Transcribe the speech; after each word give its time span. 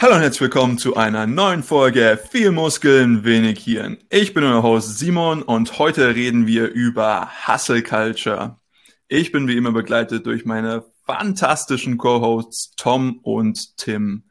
Hallo 0.00 0.14
und 0.14 0.20
herzlich 0.20 0.42
willkommen 0.42 0.78
zu 0.78 0.94
einer 0.94 1.26
neuen 1.26 1.64
Folge 1.64 2.20
Viel 2.30 2.52
Muskeln, 2.52 3.24
wenig 3.24 3.64
Hirn. 3.64 3.98
Ich 4.10 4.32
bin 4.32 4.44
euer 4.44 4.62
Host 4.62 4.96
Simon 4.96 5.42
und 5.42 5.80
heute 5.80 6.14
reden 6.14 6.46
wir 6.46 6.68
über 6.68 7.28
Hustle 7.48 7.82
Culture. 7.82 8.60
Ich 9.08 9.32
bin 9.32 9.48
wie 9.48 9.56
immer 9.56 9.72
begleitet 9.72 10.24
durch 10.24 10.44
meine 10.44 10.84
fantastischen 11.04 11.98
Co-Hosts 11.98 12.76
Tom 12.76 13.18
und 13.24 13.76
Tim. 13.76 14.22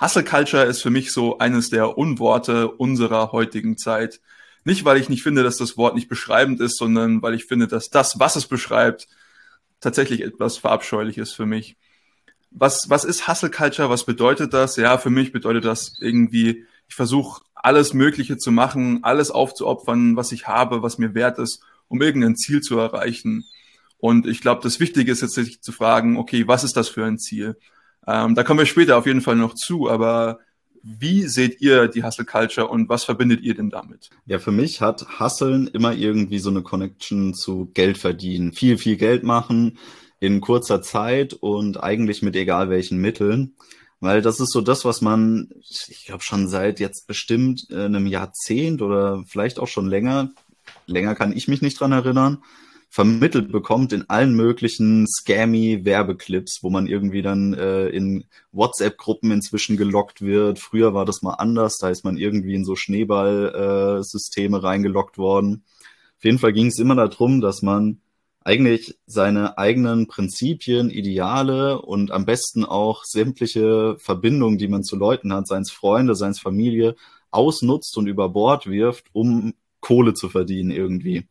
Hustle 0.00 0.24
Culture 0.24 0.64
ist 0.64 0.82
für 0.82 0.90
mich 0.90 1.12
so 1.12 1.38
eines 1.38 1.70
der 1.70 1.96
Unworte 1.96 2.68
unserer 2.68 3.30
heutigen 3.30 3.78
Zeit. 3.78 4.20
Nicht, 4.64 4.84
weil 4.84 4.96
ich 4.96 5.08
nicht 5.08 5.22
finde, 5.22 5.44
dass 5.44 5.56
das 5.56 5.76
Wort 5.76 5.94
nicht 5.94 6.08
beschreibend 6.08 6.60
ist, 6.60 6.78
sondern 6.78 7.22
weil 7.22 7.34
ich 7.34 7.44
finde, 7.44 7.68
dass 7.68 7.90
das, 7.90 8.18
was 8.18 8.34
es 8.34 8.48
beschreibt, 8.48 9.06
tatsächlich 9.78 10.22
etwas 10.22 10.58
verabscheuliches 10.58 11.30
für 11.32 11.46
mich 11.46 11.76
was, 12.58 12.88
was 12.88 13.04
ist 13.04 13.28
Hustle 13.28 13.50
Culture? 13.50 13.90
Was 13.90 14.04
bedeutet 14.04 14.54
das? 14.54 14.76
Ja, 14.76 14.98
für 14.98 15.10
mich 15.10 15.30
bedeutet 15.30 15.64
das 15.64 15.96
irgendwie, 16.00 16.64
ich 16.88 16.94
versuche 16.94 17.42
alles 17.54 17.92
Mögliche 17.92 18.38
zu 18.38 18.50
machen, 18.50 19.00
alles 19.02 19.30
aufzuopfern, 19.30 20.16
was 20.16 20.32
ich 20.32 20.46
habe, 20.46 20.82
was 20.82 20.98
mir 20.98 21.14
wert 21.14 21.38
ist, 21.38 21.62
um 21.88 22.00
irgendein 22.00 22.36
Ziel 22.36 22.62
zu 22.62 22.78
erreichen. 22.78 23.44
Und 23.98 24.26
ich 24.26 24.40
glaube, 24.40 24.62
das 24.62 24.80
Wichtige 24.80 25.12
ist 25.12 25.20
jetzt 25.20 25.34
sich 25.34 25.60
zu 25.60 25.72
fragen, 25.72 26.16
okay, 26.16 26.48
was 26.48 26.64
ist 26.64 26.76
das 26.76 26.88
für 26.88 27.04
ein 27.04 27.18
Ziel? 27.18 27.56
Ähm, 28.06 28.34
da 28.34 28.42
kommen 28.42 28.60
wir 28.60 28.66
später 28.66 28.96
auf 28.96 29.06
jeden 29.06 29.20
Fall 29.20 29.36
noch 29.36 29.54
zu, 29.54 29.90
aber 29.90 30.38
wie 30.82 31.26
seht 31.26 31.60
ihr 31.60 31.88
die 31.88 32.04
Hustle 32.04 32.24
Culture 32.24 32.68
und 32.68 32.88
was 32.88 33.04
verbindet 33.04 33.42
ihr 33.42 33.54
denn 33.54 33.70
damit? 33.70 34.10
Ja, 34.24 34.38
für 34.38 34.52
mich 34.52 34.80
hat 34.80 35.18
Hustlen 35.18 35.66
immer 35.66 35.92
irgendwie 35.92 36.38
so 36.38 36.50
eine 36.50 36.62
Connection 36.62 37.34
zu 37.34 37.70
Geld 37.74 37.98
verdienen. 37.98 38.52
Viel, 38.52 38.78
viel 38.78 38.96
Geld 38.96 39.24
machen, 39.24 39.78
in 40.20 40.40
kurzer 40.40 40.82
Zeit 40.82 41.34
und 41.34 41.82
eigentlich 41.82 42.22
mit 42.22 42.36
egal 42.36 42.70
welchen 42.70 42.98
Mitteln. 42.98 43.54
Weil 44.00 44.20
das 44.20 44.40
ist 44.40 44.52
so 44.52 44.60
das, 44.60 44.84
was 44.84 45.00
man, 45.00 45.48
ich 45.60 46.04
glaube 46.06 46.22
schon 46.22 46.48
seit 46.48 46.80
jetzt 46.80 47.06
bestimmt 47.06 47.66
äh, 47.70 47.84
einem 47.84 48.06
Jahrzehnt 48.06 48.82
oder 48.82 49.24
vielleicht 49.26 49.58
auch 49.58 49.68
schon 49.68 49.86
länger, 49.86 50.30
länger 50.86 51.14
kann 51.14 51.34
ich 51.34 51.48
mich 51.48 51.62
nicht 51.62 51.80
dran 51.80 51.92
erinnern, 51.92 52.42
vermittelt 52.90 53.50
bekommt 53.50 53.92
in 53.92 54.08
allen 54.08 54.34
möglichen 54.34 55.06
scammy 55.06 55.84
Werbeclips, 55.84 56.60
wo 56.62 56.70
man 56.70 56.86
irgendwie 56.86 57.22
dann 57.22 57.54
äh, 57.54 57.88
in 57.88 58.24
WhatsApp-Gruppen 58.52 59.30
inzwischen 59.30 59.76
gelockt 59.76 60.22
wird. 60.22 60.58
Früher 60.58 60.94
war 60.94 61.04
das 61.04 61.22
mal 61.22 61.34
anders, 61.34 61.78
da 61.78 61.90
ist 61.90 62.04
man 62.04 62.16
irgendwie 62.16 62.54
in 62.54 62.64
so 62.64 62.76
Schneeball-Systeme 62.76 64.58
äh, 64.58 64.60
reingelockt 64.60 65.18
worden. 65.18 65.64
Auf 66.18 66.24
jeden 66.24 66.38
Fall 66.38 66.52
ging 66.52 66.68
es 66.68 66.78
immer 66.78 66.94
darum, 66.94 67.40
dass 67.40 67.62
man 67.62 68.00
eigentlich 68.46 68.96
seine 69.06 69.58
eigenen 69.58 70.06
Prinzipien, 70.06 70.88
Ideale 70.88 71.82
und 71.82 72.12
am 72.12 72.26
besten 72.26 72.64
auch 72.64 73.02
sämtliche 73.02 73.96
Verbindungen, 73.98 74.56
die 74.56 74.68
man 74.68 74.84
zu 74.84 74.94
Leuten 74.94 75.32
hat, 75.32 75.48
seins 75.48 75.72
Freunde, 75.72 76.14
seins 76.14 76.38
Familie, 76.38 76.94
ausnutzt 77.32 77.98
und 77.98 78.06
über 78.06 78.28
Bord 78.28 78.68
wirft, 78.68 79.06
um 79.12 79.54
Kohle 79.80 80.14
zu 80.14 80.28
verdienen 80.28 80.70
irgendwie. 80.70 81.26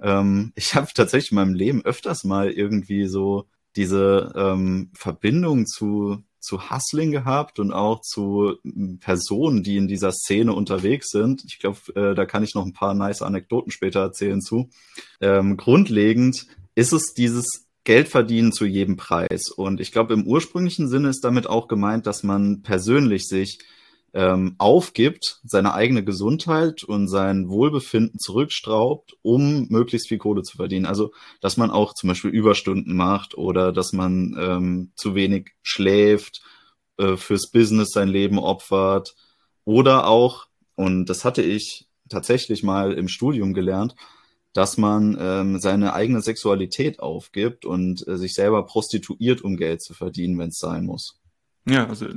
Ähm, 0.00 0.52
ich 0.56 0.74
habe 0.74 0.88
tatsächlich 0.92 1.30
in 1.30 1.36
meinem 1.36 1.54
Leben 1.54 1.84
öfters 1.84 2.24
mal 2.24 2.50
irgendwie 2.50 3.06
so 3.06 3.46
diese 3.76 4.32
ähm, 4.34 4.90
Verbindung 4.92 5.66
zu 5.66 6.24
zu 6.44 6.70
Hustling 6.70 7.10
gehabt 7.10 7.58
und 7.58 7.72
auch 7.72 8.00
zu 8.02 8.56
hm, 8.62 8.98
Personen, 9.00 9.62
die 9.62 9.76
in 9.76 9.88
dieser 9.88 10.12
Szene 10.12 10.52
unterwegs 10.52 11.10
sind. 11.10 11.42
Ich 11.46 11.58
glaube, 11.58 11.78
äh, 11.94 12.14
da 12.14 12.26
kann 12.26 12.44
ich 12.44 12.54
noch 12.54 12.64
ein 12.64 12.72
paar 12.72 12.94
nice 12.94 13.22
Anekdoten 13.22 13.72
später 13.72 14.00
erzählen 14.00 14.40
zu. 14.40 14.68
Ähm, 15.20 15.56
grundlegend 15.56 16.46
ist 16.74 16.92
es 16.92 17.14
dieses 17.14 17.66
Geld 17.84 18.08
verdienen 18.08 18.52
zu 18.52 18.64
jedem 18.64 18.96
Preis. 18.96 19.50
Und 19.50 19.80
ich 19.80 19.92
glaube, 19.92 20.14
im 20.14 20.26
ursprünglichen 20.26 20.88
Sinne 20.88 21.08
ist 21.08 21.24
damit 21.24 21.46
auch 21.46 21.68
gemeint, 21.68 22.06
dass 22.06 22.22
man 22.22 22.62
persönlich 22.62 23.26
sich 23.26 23.58
ähm, 24.14 24.54
aufgibt, 24.58 25.40
seine 25.44 25.74
eigene 25.74 26.04
Gesundheit 26.04 26.84
und 26.84 27.08
sein 27.08 27.48
Wohlbefinden 27.48 28.20
zurückstraubt, 28.20 29.16
um 29.22 29.66
möglichst 29.68 30.08
viel 30.08 30.18
Kohle 30.18 30.42
zu 30.42 30.56
verdienen. 30.56 30.86
Also, 30.86 31.12
dass 31.40 31.56
man 31.56 31.70
auch 31.72 31.94
zum 31.94 32.08
Beispiel 32.08 32.30
Überstunden 32.30 32.96
macht 32.96 33.36
oder 33.36 33.72
dass 33.72 33.92
man 33.92 34.36
ähm, 34.38 34.92
zu 34.94 35.16
wenig 35.16 35.50
schläft, 35.62 36.42
äh, 36.96 37.16
fürs 37.16 37.50
Business 37.50 37.90
sein 37.90 38.08
Leben 38.08 38.38
opfert 38.38 39.16
oder 39.64 40.06
auch, 40.06 40.46
und 40.76 41.06
das 41.06 41.24
hatte 41.24 41.42
ich 41.42 41.88
tatsächlich 42.08 42.62
mal 42.62 42.92
im 42.92 43.08
Studium 43.08 43.52
gelernt, 43.52 43.96
dass 44.52 44.76
man 44.78 45.16
ähm, 45.20 45.58
seine 45.58 45.94
eigene 45.94 46.20
Sexualität 46.20 47.00
aufgibt 47.00 47.64
und 47.64 48.06
äh, 48.06 48.16
sich 48.16 48.34
selber 48.34 48.64
prostituiert, 48.64 49.42
um 49.42 49.56
Geld 49.56 49.82
zu 49.82 49.94
verdienen, 49.94 50.38
wenn 50.38 50.50
es 50.50 50.58
sein 50.58 50.84
muss. 50.84 51.18
Ja, 51.66 51.86
also 51.88 52.06
äh, 52.06 52.14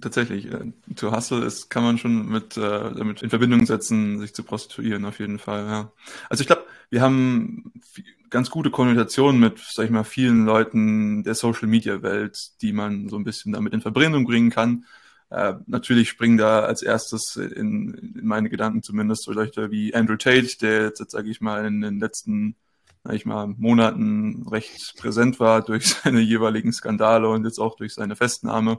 tatsächlich, 0.00 0.46
äh, 0.46 0.72
to 0.96 1.12
hustle 1.14 1.44
ist, 1.44 1.70
kann 1.70 1.84
man 1.84 1.98
schon 1.98 2.28
mit, 2.28 2.56
äh, 2.56 2.60
damit 2.60 3.22
in 3.22 3.30
Verbindung 3.30 3.64
setzen, 3.64 4.18
sich 4.18 4.34
zu 4.34 4.42
prostituieren, 4.42 5.04
auf 5.04 5.20
jeden 5.20 5.38
Fall, 5.38 5.66
ja. 5.66 5.92
Also 6.28 6.40
ich 6.40 6.48
glaube, 6.48 6.64
wir 6.90 7.00
haben 7.00 7.72
ganz 8.28 8.50
gute 8.50 8.70
Konnotationen 8.70 9.40
mit, 9.40 9.60
sag 9.60 9.84
ich 9.84 9.90
mal, 9.92 10.02
vielen 10.02 10.44
Leuten 10.46 11.22
der 11.22 11.34
Social 11.36 11.68
Media 11.68 12.02
Welt, 12.02 12.60
die 12.60 12.72
man 12.72 13.08
so 13.08 13.16
ein 13.16 13.24
bisschen 13.24 13.52
damit 13.52 13.72
in 13.72 13.82
Verbindung 13.82 14.24
bringen 14.24 14.50
kann. 14.50 14.84
Äh, 15.30 15.54
natürlich 15.66 16.08
springen 16.08 16.36
da 16.38 16.60
als 16.60 16.82
erstes 16.82 17.36
in, 17.36 17.94
in 17.94 18.26
meine 18.26 18.48
Gedanken 18.48 18.82
zumindest 18.82 19.24
so 19.24 19.32
Leute 19.32 19.70
wie 19.70 19.94
Andrew 19.94 20.16
Tate, 20.16 20.58
der 20.60 20.84
jetzt, 20.84 21.10
sage 21.10 21.30
ich 21.30 21.40
mal, 21.40 21.66
in 21.66 21.82
den 21.82 22.00
letzten 22.00 22.56
sag 23.04 23.14
ich 23.14 23.26
mal, 23.26 23.46
Monaten 23.46 24.46
recht 24.48 24.94
präsent 24.96 25.40
war 25.40 25.62
durch 25.62 25.94
seine 26.02 26.20
jeweiligen 26.20 26.72
Skandale 26.72 27.28
und 27.28 27.44
jetzt 27.44 27.58
auch 27.58 27.76
durch 27.76 27.94
seine 27.94 28.16
Festnahme. 28.16 28.78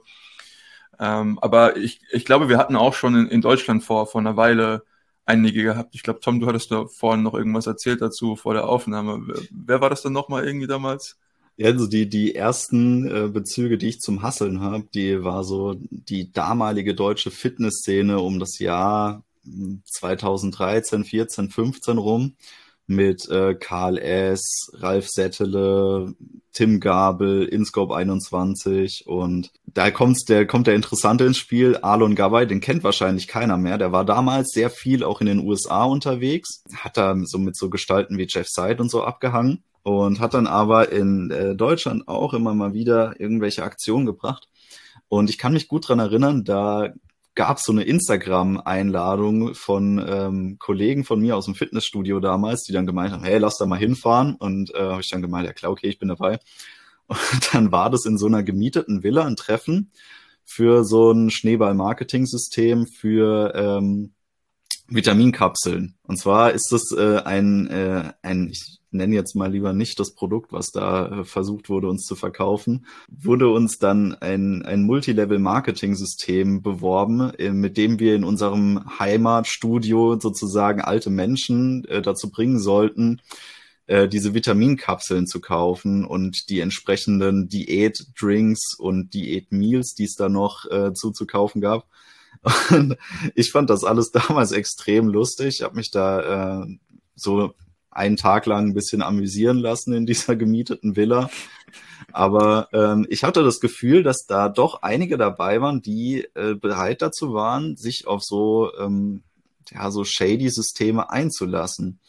Ähm, 1.00 1.40
aber 1.40 1.78
ich, 1.78 2.02
ich 2.12 2.26
glaube, 2.26 2.50
wir 2.50 2.58
hatten 2.58 2.76
auch 2.76 2.94
schon 2.94 3.16
in, 3.16 3.28
in 3.28 3.42
Deutschland 3.42 3.84
vor, 3.84 4.08
vor 4.08 4.22
einer 4.22 4.38
Weile 4.38 4.84
einige 5.26 5.64
gehabt. 5.64 5.96
Ich 5.96 6.04
glaube, 6.04 6.20
Tom, 6.20 6.40
du 6.40 6.48
hattest 6.48 6.72
da 6.72 6.88
vorhin 6.88 7.24
noch 7.24 7.36
irgendwas 7.36 7.68
erzählt 7.68 8.02
dazu 8.02 8.36
vor 8.36 8.54
der 8.54 8.68
Aufnahme. 8.68 9.22
Wer, 9.28 9.42
wer 9.52 9.82
war 9.82 9.90
das 9.90 10.02
dann 10.02 10.14
nochmal 10.14 10.46
irgendwie 10.46 10.68
damals? 10.68 11.18
Ja, 11.56 11.68
also 11.68 11.88
die, 11.88 12.10
die 12.10 12.36
ersten 12.36 13.08
äh, 13.08 13.28
Bezüge, 13.28 13.78
die 13.78 13.90
ich 13.90 14.00
zum 14.00 14.22
Hasseln 14.22 14.62
habe, 14.62 14.86
die 14.94 15.24
war 15.24 15.44
so 15.44 15.76
die 15.90 16.32
damalige 16.32 16.96
deutsche 16.96 17.32
Fitnessszene 17.32 18.20
um 18.20 18.40
das 18.40 18.60
Jahr 18.60 19.24
2013, 19.84 21.04
14, 21.04 21.50
15 21.50 21.98
rum 21.98 22.36
mit 22.90 23.30
äh, 23.30 23.54
Karl 23.54 23.98
S., 24.00 24.72
Ralf 24.74 25.08
Settele, 25.08 26.16
Tim 26.52 26.80
Gabel, 26.80 27.46
Inscope 27.46 27.96
21 27.96 29.06
und 29.06 29.52
da 29.66 29.92
kommt's, 29.92 30.26
der, 30.26 30.48
kommt 30.48 30.66
der 30.66 30.74
Interessante 30.74 31.24
ins 31.24 31.38
Spiel, 31.38 31.78
Alon 31.78 32.16
Gawai, 32.16 32.46
den 32.46 32.62
kennt 32.62 32.84
wahrscheinlich 32.84 33.28
keiner 33.28 33.58
mehr. 33.58 33.78
Der 33.78 33.92
war 33.92 34.06
damals 34.06 34.50
sehr 34.50 34.72
viel 34.72 35.04
auch 35.04 35.22
in 35.22 35.28
den 35.28 35.40
USA 35.40 35.84
unterwegs, 35.84 36.64
hat 36.76 36.98
da 36.98 37.16
so 37.26 37.38
mit 37.38 37.56
so 37.56 37.70
Gestalten 37.70 38.18
wie 38.18 38.28
Jeff 38.28 38.48
Seid 38.50 38.82
und 38.82 38.90
so 38.90 39.04
abgehangen 39.04 39.64
und 39.84 40.20
hat 40.20 40.34
dann 40.34 40.48
aber 40.48 40.92
in 40.92 41.30
äh, 41.30 41.56
Deutschland 41.56 42.08
auch 42.08 42.34
immer 42.34 42.56
mal 42.56 42.74
wieder 42.74 43.20
irgendwelche 43.20 43.64
Aktionen 43.64 44.08
gebracht. 44.08 44.48
Und 45.10 45.30
ich 45.30 45.38
kann 45.38 45.54
mich 45.54 45.68
gut 45.68 45.88
dran 45.88 46.00
erinnern, 46.00 46.44
da 46.44 46.90
gab 47.40 47.58
so 47.58 47.72
eine 47.72 47.84
Instagram-Einladung 47.84 49.56
von 49.56 50.06
ähm, 50.06 50.58
Kollegen 50.60 51.06
von 51.06 51.22
mir 51.22 51.38
aus 51.38 51.46
dem 51.46 51.56
Fitnessstudio 51.56 52.20
damals, 52.20 52.64
die 52.64 52.74
dann 52.74 52.86
gemeint 52.86 53.14
haben, 53.14 53.24
hey, 53.24 53.38
lass 53.38 53.58
da 53.58 53.66
mal 53.66 53.80
hinfahren. 53.80 54.36
Und 54.36 54.76
äh, 54.76 54.80
habe 54.80 55.00
ich 55.00 55.10
dann 55.10 55.22
gemeint, 55.22 55.48
ja 55.48 55.54
klar, 55.54 55.72
okay, 55.72 55.88
ich 55.88 56.00
bin 56.00 56.10
dabei. 56.10 56.42
Und 57.08 57.54
dann 57.54 57.72
war 57.72 57.90
das 57.90 58.06
in 58.06 58.18
so 58.18 58.26
einer 58.26 58.44
gemieteten 58.44 59.04
Villa 59.04 59.24
ein 59.24 59.38
Treffen 59.38 59.90
für 60.44 60.84
so 60.84 61.14
ein 61.14 61.30
Schneeball-Marketing-System 61.30 62.88
für 62.88 63.54
ähm, 63.56 64.12
Vitaminkapseln. 64.90 65.96
Und 66.04 66.18
zwar 66.18 66.52
ist 66.52 66.74
das 66.74 66.92
äh, 66.92 67.22
ein, 67.24 67.68
äh, 67.68 68.12
ein, 68.22 68.50
ich 68.50 68.79
nenne 68.92 69.16
jetzt 69.16 69.36
mal 69.36 69.52
lieber 69.52 69.74
nicht 69.74 70.00
das 70.00 70.12
Produkt, 70.12 70.52
was 70.52 70.72
da 70.72 71.20
äh, 71.20 71.24
versucht 71.24 71.70
wurde, 71.70 71.88
uns 71.88 72.06
zu 72.06 72.16
verkaufen, 72.16 72.86
wurde 73.10 73.50
uns 73.50 73.78
dann 73.80 74.16
ein, 74.16 74.64
ein 74.64 74.84
Multilevel-Marketing-System 74.84 76.62
beworben, 76.62 77.34
äh, 77.36 77.52
mit 77.52 77.78
dem 77.78 78.00
wir 78.00 78.16
in 78.16 78.24
unserem 78.24 79.00
Heimatstudio 79.00 80.20
sozusagen 80.20 80.82
alte 80.82 81.10
Menschen 81.10 81.86
äh, 81.86 82.02
dazu 82.02 82.32
bringen 82.32 82.60
sollten, 82.60 83.22
diese 84.12 84.36
Vitaminkapseln 84.36 85.26
zu 85.26 85.42
kaufen 85.42 86.06
und 86.06 86.52
die 86.52 86.60
entsprechenden 86.60 87.50
Diät-Drinks 87.50 88.76
und 88.78 89.16
Diät-Meals, 89.16 89.96
die 89.96 90.04
es 90.04 90.14
da 90.14 90.30
noch 90.30 90.70
äh, 90.70 90.94
zuzukaufen 90.94 91.60
gab. 91.60 91.88
Und 92.70 92.98
ich 93.34 93.52
fand 93.52 93.72
das 93.72 93.84
alles 93.84 94.12
damals 94.12 94.52
extrem 94.52 95.08
lustig. 95.08 95.48
Ich 95.48 95.62
habe 95.64 95.76
mich 95.76 95.90
da 95.90 96.62
äh, 96.62 96.78
so 97.16 97.56
einen 98.00 98.16
Tag 98.16 98.46
lang 98.46 98.68
ein 98.68 98.74
bisschen 98.74 99.02
amüsieren 99.02 99.60
lassen 99.60 99.94
in 99.94 100.06
dieser 100.06 100.36
gemieteten 100.38 100.96
Villa. 100.96 101.30
Aber 102.14 102.70
ähm, 102.72 103.06
ich 103.10 103.24
hatte 103.24 103.44
das 103.44 103.60
Gefühl, 103.60 104.04
dass 104.04 104.26
da 104.26 104.50
doch 104.50 104.82
einige 104.82 105.18
dabei 105.18 105.62
waren, 105.62 105.82
die 105.82 106.26
äh, 106.34 106.56
bereit 106.56 107.02
dazu 107.02 107.34
waren, 107.34 107.76
sich 107.76 108.08
auf 108.08 108.24
so, 108.24 108.72
ähm, 108.80 109.22
ja, 109.70 109.92
so 109.92 110.06
shady 110.06 110.50
Systeme 110.50 111.12
einzulassen. 111.12 112.00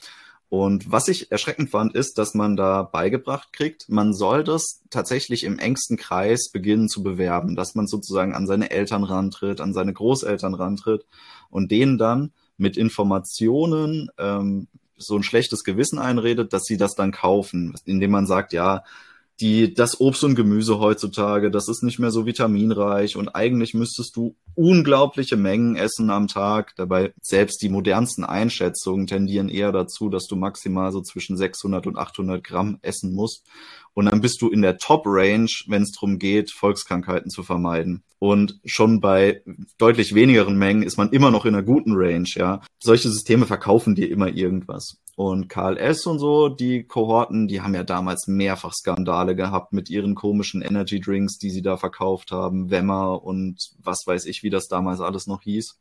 Und 0.48 0.90
was 0.90 1.08
ich 1.08 1.30
erschreckend 1.30 1.70
fand, 1.70 1.94
ist, 1.94 2.18
dass 2.18 2.34
man 2.34 2.56
da 2.56 2.82
beigebracht 2.82 3.52
kriegt, 3.52 3.88
man 3.88 4.14
soll 4.14 4.42
das 4.42 4.82
tatsächlich 4.90 5.44
im 5.44 5.58
engsten 5.58 5.96
Kreis 5.96 6.50
beginnen 6.52 6.88
zu 6.88 7.02
bewerben, 7.02 7.54
dass 7.54 7.74
man 7.74 7.86
sozusagen 7.86 8.34
an 8.34 8.46
seine 8.46 8.70
Eltern 8.70 9.04
rantritt, 9.04 9.60
an 9.60 9.72
seine 9.72 9.92
Großeltern 9.92 10.54
rantritt 10.54 11.04
und 11.50 11.70
denen 11.70 11.98
dann 11.98 12.32
mit 12.56 12.76
Informationen 12.76 14.10
ähm, 14.18 14.66
so 15.00 15.16
ein 15.16 15.22
schlechtes 15.22 15.64
Gewissen 15.64 15.98
einredet, 15.98 16.52
dass 16.52 16.64
sie 16.64 16.76
das 16.76 16.94
dann 16.94 17.12
kaufen, 17.12 17.74
indem 17.84 18.10
man 18.10 18.26
sagt, 18.26 18.52
ja, 18.52 18.84
die, 19.40 19.72
das 19.72 20.00
Obst 20.00 20.22
und 20.24 20.34
Gemüse 20.34 20.78
heutzutage, 20.78 21.50
das 21.50 21.68
ist 21.68 21.82
nicht 21.82 21.98
mehr 21.98 22.10
so 22.10 22.26
vitaminreich 22.26 23.16
und 23.16 23.34
eigentlich 23.34 23.74
müsstest 23.74 24.16
du 24.16 24.36
unglaubliche 24.54 25.36
Mengen 25.36 25.76
essen 25.76 26.10
am 26.10 26.28
Tag. 26.28 26.74
Dabei 26.76 27.12
selbst 27.22 27.62
die 27.62 27.68
modernsten 27.68 28.24
Einschätzungen 28.24 29.06
tendieren 29.06 29.48
eher 29.48 29.72
dazu, 29.72 30.08
dass 30.08 30.26
du 30.26 30.36
maximal 30.36 30.92
so 30.92 31.00
zwischen 31.00 31.36
600 31.36 31.86
und 31.86 31.96
800 31.96 32.44
Gramm 32.44 32.78
essen 32.82 33.14
musst. 33.14 33.46
Und 33.94 34.06
dann 34.06 34.20
bist 34.20 34.40
du 34.42 34.48
in 34.48 34.62
der 34.62 34.78
Top-Range, 34.78 35.50
wenn 35.66 35.82
es 35.82 35.92
darum 35.92 36.18
geht, 36.18 36.52
Volkskrankheiten 36.52 37.30
zu 37.30 37.42
vermeiden. 37.42 38.04
Und 38.18 38.60
schon 38.64 39.00
bei 39.00 39.42
deutlich 39.78 40.14
wenigeren 40.14 40.56
Mengen 40.56 40.82
ist 40.82 40.96
man 40.96 41.10
immer 41.10 41.30
noch 41.30 41.46
in 41.46 41.54
einer 41.54 41.64
guten 41.64 41.94
Range, 41.94 42.28
ja. 42.34 42.60
Solche 42.78 43.08
Systeme 43.08 43.46
verkaufen 43.46 43.94
dir 43.94 44.10
immer 44.10 44.28
irgendwas. 44.28 44.98
Und 45.20 45.50
KLS 45.50 46.06
und 46.06 46.18
so, 46.18 46.48
die 46.48 46.84
Kohorten, 46.84 47.46
die 47.46 47.60
haben 47.60 47.74
ja 47.74 47.84
damals 47.84 48.26
mehrfach 48.26 48.72
Skandale 48.72 49.36
gehabt 49.36 49.74
mit 49.74 49.90
ihren 49.90 50.14
komischen 50.14 50.62
Energy 50.62 50.98
Drinks, 50.98 51.36
die 51.36 51.50
sie 51.50 51.60
da 51.60 51.76
verkauft 51.76 52.32
haben, 52.32 52.70
Wemmer 52.70 53.22
und 53.22 53.72
was 53.82 54.06
weiß 54.06 54.24
ich, 54.24 54.42
wie 54.42 54.48
das 54.48 54.68
damals 54.68 55.02
alles 55.02 55.26
noch 55.26 55.42
hieß. 55.42 55.78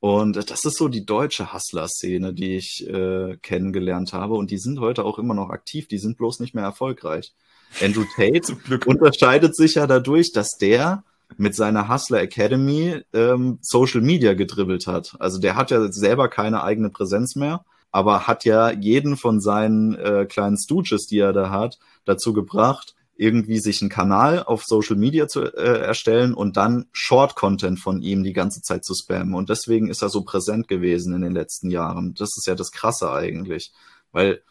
Und 0.00 0.36
das 0.36 0.66
ist 0.66 0.76
so 0.76 0.88
die 0.88 1.06
deutsche 1.06 1.54
Hustler-Szene, 1.54 2.34
die 2.34 2.56
ich 2.56 2.86
äh, 2.86 3.38
kennengelernt 3.40 4.12
habe. 4.12 4.34
Und 4.34 4.50
die 4.50 4.58
sind 4.58 4.78
heute 4.78 5.06
auch 5.06 5.18
immer 5.18 5.32
noch 5.32 5.48
aktiv, 5.48 5.88
die 5.88 5.96
sind 5.96 6.18
bloß 6.18 6.40
nicht 6.40 6.54
mehr 6.54 6.64
erfolgreich. 6.64 7.32
Andrew 7.80 8.04
Tate 8.14 8.58
unterscheidet 8.84 9.56
sich 9.56 9.76
ja 9.76 9.86
dadurch, 9.86 10.32
dass 10.32 10.58
der 10.60 11.02
mit 11.38 11.56
seiner 11.56 11.88
Hustler 11.88 12.20
Academy 12.20 13.00
ähm, 13.14 13.58
Social 13.62 14.02
Media 14.02 14.34
gedribbelt 14.34 14.86
hat. 14.86 15.16
Also 15.18 15.38
der 15.38 15.56
hat 15.56 15.70
ja 15.70 15.90
selber 15.90 16.28
keine 16.28 16.62
eigene 16.62 16.90
Präsenz 16.90 17.36
mehr, 17.36 17.64
aber 17.92 18.26
hat 18.26 18.44
ja 18.44 18.70
jeden 18.70 19.16
von 19.16 19.40
seinen 19.40 19.94
äh, 19.94 20.26
kleinen 20.28 20.56
Stooges, 20.56 21.06
die 21.06 21.18
er 21.18 21.32
da 21.32 21.50
hat, 21.50 21.78
dazu 22.04 22.32
gebracht, 22.32 22.94
irgendwie 23.14 23.58
sich 23.58 23.82
einen 23.82 23.90
Kanal 23.90 24.42
auf 24.42 24.64
Social 24.64 24.96
Media 24.96 25.28
zu 25.28 25.42
äh, 25.42 25.82
erstellen 25.82 26.34
und 26.34 26.56
dann 26.56 26.86
Short-Content 26.92 27.78
von 27.78 28.02
ihm 28.02 28.24
die 28.24 28.32
ganze 28.32 28.62
Zeit 28.62 28.84
zu 28.84 28.94
spammen. 28.94 29.34
Und 29.34 29.50
deswegen 29.50 29.88
ist 29.88 30.02
er 30.02 30.08
so 30.08 30.22
präsent 30.22 30.66
gewesen 30.66 31.14
in 31.14 31.20
den 31.20 31.32
letzten 31.32 31.70
Jahren. 31.70 32.14
Das 32.14 32.30
ist 32.36 32.46
ja 32.46 32.54
das 32.54 32.72
Krasse 32.72 33.12
eigentlich. 33.12 33.72
Weil 34.10 34.42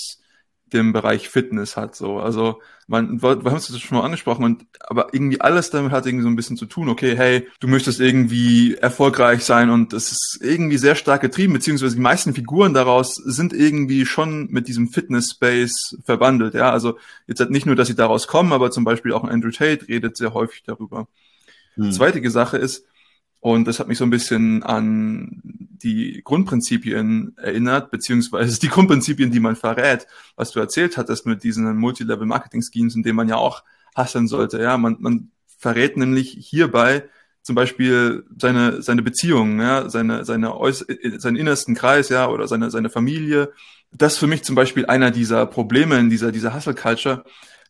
dem 0.74 0.94
Bereich 0.94 1.30
Fitness 1.30 1.78
hat. 1.78 1.96
So, 1.96 2.20
also 2.20 2.62
man, 2.88 3.22
wir 3.22 3.30
haben 3.30 3.56
es 3.56 3.80
schon 3.80 3.98
mal 3.98 4.04
angesprochen, 4.04 4.44
und, 4.44 4.66
aber 4.80 5.14
irgendwie 5.14 5.42
alles 5.42 5.70
damit 5.70 5.92
hat 5.92 6.06
irgendwie 6.06 6.24
so 6.24 6.30
ein 6.30 6.36
bisschen 6.36 6.58
zu 6.58 6.66
tun. 6.66 6.90
Okay, 6.90 7.16
hey, 7.16 7.48
du 7.60 7.68
möchtest 7.68 8.00
irgendwie 8.00 8.76
erfolgreich 8.76 9.44
sein 9.44 9.70
und 9.70 9.94
das 9.94 10.12
ist 10.12 10.40
irgendwie 10.42 10.78
sehr 10.78 10.96
stark 10.96 11.22
getrieben, 11.22 11.54
beziehungsweise 11.54 11.96
die 11.96 12.02
meisten 12.02 12.34
Figuren 12.34 12.74
daraus 12.74 13.16
sind 13.16 13.54
irgendwie 13.54 14.06
schon 14.06 14.48
mit 14.52 14.68
diesem 14.68 14.90
Fitness-Space 14.90 15.98
verwandelt. 16.04 16.54
Ja, 16.54 16.72
also 16.72 16.98
jetzt 17.28 17.40
halt 17.40 17.52
nicht 17.52 17.66
nur, 17.66 17.76
dass 17.76 17.88
sie 17.88 17.96
daraus 17.96 18.28
kommen, 18.28 18.54
aber 18.54 18.72
zum 18.72 18.84
Beispiel 18.84 19.14
auch 19.14 19.24
Andrew 19.24 19.52
Tate 19.52 19.88
redet 19.88 20.18
sehr 20.18 20.34
häufig 20.34 20.64
darüber. 20.66 21.08
Hm. 21.76 21.92
Zweite 21.92 22.28
Sache 22.30 22.58
ist, 22.58 22.86
und 23.46 23.68
das 23.68 23.80
hat 23.80 23.88
mich 23.88 24.00
so 24.00 24.04
ein 24.04 24.10
bisschen 24.10 24.64
an 24.64 25.40
die 25.44 26.22
Grundprinzipien 26.24 27.38
erinnert, 27.38 27.92
beziehungsweise 27.92 28.60
die 28.60 28.70
Grundprinzipien, 28.70 29.30
die 29.30 29.40
man 29.40 29.56
verrät, 29.56 30.08
was 30.36 30.50
du 30.50 30.60
erzählt 30.60 30.98
hattest 30.98 31.28
mit 31.28 31.44
diesen 31.44 31.78
Multilevel-Marketing-Schemes, 31.78 32.96
in 32.96 33.04
denen 33.04 33.18
man 33.18 33.30
ja 33.30 33.36
auch 33.36 33.64
hasseln 33.96 34.28
sollte. 34.28 34.60
Ja, 34.60 34.80
man, 34.80 34.98
man 34.98 35.30
verrät 35.60 35.96
nämlich 35.96 36.36
hierbei 36.40 37.08
zum 37.44 37.54
Beispiel 37.54 38.26
seine, 38.36 38.82
seine 38.82 39.04
Beziehungen, 39.04 39.60
ja, 39.60 39.92
seine, 39.92 40.26
seine, 40.26 40.52
seinen 41.20 41.36
innersten 41.36 41.76
Kreis, 41.76 42.10
ja, 42.10 42.28
oder 42.28 42.48
seine, 42.48 42.72
seine 42.72 42.90
Familie. 42.90 43.52
Das 43.92 44.14
ist 44.14 44.20
für 44.20 44.26
mich 44.26 44.42
zum 44.42 44.56
Beispiel 44.56 44.88
einer 44.88 45.12
dieser 45.12 45.46
Probleme 45.46 46.00
in 46.00 46.10
dieser, 46.10 46.32
dieser 46.32 46.56
Hustle-Culture, 46.56 47.24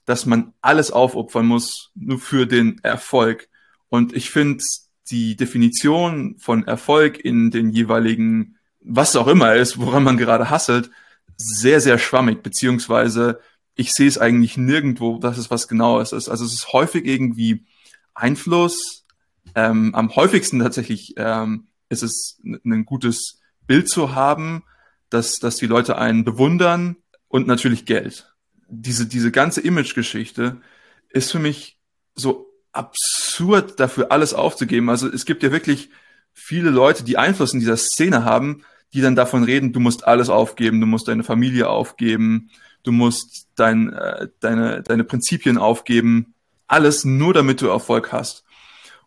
dass 0.06 0.25
man 0.25 0.54
alles 0.62 0.89
aufopfern 0.89 1.45
muss, 1.45 1.92
nur 1.95 2.19
für 2.19 2.48
den 2.48 2.80
Erfolg. 2.81 3.50
Und 3.89 4.16
ich 4.16 4.30
finde, 4.30 4.63
die 5.12 5.36
Definition 5.36 6.38
von 6.40 6.66
Erfolg 6.66 7.19
in 7.19 7.52
den 7.52 7.69
jeweiligen, 7.69 8.57
was 8.81 9.16
auch 9.16 9.28
immer 9.28 9.56
ist, 9.56 9.80
woran 9.80 10.04
man 10.04 10.18
gerade 10.18 10.50
hasselt, 10.50 10.90
sehr, 11.38 11.81
sehr 11.81 11.98
schwammig, 11.98 12.44
beziehungsweise 12.44 13.40
ich 13.75 13.94
sehe 13.94 14.07
es 14.07 14.18
eigentlich 14.18 14.57
nirgendwo, 14.57 15.18
dass 15.19 15.38
es 15.38 15.52
was 15.52 15.68
Genaues 15.68 16.13
ist. 16.13 16.30
Also 16.30 16.46
es 16.46 16.54
ist 16.54 16.74
häufig 16.74 17.06
irgendwie 17.06 17.66
Einfluss. 18.13 19.06
Ähm, 19.54 19.94
am 19.94 20.16
häufigsten 20.16 20.60
tatsächlich 20.60 21.13
ähm, 21.18 21.68
ist 21.90 22.04
es 22.04 22.42
ein 22.44 22.86
gutes 22.86 23.42
Bild 23.68 23.90
zu 23.90 24.16
haben, 24.16 24.63
dass, 25.10 25.40
dass 25.40 25.57
die 25.57 25.68
Leute 25.68 25.98
einen 25.98 26.24
bewundern 26.24 26.96
und 27.28 27.48
natürlich 27.48 27.86
Geld. 27.86 28.34
Diese, 28.68 29.06
diese 29.06 29.31
ganze 29.31 29.62
Image-Geschichte 29.62 30.62
ist 31.10 31.31
für 31.31 31.40
mich 31.40 31.78
so 32.16 32.44
absurd, 32.75 33.80
dafür 33.80 34.12
alles 34.12 34.33
aufzugeben. 34.33 34.89
Also 34.89 35.07
es 35.07 35.25
gibt 35.25 35.44
ja 35.44 35.51
wirklich 35.51 35.89
viele 36.33 36.69
Leute, 36.69 37.04
die 37.04 37.18
Einfluss 37.18 37.54
in 37.54 37.60
dieser 37.60 37.77
Szene 37.77 38.25
haben, 38.25 38.63
die 38.94 39.01
dann 39.01 39.16
davon 39.16 39.44
reden, 39.44 39.74
du 39.74 39.80
musst 39.80 40.07
alles 40.07 40.30
aufgeben, 40.30 40.80
du 40.80 40.88
musst 40.88 41.07
deine 41.07 41.24
Familie 41.24 41.69
aufgeben, 41.69 42.50
du 42.83 42.92
musst 42.92 43.48
dein, 43.56 43.92
äh, 43.94 44.27
deine, 44.39 44.83
deine 44.83 45.04
Prinzipien 45.04 45.57
aufgeben, 45.57 46.33
alles 46.68 47.06
nur 47.06 47.33
damit 47.33 47.62
du 47.62 47.68
Erfolg 47.68 48.12
hast. 48.12 48.44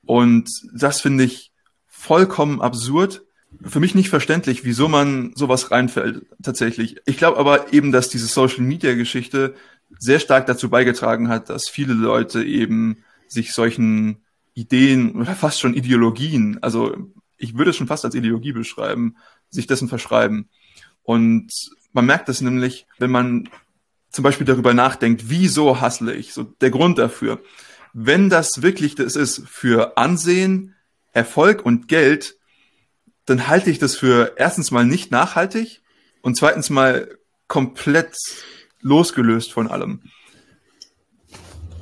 Und 0.05 0.49
das 0.73 1.01
finde 1.01 1.25
ich 1.25 1.53
vollkommen 1.87 2.61
absurd. 2.61 3.23
Für 3.63 3.81
mich 3.81 3.95
nicht 3.95 4.11
verständlich, 4.11 4.65
wieso 4.65 4.89
man 4.89 5.33
sowas 5.35 5.71
reinfällt, 5.71 6.27
tatsächlich. 6.43 6.97
Ich 7.07 7.17
glaube 7.17 7.39
aber 7.39 7.73
eben, 7.73 7.93
dass 7.93 8.09
diese 8.09 8.27
Social 8.27 8.63
Media 8.63 8.95
Geschichte 8.95 9.55
sehr 9.99 10.21
stark 10.21 10.47
dazu 10.47 10.69
beigetragen 10.71 11.29
hat, 11.29 11.49
dass 11.49 11.69
viele 11.69 11.95
Leute 11.95 12.45
eben 12.45 13.05
sich 13.29 13.53
solchen 13.53 14.25
Ideen 14.55 15.13
oder 15.13 15.35
fast 15.35 15.61
schon 15.61 15.75
Ideologien, 15.75 16.59
also 16.63 16.97
ich 17.37 17.57
würde 17.57 17.71
es 17.71 17.77
schon 17.77 17.87
fast 17.87 18.05
als 18.05 18.15
Ideologie 18.15 18.53
beschreiben, 18.53 19.17
sich 19.49 19.67
dessen 19.67 19.89
verschreiben. 19.89 20.49
Und 21.03 21.53
man 21.93 22.07
merkt 22.07 22.29
das 22.29 22.41
nämlich, 22.41 22.87
wenn 22.99 23.11
man 23.11 23.49
zum 24.11 24.25
Beispiel 24.25 24.47
darüber 24.47 24.75
nachdenkt, 24.75 25.31
wieso 25.31 25.81
hassle 25.81 26.15
ich, 26.15 26.35
so 26.35 26.43
der 26.43 26.71
Grund 26.71 26.99
dafür. 26.99 27.41
Wenn 27.93 28.29
das 28.29 28.63
wirklich 28.63 28.95
das 28.95 29.17
ist 29.17 29.47
für 29.49 29.97
Ansehen, 29.97 30.75
Erfolg 31.13 31.65
und 31.65 31.89
Geld, 31.89 32.37
dann 33.25 33.49
halte 33.49 33.71
ich 33.71 33.79
das 33.79 33.97
für 33.97 34.35
erstens 34.37 34.71
mal 34.71 34.85
nicht 34.85 35.11
nachhaltig 35.11 35.83
und 36.23 36.37
zweitens 36.37 36.71
mal 36.71 37.17
komplett 37.47 38.17
losgelöst 38.81 39.53
von 39.53 39.69
allem. 39.69 40.03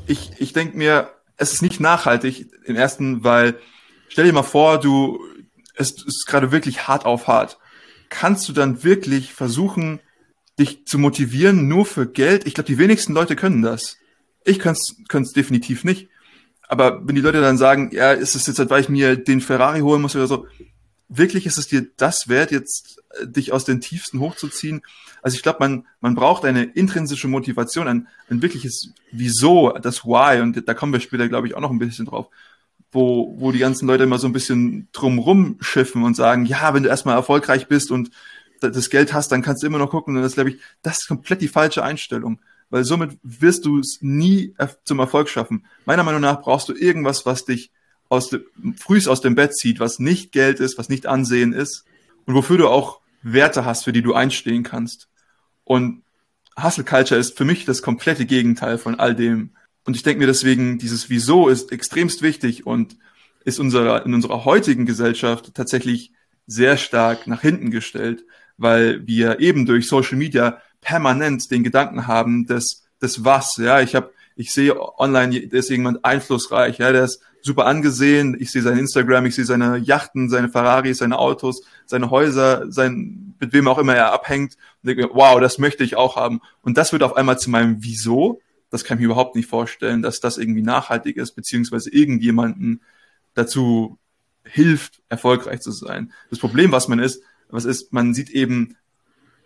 Ich, 0.07 0.33
ich 0.39 0.53
denke 0.53 0.77
mir, 0.77 1.11
es 1.37 1.53
ist 1.53 1.63
nicht 1.63 1.81
nachhaltig 1.81 2.49
im 2.65 2.77
ersten, 2.77 3.25
weil 3.25 3.59
stell 4.09 4.25
dir 4.25 4.33
mal 4.33 4.43
vor, 4.43 4.81
du 4.81 5.21
es 5.77 5.91
ist 6.05 6.27
gerade 6.27 6.53
wirklich 6.53 6.89
hart 6.89 7.05
auf 7.05 7.29
hart. 7.29 7.59
Kannst 8.09 8.49
du 8.49 8.53
dann 8.53 8.83
wirklich 8.83 9.33
versuchen, 9.33 10.01
dich 10.59 10.87
zu 10.87 10.99
motivieren 10.99 11.69
nur 11.69 11.85
für 11.85 12.07
Geld? 12.07 12.47
Ich 12.47 12.55
glaube, 12.55 12.67
die 12.67 12.79
wenigsten 12.79 13.13
Leute 13.13 13.37
können 13.37 13.63
das. 13.63 13.97
Ich 14.45 14.59
könnte 14.59 14.81
es 15.11 15.33
definitiv 15.33 15.85
nicht. 15.85 16.09
Aber 16.69 17.07
wenn 17.07 17.15
die 17.15 17.21
Leute 17.21 17.41
dann 17.41 17.59
sagen, 17.59 17.91
ja, 17.93 18.13
ist 18.13 18.35
es 18.35 18.47
jetzt, 18.47 18.71
weil 18.71 18.81
ich 18.81 18.89
mir 18.89 19.17
den 19.17 19.41
Ferrari 19.41 19.81
holen 19.81 20.03
muss 20.03 20.17
oder 20.17 20.27
so, 20.27 20.47
wirklich 21.09 21.47
ist 21.47 21.59
es 21.59 21.69
dir 21.69 21.87
das 21.97 22.29
wert, 22.29 22.51
jetzt 22.51 23.03
äh, 23.21 23.27
dich 23.27 23.53
aus 23.53 23.65
den 23.65 23.81
Tiefsten 23.81 24.21
hochzuziehen? 24.21 24.83
Also 25.23 25.37
ich 25.37 25.43
glaube, 25.43 25.59
man, 25.61 25.87
man 26.01 26.15
braucht 26.15 26.45
eine 26.45 26.65
intrinsische 26.65 27.29
Motivation, 27.29 27.89
ein, 27.89 28.09
ein 28.29 28.43
wirkliches 28.43 28.93
Wieso, 29.13 29.73
das 29.73 30.05
Why, 30.05 30.41
und 30.41 30.69
da 30.69 30.75
kommen 30.75 30.93
wir 30.93 31.01
später, 31.01 31.29
glaube 31.29 31.47
ich, 31.47 31.55
auch 31.55 31.61
noch 31.61 31.71
ein 31.71 31.79
bisschen 31.79 32.07
drauf, 32.07 32.29
wo, 32.93 33.35
wo 33.39 33.53
die 33.53 33.59
ganzen 33.59 33.87
Leute 33.87 34.05
immer 34.05 34.19
so 34.19 34.27
ein 34.27 34.33
bisschen 34.33 34.89
drumrum 34.93 35.59
schiffen 35.61 36.05
und 36.05 36.15
sagen, 36.17 36.47
ja, 36.47 36.75
wenn 36.75 36.83
du 36.83 36.89
erstmal 36.89 37.17
erfolgreich 37.17 37.67
bist 37.67 37.91
und 37.91 38.11
das 38.61 38.91
Geld 38.91 39.13
hast, 39.13 39.33
dann 39.33 39.43
kannst 39.43 39.63
du 39.63 39.67
immer 39.67 39.79
noch 39.79 39.91
gucken. 39.91 40.17
Und 40.17 40.23
das 40.23 40.35
glaube 40.35 40.51
ich, 40.51 40.59
das 40.83 41.01
ist 41.01 41.09
komplett 41.09 41.43
die 41.43 41.49
falsche 41.49 41.85
Einstellung. 41.85 42.41
weil 42.71 42.85
somit 42.85 43.19
wirst 43.23 43.65
du 43.65 43.79
es 43.79 43.99
nie 44.01 44.55
zum 44.85 44.99
Erfolg 44.99 45.29
schaffen. 45.29 45.67
Meiner 45.85 46.03
Meinung 46.03 46.21
nach 46.21 46.41
brauchst 46.41 46.69
du 46.69 46.75
irgendwas, 46.75 47.27
was 47.27 47.45
dich 47.45 47.71
aus 48.09 48.31
dem, 48.31 48.45
frühst 48.79 49.09
aus 49.09 49.21
dem 49.21 49.35
Bett 49.35 49.55
zieht, 49.55 49.81
was 49.81 49.99
nicht 49.99 50.33
Geld 50.33 50.61
ist, 50.61 50.79
was 50.79 50.89
nicht 50.89 51.07
Ansehen 51.07 51.53
ist 51.53 51.85
und 52.25 52.35
wofür 52.35 52.59
du 52.59 52.69
auch 52.69 53.01
Werte 53.23 53.65
hast, 53.65 53.85
für 53.85 53.93
die 53.93 54.03
du 54.03 54.15
einstehen 54.15 54.63
kannst. 54.63 55.09
Und 55.65 56.03
Hustle 56.61 56.85
Culture 56.85 57.19
ist 57.19 57.37
für 57.37 57.45
mich 57.45 57.65
das 57.65 57.83
komplette 57.83 58.27
Gegenteil 58.27 58.79
von 58.79 58.99
all 58.99 59.15
dem. 59.15 59.51
Und 59.85 59.97
ich 59.97 60.03
denke 60.03 60.21
mir 60.21 60.27
deswegen, 60.27 60.79
dieses 60.79 61.11
Wieso 61.11 61.49
ist 61.49 61.73
extremst 61.73 62.23
wichtig 62.23 62.67
und 62.67 62.97
ist 63.45 63.59
unserer, 63.61 64.05
in 64.07 64.15
unserer 64.15 64.45
heutigen 64.45 64.87
Gesellschaft 64.87 65.55
tatsächlich 65.55 66.13
sehr 66.47 66.77
stark 66.77 67.27
nach 67.27 67.43
hinten 67.43 67.71
gestellt, 67.71 68.25
weil 68.57 69.07
wir 69.07 69.41
eben 69.41 69.67
durch 69.67 69.89
Social 69.89 70.17
Media 70.17 70.61
permanent 70.81 71.51
den 71.51 71.65
Gedanken 71.65 72.07
haben, 72.07 72.47
dass 72.47 72.85
das 73.01 73.25
was, 73.25 73.57
ja, 73.57 73.81
ich 73.81 73.95
habe, 73.95 74.13
ich 74.37 74.53
sehe 74.53 74.79
online, 74.99 75.49
da 75.49 75.57
ist 75.57 75.71
jemand 75.71 76.05
einflussreich, 76.05 76.79
ja, 76.79 76.93
der 76.93 77.05
ist 77.05 77.23
super 77.41 77.65
angesehen, 77.65 78.37
ich 78.39 78.53
sehe 78.53 78.63
sein 78.63 78.77
Instagram, 78.77 79.25
ich 79.27 79.35
sehe 79.35 79.47
seine 79.47 79.79
Yachten, 79.79 80.29
seine 80.29 80.51
Ferraris, 80.51 80.99
seine 80.99 81.19
Autos, 81.19 81.63
seine 81.87 82.11
Häuser, 82.11 82.71
sein, 82.71 83.35
mit 83.41 83.53
wem 83.55 83.67
auch 83.67 83.79
immer 83.79 83.95
er 83.95 84.13
abhängt 84.13 84.57
und 84.83 84.89
denke, 84.89 85.09
wow, 85.15 85.41
das 85.41 85.59
möchte 85.59 85.85
ich 85.85 85.97
auch 85.97 86.17
haben. 86.17 86.41
Und 86.61 86.77
das 86.77 86.93
wird 86.93 87.03
auf 87.03 87.17
einmal 87.17 87.39
zu 87.39 87.51
meinem 87.51 87.79
Wieso, 87.81 88.41
das 88.71 88.85
kann 88.85 88.99
ich 88.99 89.01
mir 89.01 89.07
überhaupt 89.07 89.37
nicht 89.37 89.49
vorstellen, 89.49 90.03
dass 90.03 90.21
das 90.21 90.39
irgendwie 90.39 90.63
nachhaltig 90.63 91.17
ist, 91.17 91.33
beziehungsweise 91.33 91.91
irgendjemanden 91.91 92.83
dazu 93.35 93.99
hilft, 94.45 95.01
erfolgreich 95.09 95.61
zu 95.61 95.71
sein. 95.71 96.13
Das 96.31 96.39
Problem, 96.39 96.73
was 96.73 96.89
man 96.89 96.99
ist, 96.99 97.23
was 97.49 97.65
ist, 97.65 97.93
man 97.93 98.13
sieht 98.13 98.31
eben 98.31 98.77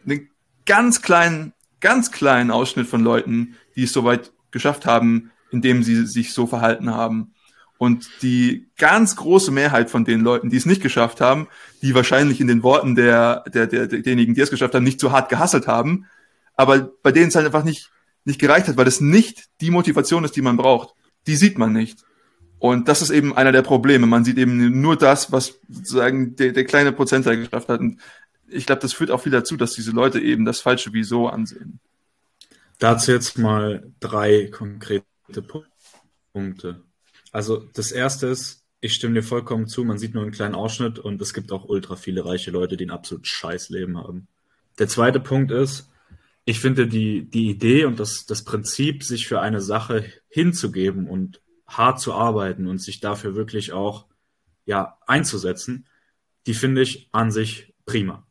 einen 0.05 0.31
ganz 0.67 1.03
kleinen, 1.03 1.53
ganz 1.81 2.11
kleinen 2.11 2.51
Ausschnitt 2.51 2.87
von 2.87 3.03
Leuten, 3.03 3.57
die 3.77 3.85
es 3.85 3.93
soweit 3.93 4.33
geschafft 4.53 4.87
haben, 4.87 5.31
indem 5.51 5.83
sie 5.83 6.07
sich 6.07 6.33
so 6.33 6.47
verhalten 6.47 6.91
haben. 6.91 7.35
Und 7.79 8.11
die 8.21 8.69
ganz 8.77 9.17
große 9.17 9.51
Mehrheit 9.51 9.91
von 9.91 10.05
den 10.05 10.21
Leuten, 10.21 10.51
die 10.51 10.57
es 10.57 10.67
nicht 10.67 10.83
geschafft 10.83 11.21
haben, 11.21 11.49
die 11.81 11.95
wahrscheinlich 11.95 12.41
in 12.41 12.47
den 12.47 12.63
Worten 12.63 12.95
der, 12.95 13.43
der, 13.53 13.67
der, 13.67 13.87
derjenigen, 13.87 14.35
die 14.35 14.41
es 14.43 14.51
geschafft 14.51 14.75
haben, 14.75 14.85
nicht 14.85 15.01
so 15.01 15.13
hart 15.13 15.31
gehasselt 15.31 15.67
haben, 15.67 16.07
aber 16.57 16.91
bei 17.03 17.11
denen 17.11 17.29
es 17.29 17.35
halt 17.37 17.47
einfach 17.47 17.65
nicht, 17.65 17.91
nicht 18.27 18.39
gereicht 18.39 18.69
hat, 18.69 18.77
weil 18.77 18.87
es 18.87 19.01
nicht 19.01 19.47
die 19.63 19.71
Motivation 19.71 20.25
ist, 20.25 20.37
die 20.37 20.43
man 20.43 20.59
braucht. 20.59 20.95
Die 21.27 21.37
sieht 21.37 21.57
man 21.57 21.73
nicht. 21.73 22.05
Und 22.59 22.89
das 22.89 23.01
ist 23.01 23.09
eben 23.09 23.35
einer 23.35 23.53
der 23.53 23.63
Probleme. 23.63 24.07
Man 24.07 24.27
sieht 24.27 24.37
eben 24.37 24.83
nur 24.83 24.97
das, 24.97 25.33
was 25.33 25.59
sozusagen 25.71 26.37
der, 26.37 26.53
der 26.53 26.65
kleine 26.67 26.93
Prozentteil 26.93 27.39
geschafft 27.39 27.71
hat. 27.71 27.81
Und 27.81 27.99
ich 28.47 28.67
glaube, 28.67 28.83
das 28.83 28.93
führt 28.93 29.11
auch 29.11 29.23
viel 29.23 29.33
dazu, 29.33 29.57
dass 29.57 29.73
diese 29.73 29.93
Leute 29.93 30.21
eben 30.21 30.45
das 30.45 30.61
falsche 30.61 30.93
Wieso 30.93 31.29
ansehen. 31.29 31.81
Dazu 32.81 33.13
jetzt 33.13 33.39
mal 33.39 33.93
drei 34.01 34.47
konkrete 34.47 35.05
Punkte. 36.33 36.83
Also 37.31 37.69
das 37.75 37.93
erste 37.93 38.27
ist, 38.27 38.65
ich 38.81 38.95
stimme 38.95 39.15
dir 39.15 39.23
vollkommen 39.23 39.69
zu, 39.69 39.85
man 39.85 39.99
sieht 39.99 40.15
nur 40.15 40.23
einen 40.23 40.33
kleinen 40.33 40.55
Ausschnitt 40.55 40.99
und 40.99 41.21
es 41.21 41.35
gibt 41.35 41.53
auch 41.53 41.67
ultra 41.67 41.97
viele 41.97 42.25
reiche 42.25 42.51
Leute, 42.51 42.79
die 42.79 42.87
ein 42.87 42.91
absolut 42.91 43.27
scheiß 43.27 43.69
Leben 43.69 43.99
haben. 43.99 44.29
Der 44.79 44.89
zweite 44.89 45.21
Punkt 45.21 45.51
ist, 45.51 45.91
ich 46.47 46.59
finde 46.61 46.89
die, 46.89 47.29
die 47.29 47.51
Idee 47.51 47.85
und 47.85 48.01
das, 48.01 48.25
das 48.25 48.45
Prinzip, 48.45 49.05
sich 49.05 49.29
für 49.29 49.43
eine 49.43 49.61
Sache 49.61 50.11
hinzugeben 50.31 51.07
und 51.07 51.43
hart 51.67 52.01
zu 52.01 52.15
arbeiten 52.15 52.67
und 52.67 52.79
sich 52.79 53.01
dafür 53.01 53.35
wirklich 53.35 53.75
auch 53.75 54.07
ja, 54.65 54.97
einzusetzen, 55.07 55.87
die 56.47 56.55
finde 56.55 56.81
ich 56.81 57.11
an 57.13 57.31
sich 57.31 57.75
prima. 57.85 58.27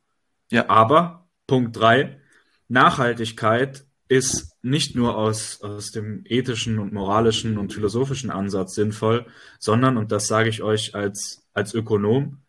Ja. 0.50 0.68
Aber 0.70 1.29
Punkt 1.46 1.77
drei, 1.77 2.20
Nachhaltigkeit 2.68 3.86
ist 4.10 4.58
nicht 4.62 4.96
nur 4.96 5.18
aus, 5.18 5.62
aus 5.62 5.92
dem 5.92 6.24
ethischen 6.25 6.80
und 6.80 6.92
moralischen 6.92 7.58
und 7.58 7.74
philosophischen 7.74 8.32
Ansatz 8.32 8.75
sinnvoll, 8.75 9.25
sondern, 9.60 9.98
und 9.98 10.12
das 10.12 10.28
sage 10.28 10.50
ich 10.50 10.62
euch 10.62 10.96
als, 10.96 11.48
als 11.54 11.74
Ökonom, 11.74 12.42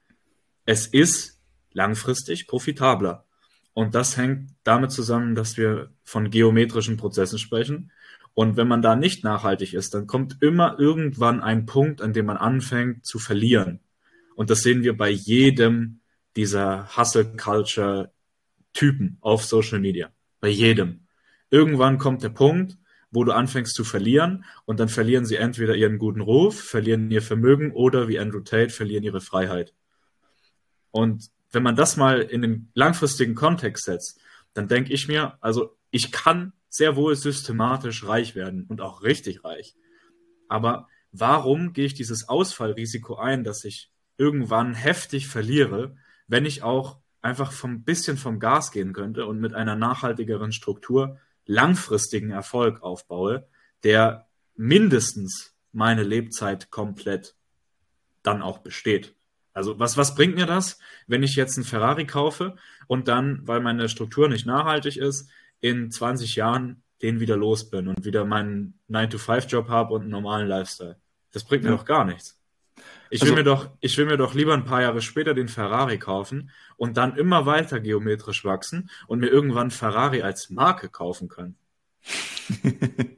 es 0.65 0.89
ist 0.89 1.39
langfristig 1.73 2.49
profitabler. 2.49 3.25
Und 3.73 3.95
das 3.95 4.17
hängt 4.17 4.51
damit 4.65 4.91
zusammen, 4.91 5.37
dass 5.37 5.57
wir 5.57 5.91
von 6.03 6.31
geometrischen 6.31 6.97
Prozessen 6.97 7.39
sprechen, 7.39 7.93
und 8.35 8.57
wenn 8.57 8.69
man 8.69 8.81
da 8.81 8.95
nicht 8.97 9.25
nachhaltig 9.25 9.75
ist, 9.75 9.93
dann 9.95 10.07
kommt 10.07 10.41
immer 10.41 10.79
irgendwann 10.79 11.43
ein 11.43 11.67
Punkt, 11.67 12.01
an 12.01 12.13
dem 12.13 12.27
man 12.27 12.37
anfängt 12.37 13.05
zu 13.05 13.19
verlieren. 13.19 13.81
Und 14.35 14.51
das 14.51 14.63
sehen 14.63 14.83
wir 14.83 14.97
bei 14.97 15.11
jedem 15.11 16.01
dieser 16.37 16.97
Hustle-Culture-Typen 16.97 19.19
auf 19.21 19.45
Social 19.45 19.81
Media. 19.81 20.11
Bei 20.41 20.49
jedem. 20.49 21.07
Irgendwann 21.51 21.99
kommt 21.99 22.23
der 22.23 22.31
Punkt, 22.31 22.79
wo 23.11 23.25
du 23.25 23.33
anfängst 23.33 23.75
zu 23.75 23.85
verlieren 23.85 24.45
und 24.65 24.79
dann 24.81 24.89
verlieren 24.89 25.27
sie 25.27 25.37
entweder 25.37 25.75
ihren 25.75 25.99
guten 25.99 26.21
Ruf, 26.21 26.61
verlieren 26.61 27.11
ihr 27.11 27.23
Vermögen 27.23 27.73
oder 27.73 28.09
wie 28.09 28.19
Andrew 28.19 28.41
Tate 28.41 28.71
verlieren 28.71 29.03
ihre 29.03 29.21
Freiheit. 29.21 29.75
Und 30.93 31.31
wenn 31.51 31.63
man 31.63 31.77
das 31.77 31.97
mal 31.97 32.21
in 32.21 32.43
den 32.43 32.71
langfristigen 32.75 33.35
Kontext 33.35 33.85
setzt, 33.85 34.21
dann 34.55 34.69
denke 34.69 34.93
ich 34.93 35.09
mir, 35.09 35.39
also 35.41 35.77
ich 35.91 36.13
kann 36.13 36.53
sehr 36.69 36.95
wohl 36.95 37.17
systematisch 37.17 38.07
reich 38.07 38.37
werden 38.37 38.65
und 38.69 38.81
auch 38.81 39.03
richtig 39.03 39.45
reich. 39.45 39.75
Aber 40.49 40.89
warum 41.11 41.73
gehe 41.73 41.87
ich 41.87 41.95
dieses 41.95 42.29
Ausfallrisiko 42.29 43.17
ein, 43.17 43.43
dass 43.43 43.65
ich 43.65 43.91
irgendwann 44.17 44.75
heftig 44.75 45.27
verliere, 45.27 45.97
wenn 46.29 46.45
ich 46.45 46.63
auch 46.63 46.99
einfach 47.23 47.53
vom 47.53 47.83
bisschen 47.83 48.17
vom 48.17 48.39
Gas 48.39 48.71
gehen 48.71 48.93
könnte 48.93 49.27
und 49.27 49.41
mit 49.41 49.55
einer 49.55 49.77
nachhaltigeren 49.77 50.53
Struktur 50.53 51.19
langfristigen 51.51 52.31
Erfolg 52.31 52.83
aufbaue, 52.83 53.47
der 53.83 54.29
mindestens 54.55 55.55
meine 55.73 56.05
Lebzeit 56.05 56.71
komplett 56.71 57.35
dann 58.23 58.41
auch 58.41 58.59
besteht. 58.59 59.15
Also 59.53 59.79
was, 59.79 59.97
was 59.97 60.15
bringt 60.15 60.37
mir 60.37 60.47
das, 60.47 60.79
wenn 61.07 61.23
ich 61.23 61.35
jetzt 61.35 61.57
einen 61.57 61.67
Ferrari 61.67 62.07
kaufe 62.07 62.57
und 62.87 63.09
dann, 63.09 63.41
weil 63.47 63.61
meine 63.61 63.89
Struktur 63.89 64.29
nicht 64.29 64.47
nachhaltig 64.47 64.97
ist, 64.97 65.29
in 65.61 65.91
20 65.91 66.37
Jahren 66.37 66.83
den 67.03 67.19
wieder 67.19 67.37
los 67.37 67.69
bin 67.69 67.89
und 67.89 68.05
wieder 68.05 68.25
meinen 68.25 68.79
9-to-5-Job 68.89 69.69
habe 69.69 69.95
und 69.95 70.03
einen 70.03 70.11
normalen 70.11 70.47
Lifestyle. 70.47 71.01
Das 71.33 71.45
bringt 71.45 71.65
mir 71.65 71.71
ja. 71.71 71.77
doch 71.77 71.85
gar 71.85 72.05
nichts. 72.05 72.40
Ich 73.11 73.23
will, 73.23 73.31
also, 73.31 73.35
mir 73.37 73.45
doch, 73.45 73.71
ich 73.81 73.97
will 73.99 74.07
mir 74.07 74.17
doch 74.17 74.35
lieber 74.35 74.55
ein 74.55 74.65
paar 74.65 74.83
Jahre 74.83 75.03
später 75.03 75.35
den 75.35 75.49
Ferrari 75.49 75.99
kaufen 75.99 76.51
und 76.77 76.97
dann 76.97 77.17
immer 77.17 77.47
weiter 77.47 77.81
geometrisch 77.81 78.45
wachsen 78.45 78.91
und 79.07 79.21
mir 79.21 79.29
irgendwann 79.29 79.71
Ferrari 79.71 80.23
als 80.23 80.51
Marke 80.51 80.89
kaufen 80.89 81.29
können. 81.29 81.57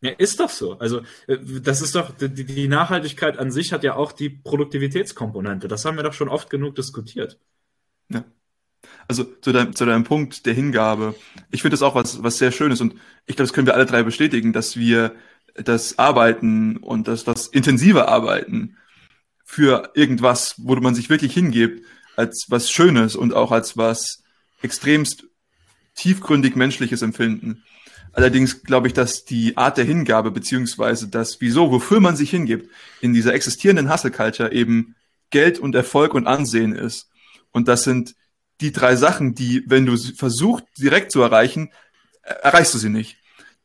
ja, 0.00 0.12
ist 0.12 0.40
doch 0.40 0.50
so. 0.50 0.78
Also, 0.78 1.02
äh, 1.26 1.38
das 1.62 1.82
ist 1.82 1.94
doch, 1.94 2.10
die, 2.16 2.44
die 2.44 2.68
Nachhaltigkeit 2.68 3.38
an 3.38 3.50
sich 3.50 3.72
hat 3.72 3.84
ja 3.84 3.96
auch 3.96 4.12
die 4.12 4.30
Produktivitätskomponente. 4.30 5.68
Das 5.68 5.84
haben 5.84 5.96
wir 5.96 6.04
doch 6.04 6.14
schon 6.14 6.28
oft 6.28 6.48
genug 6.50 6.74
diskutiert. 6.74 7.38
Ja 8.08 8.24
also 9.06 9.24
zu 9.24 9.52
deinem, 9.52 9.74
zu 9.74 9.86
deinem 9.86 10.04
Punkt 10.04 10.46
der 10.46 10.54
Hingabe, 10.54 11.14
ich 11.50 11.62
finde 11.62 11.74
das 11.74 11.82
auch 11.82 11.94
was, 11.94 12.22
was 12.22 12.38
sehr 12.38 12.52
Schönes 12.52 12.80
und 12.80 12.94
ich 13.26 13.36
glaube, 13.36 13.48
das 13.48 13.52
können 13.52 13.66
wir 13.66 13.74
alle 13.74 13.86
drei 13.86 14.02
bestätigen, 14.02 14.52
dass 14.52 14.76
wir 14.76 15.14
das 15.54 15.98
Arbeiten 15.98 16.76
und 16.76 17.08
das, 17.08 17.24
das 17.24 17.48
intensive 17.48 18.08
Arbeiten 18.08 18.76
für 19.50 19.92
irgendwas, 19.94 20.56
wo 20.58 20.76
man 20.76 20.94
sich 20.94 21.08
wirklich 21.08 21.32
hingibt, 21.32 21.82
als 22.16 22.44
was 22.48 22.70
Schönes 22.70 23.16
und 23.16 23.32
auch 23.32 23.50
als 23.50 23.78
was 23.78 24.22
extremst 24.60 25.24
tiefgründig 25.94 26.54
menschliches 26.54 27.00
empfinden. 27.00 27.64
Allerdings 28.12 28.62
glaube 28.62 28.88
ich, 28.88 28.92
dass 28.92 29.24
die 29.24 29.56
Art 29.56 29.78
der 29.78 29.86
Hingabe 29.86 30.30
beziehungsweise 30.30 31.08
das 31.08 31.40
Wieso, 31.40 31.72
wofür 31.72 31.98
man 32.00 32.14
sich 32.14 32.28
hingibt, 32.30 32.70
in 33.00 33.14
dieser 33.14 33.32
existierenden 33.32 33.90
Hustle 33.90 34.10
Culture 34.10 34.52
eben 34.52 34.94
Geld 35.30 35.58
und 35.58 35.74
Erfolg 35.74 36.12
und 36.12 36.26
Ansehen 36.26 36.74
ist. 36.74 37.08
Und 37.50 37.68
das 37.68 37.84
sind 37.84 38.16
die 38.60 38.72
drei 38.72 38.96
Sachen, 38.96 39.34
die, 39.34 39.64
wenn 39.66 39.86
du 39.86 39.96
versuchst, 39.96 40.66
direkt 40.76 41.10
zu 41.10 41.22
erreichen, 41.22 41.72
erreichst 42.22 42.74
du 42.74 42.78
sie 42.78 42.90
nicht. 42.90 43.16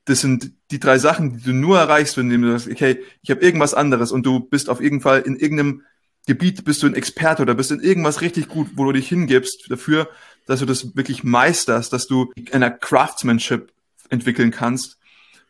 Das 0.06 0.22
sind 0.22 0.52
die 0.72 0.80
drei 0.80 0.98
Sachen, 0.98 1.38
die 1.38 1.44
du 1.44 1.54
nur 1.54 1.80
erreichst, 1.80 2.18
wenn 2.18 2.30
du 2.30 2.52
sagst, 2.52 2.70
okay, 2.70 3.02
ich 3.22 3.32
habe 3.32 3.42
irgendwas 3.42 3.74
anderes 3.74 4.12
und 4.12 4.26
du 4.26 4.42
bist 4.42 4.70
auf 4.70 4.82
jeden 4.82 5.02
Fall 5.02 5.22
in 5.22 5.38
irgendeinem 5.38 5.84
Gebiet, 6.26 6.64
bist 6.64 6.84
du 6.84 6.88
ein 6.88 6.96
Experte 6.96 7.42
oder 7.42 7.54
bist 7.54 7.72
in 7.72 7.82
irgendwas 7.82 8.22
richtig 8.22 8.48
gut, 8.48 8.70
wo 8.76 8.86
du 8.86 8.94
dich 8.94 9.08
hingibst 9.08 9.66
dafür, 9.70 10.10
dass 10.46 10.60
du 10.60 10.66
das 10.66 10.96
wirklich 10.96 11.24
meisterst, 11.24 11.92
dass 11.92 12.08
du 12.08 12.32
einer 12.52 12.72
Craftsmanship 12.72 13.72
entwickeln 14.10 14.52
kannst, 14.52 14.98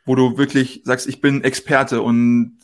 wo 0.06 0.16
du 0.16 0.38
wirklich 0.38 0.82
sagst, 0.84 1.08
ich 1.08 1.22
bin 1.22 1.44
Experte 1.44 2.02
und 2.02 2.58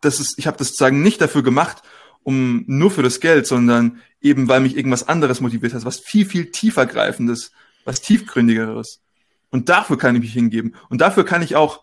das 0.00 0.20
ist, 0.20 0.38
ich 0.38 0.46
habe 0.46 0.56
das 0.56 0.68
sozusagen 0.68 1.02
nicht 1.02 1.20
dafür 1.20 1.42
gemacht, 1.42 1.82
um 2.22 2.64
nur 2.66 2.90
für 2.90 3.02
das 3.02 3.20
Geld, 3.20 3.46
sondern 3.46 4.00
eben 4.20 4.48
weil 4.48 4.60
mich 4.60 4.76
irgendwas 4.76 5.08
anderes 5.08 5.40
motiviert 5.40 5.74
hat, 5.74 5.84
was 5.84 6.00
viel, 6.00 6.26
viel 6.26 6.50
tiefer 6.50 6.86
greifendes, 6.86 7.52
was 7.84 8.00
tiefgründigeres. 8.00 9.00
Und 9.56 9.70
dafür 9.70 9.96
kann 9.96 10.14
ich 10.14 10.20
mich 10.20 10.34
hingeben. 10.34 10.74
Und 10.90 11.00
dafür 11.00 11.24
kann 11.24 11.40
ich 11.40 11.56
auch, 11.56 11.82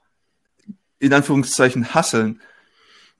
in 1.00 1.12
Anführungszeichen, 1.12 1.96
hasseln. 1.96 2.39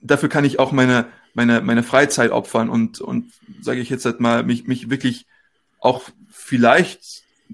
Dafür 0.00 0.28
kann 0.28 0.44
ich 0.44 0.60
auch 0.60 0.70
meine, 0.70 1.08
meine, 1.34 1.60
meine 1.60 1.82
Freizeit 1.82 2.30
opfern 2.30 2.68
und, 2.68 3.00
und 3.00 3.32
sage 3.60 3.80
ich 3.80 3.90
jetzt 3.90 4.04
halt 4.04 4.20
mal, 4.20 4.44
mich, 4.44 4.68
mich 4.68 4.90
wirklich 4.90 5.26
auch 5.80 6.02
vielleicht 6.30 7.02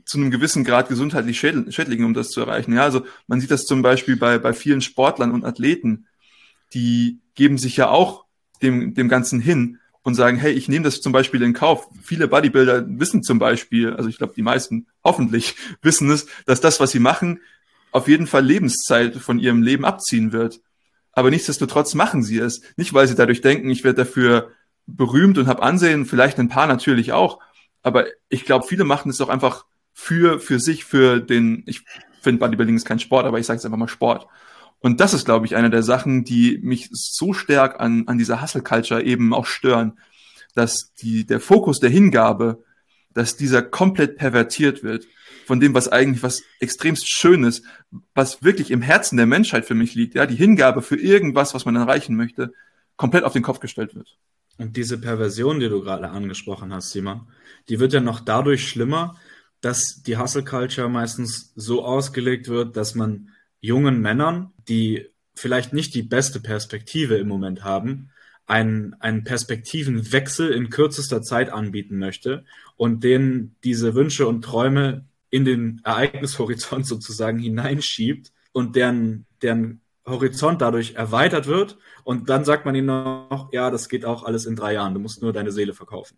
zu 0.05 0.19
einem 0.19 0.31
gewissen 0.31 0.63
Grad 0.63 0.91
gesundheitlich 0.91 1.41
schädlich, 1.41 2.01
um 2.01 2.13
das 2.13 2.29
zu 2.29 2.43
erreichen. 2.43 2.75
Ja, 2.75 2.83
also 2.83 3.07
man 3.27 3.41
sieht 3.41 3.51
das 3.51 3.65
zum 3.65 3.81
Beispiel 3.81 4.17
bei, 4.17 4.37
bei 4.37 4.53
vielen 4.53 4.83
Sportlern 4.83 5.33
und 5.33 5.47
Athleten, 5.47 6.07
die 6.75 7.19
geben 7.35 7.57
sich 7.57 7.79
ja 7.79 7.89
auch 7.89 8.27
dem, 8.61 8.93
dem 8.93 9.09
Ganzen 9.09 9.41
hin 9.41 9.79
und 10.03 10.15
sagen, 10.15 10.39
hey, 10.39 10.53
ich 10.53 10.69
nehme 10.69 10.85
das 10.85 11.01
zum 11.01 11.13
Beispiel 11.13 11.43
in 11.43 11.53
Kauf. 11.53 11.89
Viele 12.03 12.29
Bodybuilder 12.29 12.85
wissen 12.89 13.23
zum 13.23 13.39
Beispiel, 13.39 13.95
also 13.95 14.09
ich 14.09 14.19
glaube, 14.19 14.33
die 14.35 14.43
meisten 14.43 14.87
hoffentlich 15.05 15.57
wissen 15.83 16.11
es, 16.11 16.27
dass 16.47 16.61
das, 16.61 16.81
was 16.81 16.91
sie 16.91 17.01
machen, 17.01 17.41
auf 17.93 18.09
jeden 18.09 18.27
Fall 18.27 18.45
Lebenszeit 18.45 19.17
von 19.17 19.39
ihrem 19.39 19.63
Leben 19.63 19.85
abziehen 19.85 20.33
wird. 20.33 20.61
Aber 21.13 21.31
nichtsdestotrotz 21.31 21.95
machen 21.95 22.23
sie 22.23 22.39
es. 22.39 22.63
Nicht, 22.77 22.95
weil 22.95 23.09
sie 23.09 23.17
dadurch 23.17 23.41
denken, 23.41 23.69
ich 23.69 23.85
werde 23.85 24.05
dafür 24.05 24.53
berühmt 24.87 25.39
und 25.39 25.49
habe 25.49 25.63
Ansehen, 25.63 26.07
vielleicht 26.07 26.39
ein 26.39 26.49
paar 26.49 26.67
natürlich 26.67 27.13
auch. 27.13 27.41
Aber 27.83 28.07
ich 28.29 28.45
glaube, 28.45 28.67
viele 28.67 28.85
machen 28.85 29.11
es 29.11 29.21
auch 29.21 29.29
einfach 29.29 29.65
für, 29.93 30.39
für 30.39 30.61
sich, 30.61 30.85
für 30.85 31.21
den, 31.21 31.65
ich 31.67 31.83
finde 32.23 32.39
Bodybuilding 32.39 32.77
ist 32.77 32.85
kein 32.85 33.01
Sport, 33.01 33.27
aber 33.27 33.39
ich 33.39 33.47
sage 33.47 33.59
es 33.59 33.65
einfach 33.65 33.79
mal 33.79 33.89
Sport. 33.89 34.29
Und 34.81 35.01
das 35.01 35.15
ist, 35.15 35.27
glaube 35.27 35.47
ich, 35.47 35.57
eine 35.57 35.71
der 35.71 35.83
Sachen, 35.83 36.25
die 36.25 36.59
mich 36.63 36.89
so 36.93 37.33
stark 37.33 37.81
an, 37.81 38.09
an 38.09 38.19
dieser 38.19 38.43
Hustle 38.43 38.63
Culture 38.63 39.03
eben 39.03 39.35
auch 39.35 39.47
stören, 39.47 39.99
dass 40.55 40.93
die, 40.95 41.27
der 41.27 41.41
Fokus 41.41 41.81
der 41.81 41.91
Hingabe, 41.91 42.65
dass 43.13 43.37
dieser 43.37 43.63
komplett 43.63 44.17
pervertiert 44.17 44.83
wird 44.83 45.07
von 45.47 45.61
dem, 45.61 45.75
was 45.75 45.89
eigentlich 45.89 46.23
was 46.23 46.43
extremst 46.61 47.11
Schönes, 47.11 47.63
was 48.15 48.43
wirklich 48.43 48.71
im 48.71 48.83
Herzen 48.83 49.17
der 49.17 49.27
Menschheit 49.27 49.67
für 49.67 49.75
mich 49.75 49.95
liegt, 49.95 50.15
ja, 50.15 50.27
die 50.27 50.37
Hingabe 50.37 50.81
für 50.81 50.97
irgendwas, 50.97 51.55
was 51.55 51.65
man 51.65 51.77
erreichen 51.77 52.17
möchte, 52.17 52.53
komplett 52.97 53.25
auf 53.25 53.33
den 53.33 53.43
Kopf 53.43 53.61
gestellt 53.61 53.95
wird. 53.95 54.17
Und 54.59 54.77
diese 54.77 54.99
Perversion, 54.99 55.59
die 55.59 55.69
du 55.69 55.81
gerade 55.81 56.09
angesprochen 56.09 56.73
hast, 56.73 56.91
Simon, 56.91 57.29
die 57.69 57.81
wird 57.81 57.93
ja 57.93 58.01
noch 58.01 58.21
dadurch 58.21 58.69
schlimmer, 58.69 59.17
dass 59.61 60.03
die 60.07 60.19
Hustle 60.19 60.45
Culture 60.45 60.89
meistens 60.89 61.53
so 61.55 61.85
ausgelegt 61.85 62.49
wird, 62.49 62.77
dass 62.77 62.95
man 62.95 63.31
jungen 63.61 64.01
Männern, 64.01 64.53
die 64.69 65.07
vielleicht 65.35 65.73
nicht 65.73 65.95
die 65.95 66.03
beste 66.03 66.41
Perspektive 66.41 67.17
im 67.17 67.29
Moment 67.29 67.65
haben, 67.65 68.11
einen, 68.47 68.95
einen 68.95 69.23
Perspektivenwechsel 69.25 70.51
in 70.51 70.71
kürzester 70.71 71.23
Zeit 71.23 71.51
anbieten 71.51 71.99
möchte 71.99 72.45
und 72.77 73.05
denen 73.05 73.55
diese 73.63 73.95
Wünsche 73.95 74.27
und 74.27 74.43
Träume 74.43 75.05
in 75.31 75.45
den 75.45 75.81
Ereignishorizont 75.85 76.87
sozusagen 76.87 77.39
hineinschiebt 77.39 78.33
und 78.53 78.75
deren, 78.75 79.27
deren 79.41 79.81
Horizont 80.05 80.61
dadurch 80.61 80.95
erweitert 80.95 81.47
wird. 81.47 81.79
Und 82.03 82.29
dann 82.29 82.45
sagt 82.45 82.67
man 82.67 82.75
ihnen 82.75 82.87
noch, 82.87 83.51
ja, 83.53 83.71
das 83.71 83.89
geht 83.89 84.05
auch 84.05 84.25
alles 84.25 84.47
in 84.47 84.57
drei 84.57 84.75
Jahren, 84.75 84.95
du 84.95 85.01
musst 85.01 85.23
nur 85.23 85.33
deine 85.33 85.53
Seele 85.53 85.73
verkaufen. 85.73 86.17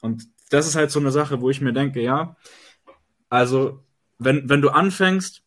Und 0.00 0.26
das 0.50 0.66
ist 0.66 0.74
halt 0.74 0.90
so 0.90 0.98
eine 0.98 1.12
Sache, 1.12 1.40
wo 1.40 1.50
ich 1.50 1.60
mir 1.60 1.72
denke, 1.72 2.02
ja, 2.02 2.36
also 3.28 3.84
wenn, 4.18 4.48
wenn 4.48 4.60
du 4.60 4.70
anfängst, 4.70 5.44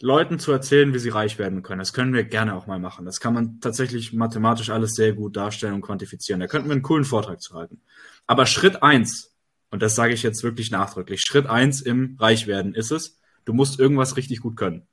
Leuten 0.00 0.38
zu 0.38 0.52
erzählen, 0.52 0.92
wie 0.92 0.98
sie 0.98 1.08
reich 1.08 1.38
werden 1.38 1.62
können. 1.62 1.78
Das 1.78 1.92
können 1.92 2.12
wir 2.12 2.24
gerne 2.24 2.54
auch 2.54 2.66
mal 2.66 2.78
machen. 2.78 3.06
Das 3.06 3.20
kann 3.20 3.32
man 3.32 3.60
tatsächlich 3.60 4.12
mathematisch 4.12 4.70
alles 4.70 4.94
sehr 4.94 5.14
gut 5.14 5.36
darstellen 5.36 5.74
und 5.74 5.80
quantifizieren. 5.80 6.40
Da 6.40 6.46
könnten 6.46 6.68
wir 6.68 6.74
einen 6.74 6.82
coolen 6.82 7.04
Vortrag 7.04 7.40
zu 7.40 7.54
halten. 7.54 7.80
Aber 8.26 8.44
Schritt 8.44 8.82
eins, 8.82 9.34
und 9.70 9.82
das 9.82 9.94
sage 9.94 10.12
ich 10.12 10.22
jetzt 10.22 10.42
wirklich 10.42 10.70
nachdrücklich, 10.70 11.22
Schritt 11.22 11.46
eins 11.46 11.80
im 11.80 12.16
Reichwerden 12.18 12.74
ist 12.74 12.90
es, 12.90 13.18
du 13.46 13.54
musst 13.54 13.80
irgendwas 13.80 14.16
richtig 14.16 14.40
gut 14.40 14.56
können. 14.56 14.86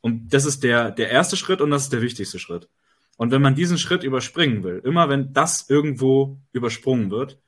Und 0.00 0.32
das 0.32 0.44
ist 0.44 0.62
der, 0.62 0.92
der 0.92 1.10
erste 1.10 1.36
Schritt 1.36 1.60
und 1.60 1.70
das 1.70 1.84
ist 1.84 1.92
der 1.92 2.02
wichtigste 2.02 2.38
Schritt. 2.38 2.68
Und 3.16 3.32
wenn 3.32 3.42
man 3.42 3.56
diesen 3.56 3.78
Schritt 3.78 4.04
überspringen 4.04 4.62
will, 4.62 4.80
immer 4.84 5.08
wenn 5.08 5.32
das 5.32 5.68
irgendwo 5.68 6.38
übersprungen 6.52 7.10
wird, 7.10 7.40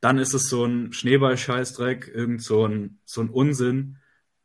dann 0.00 0.18
ist 0.18 0.34
es 0.34 0.48
so 0.48 0.64
ein 0.64 0.92
Schneeball-Scheißdreck, 0.92 2.12
irgend 2.14 2.42
so 2.42 2.66
ein, 2.66 3.00
so 3.04 3.22
ein 3.22 3.30
Unsinn, 3.30 3.96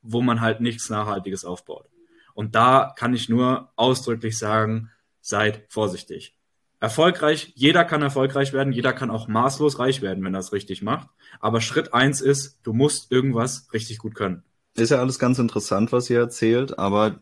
wo 0.01 0.22
man 0.22 0.41
halt 0.41 0.62
nichts 0.62 0.89
Nachhaltiges 0.89 1.46
aufbaut. 1.46 1.88
Und 2.34 2.55
da 2.55 2.93
kann 2.96 3.13
ich 3.13 3.29
nur 3.29 3.72
ausdrücklich 3.75 4.38
sagen, 4.38 4.89
seid 5.22 5.65
vorsichtig. 5.70 6.36
Erfolgreich, 6.79 7.53
jeder 7.55 7.86
kann 7.86 8.01
erfolgreich 8.01 8.53
werden, 8.53 8.74
jeder 8.74 8.91
kann 8.91 9.12
auch 9.12 9.27
maßlos 9.27 9.77
reich 9.77 10.01
werden, 10.01 10.24
wenn 10.24 10.34
er 10.34 10.39
es 10.39 10.51
richtig 10.51 10.81
macht. 10.81 11.10
Aber 11.39 11.62
Schritt 11.62 11.93
eins 11.93 12.22
ist, 12.22 12.60
du 12.63 12.74
musst 12.74 13.12
irgendwas 13.12 13.67
richtig 13.72 14.00
gut 14.00 14.15
können. 14.15 14.43
Ist 14.75 14.89
ja 14.89 14.98
alles 14.98 15.20
ganz 15.20 15.38
interessant, 15.38 15.91
was 15.91 16.10
ihr 16.10 16.20
erzählt, 16.20 16.79
aber 16.79 17.20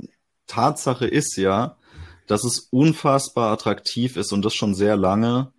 Tatsache 0.47 1.07
ist 1.07 1.35
ja, 1.35 1.75
dass 2.27 2.45
es 2.45 2.69
unfassbar 2.71 3.51
attraktiv 3.51 4.15
ist 4.15 4.31
und 4.31 4.45
das 4.45 4.53
schon 4.53 4.75
sehr 4.75 4.95
lange, 4.95 5.51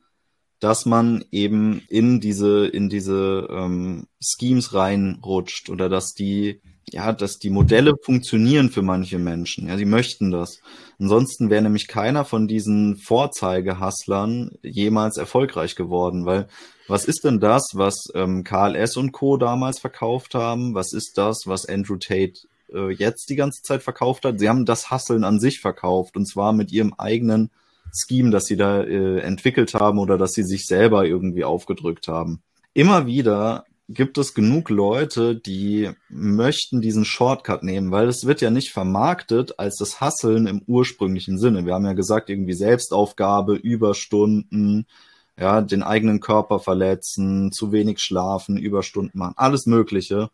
dass 0.61 0.87
man 0.87 1.25
eben 1.31 1.83
in 1.89 2.21
diese 2.21 2.67
in 2.67 2.89
diese 2.89 3.49
ähm, 3.51 4.07
Schemes 4.21 4.75
reinrutscht 4.75 5.71
oder 5.71 5.89
dass 5.89 6.13
die 6.13 6.61
ja, 6.93 7.13
dass 7.13 7.39
die 7.39 7.51
Modelle 7.51 7.95
funktionieren 8.03 8.71
für 8.71 8.83
manche 8.83 9.19
Menschen. 9.19 9.69
Ja, 9.69 9.77
sie 9.77 9.85
möchten 9.85 10.31
das. 10.31 10.61
Ansonsten 10.99 11.49
wäre 11.49 11.63
nämlich 11.63 11.89
keiner 11.89 12.25
von 12.25 12.49
diesen 12.49 12.97
Vorzeigehustlern 12.97 14.53
jemals 14.63 15.17
erfolgreich 15.17 15.77
geworden, 15.77 16.27
weil 16.27 16.49
was 16.89 17.05
ist 17.05 17.25
denn 17.25 17.39
das, 17.39 17.71
was 17.75 18.09
ähm, 18.15 18.43
KLS 18.43 18.97
und 18.97 19.13
Co. 19.13 19.37
damals 19.37 19.79
verkauft 19.79 20.35
haben? 20.35 20.75
Was 20.75 20.93
ist 20.93 21.17
das, 21.17 21.43
was 21.47 21.65
Andrew 21.65 21.97
Tate 21.97 22.41
äh, 22.73 22.91
jetzt 22.91 23.31
die 23.31 23.37
ganze 23.37 23.63
Zeit 23.63 23.83
verkauft 23.83 24.25
hat? 24.25 24.41
Sie 24.41 24.49
haben 24.49 24.67
das 24.67 24.91
Hustlen 24.91 25.23
an 25.23 25.39
sich 25.39 25.61
verkauft 25.61 26.17
und 26.17 26.27
zwar 26.27 26.53
mit 26.53 26.73
ihrem 26.73 26.93
eigenen 26.95 27.51
Scheme, 27.93 28.31
das 28.31 28.45
sie 28.45 28.57
da 28.57 28.83
äh, 28.83 29.21
entwickelt 29.21 29.75
haben 29.75 29.99
oder 29.99 30.19
dass 30.19 30.33
sie 30.33 30.45
sich 30.45 30.67
selber 30.67 31.07
irgendwie 31.07 31.45
aufgedrückt 31.45 32.09
haben. 32.09 32.43
Immer 32.73 33.07
wieder 33.07 33.65
gibt 33.91 34.19
es 34.19 34.35
genug 34.35 34.71
Leute, 34.71 35.35
die 35.35 35.91
möchten 36.09 36.81
diesen 36.81 37.05
Shortcut 37.05 37.65
nehmen, 37.65 37.91
weil 37.91 38.07
es 38.07 38.25
wird 38.25 38.41
ja 38.41 38.51
nicht 38.51 38.71
vermarktet 38.71 39.59
als 39.59 39.77
das 39.77 40.01
Hasseln 40.01 40.47
im 40.47 40.63
ursprünglichen 40.67 41.39
Sinne. 41.39 41.67
Wir 41.67 41.75
haben 41.75 41.85
ja 41.85 41.93
gesagt, 41.93 42.31
irgendwie 42.31 42.55
Selbstaufgabe, 42.55 43.57
Überstunden, 43.57 44.87
ja, 45.37 45.61
den 45.61 45.83
eigenen 45.83 46.21
Körper 46.21 46.61
verletzen, 46.61 47.51
zu 47.51 47.73
wenig 47.73 48.01
schlafen, 48.01 48.57
Überstunden 48.57 49.19
machen, 49.19 49.35
alles 49.37 49.67
Mögliche. 49.67 50.31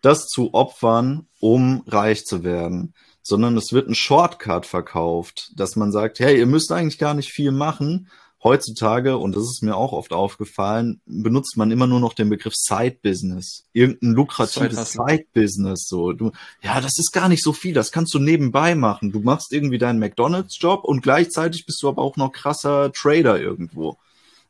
Das 0.00 0.26
zu 0.26 0.54
opfern, 0.54 1.26
um 1.40 1.82
reich 1.86 2.24
zu 2.24 2.42
werden. 2.42 2.94
Sondern 3.22 3.56
es 3.56 3.72
wird 3.72 3.88
ein 3.88 3.94
Shortcut 3.94 4.66
verkauft, 4.66 5.52
dass 5.56 5.76
man 5.76 5.92
sagt, 5.92 6.20
hey, 6.20 6.38
ihr 6.38 6.46
müsst 6.46 6.72
eigentlich 6.72 6.98
gar 6.98 7.14
nicht 7.14 7.30
viel 7.30 7.52
machen, 7.52 8.08
heutzutage, 8.42 9.18
und 9.18 9.36
das 9.36 9.44
ist 9.44 9.62
mir 9.62 9.76
auch 9.76 9.92
oft 9.92 10.12
aufgefallen, 10.12 11.00
benutzt 11.04 11.56
man 11.56 11.70
immer 11.70 11.86
nur 11.86 12.00
noch 12.00 12.14
den 12.14 12.30
Begriff 12.30 12.54
Side-Business. 12.56 13.64
Irgendein 13.72 14.12
lukratives 14.12 14.92
Side-Business. 14.92 15.86
So, 15.86 16.12
du, 16.12 16.32
ja, 16.62 16.80
das 16.80 16.98
ist 16.98 17.12
gar 17.12 17.28
nicht 17.28 17.42
so 17.42 17.52
viel, 17.52 17.74
das 17.74 17.92
kannst 17.92 18.14
du 18.14 18.18
nebenbei 18.18 18.74
machen. 18.74 19.12
Du 19.12 19.20
machst 19.20 19.52
irgendwie 19.52 19.78
deinen 19.78 19.98
McDonalds-Job 19.98 20.84
und 20.84 21.02
gleichzeitig 21.02 21.66
bist 21.66 21.82
du 21.82 21.88
aber 21.88 22.02
auch 22.02 22.16
noch 22.16 22.32
krasser 22.32 22.92
Trader 22.92 23.38
irgendwo. 23.38 23.98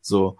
So. 0.01 0.37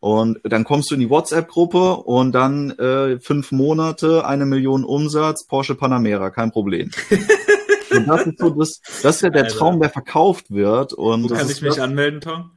Und 0.00 0.38
dann 0.44 0.64
kommst 0.64 0.90
du 0.90 0.94
in 0.94 1.00
die 1.00 1.10
WhatsApp-Gruppe 1.10 1.96
und 1.96 2.32
dann 2.32 2.70
äh, 2.78 3.18
fünf 3.18 3.50
Monate, 3.52 4.26
eine 4.26 4.46
Million 4.46 4.84
Umsatz, 4.84 5.46
Porsche 5.46 5.74
Panamera, 5.74 6.30
kein 6.30 6.52
Problem. 6.52 6.90
und 7.90 8.06
das 8.06 8.26
ist 8.26 8.38
so 8.38 8.50
das, 8.50 8.80
das 9.02 9.16
ist 9.16 9.22
ja 9.22 9.30
der 9.30 9.44
Alter. 9.44 9.56
Traum, 9.56 9.80
der 9.80 9.88
verkauft 9.90 10.50
wird. 10.50 10.92
Und 10.92 11.24
Wo 11.24 11.28
kann 11.28 11.50
ich 11.50 11.62
mich 11.62 11.80
anmelden, 11.80 12.20
Tom? 12.20 12.50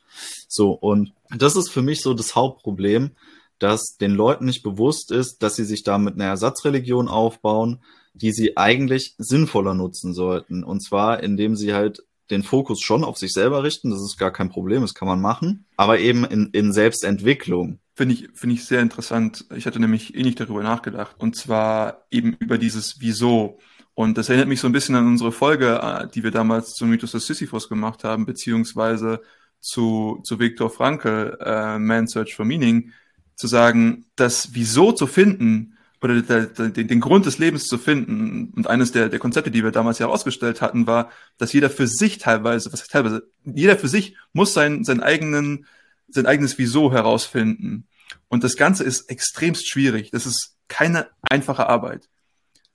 So, 0.50 0.72
und 0.72 1.14
das 1.30 1.56
ist 1.56 1.70
für 1.70 1.82
mich 1.82 2.02
so 2.02 2.14
das 2.14 2.36
Hauptproblem, 2.36 3.12
dass 3.58 3.96
den 4.02 4.12
Leuten 4.12 4.44
nicht 4.44 4.64
bewusst 4.64 5.12
ist, 5.12 5.42
dass 5.42 5.56
sie 5.56 5.64
sich 5.64 5.84
damit 5.84 6.16
eine 6.16 6.26
Ersatzreligion 6.26 7.08
aufbauen, 7.08 7.80
die 8.18 8.32
sie 8.32 8.58
eigentlich 8.58 9.16
sinnvoller 9.18 9.74
nutzen 9.74 10.14
sollten. 10.14 10.64
Und 10.64 10.82
zwar, 10.82 11.24
indem 11.24 11.56
sie 11.56 11.74
halt 11.74 12.04
den 12.30 12.44
Fokus 12.44 12.82
schon 12.82 13.04
auf 13.04 13.18
sich 13.18 13.34
selber 13.34 13.64
richten, 13.64 13.90
das 13.90 14.02
ist 14.02 14.18
gar 14.18 14.32
kein 14.32 14.50
Problem, 14.50 14.82
das 14.82 14.94
kann 14.94 15.08
man 15.08 15.22
machen, 15.22 15.66
aber 15.78 16.00
eben 16.00 16.26
in, 16.26 16.50
in 16.52 16.74
Selbstentwicklung. 16.74 17.80
Finde 17.96 18.14
ich, 18.14 18.30
finde 18.34 18.56
ich 18.56 18.66
sehr 18.66 18.82
interessant. 18.82 19.46
Ich 19.56 19.66
hatte 19.66 19.80
nämlich 19.80 20.14
eh 20.14 20.22
nicht 20.22 20.40
darüber 20.40 20.62
nachgedacht. 20.62 21.16
Und 21.18 21.36
zwar 21.36 22.06
eben 22.12 22.34
über 22.34 22.60
dieses 22.60 23.00
Wieso. 23.00 23.58
Und 23.96 24.20
das 24.20 24.30
erinnert 24.30 24.50
mich 24.50 24.60
so 24.60 24.68
ein 24.68 24.72
bisschen 24.72 24.94
an 24.94 25.08
unsere 25.08 25.32
Folge, 25.32 25.80
äh, 25.82 26.08
die 26.08 26.24
wir 26.24 26.30
damals 26.30 26.74
zum 26.74 26.90
Mythos 26.90 27.14
des 27.14 27.26
Sisyphus 27.26 27.70
gemacht 27.70 28.04
haben, 28.04 28.28
beziehungsweise 28.28 29.22
zu, 29.60 30.20
zu 30.24 30.40
Viktor 30.40 30.70
Frankl, 30.70 31.38
äh, 31.42 31.80
Man's 31.80 32.12
Search 32.12 32.36
for 32.36 32.46
Meaning, 32.46 32.92
zu 33.36 33.48
sagen, 33.48 34.06
das 34.16 34.54
Wieso 34.54 34.92
zu 34.92 35.08
finden, 35.08 35.77
oder 36.02 36.22
der, 36.22 36.46
der, 36.46 36.70
den, 36.70 37.00
Grund 37.00 37.26
des 37.26 37.40
Lebens 37.40 37.66
zu 37.66 37.78
finden. 37.78 38.54
Und 38.56 38.68
eines 38.68 38.92
der, 38.92 39.10
der 39.10 39.20
Konzepte, 39.20 39.50
die 39.50 39.64
wir 39.64 39.72
damals 39.72 40.00
ja 40.00 40.08
ausgestellt 40.08 40.62
hatten, 40.62 40.86
war, 40.86 41.12
dass 41.38 41.54
jeder 41.54 41.70
für 41.70 41.88
sich 41.88 42.20
teilweise, 42.20 42.72
was 42.72 42.82
heißt 42.82 42.92
teilweise, 42.92 43.28
jeder 43.44 43.78
für 43.78 43.88
sich 43.88 44.16
muss 44.32 44.54
sein, 44.54 44.84
sein 44.84 45.02
eigenen, 45.02 45.66
sein 46.08 46.28
eigenes 46.28 46.58
Wieso 46.58 46.92
herausfinden. 46.92 47.88
Und 48.28 48.44
das 48.44 48.58
Ganze 48.58 48.84
ist 48.84 49.10
extremst 49.10 49.68
schwierig. 49.68 50.12
Das 50.12 50.26
ist 50.26 50.56
keine 50.68 51.08
einfache 51.22 51.68
Arbeit. 51.68 52.10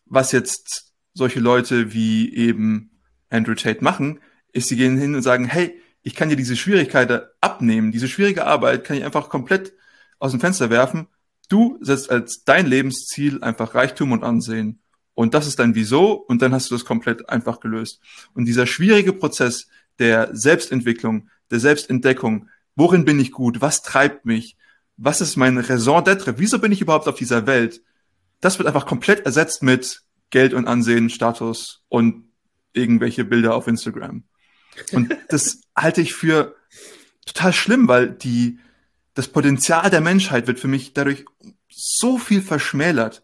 Was 0.06 0.32
jetzt 0.32 0.92
solche 1.14 1.40
Leute 1.40 1.92
wie 1.92 2.35
eben 2.35 2.90
Andrew 3.30 3.54
Tate 3.54 3.85
machen, 3.85 4.18
ist, 4.52 4.68
sie 4.68 4.76
gehen 4.76 4.98
hin 4.98 5.14
und 5.14 5.22
sagen, 5.22 5.44
hey, 5.46 5.80
ich 6.02 6.16
kann 6.16 6.28
dir 6.28 6.37
diese 6.37 6.56
Schwierigkeit 6.56 7.28
abnehmen. 7.40 7.92
Diese 7.92 8.08
schwierige 8.08 8.46
Arbeit 8.46 8.82
kann 8.85 8.96
ich 8.96 9.04
einfach 9.04 9.28
komplett 9.28 9.72
aus 10.18 10.32
dem 10.32 10.40
Fenster 10.40 10.68
werfen 10.68 11.06
Du 11.48 11.78
setzt 11.81 12.11
als 12.11 12.44
dein 12.44 12.66
Lebensziel 12.66 13.42
einfach 13.42 13.74
Reichtum 13.74 14.12
und 14.12 14.24
Ansehen. 14.24 14.81
Und 15.14 15.35
das 15.35 15.46
ist 15.46 15.59
dein 15.59 15.74
Wieso 15.74 16.12
und 16.12 16.40
dann 16.40 16.55
hast 16.55 16.70
du 16.70 16.74
das 16.74 16.85
komplett 16.85 17.28
einfach 17.28 17.61
gelöst. 17.61 18.00
Und 18.35 18.46
dieser 18.46 18.66
schwierige 18.66 19.12
Prozess 19.12 19.68
der 19.98 20.31
Selbstentwicklung, 20.33 21.28
der 21.50 21.61
Selbstentdeckung, 21.61 22.48
worin 22.76 23.05
bin 23.05 23.20
ich 23.20 23.31
gut, 23.31 23.61
was 23.61 23.83
treibt 23.83 24.24
mich, 24.24 24.57
was 24.96 25.20
ist 25.20 25.37
mein 25.37 25.59
Raison 25.59 26.02
d'être, 26.02 26.35
wieso 26.38 26.59
bin 26.59 26.72
ich 26.72 26.81
überhaupt 26.81 27.09
auf 27.09 27.16
dieser 27.16 27.46
Welt, 27.46 27.83
das 28.40 28.59
wird 28.59 28.66
einfach 28.66 28.87
komplett 28.87 29.26
ersetzt 29.26 29.62
mit 29.62 30.02
Geld 30.31 30.55
und 30.55 30.66
Ansehen, 30.66 31.11
Status 31.11 31.83
und 31.88 32.24
irgendwelche 32.72 33.24
Bilder 33.24 33.55
auf 33.55 33.68
Instagram. 33.68 34.24
Und 34.92 35.14
das 35.28 35.61
halte 35.76 36.00
ich 36.00 36.14
für 36.14 36.57
total 37.26 37.52
schlimm, 37.52 37.88
weil 37.88 38.11
die, 38.11 38.59
das 39.14 39.29
Potenzial 39.29 39.90
der 39.90 40.01
Menschheit 40.01 40.46
wird 40.46 40.61
für 40.61 40.68
mich 40.68 40.94
dadurch 40.94 41.25
so 41.68 42.18
viel 42.18 42.40
verschmälert. 42.42 43.22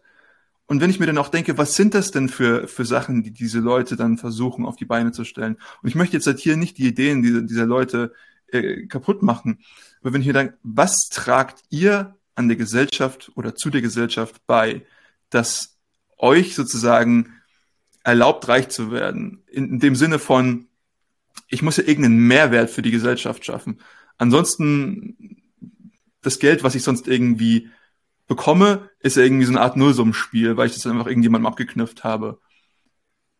Und 0.67 0.81
wenn 0.81 0.91
ich 0.91 0.99
mir 0.99 1.07
dann 1.07 1.17
auch 1.17 1.29
denke, 1.29 1.57
was 1.57 1.75
sind 1.75 1.95
das 1.95 2.11
denn 2.11 2.29
für, 2.29 2.67
für 2.67 2.85
Sachen, 2.85 3.23
die 3.23 3.31
diese 3.31 3.59
Leute 3.59 3.95
dann 3.95 4.17
versuchen 4.17 4.65
auf 4.65 4.75
die 4.75 4.85
Beine 4.85 5.11
zu 5.11 5.23
stellen? 5.23 5.57
Und 5.81 5.89
ich 5.89 5.95
möchte 5.95 6.15
jetzt 6.15 6.27
halt 6.27 6.39
hier 6.39 6.57
nicht 6.57 6.77
die 6.77 6.87
Ideen 6.87 7.23
dieser, 7.23 7.41
dieser 7.41 7.65
Leute 7.65 8.13
äh, 8.51 8.85
kaputt 8.85 9.23
machen. 9.23 9.59
Aber 10.01 10.13
wenn 10.13 10.21
ich 10.21 10.27
mir 10.27 10.33
denke, 10.33 10.57
was 10.61 10.95
tragt 11.11 11.63
ihr 11.69 12.15
an 12.35 12.47
der 12.47 12.57
Gesellschaft 12.57 13.31
oder 13.35 13.55
zu 13.55 13.71
der 13.71 13.81
Gesellschaft 13.81 14.45
bei, 14.45 14.85
dass 15.31 15.77
euch 16.17 16.53
sozusagen 16.53 17.33
erlaubt, 18.03 18.47
reich 18.47 18.69
zu 18.69 18.91
werden? 18.91 19.41
In, 19.47 19.69
in 19.69 19.79
dem 19.79 19.95
Sinne 19.95 20.19
von, 20.19 20.67
ich 21.47 21.63
muss 21.63 21.77
ja 21.77 21.83
irgendeinen 21.83 22.27
Mehrwert 22.27 22.69
für 22.69 22.83
die 22.83 22.91
Gesellschaft 22.91 23.43
schaffen. 23.43 23.79
Ansonsten 24.19 25.38
das 26.21 26.39
Geld, 26.39 26.63
was 26.63 26.75
ich 26.75 26.83
sonst 26.83 27.07
irgendwie 27.07 27.69
bekomme, 28.27 28.89
ist 28.99 29.17
ja 29.17 29.23
irgendwie 29.23 29.45
so 29.45 29.51
eine 29.51 29.61
Art 29.61 29.75
Nullsummenspiel, 29.75 30.57
weil 30.57 30.67
ich 30.67 30.75
das 30.75 30.85
einfach 30.87 31.07
irgendjemandem 31.07 31.47
abgeknüpft 31.47 32.03
habe. 32.03 32.39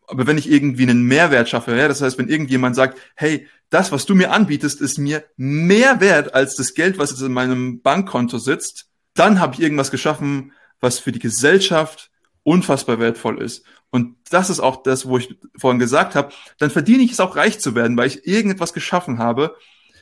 Aber 0.07 0.25
wenn 0.25 0.39
ich 0.39 0.49
irgendwie 0.49 0.83
einen 0.83 1.03
Mehrwert 1.03 1.49
schaffe, 1.49 1.75
ja, 1.77 1.87
das 1.87 2.01
heißt, 2.01 2.17
wenn 2.17 2.29
irgendjemand 2.29 2.75
sagt, 2.75 2.99
hey, 3.15 3.47
das, 3.69 3.91
was 3.91 4.07
du 4.07 4.15
mir 4.15 4.31
anbietest, 4.31 4.81
ist 4.81 4.97
mir 4.97 5.23
mehr 5.37 6.01
wert 6.01 6.33
als 6.33 6.55
das 6.55 6.73
Geld, 6.73 6.97
was 6.97 7.11
jetzt 7.11 7.21
in 7.21 7.31
meinem 7.31 7.81
Bankkonto 7.81 8.39
sitzt, 8.39 8.87
dann 9.13 9.39
habe 9.39 9.53
ich 9.53 9.61
irgendwas 9.61 9.91
geschaffen, 9.91 10.53
was 10.79 10.97
für 10.97 11.11
die 11.11 11.19
Gesellschaft 11.19 12.09
unfassbar 12.41 12.99
wertvoll 12.99 13.41
ist. 13.41 13.63
Und 13.91 14.15
das 14.31 14.49
ist 14.49 14.59
auch 14.59 14.81
das, 14.81 15.07
wo 15.07 15.17
ich 15.17 15.35
vorhin 15.55 15.79
gesagt 15.79 16.15
habe, 16.15 16.33
dann 16.57 16.71
verdiene 16.71 17.03
ich 17.03 17.11
es 17.11 17.19
auch 17.19 17.35
reich 17.35 17.59
zu 17.59 17.75
werden, 17.75 17.97
weil 17.97 18.07
ich 18.07 18.25
irgendetwas 18.25 18.73
geschaffen 18.73 19.19
habe, 19.19 19.55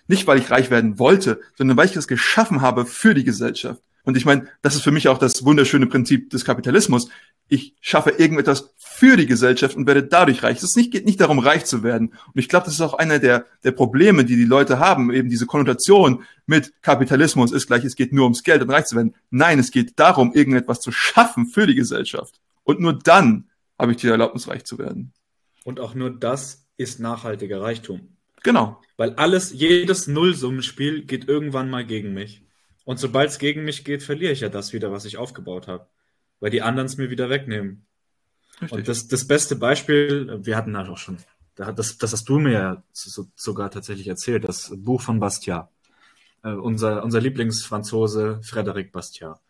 nicht, 0.07 0.27
weil 0.27 0.39
ich 0.39 0.49
reich 0.51 0.69
werden 0.69 0.99
wollte, 0.99 1.41
sondern 1.55 1.77
weil 1.77 1.87
ich 1.87 1.95
es 1.95 2.07
geschaffen 2.07 2.61
habe 2.61 2.85
für 2.85 3.13
die 3.13 3.23
Gesellschaft. 3.23 3.81
Und 4.07 4.15
ich 4.15 4.25
meine, 4.25 4.47
das 4.61 4.73
ist 4.73 4.83
für 4.83 4.91
mich 4.91 5.09
auch 5.09 5.17
das 5.17 5.43
wunderschöne 5.43 5.85
Prinzip 5.85 6.29
des 6.29 6.45
Kapitalismus. 6.45 7.09
Ich 7.49 7.75
schaffe 7.81 8.11
irgendetwas 8.11 8.73
für 8.77 9.17
die 9.17 9.25
Gesellschaft 9.25 9.75
und 9.75 9.85
werde 9.85 10.01
dadurch 10.01 10.43
reich. 10.43 10.63
Es 10.63 10.77
nicht, 10.77 10.93
geht 10.93 11.05
nicht 11.05 11.19
darum, 11.19 11.39
reich 11.39 11.65
zu 11.65 11.83
werden. 11.83 12.13
Und 12.33 12.39
ich 12.39 12.47
glaube, 12.47 12.63
das 12.63 12.75
ist 12.75 12.81
auch 12.81 12.93
einer 12.93 13.19
der, 13.19 13.45
der 13.65 13.73
Probleme, 13.73 14.23
die 14.23 14.37
die 14.37 14.45
Leute 14.45 14.79
haben. 14.79 15.11
Eben 15.11 15.27
diese 15.27 15.45
Konnotation 15.45 16.23
mit 16.45 16.71
Kapitalismus 16.81 17.51
ist 17.51 17.67
gleich, 17.67 17.83
es 17.83 17.97
geht 17.97 18.13
nur 18.13 18.23
ums 18.23 18.43
Geld 18.43 18.61
und 18.61 18.69
reich 18.69 18.85
zu 18.85 18.95
werden. 18.95 19.13
Nein, 19.29 19.59
es 19.59 19.71
geht 19.71 19.99
darum, 19.99 20.33
irgendetwas 20.33 20.79
zu 20.79 20.93
schaffen 20.93 21.45
für 21.45 21.67
die 21.67 21.75
Gesellschaft. 21.75 22.39
Und 22.63 22.79
nur 22.79 22.97
dann 22.97 23.49
habe 23.77 23.91
ich 23.91 23.97
die 23.97 24.07
Erlaubnis, 24.07 24.47
reich 24.47 24.63
zu 24.63 24.77
werden. 24.77 25.11
Und 25.65 25.81
auch 25.81 25.95
nur 25.95 26.11
das 26.11 26.65
ist 26.77 27.01
nachhaltiger 27.01 27.61
Reichtum. 27.61 28.16
Genau. 28.47 28.81
Weil 28.95 29.13
alles, 29.15 29.51
jedes 29.51 30.07
Nullsummenspiel 30.07 31.03
geht 31.03 31.27
irgendwann 31.27 31.69
mal 31.69 31.85
gegen 31.85 32.13
mich. 32.13 32.45
Und 32.85 32.97
sobald 32.97 33.29
es 33.29 33.39
gegen 33.39 33.65
mich 33.65 33.83
geht, 33.83 34.03
verliere 34.03 34.31
ich 34.31 34.39
ja 34.39 34.47
das 34.47 34.71
wieder, 34.71 34.89
was 34.89 35.03
ich 35.03 35.17
aufgebaut 35.17 35.67
habe. 35.67 35.87
Weil 36.39 36.51
die 36.51 36.61
anderen 36.61 36.85
es 36.85 36.95
mir 36.95 37.09
wieder 37.09 37.29
wegnehmen. 37.29 37.85
Richtig. 38.61 38.71
Und 38.71 38.87
das, 38.87 39.09
das 39.09 39.27
beste 39.27 39.57
Beispiel, 39.57 40.39
wir 40.45 40.55
hatten 40.55 40.77
halt 40.77 40.87
auch 40.87 40.97
schon, 40.97 41.17
das, 41.55 41.97
das 41.97 42.13
hast 42.13 42.29
du 42.29 42.39
mir 42.39 42.53
ja 42.53 42.83
sogar 43.35 43.69
tatsächlich 43.69 44.07
erzählt, 44.07 44.47
das 44.47 44.71
Buch 44.77 45.01
von 45.01 45.19
Bastiat. 45.19 45.69
Äh, 46.41 46.51
unser, 46.51 47.03
unser 47.03 47.19
Lieblingsfranzose 47.19 48.39
Frédéric 48.45 48.93
Bastiat. 48.93 49.41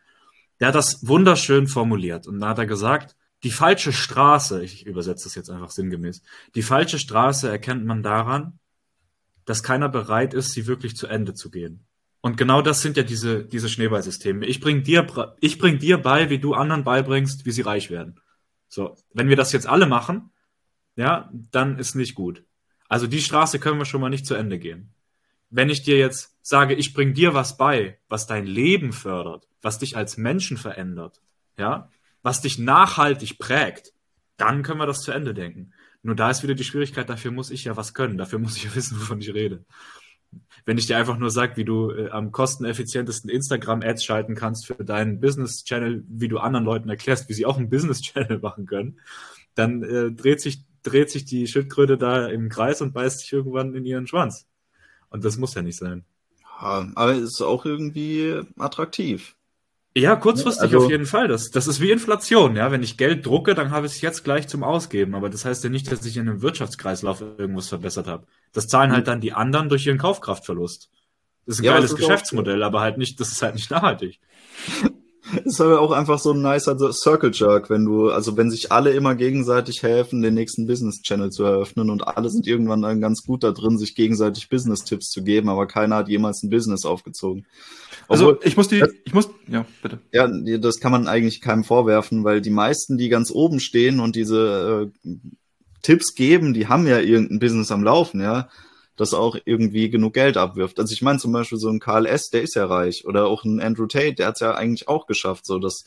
Der 0.60 0.70
hat 0.70 0.76
das 0.76 1.08
wunderschön 1.08 1.68
formuliert. 1.68 2.26
Und 2.26 2.40
da 2.40 2.50
hat 2.50 2.58
er 2.58 2.66
gesagt, 2.66 3.16
die 3.44 3.52
falsche 3.52 3.94
Straße, 3.94 4.64
ich 4.64 4.88
übersetze 4.88 5.26
das 5.26 5.36
jetzt 5.36 5.52
einfach 5.52 5.70
sinngemäß, 5.70 6.24
die 6.56 6.64
falsche 6.64 6.98
Straße 6.98 7.48
erkennt 7.48 7.86
man 7.86 8.02
daran, 8.02 8.58
dass 9.48 9.64
keiner 9.64 9.88
bereit 9.88 10.34
ist, 10.34 10.52
sie 10.52 10.68
wirklich 10.68 10.98
zu 10.98 11.08
Ende 11.08 11.34
zu 11.34 11.50
gehen. 11.50 11.86
Und 12.20 12.36
genau 12.36 12.62
das 12.62 12.82
sind 12.82 12.98
ja 12.98 13.04
diese, 13.04 13.46
diese 13.46 13.70
Schneeballsysteme. 13.70 14.46
Ich 14.46 14.60
bring 14.60 14.84
dir, 14.84 15.08
ich 15.40 15.58
bring 15.58 15.80
dir 15.80 15.98
bei, 15.98 16.30
wie 16.30 16.38
du 16.38 16.54
anderen 16.54 16.84
beibringst, 16.84 17.46
wie 17.46 17.52
sie 17.52 17.62
reich 17.62 17.90
werden. 17.90 18.20
So. 18.68 18.98
Wenn 19.14 19.30
wir 19.30 19.38
das 19.38 19.54
jetzt 19.54 19.66
alle 19.66 19.86
machen, 19.86 20.32
ja, 20.98 21.32
dann 21.52 21.80
ist 21.80 21.96
nicht 21.96 22.14
gut. 22.14 22.44
Also 22.90 23.08
die 23.08 23.22
Straße 23.22 23.58
können 23.58 23.80
wir 23.80 23.86
schon 23.86 24.02
mal 24.02 24.10
nicht 24.10 24.26
zu 24.26 24.36
Ende 24.36 24.60
gehen. 24.60 24.94
Wenn 25.50 25.70
ich 25.70 25.84
dir 25.84 25.98
jetzt 25.98 26.36
sage, 26.42 26.74
ich 26.74 26.94
bring 26.94 27.14
dir 27.14 27.34
was 27.34 27.56
bei, 27.56 28.00
was 28.10 28.28
dein 28.28 28.46
Leben 28.46 28.92
fördert, 28.92 29.48
was 29.62 29.80
dich 29.80 29.96
als 29.96 30.18
Menschen 30.18 30.58
verändert, 30.58 31.22
ja, 31.58 31.90
was 32.22 32.42
dich 32.42 32.60
nachhaltig 32.60 33.40
prägt, 33.40 33.94
dann 34.36 34.62
können 34.62 34.82
wir 34.82 34.88
das 34.88 35.04
zu 35.04 35.14
Ende 35.14 35.34
denken. 35.34 35.72
Nur 36.04 36.16
da 36.16 36.30
ist 36.30 36.44
wieder 36.44 36.56
die 36.56 36.64
Schwierigkeit, 36.64 37.10
dafür 37.10 37.32
muss 37.32 37.52
ich 37.52 37.64
ja 37.66 37.76
was 37.76 37.94
können, 37.94 38.18
dafür 38.18 38.40
muss 38.40 38.58
ich 38.58 38.64
ja 38.64 38.76
wissen, 38.76 39.00
wovon 39.00 39.20
ich 39.20 39.34
rede. 39.34 39.66
Wenn 40.66 40.78
ich 40.78 40.88
dir 40.88 40.98
einfach 40.98 41.18
nur 41.18 41.32
sage, 41.32 41.56
wie 41.56 41.64
du 41.64 41.92
äh, 41.92 42.10
am 42.10 42.32
kosteneffizientesten 42.32 43.30
Instagram-Ads 43.30 44.04
schalten 44.04 44.36
kannst 44.36 44.68
für 44.68 44.84
deinen 44.84 45.22
Business-Channel, 45.22 46.04
wie 46.08 46.28
du 46.28 46.40
anderen 46.40 46.66
Leuten 46.66 46.90
erklärst, 46.90 47.30
wie 47.30 47.34
sie 47.34 47.46
auch 47.46 47.58
einen 47.58 47.70
Business-Channel 47.70 48.40
machen 48.42 48.66
können, 48.66 49.00
dann 49.56 49.84
äh, 49.84 50.12
dreht, 50.12 50.42
sich, 50.42 50.66
dreht 50.84 51.10
sich 51.10 51.26
die 51.26 51.48
Schildkröte 51.48 51.98
da 51.98 52.28
im 52.28 52.50
Kreis 52.50 52.82
und 52.82 52.94
beißt 52.94 53.22
sich 53.22 53.32
irgendwann 53.32 53.74
in 53.76 53.86
ihren 53.86 54.08
Schwanz. 54.08 54.48
Und 55.10 55.24
das 55.24 55.38
muss 55.38 55.54
ja 55.54 55.62
nicht 55.62 55.78
sein. 55.78 56.04
Ja, 56.62 56.92
aber 56.96 57.14
es 57.14 57.34
ist 57.34 57.42
auch 57.42 57.66
irgendwie 57.66 58.42
attraktiv. 58.58 59.37
Ja, 59.98 60.16
kurzfristig 60.16 60.64
also, 60.64 60.86
auf 60.86 60.92
jeden 60.92 61.06
Fall. 61.06 61.28
Das, 61.28 61.50
das 61.50 61.68
ist 61.68 61.82
wie 61.82 61.92
Inflation. 61.92 62.56
Ja, 62.56 62.72
wenn 62.72 62.84
ich 62.84 62.98
Geld 62.98 63.26
drucke, 63.26 63.56
dann 63.56 63.72
habe 63.72 63.88
ich 63.88 63.94
es 63.94 64.02
jetzt 64.02 64.24
gleich 64.24 64.48
zum 64.48 64.64
Ausgeben. 64.64 65.16
Aber 65.16 65.30
das 65.30 65.44
heißt 65.44 65.64
ja 65.64 65.70
nicht, 65.70 65.92
dass 65.92 66.06
ich 66.06 66.18
in 66.18 66.30
einem 66.30 66.42
Wirtschaftskreislauf 66.42 67.22
irgendwas 67.22 67.70
verbessert 67.70 68.08
habe. 68.08 68.28
Das 68.54 68.68
zahlen 68.68 68.92
halt 68.92 69.08
dann 69.08 69.22
die 69.22 69.34
anderen 69.34 69.70
durch 69.70 69.88
ihren 69.88 69.98
Kaufkraftverlust. 69.98 70.92
Das 71.46 71.56
ist 71.56 71.62
ein 71.62 71.66
ja, 71.66 71.74
geiles 71.74 71.96
Geschäftsmodell, 71.96 72.62
aber 72.62 72.82
halt 72.82 72.98
nicht, 72.98 73.20
das 73.20 73.32
ist 73.32 73.42
halt 73.42 73.56
nicht 73.56 73.72
nachhaltig. 73.72 74.20
ist 75.46 75.62
aber 75.62 75.82
auch 75.82 75.92
einfach 75.92 76.20
so 76.20 76.32
ein 76.32 76.42
nicer 76.42 76.78
Circle 76.92 77.32
Jerk, 77.34 77.70
wenn 77.70 77.86
du, 77.86 78.10
also 78.10 78.38
wenn 78.38 78.50
sich 78.50 78.72
alle 78.72 78.92
immer 78.92 79.16
gegenseitig 79.16 79.84
helfen, 79.84 80.22
den 80.22 80.34
nächsten 80.34 80.68
Business 80.68 81.02
Channel 81.02 81.32
zu 81.32 81.44
eröffnen 81.44 81.90
und 81.90 82.08
alle 82.08 82.30
sind 82.30 82.48
irgendwann 82.48 82.82
dann 82.82 83.02
ganz 83.02 83.24
gut 83.24 83.44
da 83.44 83.52
drin, 83.52 83.78
sich 83.78 83.96
gegenseitig 83.96 84.50
Business 84.50 84.84
Tipps 84.84 85.10
zu 85.10 85.24
geben, 85.24 85.50
aber 85.50 85.68
keiner 85.68 85.98
hat 85.98 86.10
jemals 86.10 86.44
ein 86.44 86.50
Business 86.50 86.86
aufgezogen. 86.86 87.46
Also 88.08 88.30
Obwohl, 88.30 88.48
ich 88.48 88.58
muss 88.58 88.68
die, 88.68 88.84
ich 89.06 89.13
muss, 89.13 89.30
ja, 89.48 89.66
bitte. 89.82 90.00
Ja, 90.12 90.28
das 90.28 90.80
kann 90.80 90.92
man 90.92 91.08
eigentlich 91.08 91.42
keinem 91.42 91.63
vorwerfen, 91.63 92.24
weil 92.24 92.42
die 92.42 92.50
meisten, 92.50 92.98
die 92.98 93.10
ganz 93.10 93.32
oben 93.32 93.60
stehen 93.60 94.00
und 94.00 94.16
diese 94.16 94.92
äh, 95.06 95.10
Tipps 95.82 96.16
geben, 96.16 96.54
die 96.54 96.68
haben 96.68 96.88
ja 96.88 97.00
irgendein 97.00 97.40
Business 97.40 97.72
am 97.72 97.84
Laufen, 97.84 98.22
ja 98.22 98.50
das 98.98 99.14
auch 99.14 99.38
irgendwie 99.46 99.90
genug 99.90 100.14
Geld 100.14 100.36
abwirft. 100.36 100.80
Also 100.80 100.92
ich 100.92 101.02
meine 101.02 101.20
zum 101.20 101.32
Beispiel 101.32 101.60
so 101.60 101.70
ein 101.70 101.80
Karl 101.80 102.06
S., 102.06 102.30
der 102.30 102.42
ist 102.42 102.56
ja 102.56 102.66
reich. 102.66 103.06
Oder 103.06 103.28
auch 103.28 103.46
ein 103.46 103.62
Andrew 103.62 103.86
Tate, 103.86 104.16
der 104.16 104.28
hat 104.28 104.36
es 104.36 104.42
ja 104.42 104.56
eigentlich 104.56 104.88
auch 104.90 105.08
geschafft. 105.08 105.46
So, 105.46 105.60
das 105.60 105.86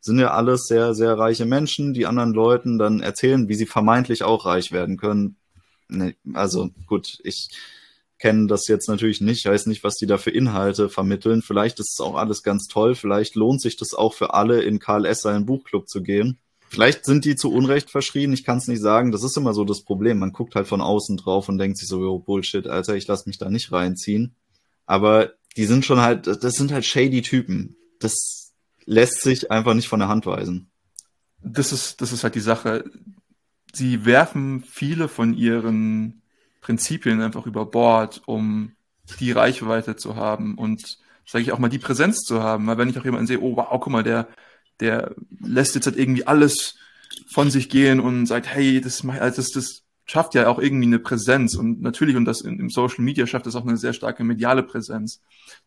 sind 0.00 0.18
ja 0.18 0.32
alles 0.32 0.66
sehr, 0.66 0.94
sehr 0.94 1.16
reiche 1.16 1.46
Menschen, 1.46 1.94
die 1.94 2.06
anderen 2.06 2.32
Leuten 2.32 2.78
dann 2.78 3.00
erzählen, 3.00 3.48
wie 3.48 3.54
sie 3.54 3.66
vermeintlich 3.66 4.24
auch 4.24 4.44
reich 4.44 4.72
werden 4.72 4.96
können. 4.96 5.36
Nee, 5.88 6.16
also 6.34 6.70
gut, 6.86 7.18
ich 7.24 7.48
kenne 8.18 8.48
das 8.48 8.66
jetzt 8.66 8.88
natürlich 8.88 9.20
nicht, 9.20 9.46
weiß 9.46 9.66
nicht, 9.66 9.84
was 9.84 9.94
die 9.94 10.06
da 10.06 10.18
für 10.18 10.30
Inhalte 10.30 10.88
vermitteln. 10.88 11.40
Vielleicht 11.42 11.78
ist 11.78 11.94
es 11.94 12.00
auch 12.00 12.16
alles 12.16 12.42
ganz 12.42 12.66
toll, 12.66 12.94
vielleicht 12.94 13.36
lohnt 13.36 13.62
sich 13.62 13.76
das 13.76 13.94
auch 13.94 14.12
für 14.12 14.34
alle, 14.34 14.62
in 14.62 14.80
Karl 14.80 15.06
S. 15.06 15.22
seinen 15.22 15.46
Buchclub 15.46 15.88
zu 15.88 16.02
gehen. 16.02 16.38
Vielleicht 16.70 17.06
sind 17.06 17.24
die 17.24 17.34
zu 17.34 17.50
Unrecht 17.50 17.90
verschrien, 17.90 18.32
ich 18.32 18.44
kann 18.44 18.58
es 18.58 18.68
nicht 18.68 18.82
sagen. 18.82 19.10
Das 19.10 19.22
ist 19.22 19.36
immer 19.36 19.54
so 19.54 19.64
das 19.64 19.82
Problem. 19.82 20.18
Man 20.18 20.32
guckt 20.32 20.54
halt 20.54 20.66
von 20.66 20.80
außen 20.82 21.16
drauf 21.16 21.48
und 21.48 21.58
denkt 21.58 21.78
sich 21.78 21.88
so, 21.88 22.00
yo, 22.00 22.18
Bullshit, 22.18 22.66
Alter, 22.66 22.94
ich 22.94 23.06
lass 23.06 23.26
mich 23.26 23.38
da 23.38 23.48
nicht 23.48 23.72
reinziehen. 23.72 24.34
Aber 24.84 25.32
die 25.56 25.64
sind 25.64 25.84
schon 25.84 26.00
halt, 26.00 26.26
das 26.26 26.54
sind 26.54 26.72
halt 26.72 26.84
shady 26.84 27.22
Typen. 27.22 27.76
Das 28.00 28.52
lässt 28.84 29.22
sich 29.22 29.50
einfach 29.50 29.74
nicht 29.74 29.88
von 29.88 30.00
der 30.00 30.08
Hand 30.08 30.26
weisen. 30.26 30.70
Das 31.42 31.72
ist, 31.72 32.00
das 32.00 32.12
ist 32.12 32.22
halt 32.22 32.34
die 32.34 32.40
Sache. 32.40 32.84
Sie 33.72 34.04
werfen 34.04 34.62
viele 34.62 35.08
von 35.08 35.34
ihren 35.34 36.22
Prinzipien 36.60 37.20
einfach 37.22 37.46
über 37.46 37.66
Bord, 37.66 38.22
um 38.26 38.72
die 39.20 39.32
Reichweite 39.32 39.96
zu 39.96 40.16
haben 40.16 40.56
und, 40.56 40.98
sage 41.24 41.42
ich 41.42 41.52
auch 41.52 41.58
mal, 41.58 41.68
die 41.68 41.78
Präsenz 41.78 42.20
zu 42.20 42.42
haben. 42.42 42.66
Weil 42.66 42.78
wenn 42.78 42.88
ich 42.88 42.98
auch 42.98 43.04
jemanden 43.04 43.26
sehe, 43.26 43.40
oh 43.40 43.56
wow, 43.56 43.68
guck 43.80 43.92
mal, 43.92 44.02
der 44.02 44.28
der 44.80 45.14
lässt 45.40 45.74
jetzt 45.74 45.86
halt 45.86 45.98
irgendwie 45.98 46.26
alles 46.26 46.76
von 47.26 47.50
sich 47.50 47.68
gehen 47.68 48.00
und 48.00 48.26
sagt, 48.26 48.46
hey, 48.46 48.80
das, 48.80 49.04
also 49.06 49.36
das, 49.36 49.50
das 49.52 49.82
schafft 50.04 50.34
ja 50.34 50.48
auch 50.48 50.58
irgendwie 50.58 50.86
eine 50.86 50.98
Präsenz 50.98 51.54
und 51.54 51.82
natürlich, 51.82 52.16
und 52.16 52.24
das 52.24 52.40
im 52.40 52.70
Social 52.70 53.04
Media 53.04 53.26
schafft 53.26 53.46
das 53.46 53.56
auch 53.56 53.66
eine 53.66 53.76
sehr 53.76 53.92
starke 53.92 54.24
mediale 54.24 54.62
Präsenz. 54.62 55.20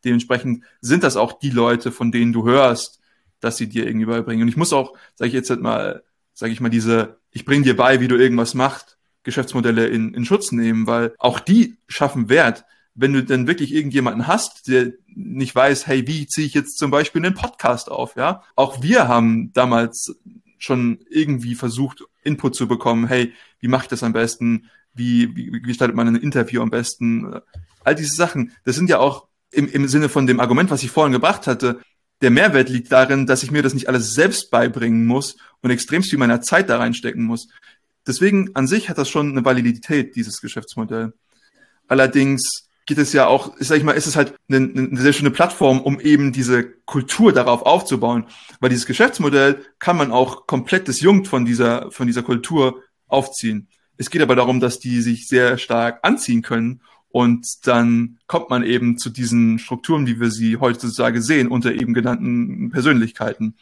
Dementsprechend 0.04 0.63
sind 0.82 1.04
das 1.04 1.15
auch 1.15 1.39
die 1.39 1.52
Leute, 1.52 1.91
von 1.91 2.12
denen 2.12 2.34
du 2.34 2.45
hörst, 2.45 3.00
dass 3.39 3.58
sie 3.58 3.67
dir 3.67 3.86
irgendwie 3.86 4.08
beibringen. 4.08 4.43
Und 4.43 4.47
ich 4.47 4.58
muss 4.58 4.74
auch, 4.74 4.93
sage 5.15 5.30
ich 5.30 5.34
jetzt 5.34 5.50
halt 5.50 5.62
mal, 5.62 6.04
sage 6.34 6.54
ich 6.54 6.60
mal, 6.60 6.69
diese, 6.69 7.17
ich 7.32 7.45
bring 7.45 7.63
dir 7.63 7.76
bei, 7.76 8.00
wie 8.00 8.08
du 8.08 8.15
irgendwas 8.15 8.54
machst, 8.54 8.97
Geschäftsmodelle 9.24 9.88
in, 9.88 10.13
in 10.13 10.26
Schutz 10.26 10.52
nehmen, 10.52 10.88
weil 10.88 11.13
auch 11.19 11.39
die 11.39 11.78
schaffen 11.88 12.30
Wert 12.30 12.65
wenn 12.93 13.13
du 13.13 13.23
dann 13.23 13.47
wirklich 13.47 13.73
irgendjemanden 13.73 14.27
hast, 14.27 14.67
der 14.67 14.91
nicht 15.08 15.56
weiß, 15.56 15.88
hey, 15.88 16.08
wie 16.08 16.27
ziehe 16.27 16.47
ich 16.47 16.54
jetzt 16.54 16.77
zum 16.77 16.91
Beispiel 16.91 17.25
einen 17.25 17.36
Podcast 17.36 17.89
auf, 17.89 18.15
ja? 18.15 18.43
Auch 18.56 18.82
wir 18.82 19.08
haben 19.08 19.51
damals 19.54 20.15
schon 20.58 20.99
irgendwie 21.10 21.56
versucht, 21.56 22.04
Input 22.23 22.56
zu 22.56 22.67
bekommen, 22.67 23.08
hey, 23.08 23.34
wie 23.60 23.67
mache 23.67 23.84
ich 23.84 23.89
das 23.89 24.04
am 24.04 24.13
besten? 24.13 24.69
Wie, 24.93 25.36
wie, 25.36 25.54
wie 25.54 25.62
gestaltet 25.62 25.95
man 25.95 26.08
ein 26.08 26.15
Interview 26.15 26.62
am 26.62 26.69
besten? 26.69 27.39
All 27.84 27.95
diese 27.95 28.15
Sachen, 28.15 28.51
das 28.65 28.75
sind 28.75 28.89
ja 28.89 28.99
auch 28.99 29.27
im, 29.51 29.67
im 29.67 29.88
Sinne 29.88 30.10
von 30.10 30.27
dem 30.27 30.39
Argument, 30.39 30.69
was 30.69 30.84
ich 30.84 30.91
vorhin 30.91 31.13
gebracht 31.13 31.47
hatte, 31.47 31.82
der 32.21 32.30
Mehrwert 32.30 32.69
liegt 32.69 32.91
darin, 32.91 33.25
dass 33.25 33.43
ich 33.43 33.51
mir 33.51 33.63
das 33.63 33.73
nicht 33.73 33.89
alles 33.89 34.13
selbst 34.13 34.51
beibringen 34.51 35.06
muss 35.06 35.38
und 35.62 35.71
extremst 35.71 36.10
viel 36.10 36.19
meiner 36.19 36.41
Zeit 36.41 36.69
da 36.69 36.77
reinstecken 36.77 37.23
muss. 37.23 37.47
Deswegen 38.06 38.56
an 38.56 38.67
sich 38.67 38.89
hat 38.89 38.97
das 38.97 39.10
schon 39.10 39.32
eine 39.32 39.45
Validität, 39.45 40.15
dieses 40.15 40.41
Geschäftsmodell. 40.41 41.13
Allerdings 41.88 42.69
geht 42.85 42.97
es 42.97 43.13
ja 43.13 43.27
auch, 43.27 43.53
sag 43.59 43.77
ich 43.77 43.83
mal, 43.83 43.93
ist 43.93 44.07
es 44.07 44.15
halt 44.15 44.33
eine, 44.49 44.57
eine 44.57 45.01
sehr 45.01 45.13
schöne 45.13 45.31
Plattform, 45.31 45.81
um 45.81 45.99
eben 45.99 46.31
diese 46.31 46.63
Kultur 46.85 47.31
darauf 47.31 47.63
aufzubauen. 47.63 48.25
Weil 48.59 48.69
dieses 48.69 48.85
Geschäftsmodell 48.85 49.65
kann 49.79 49.97
man 49.97 50.11
auch 50.11 50.47
komplett 50.47 50.87
disjunkt 50.87 51.27
von 51.27 51.45
dieser, 51.45 51.91
von 51.91 52.07
dieser 52.07 52.23
Kultur 52.23 52.81
aufziehen. 53.07 53.67
Es 53.97 54.09
geht 54.09 54.21
aber 54.21 54.35
darum, 54.35 54.59
dass 54.59 54.79
die 54.79 55.01
sich 55.01 55.27
sehr 55.27 55.57
stark 55.57 55.99
anziehen 56.01 56.41
können 56.41 56.81
und 57.11 57.45
dann 57.67 58.17
kommt 58.27 58.49
man 58.49 58.63
eben 58.63 58.97
zu 58.97 59.09
diesen 59.09 59.59
Strukturen, 59.59 60.07
wie 60.07 60.19
wir 60.19 60.31
sie 60.31 60.57
heutzutage 60.57 61.21
sehen, 61.21 61.49
unter 61.49 61.73
eben 61.73 61.93
genannten 61.93 62.71
Persönlichkeiten. 62.71 63.55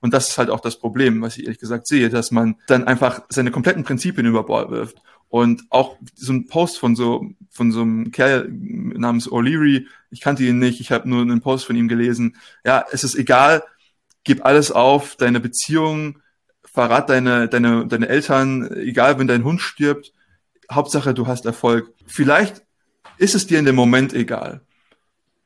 Und 0.00 0.14
das 0.14 0.30
ist 0.30 0.38
halt 0.38 0.50
auch 0.50 0.60
das 0.60 0.78
Problem, 0.78 1.20
was 1.20 1.36
ich 1.36 1.44
ehrlich 1.44 1.58
gesagt 1.58 1.86
sehe, 1.86 2.10
dass 2.10 2.30
man 2.30 2.56
dann 2.66 2.84
einfach 2.84 3.22
seine 3.28 3.50
kompletten 3.50 3.84
Prinzipien 3.84 4.26
über 4.26 4.44
Bord 4.44 4.70
wirft 4.70 5.02
und 5.32 5.64
auch 5.70 5.96
so 6.14 6.34
ein 6.34 6.46
Post 6.46 6.78
von 6.78 6.94
so 6.94 7.24
von 7.48 7.72
so 7.72 7.80
einem 7.80 8.12
Kerl 8.12 8.50
namens 8.52 9.26
O'Leary, 9.26 9.86
ich 10.10 10.20
kannte 10.20 10.44
ihn 10.44 10.58
nicht, 10.58 10.78
ich 10.78 10.92
habe 10.92 11.08
nur 11.08 11.22
einen 11.22 11.40
Post 11.40 11.64
von 11.64 11.74
ihm 11.74 11.88
gelesen. 11.88 12.36
Ja, 12.66 12.84
es 12.92 13.02
ist 13.02 13.14
egal, 13.14 13.64
gib 14.24 14.44
alles 14.44 14.70
auf, 14.72 15.16
deine 15.16 15.40
Beziehung, 15.40 16.18
verrat 16.62 17.08
deine 17.08 17.48
deine 17.48 17.86
deine 17.86 18.10
Eltern, 18.10 18.70
egal 18.76 19.18
wenn 19.18 19.26
dein 19.26 19.42
Hund 19.42 19.62
stirbt, 19.62 20.12
Hauptsache 20.70 21.14
du 21.14 21.26
hast 21.26 21.46
Erfolg. 21.46 21.94
Vielleicht 22.06 22.60
ist 23.16 23.34
es 23.34 23.46
dir 23.46 23.58
in 23.58 23.64
dem 23.64 23.74
Moment 23.74 24.12
egal. 24.12 24.60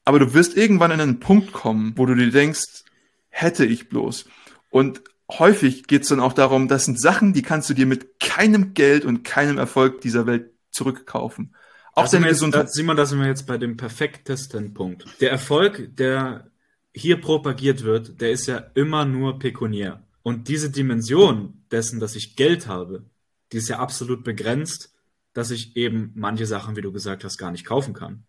Aber 0.04 0.18
du 0.18 0.34
wirst 0.34 0.56
irgendwann 0.56 0.90
in 0.90 1.00
einen 1.00 1.20
Punkt 1.20 1.52
kommen, 1.52 1.92
wo 1.94 2.06
du 2.06 2.16
dir 2.16 2.32
denkst, 2.32 2.82
hätte 3.28 3.64
ich 3.64 3.88
bloß. 3.88 4.24
Und 4.70 5.02
häufig 5.30 5.86
geht 5.86 6.02
es 6.02 6.08
dann 6.08 6.20
auch 6.20 6.32
darum, 6.32 6.68
das 6.68 6.84
sind 6.84 7.00
Sachen, 7.00 7.32
die 7.32 7.42
kannst 7.42 7.68
du 7.70 7.74
dir 7.74 7.86
mit 7.86 8.20
keinem 8.20 8.74
Geld 8.74 9.04
und 9.04 9.24
keinem 9.24 9.58
Erfolg 9.58 10.00
dieser 10.00 10.26
Welt 10.26 10.50
zurückkaufen. 10.70 11.54
Auch 11.94 12.02
das 12.02 12.12
deine 12.12 12.28
Gesundheit. 12.28 12.72
Simon, 12.72 12.96
da 12.96 13.06
sind 13.06 13.20
wir 13.20 13.26
jetzt 13.26 13.46
bei 13.46 13.56
dem 13.56 13.76
perfektesten 13.76 14.74
Punkt. 14.74 15.06
Der 15.20 15.30
Erfolg, 15.30 15.96
der 15.96 16.50
hier 16.94 17.20
propagiert 17.20 17.82
wird, 17.84 18.20
der 18.20 18.32
ist 18.32 18.46
ja 18.46 18.58
immer 18.74 19.04
nur 19.04 19.38
pekuniär. 19.38 20.02
Und 20.22 20.48
diese 20.48 20.70
Dimension 20.70 21.64
dessen, 21.70 22.00
dass 22.00 22.16
ich 22.16 22.36
Geld 22.36 22.66
habe, 22.66 23.04
die 23.52 23.58
ist 23.58 23.68
ja 23.68 23.78
absolut 23.78 24.24
begrenzt, 24.24 24.92
dass 25.32 25.50
ich 25.50 25.76
eben 25.76 26.12
manche 26.14 26.46
Sachen, 26.46 26.76
wie 26.76 26.80
du 26.80 26.92
gesagt 26.92 27.24
hast, 27.24 27.38
gar 27.38 27.50
nicht 27.50 27.64
kaufen 27.64 27.94
kann. 27.94 28.24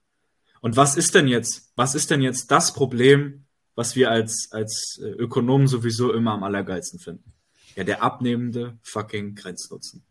Und 0.62 0.76
was 0.76 0.96
ist 0.96 1.16
denn 1.16 1.28
jetzt, 1.28 1.72
was 1.76 1.96
ist 1.96 2.12
denn 2.12 2.22
jetzt 2.22 2.52
das 2.52 2.74
Problem, 2.74 3.47
was 3.78 3.96
wir 3.96 4.10
als, 4.10 4.50
als 4.52 5.00
äh, 5.04 5.08
Ökonomen 5.08 5.68
sowieso 5.68 6.12
immer 6.12 6.34
am 6.34 6.44
allergeilsten 6.44 7.00
finden. 7.00 7.32
Ja, 7.76 7.84
der 7.84 8.02
abnehmende 8.02 8.80
fucking 8.82 9.36
Grenznutzen. 9.36 10.04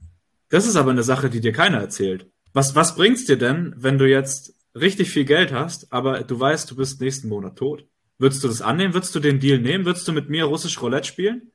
Das 0.50 0.68
ist 0.68 0.76
aber 0.76 0.92
eine 0.92 1.02
Sache, 1.02 1.28
die 1.28 1.40
dir 1.40 1.52
keiner 1.52 1.78
erzählt. 1.78 2.30
Was, 2.52 2.76
was 2.76 2.94
bringt's 2.94 3.24
dir 3.24 3.36
denn, 3.36 3.74
wenn 3.76 3.98
du 3.98 4.08
jetzt 4.08 4.54
richtig 4.76 5.10
viel 5.10 5.24
Geld 5.24 5.52
hast, 5.52 5.92
aber 5.92 6.22
du 6.22 6.38
weißt, 6.38 6.70
du 6.70 6.76
bist 6.76 7.00
nächsten 7.00 7.28
Monat 7.28 7.58
tot? 7.58 7.84
Würdest 8.18 8.44
du 8.44 8.48
das 8.48 8.62
annehmen? 8.62 8.94
Würdest 8.94 9.16
du 9.16 9.20
den 9.20 9.40
Deal 9.40 9.58
nehmen? 9.58 9.84
Würdest 9.84 10.06
du 10.06 10.12
mit 10.12 10.30
mir 10.30 10.44
russisch 10.44 10.80
Roulette 10.80 11.08
spielen? 11.08 11.50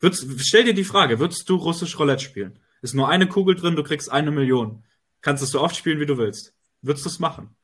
Würdest, 0.00 0.26
stell 0.40 0.64
dir 0.64 0.74
die 0.74 0.82
Frage, 0.82 1.20
würdest 1.20 1.48
du 1.48 1.54
russisch 1.54 1.96
Roulette 1.96 2.24
spielen? 2.24 2.58
Ist 2.82 2.94
nur 2.94 3.08
eine 3.08 3.28
Kugel 3.28 3.54
drin, 3.54 3.76
du 3.76 3.84
kriegst 3.84 4.10
eine 4.10 4.32
Million. 4.32 4.82
Kannst 5.20 5.44
es 5.44 5.50
so 5.50 5.60
oft 5.60 5.76
spielen, 5.76 6.00
wie 6.00 6.06
du 6.06 6.18
willst. 6.18 6.54
Würdest 6.82 7.04
du 7.04 7.08
es 7.08 7.20
machen? 7.20 7.54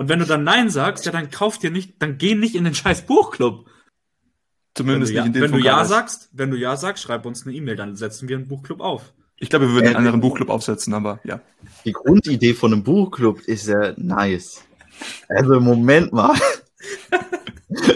Und 0.00 0.08
wenn 0.08 0.18
du 0.18 0.24
dann 0.24 0.44
Nein 0.44 0.70
sagst, 0.70 1.04
ja, 1.04 1.12
dann 1.12 1.30
kauf 1.30 1.58
dir 1.58 1.70
nicht, 1.70 2.00
dann 2.00 2.16
geh 2.16 2.34
nicht 2.34 2.54
in 2.54 2.64
den 2.64 2.74
scheiß 2.74 3.02
Buchclub. 3.02 3.68
Zumindest 4.72 5.12
nicht 5.12 5.26
in 5.26 5.34
den 5.34 5.42
Wenn 5.42 5.52
du 5.52 5.58
Ja 5.58 5.84
sagst, 5.84 6.30
wenn 6.32 6.50
du 6.50 6.56
Ja 6.56 6.78
sagst, 6.78 7.02
schreib 7.02 7.26
uns 7.26 7.44
eine 7.44 7.54
E-Mail, 7.54 7.76
dann 7.76 7.96
setzen 7.96 8.26
wir 8.26 8.38
einen 8.38 8.48
Buchclub 8.48 8.80
auf. 8.80 9.12
Ich 9.36 9.50
glaube, 9.50 9.68
wir 9.68 9.74
würden 9.74 9.88
einen 9.88 9.96
anderen 9.96 10.22
Buchclub 10.22 10.48
aufsetzen, 10.48 10.94
aber 10.94 11.20
ja. 11.24 11.42
Die 11.84 11.92
Grundidee 11.92 12.54
von 12.54 12.72
einem 12.72 12.82
Buchclub 12.82 13.42
ist 13.42 13.68
ja 13.68 13.92
nice. 13.98 14.62
Also, 15.28 15.60
Moment 15.60 16.14
mal. 16.14 16.34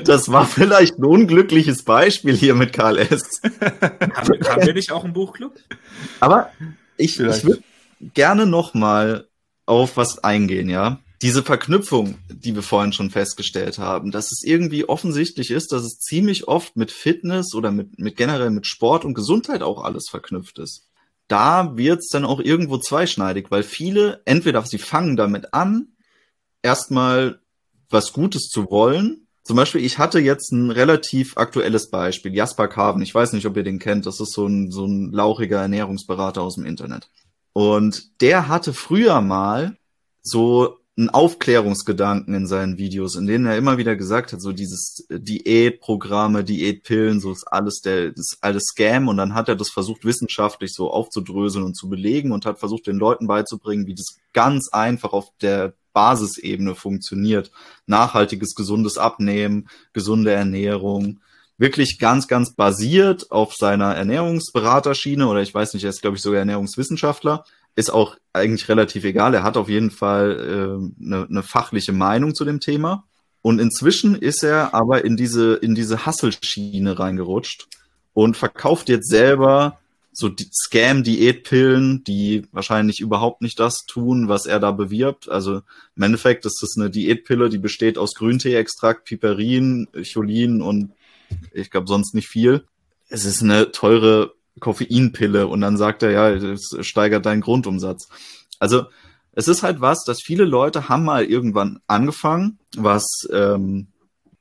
Das 0.04 0.30
war 0.30 0.46
vielleicht 0.46 0.98
ein 0.98 1.04
unglückliches 1.04 1.82
Beispiel 1.82 2.36
hier 2.36 2.54
mit 2.54 2.72
Karl 2.72 2.96
S. 2.96 3.40
haben, 3.42 4.28
wir, 4.28 4.48
haben 4.48 4.66
wir 4.66 4.74
nicht 4.74 4.92
auch 4.92 5.02
einen 5.02 5.14
Buchclub? 5.14 5.52
Aber 6.20 6.50
ich, 6.96 7.18
ich 7.18 7.44
würde 7.44 7.62
gerne 8.12 8.46
noch 8.46 8.74
mal 8.74 9.26
auf 9.66 9.96
was 9.96 10.22
eingehen, 10.22 10.68
ja 10.68 11.00
diese 11.24 11.42
Verknüpfung, 11.42 12.18
die 12.28 12.54
wir 12.54 12.62
vorhin 12.62 12.92
schon 12.92 13.08
festgestellt 13.08 13.78
haben, 13.78 14.10
dass 14.10 14.30
es 14.30 14.42
irgendwie 14.44 14.86
offensichtlich 14.86 15.50
ist, 15.50 15.72
dass 15.72 15.82
es 15.82 15.98
ziemlich 15.98 16.48
oft 16.48 16.76
mit 16.76 16.92
Fitness 16.92 17.54
oder 17.54 17.70
mit, 17.70 17.98
mit 17.98 18.18
generell 18.18 18.50
mit 18.50 18.66
Sport 18.66 19.06
und 19.06 19.14
Gesundheit 19.14 19.62
auch 19.62 19.82
alles 19.82 20.04
verknüpft 20.10 20.58
ist. 20.58 20.86
Da 21.26 21.78
wird 21.78 22.00
es 22.00 22.10
dann 22.10 22.26
auch 22.26 22.40
irgendwo 22.40 22.76
zweischneidig, 22.76 23.46
weil 23.50 23.62
viele 23.62 24.20
entweder 24.26 24.66
sie 24.66 24.76
fangen 24.76 25.16
damit 25.16 25.54
an, 25.54 25.94
erstmal 26.60 27.40
was 27.88 28.12
Gutes 28.12 28.50
zu 28.50 28.70
wollen. 28.70 29.26
Zum 29.44 29.56
Beispiel, 29.56 29.82
ich 29.82 29.96
hatte 29.96 30.18
jetzt 30.18 30.52
ein 30.52 30.70
relativ 30.70 31.38
aktuelles 31.38 31.88
Beispiel, 31.88 32.34
Jasper 32.34 32.68
Carven. 32.68 33.00
Ich 33.00 33.14
weiß 33.14 33.32
nicht, 33.32 33.46
ob 33.46 33.56
ihr 33.56 33.64
den 33.64 33.78
kennt. 33.78 34.04
Das 34.04 34.20
ist 34.20 34.34
so 34.34 34.46
ein, 34.46 34.70
so 34.70 34.84
ein 34.84 35.10
lauchiger 35.10 35.62
Ernährungsberater 35.62 36.42
aus 36.42 36.56
dem 36.56 36.66
Internet. 36.66 37.08
Und 37.54 38.20
der 38.20 38.46
hatte 38.48 38.74
früher 38.74 39.22
mal 39.22 39.78
so 40.20 40.83
einen 40.96 41.10
Aufklärungsgedanken 41.10 42.34
in 42.34 42.46
seinen 42.46 42.78
Videos, 42.78 43.16
in 43.16 43.26
denen 43.26 43.46
er 43.46 43.56
immer 43.56 43.78
wieder 43.78 43.96
gesagt 43.96 44.32
hat, 44.32 44.40
so 44.40 44.52
dieses 44.52 45.04
Diätprogramme, 45.10 46.44
Diätpillen, 46.44 47.20
so 47.20 47.32
ist 47.32 47.44
alles 47.44 47.80
der, 47.80 48.14
ist 48.14 48.38
alles 48.42 48.64
Scam. 48.66 49.08
Und 49.08 49.16
dann 49.16 49.34
hat 49.34 49.48
er 49.48 49.56
das 49.56 49.70
versucht 49.70 50.04
wissenschaftlich 50.04 50.72
so 50.72 50.90
aufzudröseln 50.90 51.64
und 51.64 51.74
zu 51.74 51.88
belegen 51.88 52.30
und 52.30 52.46
hat 52.46 52.60
versucht 52.60 52.86
den 52.86 52.96
Leuten 52.96 53.26
beizubringen, 53.26 53.88
wie 53.88 53.96
das 53.96 54.18
ganz 54.32 54.68
einfach 54.72 55.12
auf 55.12 55.30
der 55.42 55.74
Basisebene 55.94 56.76
funktioniert. 56.76 57.50
Nachhaltiges, 57.86 58.54
gesundes 58.54 58.96
Abnehmen, 58.96 59.68
gesunde 59.92 60.30
Ernährung, 60.32 61.20
wirklich 61.58 61.98
ganz, 61.98 62.28
ganz 62.28 62.54
basiert 62.54 63.30
auf 63.32 63.54
seiner 63.54 63.94
Ernährungsberaterschiene 63.94 65.26
oder 65.26 65.40
ich 65.40 65.54
weiß 65.54 65.74
nicht, 65.74 65.84
er 65.84 65.90
ist 65.90 66.02
glaube 66.02 66.16
ich 66.16 66.22
sogar 66.22 66.40
Ernährungswissenschaftler 66.40 67.44
ist 67.76 67.90
auch 67.90 68.16
eigentlich 68.32 68.68
relativ 68.68 69.04
egal. 69.04 69.34
Er 69.34 69.42
hat 69.42 69.56
auf 69.56 69.68
jeden 69.68 69.90
Fall 69.90 70.90
äh, 71.00 71.04
eine, 71.04 71.26
eine 71.28 71.42
fachliche 71.42 71.92
Meinung 71.92 72.34
zu 72.34 72.44
dem 72.44 72.60
Thema. 72.60 73.04
Und 73.42 73.60
inzwischen 73.60 74.14
ist 74.14 74.42
er 74.42 74.74
aber 74.74 75.04
in 75.04 75.16
diese, 75.16 75.54
in 75.54 75.74
diese 75.74 76.06
Hasselschiene 76.06 76.98
reingerutscht 76.98 77.68
und 78.14 78.36
verkauft 78.36 78.88
jetzt 78.88 79.08
selber 79.08 79.78
so 80.12 80.30
Scam-Diätpillen, 80.30 82.04
die 82.04 82.46
wahrscheinlich 82.52 83.00
überhaupt 83.00 83.42
nicht 83.42 83.58
das 83.58 83.84
tun, 83.86 84.28
was 84.28 84.46
er 84.46 84.60
da 84.60 84.70
bewirbt. 84.70 85.28
Also 85.28 85.62
im 85.96 86.02
Endeffekt 86.02 86.46
ist 86.46 86.60
das 86.62 86.76
eine 86.78 86.88
Diätpille, 86.88 87.48
die 87.48 87.58
besteht 87.58 87.98
aus 87.98 88.14
Grünteeextrakt, 88.14 89.04
Piperin, 89.04 89.88
Cholin 90.10 90.62
und 90.62 90.92
ich 91.52 91.70
glaube 91.70 91.88
sonst 91.88 92.14
nicht 92.14 92.28
viel. 92.28 92.64
Es 93.08 93.24
ist 93.24 93.42
eine 93.42 93.72
teure 93.72 94.34
Koffeinpille 94.60 95.46
und 95.46 95.60
dann 95.60 95.76
sagt 95.76 96.02
er, 96.02 96.10
ja, 96.10 96.30
es 96.30 96.76
steigert 96.80 97.26
deinen 97.26 97.40
Grundumsatz. 97.40 98.08
Also 98.58 98.84
es 99.32 99.48
ist 99.48 99.62
halt 99.62 99.80
was, 99.80 100.04
dass 100.04 100.22
viele 100.22 100.44
Leute 100.44 100.88
haben 100.88 101.04
mal 101.04 101.24
irgendwann 101.24 101.80
angefangen, 101.86 102.58
was 102.76 103.28
ähm, 103.32 103.88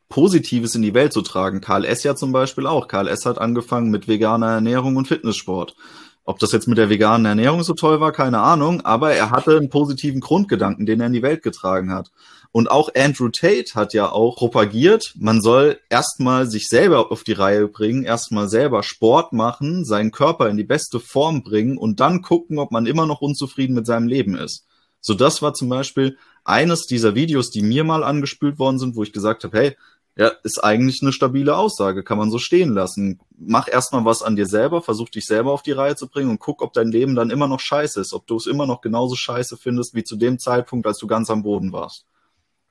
Positives 0.10 0.76
in 0.76 0.84
die 0.84 0.94
Welt 0.94 1.12
zu 1.12 1.24
tragen. 1.24 1.60
Karl 1.60 1.86
S. 1.86 2.04
ja 2.04 2.16
zum 2.16 2.32
Beispiel 2.32 2.68
auch. 2.68 2.88
Karl 2.88 3.08
S. 3.08 3.26
hat 3.26 3.40
angefangen 3.40 3.90
mit 3.90 4.08
veganer 4.08 4.52
Ernährung 4.52 4.96
und 4.96 5.08
Fitnesssport. 5.08 5.76
Ob 6.24 6.40
das 6.40 6.52
jetzt 6.52 6.68
mit 6.68 6.78
der 6.78 6.90
veganen 6.90 7.26
Ernährung 7.26 7.64
so 7.64 7.74
toll 7.74 8.00
war, 8.00 8.12
keine 8.12 8.40
Ahnung, 8.40 8.82
aber 8.82 9.14
er 9.14 9.32
hatte 9.32 9.58
einen 9.58 9.70
positiven 9.70 10.22
Grundgedanken, 10.22 10.86
den 10.86 11.02
er 11.02 11.08
in 11.08 11.14
die 11.14 11.24
Welt 11.24 11.42
getragen 11.42 11.92
hat. 11.92 12.12
Und 12.56 12.70
auch 12.70 12.90
Andrew 12.96 13.30
Tate 13.30 13.74
hat 13.74 13.96
ja 13.96 14.12
auch 14.12 14.36
propagiert, 14.36 15.16
man 15.18 15.42
soll 15.42 15.80
erstmal 15.90 16.48
sich 16.48 16.68
selber 16.68 17.12
auf 17.12 17.24
die 17.24 17.34
Reihe 17.34 17.68
bringen, 17.68 18.04
erstmal 18.04 18.48
selber 18.48 18.84
Sport 18.84 19.34
machen, 19.34 19.86
seinen 19.86 20.12
Körper 20.12 20.50
in 20.50 20.58
die 20.58 20.64
beste 20.64 21.00
Form 21.00 21.42
bringen 21.42 21.80
und 21.80 22.00
dann 22.00 22.22
gucken, 22.22 22.60
ob 22.60 22.70
man 22.70 22.86
immer 22.86 23.08
noch 23.08 23.22
unzufrieden 23.22 23.74
mit 23.74 23.88
seinem 23.88 24.08
Leben 24.08 24.36
ist. 24.38 24.68
So, 25.02 25.16
das 25.16 25.42
war 25.42 25.56
zum 25.56 25.68
Beispiel 25.68 26.16
eines 26.44 26.86
dieser 26.86 27.16
Videos, 27.16 27.50
die 27.50 27.64
mir 27.64 27.84
mal 27.84 28.04
angespült 28.04 28.60
worden 28.60 28.78
sind, 28.78 28.96
wo 28.96 29.02
ich 29.02 29.14
gesagt 29.14 29.46
habe, 29.46 29.58
hey, 29.58 29.78
ja, 30.16 30.28
ist 30.44 30.64
eigentlich 30.64 31.02
eine 31.02 31.12
stabile 31.12 31.58
Aussage, 31.58 32.04
kann 32.04 32.20
man 32.20 32.30
so 32.30 32.38
stehen 32.38 32.76
lassen. 32.76 33.20
Mach 33.36 33.68
erstmal 33.68 34.06
was 34.06 34.22
an 34.22 34.36
dir 34.36 34.46
selber, 34.46 34.84
versuch 34.84 35.10
dich 35.10 35.26
selber 35.26 35.54
auf 35.54 35.64
die 35.64 35.72
Reihe 35.72 35.96
zu 35.96 36.08
bringen 36.08 36.30
und 36.30 36.40
guck, 36.40 36.62
ob 36.62 36.74
dein 36.74 36.92
Leben 36.92 37.16
dann 37.16 37.32
immer 37.32 37.48
noch 37.48 37.60
scheiße 37.60 38.00
ist, 38.00 38.14
ob 38.14 38.28
du 38.28 38.36
es 38.36 38.46
immer 38.46 38.68
noch 38.68 38.82
genauso 38.82 39.16
scheiße 39.16 39.58
findest 39.58 39.96
wie 39.96 40.04
zu 40.04 40.18
dem 40.18 40.38
Zeitpunkt, 40.38 40.86
als 40.86 41.00
du 41.00 41.08
ganz 41.08 41.32
am 41.32 41.42
Boden 41.42 41.72
warst 41.72 42.06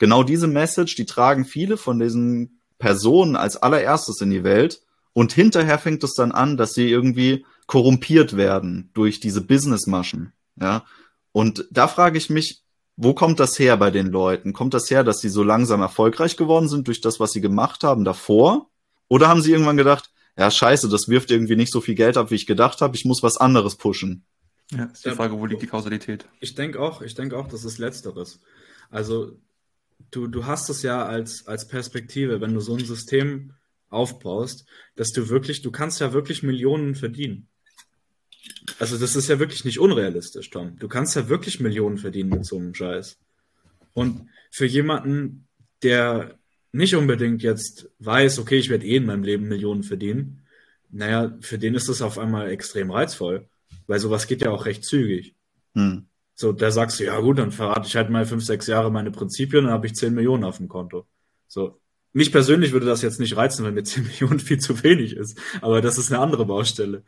genau 0.03 0.25
diese 0.25 0.49
Message, 0.49 0.97
die 0.97 1.07
tragen 1.07 1.45
viele 1.45 1.77
von 1.77 2.01
diesen 2.01 2.59
Personen 2.81 3.37
als 3.37 3.57
allererstes 3.57 4.21
in 4.21 4.31
die 4.31 4.43
Welt. 4.43 4.83
Und 5.13 5.33
hinterher 5.33 5.79
fängt 5.79 6.03
es 6.03 6.15
dann 6.15 6.33
an, 6.33 6.57
dass 6.57 6.75
sie 6.75 6.91
irgendwie 6.91 7.47
korrumpiert 7.69 8.37
werden 8.37 8.91
durch 8.95 9.21
diese 9.21 9.43
Businessmaschen. 9.43 10.33
Ja. 10.61 10.85
Und 11.31 11.69
da 11.71 11.87
frage 11.87 12.19
ich 12.19 12.31
mich, 12.31 12.65
wo 12.97 13.15
kommt 13.15 13.39
das 13.39 13.57
her 13.61 13.77
bei 13.77 13.93
den 13.93 14.09
Leuten? 14.09 14.53
Kommt 14.53 14.75
das 14.75 14.91
her, 14.91 15.05
dass 15.05 15.21
sie 15.21 15.29
so 15.29 15.45
langsam 15.45 15.81
erfolgreich 15.81 16.37
geworden 16.37 16.69
sind 16.69 16.89
durch 16.89 17.01
das, 17.01 17.21
was 17.21 17.31
sie 17.31 17.41
gemacht 17.41 17.85
haben 17.85 18.05
davor? 18.05 18.71
Oder 19.07 19.29
haben 19.29 19.41
sie 19.41 19.53
irgendwann 19.53 19.77
gedacht, 19.77 20.11
ja, 20.37 20.51
scheiße, 20.51 20.89
das 20.89 21.07
wirft 21.07 21.31
irgendwie 21.31 21.55
nicht 21.55 21.73
so 21.73 21.81
viel 21.81 21.95
Geld 21.95 22.17
ab, 22.17 22.33
wie 22.33 22.35
ich 22.35 22.47
gedacht 22.47 22.81
habe, 22.81 22.97
ich 22.97 23.05
muss 23.05 23.23
was 23.23 23.37
anderes 23.37 23.77
pushen? 23.77 24.25
Ja, 24.73 24.87
ist 24.87 25.05
die 25.05 25.11
Frage, 25.11 25.39
wo 25.39 25.47
liegt 25.47 25.63
die 25.63 25.69
Kausalität? 25.69 26.27
Ich 26.41 26.57
denke 26.57 26.81
auch, 26.81 27.03
ich 27.03 27.15
denke 27.15 27.39
auch, 27.39 27.47
das 27.47 27.65
ist 27.65 27.79
Letzteres. 27.79 28.41
Also 28.91 29.37
du, 30.11 30.27
du 30.27 30.47
hast 30.47 30.69
es 30.69 30.83
ja 30.83 31.05
als, 31.07 31.47
als 31.47 31.69
Perspektive, 31.69 32.41
wenn 32.41 32.55
du 32.55 32.61
so 32.61 32.75
ein 32.75 32.85
System 32.85 33.53
aufbaust, 33.89 34.67
dass 34.97 35.13
du 35.13 35.29
wirklich, 35.29 35.63
du 35.63 35.71
kannst 35.71 36.01
ja 36.01 36.13
wirklich 36.13 36.43
Millionen 36.43 36.95
verdienen. 36.95 37.49
Also 38.79 38.99
das 38.99 39.17
ist 39.17 39.29
ja 39.29 39.39
wirklich 39.39 39.65
nicht 39.65 39.79
unrealistisch, 39.79 40.51
Tom. 40.51 40.79
Du 40.79 40.89
kannst 40.89 41.15
ja 41.17 41.29
wirklich 41.29 41.61
Millionen 41.61 41.99
verdienen 41.99 42.31
mit 42.31 42.45
so 42.45 42.59
einem 42.59 42.75
Scheiß. 42.75 43.19
Und 43.93 44.29
für 44.51 44.67
jemanden, 44.67 45.47
der 45.83 46.39
nicht 46.73 46.95
unbedingt 46.95 47.43
jetzt 47.43 47.91
weiß, 47.99 48.39
okay, 48.39 48.57
ich 48.57 48.71
werde 48.71 48.87
eh 48.87 48.97
in 48.97 49.07
meinem 49.07 49.23
Leben 49.23 49.49
Millionen 49.49 49.83
verdienen, 49.83 50.47
naja, 50.91 51.37
für 51.41 51.59
den 51.59 51.75
ist 51.75 51.89
das 51.89 52.03
auf 52.03 52.19
einmal 52.19 52.51
extrem 52.51 52.91
reizvoll, 52.91 53.49
weil 53.87 53.99
sowas 53.99 54.27
geht 54.27 54.43
ja 54.43 54.51
auch 54.51 54.67
recht 54.67 54.85
zügig. 54.85 55.35
Hm. 55.75 56.07
So, 56.43 56.51
da 56.51 56.73
sagst 56.73 56.99
du, 56.99 57.05
ja 57.05 57.21
gut, 57.21 57.39
dann 57.39 57.53
verrate 57.53 57.87
ich 57.87 57.95
halt 57.95 58.11
mal 58.11 58.27
fünf, 58.27 58.45
sechs 58.45 58.67
Jahre 58.67 58.91
meine 58.91 59.13
Prinzipien, 59.13 59.63
dann 59.63 59.73
habe 59.73 59.87
ich 59.87 59.95
zehn 59.95 60.13
Millionen 60.13 60.43
auf 60.43 60.57
dem 60.57 60.67
Konto. 60.67 61.07
So. 61.47 61.79
Mich 62.13 62.33
persönlich 62.33 62.73
würde 62.73 62.85
das 62.85 63.01
jetzt 63.01 63.21
nicht 63.21 63.37
reizen, 63.37 63.65
weil 63.65 63.71
mir 63.71 63.85
zehn 63.85 64.03
Millionen 64.09 64.41
viel 64.41 64.59
zu 64.59 64.83
wenig 64.83 65.15
ist. 65.15 65.39
Aber 65.61 65.81
das 65.81 65.99
ist 65.99 66.11
eine 66.11 66.21
andere 66.21 66.45
Baustelle. 66.45 67.05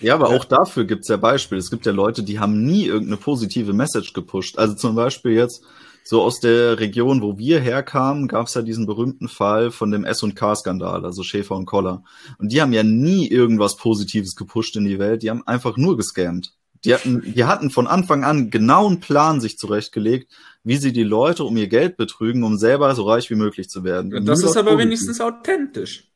Ja, 0.00 0.16
aber 0.16 0.28
auch 0.28 0.44
dafür 0.44 0.84
gibt's 0.84 1.08
ja 1.08 1.16
Beispiele. 1.16 1.60
Es 1.60 1.70
gibt 1.70 1.86
ja 1.86 1.92
Leute, 1.92 2.24
die 2.24 2.40
haben 2.40 2.62
nie 2.62 2.84
irgendeine 2.84 3.16
positive 3.16 3.72
Message 3.72 4.12
gepusht. 4.12 4.58
Also 4.58 4.74
zum 4.74 4.96
Beispiel 4.96 5.32
jetzt 5.32 5.64
so 6.04 6.20
aus 6.20 6.38
der 6.38 6.78
Region, 6.78 7.22
wo 7.22 7.38
wir 7.38 7.58
herkamen, 7.58 8.28
gab's 8.28 8.52
ja 8.52 8.60
diesen 8.60 8.84
berühmten 8.84 9.28
Fall 9.28 9.70
von 9.70 9.90
dem 9.90 10.04
S&K-Skandal, 10.04 11.06
also 11.06 11.22
Schäfer 11.22 11.56
und 11.56 11.64
Koller. 11.64 12.04
Und 12.36 12.52
die 12.52 12.60
haben 12.60 12.74
ja 12.74 12.82
nie 12.82 13.26
irgendwas 13.28 13.78
Positives 13.78 14.36
gepusht 14.36 14.76
in 14.76 14.84
die 14.84 14.98
Welt. 14.98 15.22
Die 15.22 15.30
haben 15.30 15.46
einfach 15.46 15.78
nur 15.78 15.96
gescammt. 15.96 16.52
Die 16.84 16.94
hatten, 16.94 17.22
die 17.34 17.44
hatten 17.44 17.70
von 17.70 17.86
Anfang 17.86 18.24
an 18.24 18.50
genau 18.50 18.88
einen 18.88 19.00
Plan 19.00 19.40
sich 19.40 19.56
zurechtgelegt, 19.56 20.32
wie 20.64 20.76
sie 20.76 20.92
die 20.92 21.04
Leute 21.04 21.44
um 21.44 21.56
ihr 21.56 21.68
Geld 21.68 21.96
betrügen, 21.96 22.42
um 22.42 22.56
selber 22.58 22.94
so 22.94 23.04
reich 23.04 23.30
wie 23.30 23.36
möglich 23.36 23.68
zu 23.68 23.84
werden. 23.84 24.10
das 24.26 24.40
Nur 24.40 24.50
ist 24.50 24.56
aber 24.56 24.78
wenigstens 24.78 25.20
authentisch. 25.20 26.08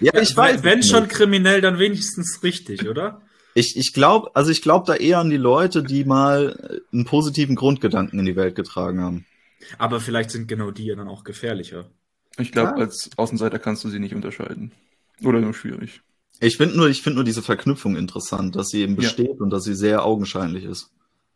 ja, 0.00 0.14
ich 0.20 0.36
weiß. 0.36 0.62
Wenn 0.62 0.82
schon 0.82 1.08
kriminell, 1.08 1.60
dann 1.60 1.78
wenigstens 1.78 2.42
richtig, 2.42 2.88
oder? 2.88 3.20
Ich, 3.54 3.76
ich 3.76 3.92
glaube, 3.92 4.30
also 4.34 4.50
ich 4.50 4.62
glaube 4.62 4.84
da 4.86 4.94
eher 4.94 5.18
an 5.18 5.30
die 5.30 5.38
Leute, 5.38 5.82
die 5.82 6.04
mal 6.04 6.82
einen 6.92 7.04
positiven 7.04 7.56
Grundgedanken 7.56 8.18
in 8.18 8.26
die 8.26 8.36
Welt 8.36 8.54
getragen 8.54 9.00
haben. 9.00 9.26
Aber 9.78 10.00
vielleicht 10.00 10.30
sind 10.30 10.46
genau 10.46 10.70
die 10.70 10.86
ja 10.86 10.94
dann 10.94 11.08
auch 11.08 11.24
gefährlicher. 11.24 11.86
Ich 12.38 12.52
glaube, 12.52 12.72
ja. 12.72 12.84
als 12.84 13.10
Außenseiter 13.16 13.58
kannst 13.58 13.82
du 13.84 13.88
sie 13.88 13.98
nicht 13.98 14.14
unterscheiden. 14.14 14.72
Oder 15.22 15.40
nur 15.40 15.54
schwierig. 15.54 16.02
Ich 16.40 16.56
finde 16.56 16.76
nur, 16.76 16.88
ich 16.88 17.02
finde 17.02 17.16
nur 17.16 17.24
diese 17.24 17.42
Verknüpfung 17.42 17.96
interessant, 17.96 18.56
dass 18.56 18.68
sie 18.68 18.82
eben 18.82 18.96
besteht 18.96 19.36
ja. 19.38 19.40
und 19.40 19.50
dass 19.50 19.64
sie 19.64 19.74
sehr 19.74 20.04
augenscheinlich 20.04 20.64
ist. 20.64 20.90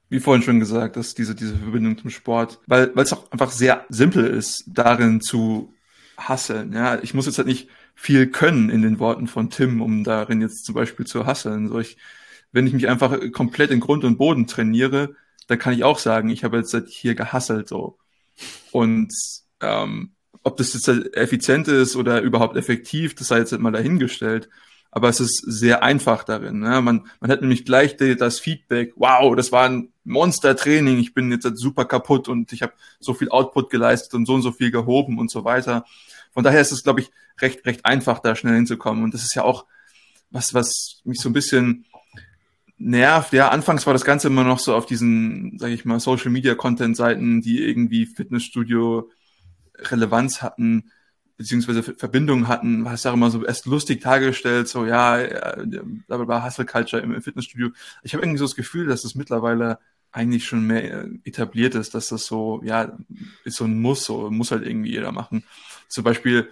Wie 0.09 0.21
vorhin 0.21 0.43
schon 0.43 0.61
gesagt, 0.61 0.97
dass 0.97 1.15
diese, 1.15 1.35
diese 1.35 1.57
Verbindung 1.57 1.97
zum 1.97 2.11
Sport, 2.11 2.59
weil, 2.67 2.95
weil 2.95 3.05
es 3.05 3.13
auch 3.13 3.31
einfach 3.31 3.53
sehr 3.53 3.87
simpel 3.89 4.27
ist, 4.27 4.65
darin 4.67 5.21
zu 5.21 5.73
hasseln. 6.19 6.73
Ja, 6.73 6.99
ich 7.01 7.15
muss 7.15 7.27
jetzt 7.27 7.39
halt 7.39 7.49
nicht 7.49 7.69
viel 7.95 8.27
können 8.27 8.71
in 8.71 8.83
den 8.83 8.99
Worten 8.99 9.27
von 9.27 9.51
Tim, 9.51 9.81
um 9.81 10.05
darin 10.05 10.41
jetzt 10.41 10.65
zum 10.65 10.75
Beispiel 10.75 11.07
zu 11.07 11.27
hasseln. 11.27 11.69
So 11.69 11.79
ich, 11.79 11.97
wenn 12.53 12.67
ich 12.67 12.73
mich 12.73 12.89
einfach 12.89 13.19
komplett 13.33 13.71
in 13.71 13.81
Grund 13.81 14.05
und 14.05 14.19
Boden 14.19 14.47
trainiere, 14.47 15.15
dann 15.47 15.59
kann 15.59 15.73
ich 15.73 15.85
auch 15.85 15.99
sagen, 15.99 16.29
ich 16.29 16.45
habe 16.45 16.59
jetzt 16.59 16.75
halt 16.75 16.89
hier 16.89 17.15
gehasselt 17.15 17.69
so. 17.69 17.97
Und 18.73 19.15
ähm, 19.61 20.13
ob 20.43 20.57
das 20.57 20.75
jetzt 20.75 20.89
halt 20.89 21.15
effizient 21.15 21.69
ist 21.69 21.97
oder 21.97 22.21
überhaupt 22.21 22.57
effektiv, 22.57 23.15
das 23.15 23.29
sei 23.29 23.39
jetzt 23.39 23.53
halt 23.53 23.63
mal 23.63 23.73
dahingestellt 23.73 24.49
aber 24.91 25.09
es 25.09 25.21
ist 25.21 25.43
sehr 25.47 25.83
einfach 25.83 26.25
darin. 26.25 26.61
Ne? 26.61 26.81
Man, 26.81 27.07
man 27.21 27.31
hat 27.31 27.41
nämlich 27.41 27.65
gleich 27.65 27.97
das 27.97 28.41
Feedback, 28.41 28.93
wow, 28.97 29.37
das 29.37 29.53
war 29.53 29.69
ein 29.69 29.93
Monster-Training, 30.05 30.99
ich 30.99 31.15
bin 31.15 31.31
jetzt 31.31 31.47
super 31.55 31.85
kaputt 31.85 32.29
und 32.29 32.53
ich 32.53 32.63
habe 32.63 32.73
so 32.99 33.15
viel 33.15 33.29
Output 33.29 33.71
geleistet 33.71 34.15
und 34.15 34.27
so 34.27 34.35
und 34.35 34.43
so 34.43 34.53
viel 34.53 34.71
gehoben 34.71 35.19
und 35.19 35.31
so 35.31 35.45
weiter. 35.45 35.85
Von 36.33 36.43
daher 36.43 36.61
ist 36.61 36.73
es, 36.73 36.83
glaube 36.83 37.01
ich, 37.01 37.11
recht, 37.41 37.65
recht 37.67 37.85
einfach, 37.87 38.19
da 38.19 38.35
schnell 38.35 38.55
hinzukommen. 38.55 39.05
Und 39.05 39.15
das 39.15 39.23
ist 39.23 39.35
ja 39.35 39.43
auch 39.45 39.67
was, 40.31 40.55
was 40.55 41.01
mich 41.05 41.21
so 41.21 41.29
ein 41.29 41.33
bisschen 41.33 41.87
nervt. 42.79 43.33
Ja, 43.33 43.49
anfangs 43.49 43.87
war 43.87 43.93
das 43.93 44.05
Ganze 44.05 44.29
immer 44.29 44.45
noch 44.45 44.59
so 44.59 44.75
auf 44.75 44.87
diesen, 44.87 45.59
sage 45.59 45.75
ich 45.75 45.85
mal, 45.85 46.01
Social-Media-Content-Seiten, 46.01 47.41
die 47.41 47.63
irgendwie 47.63 48.07
Fitnessstudio 48.07 49.11
Relevanz 49.77 50.43
hatten 50.43 50.91
beziehungsweise 51.41 51.83
Verbindungen 51.83 52.49
hatten, 52.49 52.85
war 52.85 52.93
es 52.93 53.07
auch 53.07 53.15
immer 53.15 53.31
so 53.31 53.47
erst 53.47 53.65
lustig 53.65 54.03
dargestellt, 54.03 54.69
so 54.69 54.85
ja, 54.85 55.17
da 55.17 56.29
war 56.29 56.45
Hustle 56.45 56.67
Culture 56.67 57.01
im 57.01 57.23
Fitnessstudio. 57.23 57.71
Ich 58.03 58.13
habe 58.13 58.23
irgendwie 58.23 58.37
so 58.37 58.45
das 58.45 58.57
Gefühl, 58.57 58.89
dass 58.89 59.05
es 59.05 59.15
mittlerweile 59.15 59.79
eigentlich 60.13 60.45
schon 60.45 60.67
mehr 60.67 61.09
etabliert 61.25 61.75
ist, 61.77 61.95
dass 61.95 62.09
das 62.09 62.27
so, 62.27 62.61
ja, 62.63 62.99
ist 63.45 63.57
so 63.57 63.65
ein 63.65 63.81
Muss, 63.81 64.05
so 64.05 64.31
muss 64.31 64.51
halt 64.51 64.67
irgendwie 64.67 64.91
jeder 64.91 65.13
machen. 65.13 65.45
Zum 65.89 66.05
Beispiel 66.05 66.51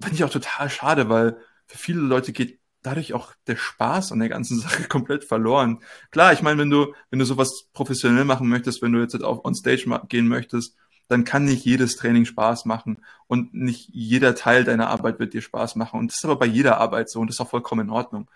fand 0.00 0.14
ich 0.14 0.24
auch 0.24 0.30
total 0.30 0.70
schade, 0.70 1.08
weil 1.08 1.36
für 1.68 1.78
viele 1.78 2.00
Leute 2.00 2.32
geht 2.32 2.58
dadurch 2.82 3.12
auch 3.12 3.32
der 3.46 3.54
Spaß 3.54 4.10
an 4.10 4.18
der 4.18 4.28
ganzen 4.28 4.58
Sache 4.60 4.88
komplett 4.88 5.22
verloren. 5.22 5.84
Klar, 6.10 6.32
ich 6.32 6.42
meine, 6.42 6.58
wenn 6.58 6.70
du, 6.70 6.94
wenn 7.10 7.20
du 7.20 7.24
sowas 7.24 7.68
professionell 7.72 8.24
machen 8.24 8.48
möchtest, 8.48 8.82
wenn 8.82 8.90
du 8.90 8.98
jetzt 8.98 9.14
auf 9.22 9.44
on 9.44 9.54
Stage 9.54 9.84
gehen 10.08 10.26
möchtest, 10.26 10.74
dann 11.08 11.24
kann 11.24 11.44
nicht 11.44 11.64
jedes 11.64 11.96
Training 11.96 12.24
Spaß 12.24 12.64
machen 12.64 12.98
und 13.26 13.54
nicht 13.54 13.88
jeder 13.92 14.34
Teil 14.34 14.64
deiner 14.64 14.88
Arbeit 14.88 15.18
wird 15.18 15.34
dir 15.34 15.42
Spaß 15.42 15.76
machen. 15.76 16.00
Und 16.00 16.10
das 16.10 16.18
ist 16.18 16.24
aber 16.24 16.36
bei 16.36 16.46
jeder 16.46 16.78
Arbeit 16.78 17.08
so 17.08 17.20
und 17.20 17.28
das 17.28 17.36
ist 17.36 17.40
auch 17.40 17.50
vollkommen 17.50 17.86
in 17.86 17.90
Ordnung. 17.90 18.28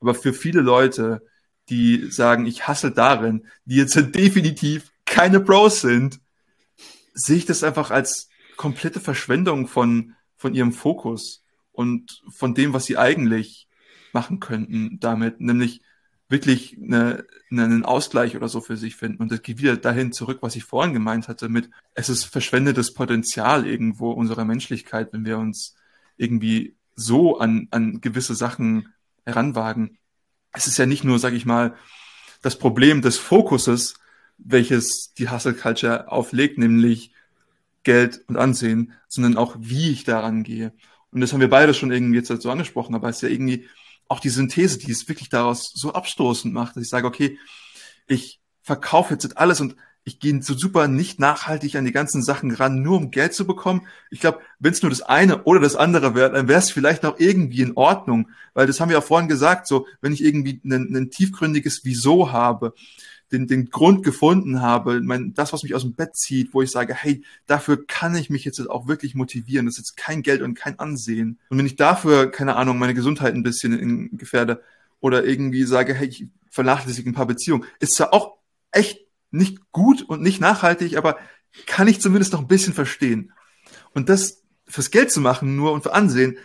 Aber 0.00 0.14
für 0.14 0.32
viele 0.32 0.60
Leute, 0.60 1.22
die 1.68 2.10
sagen, 2.10 2.46
ich 2.46 2.66
hasse 2.66 2.90
darin, 2.90 3.46
die 3.64 3.76
jetzt 3.76 3.94
definitiv 4.14 4.92
keine 5.04 5.40
Pros 5.40 5.80
sind, 5.80 6.20
sehe 7.14 7.36
ich 7.36 7.46
das 7.46 7.62
einfach 7.62 7.90
als 7.90 8.28
komplette 8.56 9.00
Verschwendung 9.00 9.68
von, 9.68 10.14
von 10.36 10.54
ihrem 10.54 10.72
Fokus 10.72 11.42
und 11.72 12.22
von 12.30 12.54
dem, 12.54 12.72
was 12.72 12.86
sie 12.86 12.98
eigentlich 12.98 13.68
machen 14.12 14.40
könnten 14.40 14.98
damit, 15.00 15.40
nämlich 15.40 15.82
wirklich 16.30 16.78
eine, 16.80 17.24
einen 17.50 17.84
Ausgleich 17.84 18.36
oder 18.36 18.48
so 18.48 18.60
für 18.60 18.76
sich 18.76 18.96
finden. 18.96 19.20
Und 19.20 19.32
das 19.32 19.42
geht 19.42 19.58
wieder 19.58 19.76
dahin 19.76 20.12
zurück, 20.12 20.38
was 20.40 20.56
ich 20.56 20.64
vorhin 20.64 20.94
gemeint 20.94 21.28
hatte, 21.28 21.48
mit 21.48 21.70
es 21.94 22.08
ist 22.08 22.24
verschwendetes 22.24 22.94
Potenzial 22.94 23.66
irgendwo 23.66 24.12
unserer 24.12 24.44
Menschlichkeit, 24.44 25.12
wenn 25.12 25.24
wir 25.24 25.38
uns 25.38 25.74
irgendwie 26.16 26.76
so 26.94 27.38
an, 27.38 27.66
an 27.72 28.00
gewisse 28.00 28.34
Sachen 28.34 28.92
heranwagen. 29.24 29.98
Es 30.52 30.66
ist 30.66 30.78
ja 30.78 30.86
nicht 30.86 31.04
nur, 31.04 31.18
sag 31.18 31.32
ich 31.32 31.46
mal, 31.46 31.74
das 32.42 32.58
Problem 32.58 33.02
des 33.02 33.18
Fokuses, 33.18 33.94
welches 34.38 35.12
die 35.18 35.28
Hustle 35.28 35.54
Culture 35.54 36.10
auflegt, 36.10 36.58
nämlich 36.58 37.12
Geld 37.82 38.22
und 38.28 38.36
Ansehen, 38.36 38.92
sondern 39.08 39.36
auch, 39.36 39.56
wie 39.58 39.90
ich 39.90 40.04
daran 40.04 40.44
gehe. 40.44 40.72
Und 41.10 41.20
das 41.20 41.32
haben 41.32 41.40
wir 41.40 41.50
beide 41.50 41.74
schon 41.74 41.90
irgendwie 41.90 42.18
jetzt 42.18 42.28
so 42.28 42.50
angesprochen, 42.50 42.94
aber 42.94 43.08
es 43.08 43.16
ist 43.16 43.22
ja 43.22 43.28
irgendwie 43.28 43.68
auch 44.10 44.20
die 44.20 44.28
Synthese, 44.28 44.78
die 44.78 44.90
es 44.90 45.08
wirklich 45.08 45.28
daraus 45.28 45.70
so 45.72 45.92
abstoßend 45.92 46.52
macht, 46.52 46.74
dass 46.74 46.82
ich 46.82 46.90
sage, 46.90 47.06
okay, 47.06 47.38
ich 48.08 48.40
verkaufe 48.62 49.14
jetzt 49.14 49.38
alles 49.38 49.60
und 49.60 49.76
ich 50.02 50.18
gehe 50.18 50.42
so 50.42 50.54
super 50.54 50.88
nicht 50.88 51.20
nachhaltig 51.20 51.76
an 51.76 51.84
die 51.84 51.92
ganzen 51.92 52.22
Sachen 52.22 52.50
ran, 52.50 52.82
nur 52.82 52.96
um 52.96 53.12
Geld 53.12 53.34
zu 53.34 53.46
bekommen. 53.46 53.86
Ich 54.10 54.20
glaube, 54.20 54.40
wenn 54.58 54.72
es 54.72 54.82
nur 54.82 54.90
das 54.90 55.02
eine 55.02 55.44
oder 55.44 55.60
das 55.60 55.76
andere 55.76 56.14
wäre, 56.16 56.32
dann 56.32 56.48
wäre 56.48 56.58
es 56.58 56.72
vielleicht 56.72 57.04
noch 57.04 57.20
irgendwie 57.20 57.62
in 57.62 57.76
Ordnung, 57.76 58.30
weil 58.52 58.66
das 58.66 58.80
haben 58.80 58.88
wir 58.88 58.96
ja 58.96 59.00
vorhin 59.00 59.28
gesagt, 59.28 59.68
so 59.68 59.86
wenn 60.00 60.12
ich 60.12 60.24
irgendwie 60.24 60.60
ein, 60.64 60.96
ein 60.96 61.10
tiefgründiges 61.10 61.84
Wieso 61.84 62.32
habe, 62.32 62.74
den, 63.32 63.46
den 63.46 63.70
Grund 63.70 64.04
gefunden 64.04 64.60
habe, 64.60 65.00
mein, 65.00 65.34
das, 65.34 65.52
was 65.52 65.62
mich 65.62 65.74
aus 65.74 65.82
dem 65.82 65.94
Bett 65.94 66.16
zieht, 66.16 66.52
wo 66.52 66.62
ich 66.62 66.70
sage, 66.70 66.94
hey, 66.94 67.22
dafür 67.46 67.86
kann 67.86 68.14
ich 68.16 68.30
mich 68.30 68.44
jetzt 68.44 68.60
auch 68.68 68.88
wirklich 68.88 69.14
motivieren. 69.14 69.66
Das 69.66 69.74
ist 69.74 69.90
jetzt 69.90 69.96
kein 69.96 70.22
Geld 70.22 70.42
und 70.42 70.54
kein 70.54 70.78
Ansehen. 70.78 71.38
Und 71.48 71.58
wenn 71.58 71.66
ich 71.66 71.76
dafür, 71.76 72.30
keine 72.30 72.56
Ahnung, 72.56 72.78
meine 72.78 72.94
Gesundheit 72.94 73.34
ein 73.34 73.42
bisschen 73.42 73.78
in, 73.78 74.18
gefährde 74.18 74.62
oder 75.00 75.24
irgendwie 75.24 75.64
sage, 75.64 75.94
hey, 75.94 76.08
ich 76.08 76.26
vernachlässige 76.50 77.08
ein 77.08 77.14
paar 77.14 77.26
Beziehungen, 77.26 77.64
ist 77.78 77.98
ja 77.98 78.12
auch 78.12 78.38
echt 78.72 79.00
nicht 79.30 79.70
gut 79.72 80.02
und 80.02 80.22
nicht 80.22 80.40
nachhaltig, 80.40 80.96
aber 80.96 81.16
kann 81.66 81.88
ich 81.88 82.00
zumindest 82.00 82.32
noch 82.32 82.40
ein 82.40 82.48
bisschen 82.48 82.74
verstehen. 82.74 83.32
Und 83.94 84.08
das 84.08 84.42
fürs 84.66 84.90
Geld 84.90 85.12
zu 85.12 85.20
machen, 85.20 85.56
nur 85.56 85.72
und 85.72 85.82
für 85.82 85.94
Ansehen, 85.94 86.38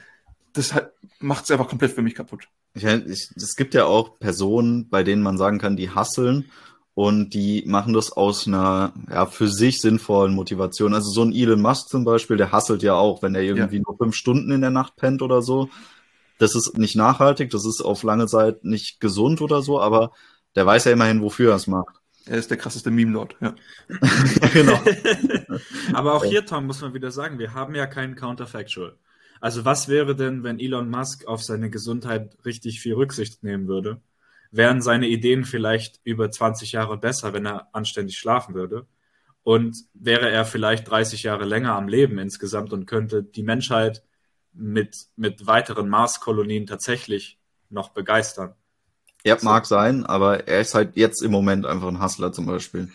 das 0.53 0.73
macht 1.19 1.45
es 1.45 1.51
einfach 1.51 1.67
komplett 1.67 1.91
für 1.91 2.01
mich 2.01 2.15
kaputt. 2.15 2.47
Ich, 2.73 2.83
ich, 2.83 3.31
es 3.35 3.55
gibt 3.55 3.73
ja 3.73 3.85
auch 3.85 4.19
Personen, 4.19 4.89
bei 4.89 5.03
denen 5.03 5.23
man 5.23 5.37
sagen 5.37 5.59
kann, 5.59 5.77
die 5.77 5.89
hasseln 5.89 6.45
und 6.95 7.33
die 7.33 7.63
machen 7.67 7.93
das 7.93 8.13
aus 8.13 8.47
einer 8.47 8.93
ja, 9.09 9.25
für 9.25 9.49
sich 9.49 9.81
sinnvollen 9.81 10.33
Motivation. 10.33 10.93
Also 10.93 11.11
so 11.11 11.23
ein 11.23 11.33
Elon 11.33 11.61
Musk 11.61 11.89
zum 11.89 12.05
Beispiel, 12.05 12.37
der 12.37 12.53
hasselt 12.53 12.83
ja 12.83 12.93
auch, 12.95 13.21
wenn 13.21 13.35
er 13.35 13.41
irgendwie 13.41 13.77
ja. 13.77 13.83
nur 13.85 13.97
fünf 13.97 14.15
Stunden 14.15 14.49
in 14.51 14.61
der 14.61 14.71
Nacht 14.71 14.95
pennt 14.95 15.21
oder 15.21 15.41
so. 15.41 15.69
Das 16.37 16.55
ist 16.55 16.77
nicht 16.77 16.95
nachhaltig, 16.95 17.49
das 17.49 17.65
ist 17.65 17.81
auf 17.81 18.03
lange 18.03 18.27
Zeit 18.27 18.63
nicht 18.63 19.01
gesund 19.01 19.41
oder 19.41 19.61
so, 19.61 19.79
aber 19.79 20.11
der 20.55 20.65
weiß 20.65 20.85
ja 20.85 20.93
immerhin, 20.93 21.21
wofür 21.21 21.51
er 21.51 21.57
es 21.57 21.67
macht. 21.67 21.95
Er 22.27 22.37
ist 22.37 22.49
der 22.49 22.57
krasseste 22.57 22.91
Meme-Lord, 22.91 23.35
ja. 23.41 23.55
genau. 24.53 24.79
aber 25.93 26.13
auch 26.13 26.23
hier, 26.23 26.45
Tom, 26.45 26.65
muss 26.65 26.81
man 26.81 26.93
wieder 26.93 27.11
sagen, 27.11 27.39
wir 27.39 27.53
haben 27.53 27.75
ja 27.75 27.87
keinen 27.87 28.15
Counterfactual. 28.15 28.95
Also 29.41 29.65
was 29.65 29.89
wäre 29.89 30.15
denn, 30.15 30.43
wenn 30.43 30.59
Elon 30.59 30.89
Musk 30.89 31.27
auf 31.27 31.43
seine 31.43 31.69
Gesundheit 31.69 32.37
richtig 32.45 32.79
viel 32.79 32.93
Rücksicht 32.93 33.43
nehmen 33.43 33.67
würde? 33.67 34.01
Wären 34.51 34.81
seine 34.81 35.07
Ideen 35.07 35.45
vielleicht 35.45 35.99
über 36.03 36.29
20 36.31 36.71
Jahre 36.71 36.97
besser, 36.97 37.33
wenn 37.33 37.45
er 37.45 37.69
anständig 37.73 38.17
schlafen 38.17 38.55
würde. 38.55 38.87
Und 39.43 39.77
wäre 39.93 40.29
er 40.29 40.45
vielleicht 40.45 40.89
30 40.89 41.23
Jahre 41.23 41.45
länger 41.45 41.75
am 41.75 41.87
Leben 41.87 42.17
insgesamt 42.17 42.73
und 42.73 42.87
könnte 42.87 43.23
die 43.23 43.43
Menschheit 43.43 44.03
mit, 44.53 45.07
mit 45.15 45.45
weiteren 45.45 45.87
Marskolonien 45.89 46.65
tatsächlich 46.65 47.37
noch 47.69 47.89
begeistern. 47.89 48.55
Er 49.23 49.37
so. 49.37 49.45
mag 49.45 49.65
sein, 49.65 50.05
aber 50.05 50.47
er 50.47 50.61
ist 50.61 50.73
halt 50.73 50.95
jetzt 50.95 51.21
im 51.21 51.31
Moment 51.31 51.65
einfach 51.65 51.87
ein 51.87 52.01
Hustler 52.01 52.31
zum 52.31 52.45
Beispiel. 52.45 52.89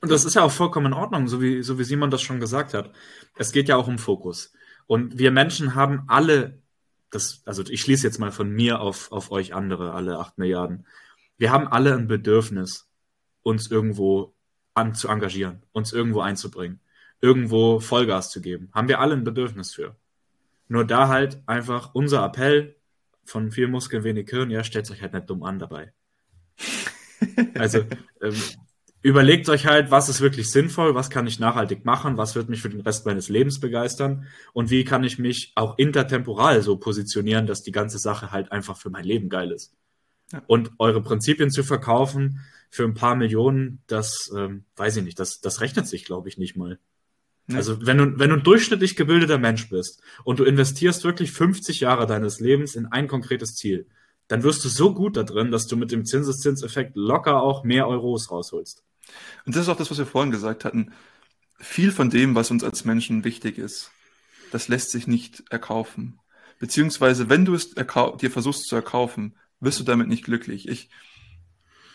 Und 0.00 0.10
das 0.10 0.24
ist 0.24 0.34
ja 0.34 0.42
auch 0.42 0.52
vollkommen 0.52 0.86
in 0.86 0.92
Ordnung, 0.92 1.28
so 1.28 1.40
wie, 1.40 1.62
so 1.62 1.78
wie 1.78 1.84
Simon 1.84 2.10
das 2.10 2.22
schon 2.22 2.40
gesagt 2.40 2.74
hat. 2.74 2.92
Es 3.36 3.52
geht 3.52 3.68
ja 3.68 3.76
auch 3.76 3.88
um 3.88 3.98
Fokus. 3.98 4.52
Und 4.86 5.18
wir 5.18 5.30
Menschen 5.30 5.74
haben 5.74 6.04
alle 6.06 6.62
das, 7.10 7.42
also 7.44 7.62
ich 7.64 7.80
schließe 7.80 8.06
jetzt 8.06 8.18
mal 8.18 8.32
von 8.32 8.50
mir 8.50 8.80
auf, 8.80 9.12
auf 9.12 9.30
euch 9.30 9.54
andere, 9.54 9.92
alle 9.94 10.18
acht 10.18 10.38
Milliarden. 10.38 10.86
Wir 11.36 11.52
haben 11.52 11.68
alle 11.68 11.94
ein 11.94 12.08
Bedürfnis, 12.08 12.88
uns 13.42 13.70
irgendwo 13.70 14.34
an 14.74 14.94
zu 14.94 15.08
engagieren, 15.08 15.62
uns 15.72 15.92
irgendwo 15.92 16.20
einzubringen, 16.20 16.80
irgendwo 17.20 17.80
Vollgas 17.80 18.30
zu 18.30 18.40
geben. 18.40 18.70
Haben 18.72 18.88
wir 18.88 19.00
alle 19.00 19.14
ein 19.14 19.24
Bedürfnis 19.24 19.72
für. 19.72 19.96
Nur 20.68 20.84
da 20.84 21.08
halt 21.08 21.42
einfach 21.46 21.94
unser 21.94 22.24
Appell 22.24 22.76
von 23.24 23.50
viel 23.50 23.68
Muskeln, 23.68 24.04
wenig 24.04 24.28
Hirn, 24.30 24.50
ja, 24.50 24.64
stellt 24.64 24.90
euch 24.90 25.02
halt 25.02 25.14
nicht 25.14 25.28
dumm 25.28 25.42
an 25.42 25.58
dabei. 25.58 25.92
Also 27.54 27.84
ähm, 28.22 28.42
überlegt 29.02 29.48
euch 29.48 29.66
halt, 29.66 29.90
was 29.90 30.08
ist 30.08 30.20
wirklich 30.20 30.50
sinnvoll, 30.50 30.94
was 30.94 31.10
kann 31.10 31.26
ich 31.26 31.38
nachhaltig 31.38 31.84
machen, 31.84 32.16
was 32.16 32.34
wird 32.34 32.48
mich 32.48 32.60
für 32.60 32.68
den 32.68 32.80
Rest 32.80 33.06
meines 33.06 33.28
Lebens 33.28 33.60
begeistern 33.60 34.26
und 34.52 34.70
wie 34.70 34.84
kann 34.84 35.04
ich 35.04 35.18
mich 35.18 35.52
auch 35.54 35.78
intertemporal 35.78 36.62
so 36.62 36.76
positionieren, 36.76 37.46
dass 37.46 37.62
die 37.62 37.72
ganze 37.72 37.98
Sache 37.98 38.32
halt 38.32 38.50
einfach 38.50 38.76
für 38.76 38.90
mein 38.90 39.04
Leben 39.04 39.28
geil 39.28 39.52
ist. 39.52 39.74
Ja. 40.32 40.42
Und 40.46 40.72
eure 40.78 41.02
Prinzipien 41.02 41.50
zu 41.50 41.62
verkaufen 41.62 42.40
für 42.70 42.84
ein 42.84 42.94
paar 42.94 43.14
Millionen, 43.14 43.82
das 43.86 44.30
ähm, 44.36 44.64
weiß 44.76 44.96
ich 44.98 45.04
nicht, 45.04 45.18
das, 45.18 45.40
das 45.40 45.60
rechnet 45.60 45.86
sich, 45.86 46.04
glaube 46.04 46.28
ich, 46.28 46.36
nicht 46.36 46.56
mal. 46.56 46.78
Ja. 47.48 47.56
Also 47.56 47.86
wenn 47.86 47.98
du, 47.98 48.18
wenn 48.18 48.30
du 48.30 48.36
ein 48.36 48.42
durchschnittlich 48.42 48.94
gebildeter 48.96 49.38
Mensch 49.38 49.70
bist 49.70 50.02
und 50.24 50.38
du 50.38 50.44
investierst 50.44 51.04
wirklich 51.04 51.32
50 51.32 51.80
Jahre 51.80 52.06
deines 52.06 52.40
Lebens 52.40 52.74
in 52.74 52.86
ein 52.86 53.08
konkretes 53.08 53.54
Ziel, 53.54 53.86
dann 54.28 54.42
wirst 54.42 54.64
du 54.64 54.68
so 54.68 54.94
gut 54.94 55.16
da 55.16 55.22
drin, 55.22 55.50
dass 55.50 55.66
du 55.66 55.76
mit 55.76 55.90
dem 55.90 56.04
Zinseszinseffekt 56.04 56.92
locker 56.94 57.42
auch 57.42 57.64
mehr 57.64 57.88
Euros 57.88 58.30
rausholst. 58.30 58.84
Und 59.46 59.56
das 59.56 59.62
ist 59.62 59.68
auch 59.68 59.76
das, 59.76 59.90
was 59.90 59.98
wir 59.98 60.06
vorhin 60.06 60.30
gesagt 60.30 60.64
hatten. 60.64 60.92
Viel 61.58 61.90
von 61.90 62.10
dem, 62.10 62.34
was 62.34 62.50
uns 62.50 62.62
als 62.62 62.84
Menschen 62.84 63.24
wichtig 63.24 63.58
ist, 63.58 63.90
das 64.52 64.68
lässt 64.68 64.90
sich 64.90 65.06
nicht 65.06 65.44
erkaufen. 65.50 66.20
Beziehungsweise, 66.58 67.28
wenn 67.28 67.44
du 67.44 67.54
es 67.54 67.70
dir 67.74 68.30
versuchst 68.30 68.68
zu 68.68 68.76
erkaufen, 68.76 69.36
wirst 69.60 69.80
du 69.80 69.84
damit 69.84 70.08
nicht 70.08 70.24
glücklich. 70.24 70.68
Ich 70.68 70.90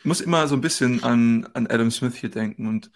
muss 0.04 0.22
immer 0.22 0.48
so 0.48 0.56
ein 0.56 0.62
bisschen 0.62 1.04
an, 1.04 1.48
an 1.54 1.68
Adam 1.68 1.92
Smith 1.92 2.16
hier 2.16 2.30
denken 2.30 2.68
und 2.68 2.92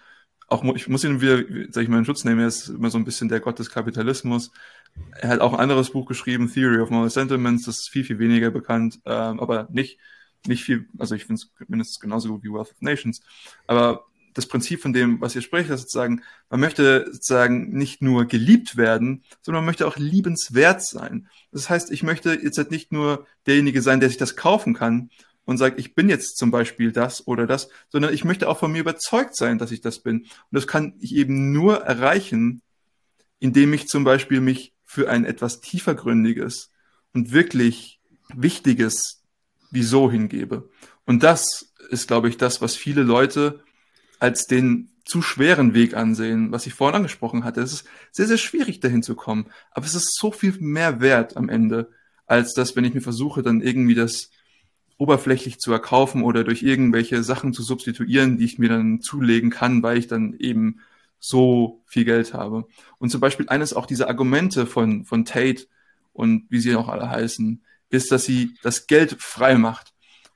auch, 0.50 0.64
ich 0.76 0.88
muss 0.88 1.04
ihn 1.04 1.22
wieder, 1.22 1.44
sag 1.72 1.84
ich 1.84 1.90
mal, 1.90 2.00
in 2.00 2.06
Schutz 2.06 2.24
nehmen, 2.24 2.40
er 2.40 2.48
ist 2.48 2.70
immer 2.70 2.90
so 2.90 2.98
ein 2.98 3.04
bisschen 3.04 3.28
der 3.28 3.42
Gott 3.42 3.60
des 3.60 3.70
Kapitalismus. 3.70 4.52
Er 5.20 5.30
hat 5.30 5.40
auch 5.40 5.54
ein 5.54 5.60
anderes 5.60 5.92
Buch 5.92 6.08
geschrieben, 6.08 6.52
Theory 6.52 6.80
of 6.80 6.90
Moral 6.90 7.10
Sentiments, 7.10 7.66
das 7.66 7.80
ist 7.80 7.90
viel, 7.90 8.04
viel 8.04 8.20
weniger 8.20 8.52
bekannt, 8.52 9.00
ähm, 9.06 9.40
aber 9.40 9.68
nicht, 9.72 10.00
nicht 10.46 10.64
viel, 10.64 10.88
also 10.98 11.16
ich 11.16 11.26
finde 11.26 11.42
es 11.42 11.52
mindestens 11.68 12.00
genauso 12.00 12.30
gut 12.30 12.44
wie 12.44 12.50
Wealth 12.50 12.72
of 12.72 12.82
Nations. 12.82 13.22
Aber 13.66 14.06
das 14.38 14.46
Prinzip 14.46 14.82
von 14.82 14.94
dem, 14.94 15.20
was 15.20 15.36
ihr 15.36 15.42
sprecht, 15.42 15.72
ist 15.72 15.82
sozusagen, 15.82 16.22
man 16.50 16.60
möchte 16.60 17.08
sozusagen 17.12 17.70
nicht 17.76 18.04
nur 18.04 18.26
geliebt 18.26 18.78
werden, 18.78 19.24
sondern 19.42 19.64
man 19.64 19.68
möchte 19.68 19.88
auch 19.88 19.98
liebenswert 19.98 20.86
sein. 20.86 21.28
Das 21.52 21.72
heißt, 21.72 21.92
ich 21.92 22.04
möchte 22.04 22.34
jetzt 22.34 22.60
halt 22.60 22.70
nicht 22.70 22.92
nur 22.92 23.26
derjenige 23.48 23.82
sein, 23.82 24.00
der 24.00 24.10
sich 24.10 24.20
das 24.20 24.36
kaufen 24.36 24.76
kann 24.76 25.10
und 25.46 25.58
sagt, 25.58 25.80
ich 25.80 25.96
bin 25.96 26.08
jetzt 26.08 26.38
zum 26.38 26.52
Beispiel 26.52 26.92
das 26.92 27.26
oder 27.26 27.48
das, 27.48 27.70
sondern 27.90 28.14
ich 28.14 28.26
möchte 28.26 28.48
auch 28.48 28.60
von 28.60 28.72
mir 28.72 28.82
überzeugt 28.82 29.36
sein, 29.36 29.58
dass 29.58 29.72
ich 29.72 29.82
das 29.82 30.00
bin. 30.00 30.20
Und 30.20 30.30
das 30.52 30.68
kann 30.68 30.94
ich 31.00 31.16
eben 31.16 31.52
nur 31.52 31.78
erreichen, 31.78 32.62
indem 33.40 33.74
ich 33.74 33.88
zum 33.88 34.04
Beispiel 34.04 34.40
mich 34.40 34.74
für 34.88 35.10
ein 35.10 35.26
etwas 35.26 35.60
tiefergründiges 35.60 36.72
und 37.14 37.32
wirklich 37.32 38.00
wichtiges 38.34 39.22
Wieso 39.70 40.10
hingebe. 40.10 40.70
Und 41.06 41.24
das 41.24 41.74
ist, 41.90 42.08
glaube 42.08 42.30
ich, 42.30 42.38
das, 42.38 42.62
was 42.62 42.78
viele 42.78 43.04
Leute 43.04 43.60
als 44.20 44.48
den 44.48 44.90
zu 45.04 45.22
schweren 45.22 45.74
Weg 45.74 45.94
ansehen, 45.94 46.52
was 46.54 46.66
ich 46.66 46.74
vorhin 46.74 46.96
angesprochen 46.96 47.44
hatte. 47.44 47.62
Es 47.62 47.74
ist 47.74 47.88
sehr, 48.12 48.28
sehr 48.28 48.38
schwierig, 48.38 48.80
dahin 48.80 49.04
zu 49.04 49.16
kommen. 49.16 49.48
Aber 49.72 49.86
es 49.86 49.94
ist 49.94 50.18
so 50.18 50.32
viel 50.32 50.56
mehr 50.60 51.02
wert 51.02 51.36
am 51.36 51.50
Ende, 51.50 51.92
als 52.26 52.54
das, 52.54 52.76
wenn 52.76 52.86
ich 52.86 52.94
mir 52.94 53.02
versuche, 53.02 53.44
dann 53.44 53.62
irgendwie 53.62 53.96
das 53.96 54.32
oberflächlich 54.98 55.60
zu 55.60 55.72
erkaufen 55.74 56.24
oder 56.24 56.46
durch 56.46 56.64
irgendwelche 56.64 57.24
Sachen 57.24 57.54
zu 57.54 57.62
substituieren, 57.62 58.38
die 58.38 58.46
ich 58.46 58.58
mir 58.58 58.70
dann 58.70 59.02
zulegen 59.02 59.50
kann, 59.50 59.84
weil 59.84 59.98
ich 59.98 60.08
dann 60.08 60.34
eben 60.34 60.80
so 61.20 61.82
viel 61.86 62.06
Geld 62.06 62.34
habe. 62.34 62.66
Und 63.00 63.10
zum 63.10 63.22
Beispiel 63.22 63.50
eines 63.50 63.74
auch 63.74 63.86
dieser 63.86 64.08
Argumente 64.08 64.66
von, 64.66 65.06
von 65.06 65.26
Tate 65.26 65.68
und 66.14 66.46
wie 66.50 66.60
sie 66.60 66.76
auch 66.76 66.88
alle 66.88 67.10
heißen, 67.10 67.62
ist, 67.90 68.12
dass 68.12 68.26
sie 68.26 68.56
das 68.64 68.88
Geld 68.88 69.16
frei 69.20 69.56
macht. 69.56 69.94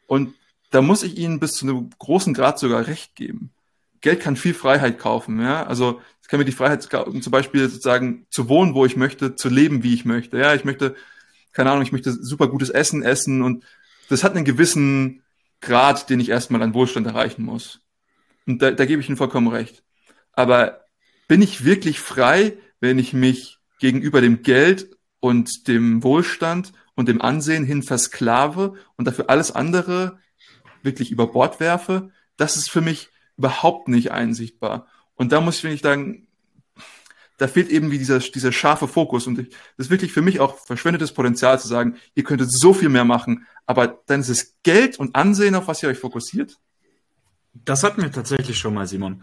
Und 0.08 0.34
da 0.70 0.82
muss 0.82 1.04
ich 1.04 1.18
Ihnen 1.18 1.40
bis 1.40 1.54
zu 1.54 1.66
einem 1.66 1.90
großen 2.00 2.34
Grad 2.34 2.58
sogar 2.58 2.88
recht 2.88 3.16
geben. 3.16 3.52
Geld 4.00 4.22
kann 4.22 4.36
viel 4.36 4.54
Freiheit 4.54 4.98
kaufen, 4.98 5.40
ja. 5.40 5.66
Also 5.66 6.02
es 6.22 6.28
kann 6.28 6.40
mir 6.40 6.46
die 6.46 6.52
Freiheit 6.54 6.82
zum 6.82 7.32
Beispiel 7.32 7.70
sozusagen 7.70 8.26
zu 8.30 8.50
wohnen, 8.50 8.74
wo 8.74 8.86
ich 8.86 8.96
möchte, 8.96 9.36
zu 9.36 9.50
leben, 9.50 9.84
wie 9.84 9.94
ich 9.94 10.06
möchte. 10.06 10.38
Ja, 10.38 10.56
ich 10.56 10.64
möchte, 10.64 10.96
keine 11.52 11.72
Ahnung, 11.72 11.84
ich 11.84 11.92
möchte 11.92 12.12
super 12.12 12.48
gutes 12.48 12.70
Essen 12.70 13.04
essen 13.04 13.42
und 13.42 13.64
das 14.10 14.24
hat 14.24 14.36
einen 14.36 14.46
gewissen 14.46 15.22
Grad, 15.60 16.10
den 16.10 16.20
ich 16.20 16.30
erstmal 16.30 16.64
an 16.64 16.74
Wohlstand 16.74 17.06
erreichen 17.06 17.44
muss. 17.44 17.82
Und 18.48 18.62
da, 18.62 18.72
da 18.72 18.86
gebe 18.86 19.02
ich 19.02 19.08
Ihnen 19.08 19.18
vollkommen 19.18 19.48
recht. 19.48 19.84
Aber 20.42 20.86
bin 21.28 21.44
ich 21.44 21.64
wirklich 21.64 22.00
frei, 22.00 22.58
wenn 22.80 22.98
ich 22.98 23.14
mich 23.14 23.60
gegenüber 23.80 24.22
dem 24.22 24.42
Geld 24.42 24.98
und 25.20 25.68
dem 25.68 26.02
Wohlstand 26.02 26.74
und 26.96 27.08
dem 27.08 27.22
Ansehen 27.22 27.64
hin 27.64 27.84
versklave 27.84 28.74
und 28.98 29.06
dafür 29.06 29.30
alles 29.30 29.52
andere 29.52 30.18
wirklich 30.82 31.12
über 31.12 31.28
Bord 31.28 31.60
werfe? 31.60 32.10
Das 32.38 32.58
ist 32.58 32.72
für 32.72 32.82
mich 32.82 33.10
überhaupt 33.38 33.88
nicht 33.88 34.12
einsichtbar. 34.12 34.88
Und 35.14 35.32
da 35.32 35.42
muss 35.42 35.58
ich 35.58 35.64
wirklich 35.64 35.82
sagen, 35.82 36.28
da 37.38 37.48
fehlt 37.48 37.70
eben 37.70 37.92
wie 37.92 38.00
dieser, 38.00 38.18
dieser 38.18 38.52
scharfe 38.52 38.88
Fokus. 38.88 39.28
Und 39.28 39.38
ich, 39.38 39.50
das 39.78 39.86
ist 39.86 39.90
wirklich 39.92 40.14
für 40.14 40.24
mich 40.24 40.40
auch 40.40 40.58
verschwendetes 40.58 41.14
Potenzial 41.14 41.60
zu 41.60 41.68
sagen, 41.68 41.98
ihr 42.16 42.24
könntet 42.24 42.52
so 42.52 42.74
viel 42.74 42.90
mehr 42.90 43.06
machen, 43.06 43.46
aber 43.68 44.02
dann 44.08 44.22
ist 44.22 44.30
es 44.30 44.56
Geld 44.64 44.98
und 44.98 45.16
Ansehen, 45.16 45.54
auf 45.54 45.68
was 45.68 45.84
ihr 45.84 45.90
euch 45.90 46.00
fokussiert. 46.00 46.58
Das 47.54 47.84
hatten 47.84 48.02
wir 48.02 48.12
tatsächlich 48.12 48.58
schon 48.58 48.74
mal, 48.74 48.88
Simon. 48.88 49.22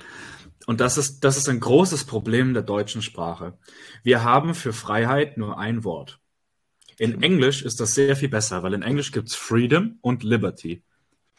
Und 0.69 0.83
das 0.83 0.99
ist, 0.99 1.25
das 1.25 1.39
ist 1.39 1.49
ein 1.49 1.61
großes 1.61 2.05
Problem 2.05 2.53
der 2.53 2.63
deutschen 2.63 3.01
Sprache. 3.01 3.57
Wir 4.03 4.23
haben 4.23 4.53
für 4.55 4.75
Freiheit 4.75 5.39
nur 5.39 5.59
ein 5.59 5.83
Wort. 5.83 6.21
In 6.99 7.23
Englisch 7.23 7.63
ist 7.63 7.81
das 7.81 7.95
sehr 7.95 8.17
viel 8.17 8.29
besser, 8.29 8.63
weil 8.63 8.75
in 8.75 8.83
Englisch 8.83 9.11
gibt's 9.11 9.35
Freedom 9.35 9.99
und 10.03 10.25
Liberty. 10.25 10.83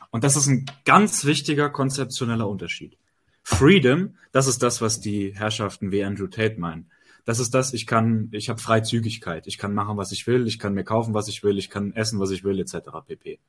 Und 0.09 0.23
das 0.23 0.35
ist 0.35 0.47
ein 0.47 0.65
ganz 0.83 1.25
wichtiger 1.25 1.69
konzeptioneller 1.69 2.49
Unterschied. 2.49 2.97
Freedom, 3.43 4.15
das 4.31 4.47
ist 4.47 4.63
das, 4.63 4.81
was 4.81 4.99
die 4.99 5.35
Herrschaften 5.35 5.91
wie 5.91 6.03
Andrew 6.03 6.25
Tate 6.25 6.59
meinen. 6.59 6.89
Das 7.23 7.37
ist 7.37 7.53
das, 7.53 7.71
ich 7.73 7.85
kann, 7.85 8.29
ich 8.31 8.49
habe 8.49 8.59
Freizügigkeit, 8.59 9.45
ich 9.45 9.59
kann 9.59 9.75
machen, 9.75 9.95
was 9.95 10.11
ich 10.11 10.25
will, 10.25 10.47
ich 10.47 10.57
kann 10.57 10.73
mir 10.73 10.83
kaufen, 10.83 11.13
was 11.13 11.27
ich 11.27 11.43
will, 11.43 11.59
ich 11.59 11.69
kann 11.69 11.93
essen, 11.93 12.19
was 12.19 12.31
ich 12.31 12.43
will, 12.43 12.59
etc. 12.59 12.77
pp. 13.05 13.39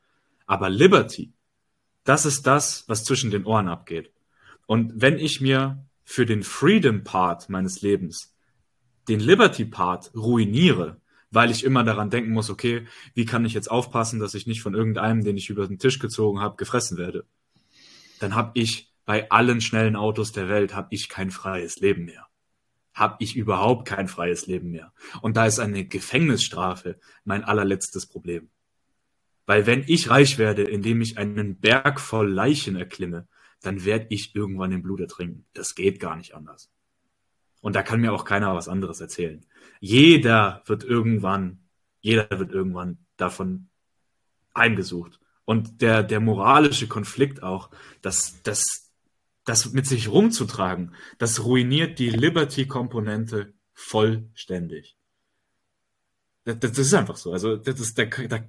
Aber 0.45 0.69
Liberty, 0.69 1.33
das 2.05 2.27
ist 2.27 2.47
das, 2.47 2.85
was 2.87 3.05
zwischen 3.05 3.31
den 3.31 3.47
Ohren 3.47 3.69
abgeht. 3.69 4.13
Und 4.71 4.93
wenn 4.95 5.19
ich 5.19 5.41
mir 5.41 5.85
für 6.05 6.25
den 6.25 6.45
Freedom-Part 6.45 7.49
meines 7.49 7.83
Lebens 7.83 8.37
den 9.09 9.19
Liberty-Part 9.19 10.15
ruiniere, 10.15 11.01
weil 11.33 11.51
ich 11.51 11.65
immer 11.65 11.83
daran 11.83 12.09
denken 12.09 12.31
muss, 12.31 12.51
okay, 12.51 12.87
wie 13.15 13.25
kann 13.25 13.45
ich 13.45 13.53
jetzt 13.53 13.69
aufpassen, 13.69 14.21
dass 14.21 14.35
ich 14.35 14.47
nicht 14.47 14.63
von 14.63 14.75
irgendeinem, 14.75 15.25
den 15.25 15.37
ich 15.37 15.51
über 15.51 15.67
den 15.67 15.81
Tisch 15.81 15.99
gezogen 15.99 16.39
habe, 16.39 16.55
gefressen 16.55 16.99
werde. 16.99 17.25
Dann 18.21 18.37
habe 18.37 18.53
ich 18.55 18.93
bei 19.07 19.29
allen 19.33 19.61
schnellen 19.61 19.97
Autos 19.97 20.31
der 20.31 20.49
Welt 20.49 20.73
habe 20.73 20.87
ich 20.93 21.09
kein 21.09 21.33
freies 21.33 21.81
Leben 21.81 22.05
mehr. 22.05 22.29
Habe 22.95 23.17
ich 23.19 23.35
überhaupt 23.35 23.89
kein 23.89 24.07
freies 24.07 24.47
Leben 24.47 24.71
mehr. 24.71 24.93
Und 25.21 25.37
da 25.37 25.47
ist 25.47 25.59
eine 25.59 25.85
Gefängnisstrafe 25.85 27.01
mein 27.25 27.43
allerletztes 27.43 28.07
Problem. 28.07 28.51
Weil 29.47 29.67
wenn 29.67 29.83
ich 29.89 30.11
reich 30.11 30.39
werde, 30.39 30.63
indem 30.63 31.01
ich 31.01 31.19
einen 31.19 31.59
Berg 31.59 31.99
voll 31.99 32.31
Leichen 32.31 32.77
erklimme, 32.77 33.27
dann 33.63 33.85
werde 33.85 34.07
ich 34.11 34.35
irgendwann 34.35 34.71
den 34.71 34.83
Blut 34.83 35.01
ertrinken. 35.01 35.45
Das 35.53 35.75
geht 35.75 36.01
gar 36.01 36.17
nicht 36.17 36.35
anders. 36.35 36.71
Und 37.61 37.77
da 37.77 37.83
kann 37.83 38.01
mir 38.01 38.13
auch 38.13 38.25
keiner 38.25 38.55
was 38.55 38.69
anderes 38.69 39.01
erzählen. 39.01 39.45
Jeder 39.81 40.63
wird 40.67 40.83
irgendwann, 40.83 41.61
jeder 42.01 42.29
wird 42.31 42.53
irgendwann 42.53 42.99
davon 43.17 43.69
heimgesucht. 44.57 45.21
Und 45.45 45.83
der, 45.83 46.03
der 46.03 46.21
moralische 46.21 46.89
Konflikt 46.89 47.43
auch, 47.43 47.71
das, 48.03 48.41
das, 48.45 48.91
das 49.45 49.73
mit 49.73 49.87
sich 49.87 50.09
rumzutragen, 50.09 50.95
das 51.19 51.45
ruiniert 51.45 51.99
die 51.99 52.11
Liberty-Komponente 52.11 53.53
vollständig. 53.75 54.97
Das, 56.45 56.59
das, 56.61 56.79
ist 56.79 56.95
einfach 56.95 57.17
so. 57.17 57.33
Also, 57.33 57.57
das 57.57 57.81
ist 57.81 57.99
der, 57.99 58.07
der 58.07 58.49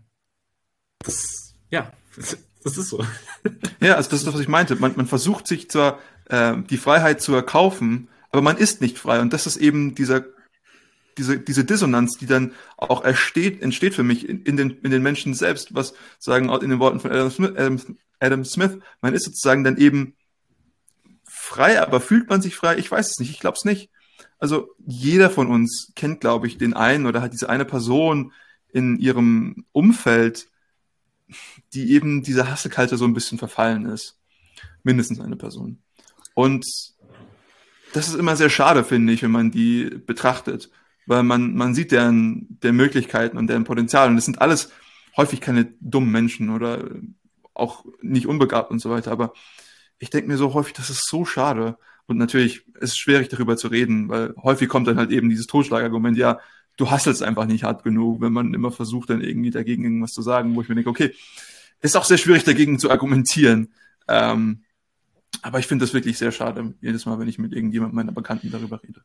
das, 0.99 1.55
ja, 1.69 1.91
das 2.63 2.77
ist 2.77 2.89
so. 2.89 3.03
Ja, 3.79 3.95
also 3.95 4.09
das 4.09 4.19
ist 4.19 4.27
das, 4.27 4.33
was 4.35 4.41
ich 4.41 4.47
meinte. 4.47 4.75
Man, 4.75 4.93
man 4.95 5.07
versucht 5.07 5.47
sich 5.47 5.69
zwar 5.69 5.99
äh, 6.25 6.55
die 6.69 6.77
Freiheit 6.77 7.21
zu 7.21 7.33
erkaufen, 7.33 8.09
aber 8.31 8.41
man 8.41 8.57
ist 8.57 8.81
nicht 8.81 8.97
frei. 8.97 9.19
Und 9.19 9.33
das 9.33 9.47
ist 9.47 9.57
eben 9.57 9.95
dieser, 9.95 10.25
diese, 11.17 11.39
diese 11.39 11.65
Dissonanz, 11.65 12.17
die 12.17 12.27
dann 12.27 12.53
auch 12.77 13.03
entsteht, 13.03 13.61
entsteht 13.61 13.95
für 13.95 14.03
mich 14.03 14.27
in, 14.27 14.43
in, 14.43 14.57
den, 14.57 14.71
in 14.81 14.91
den 14.91 15.01
Menschen 15.01 15.33
selbst, 15.33 15.73
was 15.73 15.93
sagen 16.19 16.49
in 16.49 16.69
den 16.69 16.79
Worten 16.79 16.99
von 16.99 17.11
Adam 17.11 17.31
Smith, 17.31 17.51
Adam, 17.57 17.79
Adam 18.19 18.45
Smith, 18.45 18.77
man 19.01 19.13
ist 19.13 19.25
sozusagen 19.25 19.63
dann 19.63 19.77
eben 19.77 20.15
frei, 21.25 21.81
aber 21.81 21.99
fühlt 21.99 22.29
man 22.29 22.41
sich 22.41 22.55
frei? 22.55 22.77
Ich 22.77 22.89
weiß 22.89 23.09
es 23.09 23.19
nicht, 23.19 23.31
ich 23.31 23.39
glaube 23.39 23.57
es 23.57 23.65
nicht. 23.65 23.89
Also 24.37 24.69
jeder 24.85 25.29
von 25.29 25.47
uns 25.47 25.91
kennt, 25.95 26.21
glaube 26.21 26.47
ich, 26.47 26.57
den 26.57 26.73
einen 26.73 27.05
oder 27.05 27.21
hat 27.21 27.33
diese 27.33 27.49
eine 27.49 27.65
Person 27.65 28.31
in 28.71 28.97
ihrem 28.97 29.65
Umfeld, 29.71 30.47
die 31.73 31.91
eben 31.91 32.23
dieser 32.23 32.49
Hasselkalte 32.49 32.97
so 32.97 33.05
ein 33.05 33.13
bisschen 33.13 33.37
verfallen 33.37 33.85
ist. 33.85 34.19
Mindestens 34.83 35.19
eine 35.19 35.35
Person. 35.35 35.79
Und 36.33 36.65
das 37.93 38.07
ist 38.07 38.15
immer 38.15 38.35
sehr 38.35 38.49
schade, 38.49 38.83
finde 38.83 39.13
ich, 39.13 39.21
wenn 39.23 39.31
man 39.31 39.51
die 39.51 39.89
betrachtet, 39.89 40.69
weil 41.05 41.23
man, 41.23 41.55
man 41.55 41.75
sieht 41.75 41.91
deren, 41.91 42.47
deren 42.61 42.75
Möglichkeiten 42.77 43.37
und 43.37 43.47
deren 43.47 43.63
Potenzial. 43.63 44.09
Und 44.09 44.15
das 44.15 44.25
sind 44.25 44.41
alles 44.41 44.71
häufig 45.17 45.41
keine 45.41 45.73
dummen 45.79 46.11
Menschen 46.11 46.49
oder 46.49 46.89
auch 47.53 47.85
nicht 48.01 48.27
unbegabt 48.27 48.71
und 48.71 48.79
so 48.79 48.89
weiter. 48.89 49.11
Aber 49.11 49.33
ich 49.99 50.09
denke 50.09 50.27
mir 50.27 50.37
so 50.37 50.53
häufig, 50.53 50.73
das 50.73 50.89
ist 50.89 51.07
so 51.07 51.25
schade. 51.25 51.77
Und 52.07 52.17
natürlich 52.17 52.65
ist 52.79 52.91
es 52.91 52.97
schwierig, 52.97 53.29
darüber 53.29 53.57
zu 53.57 53.67
reden, 53.67 54.09
weil 54.09 54.33
häufig 54.41 54.67
kommt 54.67 54.87
dann 54.87 54.97
halt 54.97 55.11
eben 55.11 55.29
dieses 55.29 55.47
Totschlagargument, 55.47 56.17
ja, 56.17 56.39
du 56.77 56.89
hasselst 56.89 57.23
einfach 57.23 57.45
nicht 57.45 57.63
hart 57.63 57.83
genug, 57.83 58.21
wenn 58.21 58.33
man 58.33 58.53
immer 58.53 58.71
versucht, 58.71 59.09
dann 59.09 59.21
irgendwie 59.21 59.51
dagegen 59.51 59.83
irgendwas 59.83 60.13
zu 60.13 60.21
sagen, 60.21 60.55
wo 60.55 60.61
ich 60.61 60.69
mir 60.69 60.75
denke, 60.75 60.89
okay, 60.89 61.13
ist 61.81 61.97
auch 61.97 62.05
sehr 62.05 62.17
schwierig, 62.17 62.43
dagegen 62.43 62.79
zu 62.79 62.91
argumentieren. 62.91 63.73
Ähm, 64.07 64.63
aber 65.41 65.59
ich 65.59 65.67
finde 65.67 65.85
das 65.85 65.93
wirklich 65.93 66.17
sehr 66.17 66.31
schade, 66.31 66.73
jedes 66.81 67.05
Mal, 67.05 67.19
wenn 67.19 67.27
ich 67.27 67.39
mit 67.39 67.53
irgendjemandem 67.53 67.95
meiner 67.95 68.11
Bekannten 68.11 68.51
darüber 68.51 68.81
rede. 68.83 69.01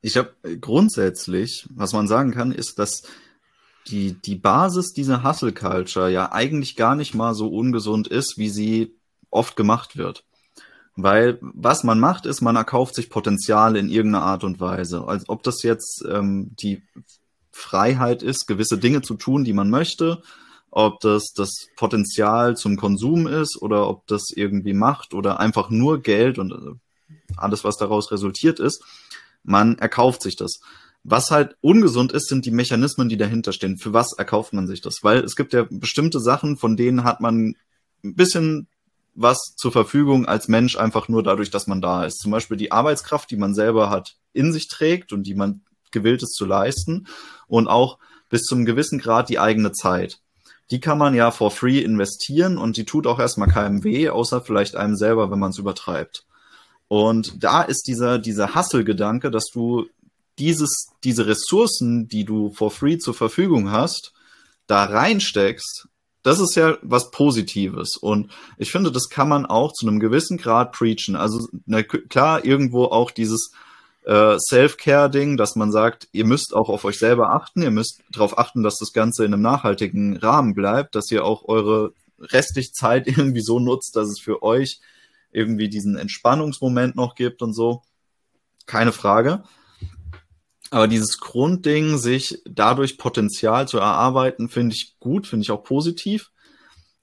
Ich 0.00 0.16
habe 0.16 0.34
grundsätzlich, 0.60 1.66
was 1.70 1.92
man 1.92 2.08
sagen 2.08 2.32
kann, 2.32 2.52
ist, 2.52 2.78
dass 2.78 3.02
die, 3.88 4.14
die 4.14 4.36
Basis 4.36 4.92
dieser 4.92 5.22
Hustle 5.22 5.52
Culture 5.52 6.10
ja 6.10 6.32
eigentlich 6.32 6.76
gar 6.76 6.94
nicht 6.94 7.14
mal 7.14 7.34
so 7.34 7.48
ungesund 7.48 8.08
ist, 8.08 8.34
wie 8.36 8.48
sie 8.48 8.94
oft 9.30 9.56
gemacht 9.56 9.96
wird. 9.96 10.24
Weil 10.96 11.38
was 11.40 11.84
man 11.84 12.00
macht, 12.00 12.26
ist, 12.26 12.40
man 12.40 12.56
erkauft 12.56 12.94
sich 12.94 13.10
Potenzial 13.10 13.76
in 13.76 13.88
irgendeiner 13.88 14.24
Art 14.24 14.44
und 14.44 14.60
Weise. 14.60 15.04
Als 15.06 15.28
ob 15.28 15.42
das 15.42 15.62
jetzt 15.62 16.04
ähm, 16.08 16.54
die 16.60 16.82
Freiheit 17.52 18.22
ist, 18.22 18.46
gewisse 18.46 18.78
Dinge 18.78 19.02
zu 19.02 19.14
tun, 19.14 19.44
die 19.44 19.52
man 19.52 19.70
möchte, 19.70 20.22
ob 20.70 21.00
das 21.00 21.32
das 21.34 21.66
Potenzial 21.76 22.56
zum 22.56 22.76
Konsum 22.76 23.26
ist 23.26 23.60
oder 23.60 23.88
ob 23.88 24.06
das 24.06 24.30
irgendwie 24.34 24.72
Macht 24.72 25.14
oder 25.14 25.40
einfach 25.40 25.70
nur 25.70 26.02
Geld 26.02 26.38
und 26.38 26.52
äh, 26.52 27.14
alles, 27.36 27.64
was 27.64 27.76
daraus 27.76 28.10
resultiert 28.12 28.60
ist. 28.60 28.82
Man 29.42 29.78
erkauft 29.78 30.22
sich 30.22 30.36
das. 30.36 30.60
Was 31.02 31.30
halt 31.30 31.56
ungesund 31.60 32.12
ist, 32.12 32.28
sind 32.28 32.44
die 32.44 32.50
Mechanismen, 32.50 33.08
die 33.08 33.16
dahinter 33.16 33.52
stehen. 33.52 33.78
Für 33.78 33.92
was 33.92 34.12
erkauft 34.12 34.52
man 34.52 34.66
sich 34.66 34.80
das? 34.80 35.02
Weil 35.02 35.20
es 35.20 35.34
gibt 35.34 35.52
ja 35.54 35.66
bestimmte 35.70 36.20
Sachen, 36.20 36.56
von 36.56 36.76
denen 36.76 37.04
hat 37.04 37.20
man 37.20 37.56
ein 38.04 38.14
bisschen 38.14 38.68
was 39.14 39.54
zur 39.56 39.72
Verfügung 39.72 40.26
als 40.26 40.48
Mensch 40.48 40.76
einfach 40.76 41.08
nur 41.08 41.22
dadurch, 41.22 41.50
dass 41.50 41.66
man 41.66 41.80
da 41.80 42.04
ist. 42.04 42.18
Zum 42.18 42.30
Beispiel 42.30 42.56
die 42.56 42.72
Arbeitskraft, 42.72 43.30
die 43.30 43.36
man 43.36 43.54
selber 43.54 43.90
hat, 43.90 44.16
in 44.32 44.52
sich 44.52 44.68
trägt 44.68 45.12
und 45.12 45.24
die 45.24 45.34
man 45.34 45.62
gewillt 45.90 46.22
ist 46.22 46.34
zu 46.34 46.46
leisten 46.46 47.06
und 47.46 47.68
auch 47.68 47.98
bis 48.28 48.42
zum 48.42 48.64
gewissen 48.64 48.98
Grad 48.98 49.28
die 49.28 49.40
eigene 49.40 49.72
Zeit 49.72 50.20
die 50.70 50.80
kann 50.80 50.98
man 50.98 51.14
ja 51.14 51.30
for 51.30 51.50
free 51.50 51.80
investieren 51.80 52.56
und 52.56 52.76
die 52.76 52.84
tut 52.84 53.06
auch 53.06 53.18
erstmal 53.18 53.48
keinem 53.48 53.82
weh, 53.82 54.08
außer 54.08 54.40
vielleicht 54.40 54.76
einem 54.76 54.96
selber, 54.96 55.30
wenn 55.30 55.38
man 55.38 55.50
es 55.50 55.58
übertreibt. 55.58 56.24
Und 56.88 57.42
da 57.42 57.62
ist 57.62 57.86
dieser, 57.88 58.18
dieser 58.18 58.54
Hustle-Gedanke, 58.54 59.30
dass 59.30 59.46
du 59.52 59.86
dieses, 60.38 60.90
diese 61.04 61.26
Ressourcen, 61.26 62.08
die 62.08 62.24
du 62.24 62.50
for 62.52 62.70
free 62.70 62.98
zur 62.98 63.14
Verfügung 63.14 63.70
hast, 63.70 64.12
da 64.66 64.84
reinsteckst, 64.84 65.88
das 66.22 66.40
ist 66.40 66.54
ja 66.54 66.76
was 66.82 67.10
Positives. 67.10 67.96
Und 67.96 68.30
ich 68.58 68.70
finde, 68.70 68.92
das 68.92 69.08
kann 69.08 69.28
man 69.28 69.46
auch 69.46 69.72
zu 69.72 69.86
einem 69.86 70.00
gewissen 70.00 70.36
Grad 70.36 70.72
preachen. 70.72 71.16
Also, 71.16 71.48
na, 71.66 71.82
klar, 71.82 72.44
irgendwo 72.44 72.84
auch 72.84 73.10
dieses, 73.10 73.52
äh, 74.04 74.38
Self-Care-Ding, 74.38 75.36
dass 75.36 75.56
man 75.56 75.72
sagt, 75.72 76.08
ihr 76.12 76.24
müsst 76.24 76.54
auch 76.54 76.68
auf 76.68 76.84
euch 76.84 76.98
selber 76.98 77.32
achten, 77.32 77.62
ihr 77.62 77.70
müsst 77.70 78.02
darauf 78.10 78.38
achten, 78.38 78.62
dass 78.62 78.78
das 78.78 78.92
Ganze 78.92 79.24
in 79.24 79.34
einem 79.34 79.42
nachhaltigen 79.42 80.16
Rahmen 80.16 80.54
bleibt, 80.54 80.94
dass 80.94 81.10
ihr 81.10 81.24
auch 81.24 81.46
eure 81.48 81.92
restliche 82.18 82.72
Zeit 82.72 83.06
irgendwie 83.06 83.42
so 83.42 83.58
nutzt, 83.58 83.96
dass 83.96 84.08
es 84.08 84.20
für 84.20 84.42
euch 84.42 84.80
irgendwie 85.32 85.68
diesen 85.68 85.96
Entspannungsmoment 85.96 86.96
noch 86.96 87.14
gibt 87.14 87.42
und 87.42 87.54
so. 87.54 87.82
Keine 88.66 88.92
Frage. 88.92 89.44
Aber 90.70 90.86
dieses 90.86 91.18
Grundding, 91.18 91.98
sich 91.98 92.40
dadurch 92.44 92.96
Potenzial 92.96 93.66
zu 93.66 93.78
erarbeiten, 93.78 94.48
finde 94.48 94.74
ich 94.76 94.96
gut, 95.00 95.26
finde 95.26 95.42
ich 95.42 95.50
auch 95.50 95.64
positiv. 95.64 96.30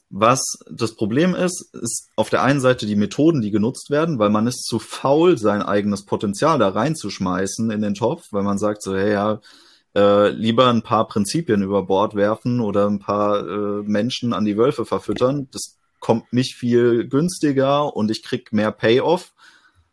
Was 0.09 0.59
das 0.72 0.95
Problem 0.95 1.36
ist, 1.36 1.70
ist 1.74 2.09
auf 2.15 2.30
der 2.30 2.41
einen 2.41 2.61
Seite 2.61 2.86
die 2.86 2.95
Methoden, 2.95 3.41
die 3.41 3.51
genutzt 3.51 3.89
werden, 3.89 4.20
weil 4.20 4.30
man 4.30 4.47
ist 4.47 4.63
zu 4.63 4.80
faul, 4.80 5.38
sein 5.38 5.61
eigenes 5.61 6.05
Potenzial 6.05 6.59
da 6.59 6.70
reinzuschmeißen 6.70 7.70
in 7.72 7.82
den 7.82 7.93
Topf, 7.93 8.28
weil 8.32 8.43
man 8.43 8.57
sagt 8.57 8.82
so, 8.84 8.95
hey, 8.95 9.11
ja, 9.11 9.41
äh, 9.95 10.30
lieber 10.30 10.68
ein 10.70 10.82
paar 10.82 11.07
Prinzipien 11.07 11.61
über 11.61 11.84
Bord 11.84 12.15
werfen 12.15 12.61
oder 12.61 12.88
ein 12.88 12.99
paar 12.99 13.45
äh, 13.45 13.84
Menschen 13.84 14.32
an 14.32 14.45
die 14.45 14.57
Wölfe 14.57 14.86
verfüttern. 14.86 15.49
Das 15.51 15.78
kommt 15.99 16.32
nicht 16.32 16.55
viel 16.55 17.07
günstiger 17.09 17.93
und 17.93 18.09
ich 18.09 18.24
krieg 18.24 18.53
mehr 18.53 18.72
Payoff, 18.72 19.34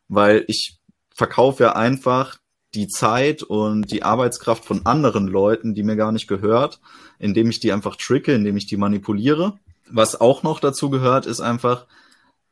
weil 0.06 0.44
ich 0.46 0.78
verkaufe 1.12 1.64
ja 1.64 1.72
einfach 1.74 2.38
die 2.74 2.88
Zeit 2.88 3.42
und 3.42 3.90
die 3.90 4.02
Arbeitskraft 4.02 4.64
von 4.64 4.86
anderen 4.86 5.26
Leuten, 5.26 5.74
die 5.74 5.82
mir 5.82 5.96
gar 5.96 6.12
nicht 6.12 6.28
gehört, 6.28 6.80
indem 7.18 7.50
ich 7.50 7.60
die 7.60 7.72
einfach 7.72 7.96
tricke, 7.96 8.34
indem 8.34 8.56
ich 8.56 8.66
die 8.66 8.76
manipuliere. 8.76 9.58
Was 9.90 10.20
auch 10.20 10.42
noch 10.42 10.60
dazu 10.60 10.90
gehört, 10.90 11.26
ist 11.26 11.40
einfach, 11.40 11.86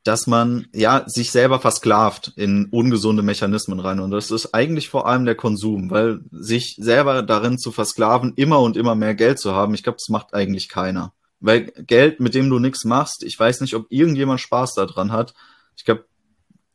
dass 0.04 0.26
man 0.26 0.66
ja 0.72 1.04
sich 1.06 1.30
selber 1.30 1.60
versklavt 1.60 2.32
in 2.36 2.66
ungesunde 2.66 3.22
Mechanismen 3.22 3.80
rein. 3.80 4.00
Und 4.00 4.10
das 4.10 4.30
ist 4.30 4.52
eigentlich 4.52 4.88
vor 4.88 5.06
allem 5.06 5.24
der 5.24 5.36
Konsum, 5.36 5.90
weil 5.90 6.20
sich 6.32 6.76
selber 6.78 7.22
darin 7.22 7.58
zu 7.58 7.70
versklaven, 7.70 8.32
immer 8.36 8.60
und 8.60 8.76
immer 8.76 8.94
mehr 8.94 9.14
Geld 9.14 9.38
zu 9.38 9.54
haben, 9.54 9.74
ich 9.74 9.82
glaube, 9.82 9.98
das 10.00 10.08
macht 10.08 10.34
eigentlich 10.34 10.68
keiner. 10.68 11.12
Weil 11.40 11.72
Geld, 11.86 12.20
mit 12.20 12.34
dem 12.34 12.50
du 12.50 12.58
nichts 12.58 12.84
machst, 12.84 13.22
ich 13.24 13.38
weiß 13.38 13.60
nicht, 13.60 13.74
ob 13.74 13.86
irgendjemand 13.90 14.40
Spaß 14.40 14.74
daran 14.74 15.12
hat. 15.12 15.34
Ich 15.76 15.84
glaube, 15.84 16.04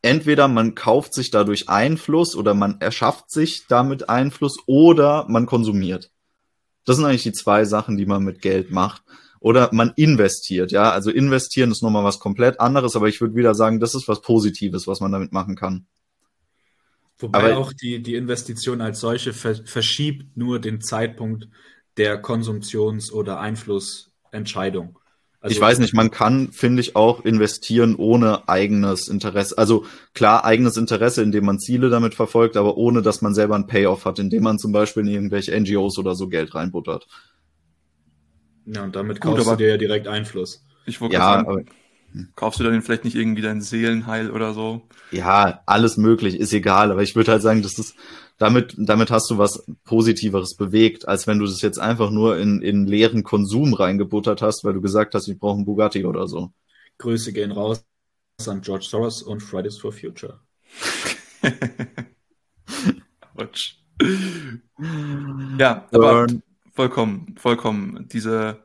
entweder 0.01 0.47
man 0.47 0.75
kauft 0.75 1.13
sich 1.13 1.31
dadurch 1.31 1.69
Einfluss 1.69 2.35
oder 2.35 2.53
man 2.53 2.79
erschafft 2.79 3.31
sich 3.31 3.67
damit 3.67 4.09
Einfluss 4.09 4.57
oder 4.65 5.25
man 5.29 5.45
konsumiert. 5.45 6.11
Das 6.85 6.95
sind 6.95 7.05
eigentlich 7.05 7.23
die 7.23 7.33
zwei 7.33 7.65
Sachen, 7.65 7.97
die 7.97 8.05
man 8.05 8.23
mit 8.23 8.41
Geld 8.41 8.71
macht. 8.71 9.03
Oder 9.39 9.69
man 9.71 9.93
investiert, 9.95 10.71
ja. 10.71 10.91
Also 10.91 11.11
investieren 11.11 11.71
ist 11.71 11.83
nochmal 11.83 12.03
was 12.03 12.19
komplett 12.19 12.59
anderes, 12.59 12.95
aber 12.95 13.07
ich 13.07 13.21
würde 13.21 13.35
wieder 13.35 13.53
sagen, 13.53 13.79
das 13.79 13.93
ist 13.93 14.07
was 14.07 14.21
Positives, 14.21 14.87
was 14.87 14.99
man 14.99 15.11
damit 15.11 15.31
machen 15.31 15.55
kann. 15.55 15.85
Wobei 17.19 17.51
aber, 17.51 17.57
auch 17.57 17.73
die, 17.73 18.01
die 18.01 18.15
Investition 18.15 18.81
als 18.81 18.99
solche 18.99 19.33
verschiebt 19.33 20.37
nur 20.37 20.59
den 20.59 20.81
Zeitpunkt 20.81 21.49
der 21.97 22.21
Konsumptions- 22.21 23.11
oder 23.11 23.39
Einflussentscheidung. 23.39 24.99
Also, 25.47 25.55
ich 25.55 25.61
weiß 25.61 25.79
nicht, 25.79 25.93
man 25.93 26.11
kann, 26.11 26.51
finde 26.51 26.81
ich, 26.81 26.95
auch 26.95 27.23
investieren 27.23 27.95
ohne 27.95 28.47
eigenes 28.49 29.07
Interesse. 29.07 29.57
Also 29.57 29.85
klar, 30.13 30.45
eigenes 30.45 30.77
Interesse, 30.77 31.23
indem 31.23 31.45
man 31.45 31.59
Ziele 31.59 31.89
damit 31.89 32.15
verfolgt, 32.15 32.57
aber 32.57 32.77
ohne, 32.77 33.01
dass 33.01 33.21
man 33.21 33.33
selber 33.33 33.55
einen 33.55 33.67
Payoff 33.67 34.05
hat, 34.05 34.19
indem 34.19 34.43
man 34.43 34.59
zum 34.59 34.71
Beispiel 34.71 35.03
in 35.03 35.09
irgendwelche 35.09 35.57
NGOs 35.57 35.97
oder 35.97 36.15
so 36.15 36.27
Geld 36.27 36.53
reinbuttert. 36.53 37.07
Ja, 38.65 38.83
und 38.83 38.95
damit 38.95 39.21
kaufst 39.21 39.45
Gut, 39.45 39.53
du 39.53 39.57
dir 39.57 39.69
ja 39.69 39.77
direkt 39.77 40.07
Einfluss. 40.07 40.65
Ich 40.85 40.99
wollte 40.99 41.15
ja, 41.15 41.21
sagen, 41.21 41.47
aber, 41.47 41.61
kaufst 42.35 42.59
du 42.59 42.63
dann 42.63 42.81
vielleicht 42.81 43.05
nicht 43.05 43.15
irgendwie 43.15 43.41
dein 43.41 43.61
Seelenheil 43.61 44.31
oder 44.31 44.53
so? 44.53 44.81
Ja, 45.11 45.61
alles 45.65 45.97
möglich, 45.97 46.39
ist 46.39 46.51
egal, 46.51 46.91
aber 46.91 47.01
ich 47.03 47.15
würde 47.15 47.31
halt 47.31 47.41
sagen, 47.41 47.61
das 47.61 47.79
ist, 47.79 47.95
damit, 48.38 48.75
damit 48.77 49.09
hast 49.09 49.29
du 49.31 49.38
was 49.38 49.65
Positiveres 49.83 50.55
bewegt, 50.55 51.07
als 51.07 51.25
wenn 51.27 51.39
du 51.39 51.45
das 51.45 51.61
jetzt 51.61 51.79
einfach 51.79 52.11
nur 52.11 52.38
in, 52.38 52.61
in 52.61 52.85
leeren 52.85 53.23
Konsum 53.23 53.73
reingebuttert 53.73 54.41
hast, 54.41 54.63
weil 54.63 54.73
du 54.73 54.81
gesagt 54.81 55.15
hast, 55.15 55.27
ich 55.27 55.39
brauche 55.39 55.55
einen 55.55 55.65
Bugatti 55.65 56.05
oder 56.05 56.27
so. 56.27 56.51
Grüße 56.99 57.33
gehen 57.33 57.51
raus 57.51 57.83
an 58.45 58.61
George 58.61 58.85
Soros 58.88 59.23
und 59.23 59.41
Fridays 59.41 59.77
for 59.77 59.91
Future. 59.91 60.39
ja, 65.57 65.88
aber 65.91 66.27
vollkommen, 66.73 67.35
vollkommen. 67.38 68.07
Diese, 68.11 68.63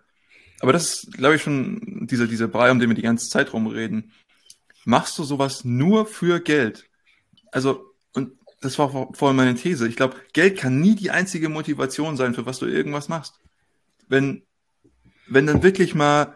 aber 0.60 0.72
das 0.72 1.04
ist, 1.04 1.12
glaube 1.14 1.36
ich, 1.36 1.42
schon 1.42 2.06
dieser, 2.06 2.26
dieser 2.26 2.48
Brei, 2.48 2.70
um 2.70 2.78
den 2.78 2.90
wir 2.90 2.96
die 2.96 3.02
ganze 3.02 3.30
Zeit 3.30 3.52
rumreden. 3.54 4.12
Machst 4.84 5.18
du 5.18 5.24
sowas 5.24 5.64
nur 5.64 6.06
für 6.06 6.40
Geld? 6.40 6.84
Also, 7.52 7.91
das 8.62 8.78
war 8.78 8.90
vorhin 8.90 9.36
meine 9.36 9.54
These. 9.54 9.86
Ich 9.88 9.96
glaube, 9.96 10.16
Geld 10.32 10.56
kann 10.56 10.80
nie 10.80 10.94
die 10.94 11.10
einzige 11.10 11.48
Motivation 11.48 12.16
sein, 12.16 12.32
für 12.32 12.46
was 12.46 12.58
du 12.60 12.66
irgendwas 12.66 13.08
machst. 13.08 13.34
Wenn, 14.08 14.42
wenn 15.28 15.46
dann 15.46 15.62
wirklich 15.62 15.94
mal, 15.94 16.34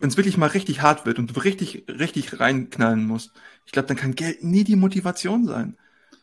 wenn 0.00 0.08
es 0.08 0.16
wirklich 0.16 0.38
mal 0.38 0.46
richtig 0.46 0.82
hart 0.82 1.06
wird 1.06 1.18
und 1.18 1.36
du 1.36 1.40
richtig, 1.40 1.84
richtig 1.88 2.40
reinknallen 2.40 3.06
musst, 3.06 3.32
ich 3.66 3.72
glaube, 3.72 3.88
dann 3.88 3.96
kann 3.96 4.14
Geld 4.14 4.42
nie 4.42 4.64
die 4.64 4.76
Motivation 4.76 5.46
sein. 5.46 5.76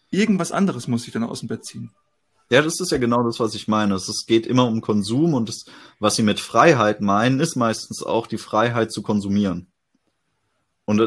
Irgendwas 0.09 0.51
anderes 0.51 0.87
muss 0.87 1.03
sich 1.03 1.13
dann 1.13 1.23
aus 1.23 1.41
dem 1.41 1.49
Bett 1.49 1.65
ziehen. 1.65 1.91
Ja, 2.49 2.61
das 2.61 2.79
ist 2.79 2.91
ja 2.91 2.97
genau 2.97 3.23
das, 3.23 3.39
was 3.39 3.55
ich 3.55 3.67
meine. 3.67 3.95
Es 3.95 4.25
geht 4.27 4.45
immer 4.47 4.67
um 4.67 4.81
Konsum 4.81 5.33
und 5.33 5.49
das, 5.49 5.65
was 5.99 6.15
sie 6.15 6.23
mit 6.23 6.39
Freiheit 6.39 7.01
meinen, 7.01 7.39
ist 7.39 7.55
meistens 7.55 8.03
auch 8.03 8.27
die 8.27 8.37
Freiheit 8.37 8.91
zu 8.91 9.01
konsumieren. 9.01 9.67
Und 10.87 10.99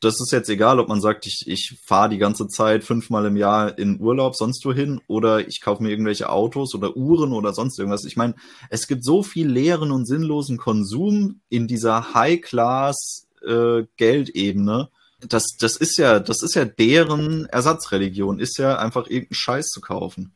das 0.00 0.20
ist 0.20 0.30
jetzt 0.30 0.48
egal, 0.48 0.78
ob 0.78 0.86
man 0.88 1.00
sagt, 1.00 1.26
ich, 1.26 1.42
ich 1.46 1.76
fahre 1.84 2.08
die 2.08 2.18
ganze 2.18 2.46
Zeit 2.46 2.84
fünfmal 2.84 3.26
im 3.26 3.36
Jahr 3.36 3.76
in 3.76 4.00
Urlaub 4.00 4.36
sonst 4.36 4.64
wohin 4.64 5.00
oder 5.08 5.48
ich 5.48 5.60
kaufe 5.60 5.82
mir 5.82 5.90
irgendwelche 5.90 6.30
Autos 6.30 6.72
oder 6.76 6.96
Uhren 6.96 7.32
oder 7.32 7.52
sonst 7.52 7.80
irgendwas. 7.80 8.04
Ich 8.04 8.16
meine, 8.16 8.36
es 8.70 8.86
gibt 8.86 9.02
so 9.04 9.24
viel 9.24 9.48
leeren 9.48 9.90
und 9.90 10.06
sinnlosen 10.06 10.56
Konsum 10.56 11.40
in 11.48 11.66
dieser 11.66 12.14
High-Class-Geldebene. 12.14 14.88
Äh, 14.90 15.26
das, 15.26 15.56
das 15.58 15.76
ist 15.76 15.98
ja, 15.98 16.20
das 16.20 16.44
ist 16.44 16.54
ja 16.54 16.64
deren 16.64 17.46
Ersatzreligion, 17.46 18.38
ist 18.38 18.56
ja 18.56 18.78
einfach 18.78 19.08
irgendeinen 19.08 19.34
Scheiß 19.34 19.70
zu 19.70 19.80
kaufen. 19.80 20.30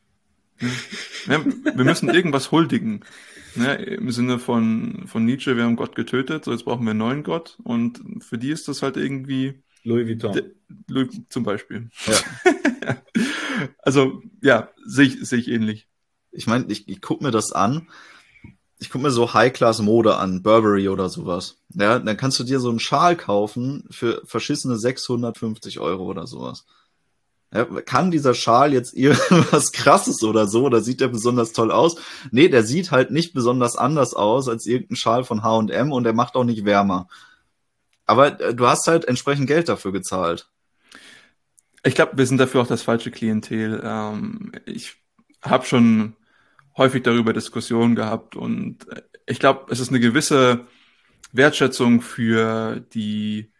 Ja, 1.27 1.41
wir 1.45 1.85
müssen 1.85 2.09
irgendwas 2.09 2.51
huldigen. 2.51 3.05
Ne, 3.55 3.75
Im 3.75 4.11
Sinne 4.11 4.39
von, 4.39 5.03
von 5.07 5.25
Nietzsche, 5.25 5.55
wir 5.55 5.63
haben 5.63 5.75
Gott 5.75 5.95
getötet, 5.95 6.45
so 6.45 6.51
jetzt 6.51 6.65
brauchen 6.65 6.85
wir 6.85 6.91
einen 6.91 6.99
neuen 6.99 7.23
Gott. 7.23 7.57
Und 7.63 8.23
für 8.23 8.37
die 8.37 8.49
ist 8.49 8.67
das 8.67 8.81
halt 8.81 8.97
irgendwie. 8.97 9.61
Louis 9.83 10.07
Vuitton. 10.07 10.41
Louis, 10.87 11.21
zum 11.29 11.43
Beispiel. 11.43 11.89
Ja. 12.05 12.97
also, 13.79 14.21
ja, 14.41 14.69
sehe 14.85 15.05
ich, 15.05 15.27
seh 15.27 15.37
ich 15.37 15.49
ähnlich. 15.49 15.87
Ich 16.31 16.47
meine, 16.47 16.65
ich, 16.69 16.87
ich 16.87 17.01
gucke 17.01 17.23
mir 17.23 17.31
das 17.31 17.51
an. 17.51 17.87
Ich 18.79 18.89
gucke 18.89 19.03
mir 19.03 19.11
so 19.11 19.33
High-Class-Mode 19.33 20.17
an, 20.17 20.41
Burberry 20.41 20.89
oder 20.89 21.09
sowas. 21.09 21.57
Ja, 21.69 21.99
dann 21.99 22.17
kannst 22.17 22.39
du 22.39 22.43
dir 22.43 22.59
so 22.59 22.69
einen 22.69 22.79
Schal 22.79 23.15
kaufen 23.15 23.85
für 23.89 24.21
verschissene 24.25 24.77
650 24.77 25.79
Euro 25.79 26.05
oder 26.05 26.27
sowas. 26.27 26.65
Kann 27.85 28.09
dieser 28.09 28.33
Schal 28.33 28.73
jetzt 28.73 28.93
irgendwas 28.93 29.71
krasses 29.71 30.23
oder 30.23 30.47
so, 30.47 30.65
oder 30.65 30.81
sieht 30.81 31.01
der 31.01 31.07
besonders 31.07 31.53
toll 31.53 31.71
aus? 31.71 31.97
Nee, 32.31 32.49
der 32.49 32.63
sieht 32.63 32.91
halt 32.91 33.11
nicht 33.11 33.33
besonders 33.33 33.75
anders 33.75 34.13
aus 34.15 34.49
als 34.49 34.65
irgendein 34.65 34.95
Schal 34.95 35.23
von 35.23 35.43
H&M 35.43 35.91
und 35.91 36.03
der 36.03 36.13
macht 36.13 36.35
auch 36.35 36.43
nicht 36.43 36.65
wärmer. 36.65 37.07
Aber 38.05 38.39
äh, 38.41 38.55
du 38.55 38.67
hast 38.67 38.87
halt 38.87 39.05
entsprechend 39.05 39.47
Geld 39.47 39.69
dafür 39.69 39.91
gezahlt. 39.91 40.49
Ich 41.83 41.95
glaube, 41.95 42.17
wir 42.17 42.25
sind 42.25 42.37
dafür 42.37 42.61
auch 42.61 42.67
das 42.67 42.81
falsche 42.81 43.11
Klientel. 43.11 43.81
Ähm, 43.83 44.51
ich 44.65 44.95
habe 45.41 45.65
schon 45.65 46.15
häufig 46.75 47.03
darüber 47.03 47.33
Diskussionen 47.33 47.95
gehabt 47.95 48.35
und 48.35 48.87
äh, 48.89 49.03
ich 49.27 49.39
glaube, 49.39 49.71
es 49.71 49.79
ist 49.79 49.89
eine 49.89 49.99
gewisse 49.99 50.65
Wertschätzung 51.31 52.01
für 52.01 52.79
die 52.93 53.53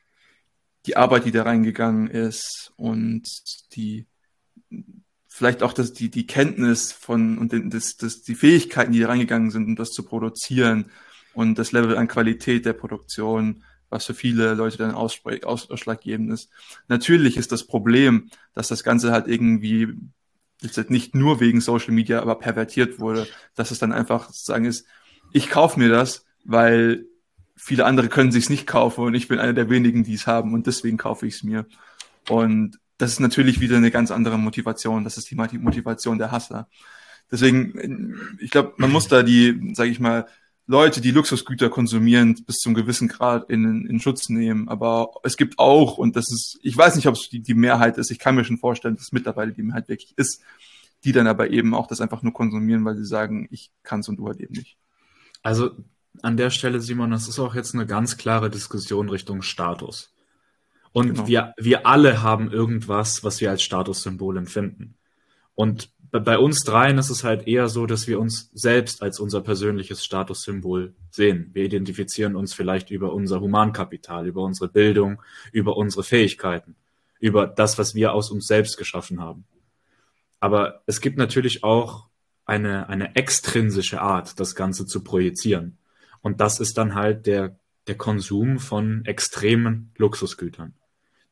die 0.86 0.98
Arbeit, 0.98 1.26
die 1.26 1.32
da 1.32 1.44
reingegangen 1.44 2.08
ist 2.08 2.74
und 2.76 3.24
die 3.76 4.08
vielleicht 5.28 5.64
auch 5.64 5.74
das, 5.74 5.94
die, 5.94 6.10
die 6.10 6.28
Kenntnis 6.28 6.92
von 6.92 7.38
und 7.40 7.54
das, 7.74 7.98
das, 7.98 8.22
die 8.22 8.36
Fähigkeiten, 8.36 8.92
die 8.92 9.00
da 9.00 9.08
reingegangen 9.08 9.50
sind, 9.50 9.66
um 9.66 9.76
das 9.76 9.90
zu 9.90 10.04
produzieren 10.04 10.92
und 11.34 11.58
das 11.58 11.72
Level 11.72 11.98
an 11.98 12.08
Qualität 12.08 12.66
der 12.66 12.74
Produktion, 12.74 13.64
was 13.90 14.06
für 14.06 14.14
viele 14.14 14.54
Leute 14.54 14.78
dann 14.78 14.94
ausschlaggebend 14.94 16.32
ist. 16.32 16.50
Natürlich 16.88 17.38
ist 17.38 17.52
das 17.52 17.66
Problem, 17.66 18.30
dass 18.54 18.68
das 18.68 18.84
Ganze 18.84 19.12
halt 19.12 19.28
irgendwie 19.28 19.96
halt 20.76 20.92
nicht 20.92 21.16
nur 21.16 21.40
wegen 21.40 21.62
Social 21.62 21.94
Media, 21.94 22.22
aber 22.22 22.36
pervertiert 22.36 23.00
wurde, 23.00 23.28
dass 23.56 23.72
es 23.72 23.80
dann 23.80 23.92
einfach 23.92 24.28
sozusagen 24.28 24.66
ist, 24.66 24.86
ich 25.32 25.50
kaufe 25.50 25.80
mir 25.80 25.90
das, 25.90 26.26
weil 26.46 27.06
viele 27.56 27.86
andere 27.86 28.08
können 28.08 28.32
sich's 28.32 28.50
nicht 28.50 28.68
kaufen 28.68 29.04
und 29.04 29.14
ich 29.16 29.28
bin 29.28 29.40
einer 29.40 29.54
der 29.54 29.70
wenigen, 29.70 30.04
die 30.04 30.14
es 30.14 30.28
haben 30.28 30.54
und 30.54 30.68
deswegen 30.68 30.98
kaufe 30.98 31.26
ich 31.28 31.36
es 31.36 31.44
mir. 31.44 31.66
Und 32.30 32.80
das 33.04 33.12
ist 33.12 33.20
natürlich 33.20 33.60
wieder 33.60 33.76
eine 33.76 33.92
ganz 33.92 34.12
andere 34.12 34.38
Motivation. 34.38 35.04
Das 35.04 35.18
ist 35.18 35.30
die 35.30 35.36
Motivation 35.36 36.18
der 36.18 36.32
Hasser. 36.32 36.70
Deswegen, 37.30 38.16
ich 38.40 38.50
glaube, 38.50 38.76
man 38.78 38.94
muss 38.94 39.10
da 39.10 39.24
die, 39.24 39.74
sage 39.74 39.90
ich 39.90 40.00
mal, 40.00 40.26
Leute, 40.68 41.02
die 41.02 41.12
Luxusgüter 41.12 41.70
konsumieren, 41.70 42.42
bis 42.46 42.60
zum 42.60 42.74
gewissen 42.74 43.10
Grad 43.10 43.50
in, 43.50 43.86
in 43.88 44.00
Schutz 44.00 44.30
nehmen. 44.30 44.70
Aber 44.70 45.16
es 45.24 45.36
gibt 45.36 45.60
auch, 45.60 45.98
und 45.98 46.16
das 46.16 46.32
ist, 46.32 46.60
ich 46.64 46.78
weiß 46.78 46.96
nicht, 46.96 47.08
ob 47.08 47.16
es 47.16 47.28
die, 47.28 47.42
die 47.42 47.56
Mehrheit 47.56 47.98
ist, 47.98 48.10
ich 48.10 48.20
kann 48.20 48.36
mir 48.36 48.46
schon 48.46 48.58
vorstellen, 48.58 48.96
dass 48.96 49.08
es 49.08 49.12
mittlerweile 49.12 49.52
die 49.52 49.64
Mehrheit 49.64 49.90
wirklich 49.90 50.14
ist, 50.16 50.42
die 51.04 51.12
dann 51.12 51.28
aber 51.28 51.50
eben 51.50 51.74
auch 51.74 51.88
das 51.88 52.00
einfach 52.00 52.22
nur 52.24 52.32
konsumieren, 52.32 52.86
weil 52.86 52.96
sie 52.96 53.06
sagen, 53.06 53.50
ich 53.52 53.70
kann 53.84 54.00
es 54.00 54.08
und 54.08 54.16
du 54.16 54.28
halt 54.28 54.40
eben 54.40 54.54
nicht. 54.54 54.78
Also 55.42 55.72
an 56.22 56.38
der 56.38 56.52
Stelle, 56.52 56.80
Simon, 56.80 57.12
das 57.12 57.28
ist 57.28 57.40
auch 57.40 57.54
jetzt 57.54 57.74
eine 57.74 57.86
ganz 57.86 58.16
klare 58.16 58.50
Diskussion 58.50 59.10
Richtung 59.10 59.42
Status. 59.42 60.13
Und 60.94 61.16
genau. 61.16 61.28
wir, 61.28 61.54
wir 61.58 61.88
alle 61.88 62.22
haben 62.22 62.52
irgendwas, 62.52 63.24
was 63.24 63.42
wir 63.42 63.50
als 63.50 63.64
Statussymbol 63.64 64.38
empfinden. 64.38 64.96
Und 65.56 65.90
bei 66.12 66.38
uns 66.38 66.64
dreien 66.64 67.00
ist 67.00 67.10
es 67.10 67.24
halt 67.24 67.48
eher 67.48 67.68
so, 67.68 67.88
dass 67.88 68.08
wir 68.08 68.20
uns 68.20 68.52
selbst 68.54 69.02
als 69.02 69.20
unser 69.20 69.42
persönliches 69.42 70.06
Statussymbol 70.06 70.94
sehen. 71.10 71.50
Wir 71.54 71.66
identifizieren 71.66 72.36
uns 72.36 72.54
vielleicht 72.54 72.92
über 72.92 73.12
unser 73.14 73.42
Humankapital, 73.42 74.28
über 74.28 74.44
unsere 74.44 74.70
Bildung, 74.70 75.24
über 75.52 75.76
unsere 75.76 76.04
Fähigkeiten, 76.04 76.76
über 77.20 77.48
das, 77.48 77.80
was 77.80 77.96
wir 77.96 78.14
aus 78.14 78.30
uns 78.30 78.46
selbst 78.46 78.78
geschaffen 78.78 79.20
haben. 79.20 79.46
Aber 80.40 80.84
es 80.86 81.02
gibt 81.02 81.18
natürlich 81.18 81.64
auch 81.64 82.08
eine, 82.46 82.88
eine 82.90 83.16
extrinsische 83.16 84.00
Art, 84.00 84.40
das 84.40 84.54
Ganze 84.54 84.86
zu 84.86 85.04
projizieren. 85.04 85.80
Und 86.22 86.40
das 86.40 86.60
ist 86.60 86.78
dann 86.78 86.94
halt 86.94 87.26
der, 87.26 87.58
der 87.88 87.96
Konsum 87.96 88.60
von 88.60 89.04
extremen 89.06 89.92
Luxusgütern 89.98 90.76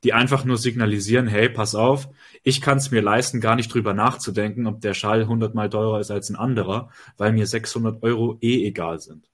die 0.04 0.14
einfach 0.14 0.45
nur 0.45 0.58
signalisieren, 0.58 1.28
hey, 1.28 1.49
pass 1.49 1.76
auf, 1.76 2.10
ich 2.43 2.62
kann 2.62 2.78
es 2.78 2.91
mir 2.91 3.02
leisten, 3.02 3.39
gar 3.39 3.56
nicht 3.56 3.74
drüber 3.74 3.93
nachzudenken, 3.93 4.66
ob 4.66 4.82
der 4.82 4.93
Schall 4.93 5.22
100 5.22 5.54
mal 5.54 5.70
teurer 5.70 5.99
ist 5.99 6.12
als 6.12 6.30
ein 6.30 6.36
anderer, 6.36 6.89
weil 7.18 7.34
mir 7.34 7.45
600 7.45 8.02
Euro 8.02 8.38
eh 8.41 8.66
egal 8.66 8.99
sind. 8.99 9.30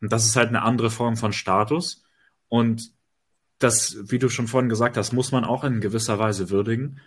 Und 0.00 0.12
das 0.12 0.24
ist 0.24 0.36
halt 0.36 0.48
eine 0.48 0.62
andere 0.62 0.90
Form 0.90 1.16
von 1.16 1.32
Status. 1.32 2.04
Und 2.48 2.92
das, 3.58 3.96
wie 4.04 4.20
du 4.20 4.28
schon 4.28 4.46
vorhin 4.46 4.68
gesagt 4.68 4.96
hast, 4.96 5.12
muss 5.12 5.32
man 5.32 5.44
auch 5.44 5.64
in 5.64 5.80
gewisser 5.80 6.18
Weise 6.20 6.50
würdigen, 6.50 7.00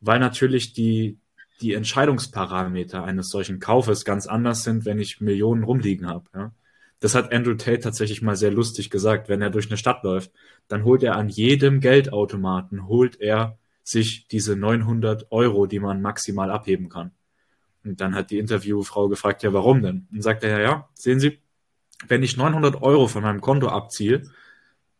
weil 0.00 0.18
natürlich 0.18 0.74
die, 0.74 1.18
die 1.62 1.72
Entscheidungsparameter 1.72 3.04
eines 3.04 3.30
solchen 3.30 3.58
Kaufes 3.58 4.04
ganz 4.04 4.26
anders 4.26 4.64
sind, 4.64 4.84
wenn 4.84 4.98
ich 4.98 5.22
Millionen 5.22 5.64
rumliegen 5.64 6.08
habe. 6.08 6.28
Ja? 6.34 6.52
Das 7.00 7.14
hat 7.14 7.32
Andrew 7.32 7.54
Tate 7.54 7.80
tatsächlich 7.80 8.22
mal 8.22 8.36
sehr 8.36 8.50
lustig 8.50 8.90
gesagt. 8.90 9.28
Wenn 9.28 9.42
er 9.42 9.50
durch 9.50 9.68
eine 9.68 9.76
Stadt 9.76 10.02
läuft, 10.04 10.32
dann 10.68 10.84
holt 10.84 11.02
er 11.02 11.16
an 11.16 11.28
jedem 11.28 11.80
Geldautomaten, 11.80 12.86
holt 12.86 13.20
er 13.20 13.58
sich 13.82 14.26
diese 14.28 14.56
900 14.56 15.30
Euro, 15.30 15.66
die 15.66 15.80
man 15.80 16.00
maximal 16.00 16.50
abheben 16.50 16.88
kann. 16.88 17.10
Und 17.84 18.00
dann 18.00 18.14
hat 18.14 18.30
die 18.30 18.38
Interviewfrau 18.38 19.08
gefragt, 19.08 19.42
ja, 19.42 19.52
warum 19.52 19.82
denn? 19.82 20.08
Und 20.10 20.22
sagt 20.22 20.42
er, 20.42 20.50
ja, 20.50 20.60
ja, 20.60 20.88
sehen 20.94 21.20
Sie, 21.20 21.40
wenn 22.08 22.22
ich 22.22 22.36
900 22.36 22.82
Euro 22.82 23.08
von 23.08 23.22
meinem 23.22 23.42
Konto 23.42 23.68
abziehe, 23.68 24.22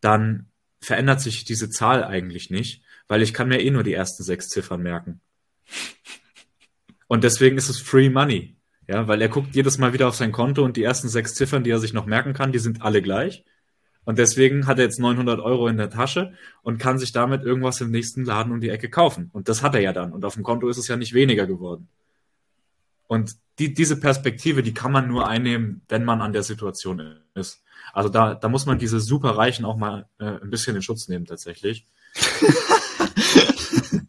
dann 0.01 0.47
verändert 0.79 1.21
sich 1.21 1.45
diese 1.45 1.69
Zahl 1.69 2.03
eigentlich 2.03 2.51
nicht, 2.51 2.83
weil 3.07 3.23
ich 3.23 3.33
kann 3.33 3.47
mir 3.47 3.61
eh 3.61 3.71
nur 3.71 3.83
die 3.83 3.93
ersten 3.93 4.23
sechs 4.23 4.49
Ziffern 4.49 4.83
merken. 4.83 5.19
Und 7.07 7.23
deswegen 7.23 7.57
ist 7.57 7.69
es 7.69 7.79
Free 7.79 8.09
Money. 8.09 8.54
Ja, 8.87 9.07
weil 9.07 9.21
er 9.21 9.29
guckt 9.29 9.55
jedes 9.55 9.77
Mal 9.77 9.93
wieder 9.93 10.07
auf 10.07 10.15
sein 10.15 10.31
Konto 10.31 10.63
und 10.63 10.77
die 10.77 10.83
ersten 10.83 11.09
sechs 11.09 11.33
Ziffern, 11.33 11.63
die 11.63 11.71
er 11.71 11.79
sich 11.79 11.93
noch 11.93 12.05
merken 12.05 12.33
kann, 12.33 12.51
die 12.51 12.59
sind 12.59 12.81
alle 12.83 13.01
gleich. 13.01 13.43
Und 14.05 14.19
deswegen 14.19 14.67
hat 14.67 14.77
er 14.77 14.83
jetzt 14.85 14.99
900 14.99 15.39
Euro 15.39 15.67
in 15.67 15.77
der 15.77 15.89
Tasche 15.89 16.33
und 16.61 16.77
kann 16.77 16.99
sich 16.99 17.11
damit 17.11 17.41
irgendwas 17.43 17.81
im 17.81 17.89
nächsten 17.89 18.23
Laden 18.23 18.53
um 18.53 18.61
die 18.61 18.69
Ecke 18.69 18.89
kaufen. 18.89 19.31
Und 19.33 19.49
das 19.49 19.63
hat 19.63 19.73
er 19.73 19.81
ja 19.81 19.93
dann. 19.93 20.13
Und 20.13 20.23
auf 20.23 20.35
dem 20.35 20.43
Konto 20.43 20.69
ist 20.69 20.77
es 20.77 20.87
ja 20.87 20.95
nicht 20.95 21.13
weniger 21.13 21.47
geworden. 21.47 21.89
Und 23.07 23.35
die, 23.57 23.73
diese 23.73 23.99
Perspektive, 23.99 24.61
die 24.61 24.75
kann 24.75 24.91
man 24.91 25.07
nur 25.07 25.27
einnehmen, 25.27 25.81
wenn 25.89 26.05
man 26.05 26.21
an 26.21 26.33
der 26.33 26.43
Situation 26.43 27.17
ist. 27.33 27.63
Also 27.93 28.09
da, 28.09 28.35
da 28.35 28.47
muss 28.47 28.67
man 28.67 28.77
diese 28.77 28.99
Superreichen 28.99 29.65
auch 29.65 29.77
mal 29.77 30.07
äh, 30.19 30.39
ein 30.41 30.49
bisschen 30.51 30.75
in 30.75 30.81
Schutz 30.81 31.07
nehmen 31.07 31.25
tatsächlich. 31.25 31.87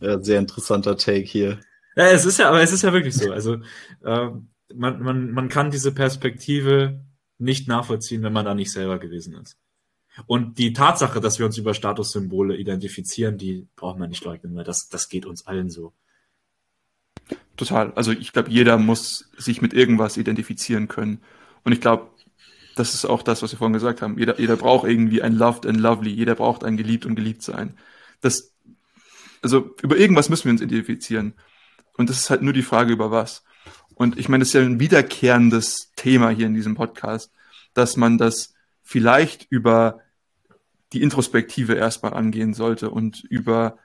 ja, 0.00 0.22
sehr 0.22 0.38
interessanter 0.38 0.96
Take 0.96 1.24
hier. 1.24 1.58
Ja, 1.96 2.06
es 2.06 2.24
ist 2.24 2.38
ja, 2.38 2.48
aber 2.48 2.62
es 2.62 2.72
ist 2.72 2.82
ja 2.82 2.92
wirklich 2.92 3.14
so. 3.14 3.32
Also 3.32 3.56
äh, 4.02 4.30
man, 4.74 5.02
man, 5.02 5.32
man 5.32 5.48
kann 5.48 5.70
diese 5.70 5.92
Perspektive 5.92 7.04
nicht 7.38 7.68
nachvollziehen, 7.68 8.22
wenn 8.22 8.32
man 8.32 8.44
da 8.44 8.54
nicht 8.54 8.72
selber 8.72 8.98
gewesen 8.98 9.34
ist. 9.34 9.58
Und 10.26 10.58
die 10.58 10.72
Tatsache, 10.72 11.20
dass 11.20 11.38
wir 11.38 11.46
uns 11.46 11.56
über 11.56 11.74
Statussymbole 11.74 12.56
identifizieren, 12.56 13.38
die 13.38 13.66
braucht 13.76 13.98
man 13.98 14.10
nicht 14.10 14.24
leugnen, 14.24 14.54
weil 14.54 14.64
das, 14.64 14.88
das 14.88 15.08
geht 15.08 15.26
uns 15.26 15.46
allen 15.46 15.70
so. 15.70 15.92
Total. 17.56 17.92
Also 17.94 18.12
ich 18.12 18.32
glaube, 18.32 18.50
jeder 18.50 18.78
muss 18.78 19.30
sich 19.36 19.62
mit 19.62 19.72
irgendwas 19.72 20.16
identifizieren 20.16 20.88
können. 20.88 21.22
Und 21.64 21.72
ich 21.72 21.80
glaube, 21.80 22.10
das 22.76 22.94
ist 22.94 23.04
auch 23.04 23.22
das, 23.22 23.42
was 23.42 23.52
wir 23.52 23.58
vorhin 23.58 23.74
gesagt 23.74 24.02
haben. 24.02 24.18
Jeder, 24.18 24.38
jeder 24.38 24.56
braucht 24.56 24.88
irgendwie 24.88 25.22
ein 25.22 25.34
Loved 25.34 25.66
and 25.66 25.78
Lovely. 25.78 26.10
Jeder 26.10 26.34
braucht 26.34 26.64
ein 26.64 26.76
geliebt 26.76 27.06
und 27.06 27.14
geliebt 27.14 27.42
sein. 27.42 27.76
Das, 28.20 28.54
also 29.42 29.74
über 29.82 29.96
irgendwas 29.96 30.28
müssen 30.28 30.44
wir 30.44 30.52
uns 30.52 30.62
identifizieren. 30.62 31.34
Und 31.96 32.10
das 32.10 32.18
ist 32.18 32.30
halt 32.30 32.42
nur 32.42 32.52
die 32.52 32.62
Frage, 32.62 32.92
über 32.92 33.10
was. 33.10 33.44
Und 33.94 34.18
ich 34.18 34.28
meine, 34.28 34.42
das 34.42 34.48
ist 34.48 34.54
ja 34.54 34.62
ein 34.62 34.80
wiederkehrendes 34.80 35.92
Thema 35.96 36.30
hier 36.30 36.46
in 36.46 36.54
diesem 36.54 36.74
Podcast, 36.74 37.30
dass 37.74 37.96
man 37.96 38.18
das 38.18 38.54
vielleicht 38.82 39.46
über 39.50 40.00
die 40.92 41.02
Introspektive 41.02 41.74
erstmal 41.74 42.14
angehen 42.14 42.54
sollte 42.54 42.90
und 42.90 43.24
über 43.24 43.78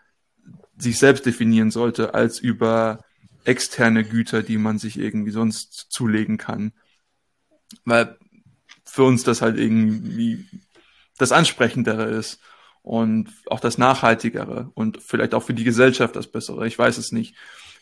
sich 0.77 0.97
selbst 0.97 1.25
definieren 1.25 1.71
sollte, 1.71 2.13
als 2.13 2.39
über 2.39 3.03
externe 3.45 4.03
Güter, 4.03 4.43
die 4.43 4.57
man 4.57 4.77
sich 4.77 4.99
irgendwie 4.99 5.31
sonst 5.31 5.87
zulegen 5.89 6.37
kann. 6.37 6.73
Weil 7.85 8.17
für 8.83 9.03
uns 9.03 9.23
das 9.23 9.41
halt 9.41 9.57
irgendwie 9.57 10.45
das 11.17 11.31
Ansprechendere 11.31 12.05
ist 12.05 12.39
und 12.81 13.29
auch 13.47 13.59
das 13.59 13.77
Nachhaltigere 13.77 14.71
und 14.73 15.01
vielleicht 15.01 15.33
auch 15.33 15.43
für 15.43 15.53
die 15.53 15.63
Gesellschaft 15.63 16.15
das 16.15 16.27
Bessere. 16.27 16.67
Ich 16.67 16.77
weiß 16.77 16.97
es 16.97 17.11
nicht 17.11 17.35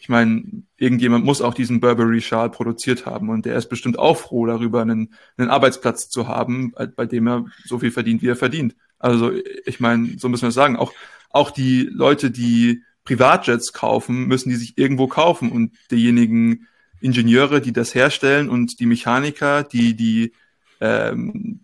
ich 0.05 0.09
meine, 0.09 0.43
irgendjemand 0.77 1.25
muss 1.25 1.41
auch 1.41 1.55
diesen 1.55 1.79
Burberry-Schal 1.79 2.51
produziert 2.51 3.07
haben 3.07 3.29
und 3.29 3.43
der 3.47 3.55
ist 3.55 3.69
bestimmt 3.69 3.97
auch 3.97 4.15
froh 4.17 4.45
darüber, 4.45 4.83
einen, 4.83 5.15
einen 5.35 5.49
Arbeitsplatz 5.49 6.09
zu 6.09 6.27
haben, 6.27 6.73
bei 6.95 7.07
dem 7.07 7.27
er 7.27 7.45
so 7.63 7.79
viel 7.79 7.89
verdient, 7.89 8.21
wie 8.21 8.27
er 8.27 8.35
verdient. 8.35 8.75
Also 8.99 9.31
ich 9.65 9.79
meine, 9.79 10.19
so 10.19 10.29
müssen 10.29 10.43
wir 10.43 10.49
es 10.49 10.53
sagen. 10.53 10.75
Auch, 10.75 10.93
auch 11.31 11.49
die 11.49 11.89
Leute, 11.91 12.29
die 12.29 12.83
Privatjets 13.03 13.73
kaufen, 13.73 14.27
müssen 14.27 14.49
die 14.49 14.57
sich 14.57 14.77
irgendwo 14.77 15.07
kaufen 15.07 15.51
und 15.51 15.71
diejenigen 15.89 16.67
Ingenieure, 17.01 17.59
die 17.59 17.73
das 17.73 17.95
herstellen 17.95 18.47
und 18.47 18.79
die 18.79 18.85
Mechaniker, 18.85 19.63
die 19.63 19.95
die 19.95 20.33
ähm, 20.81 21.61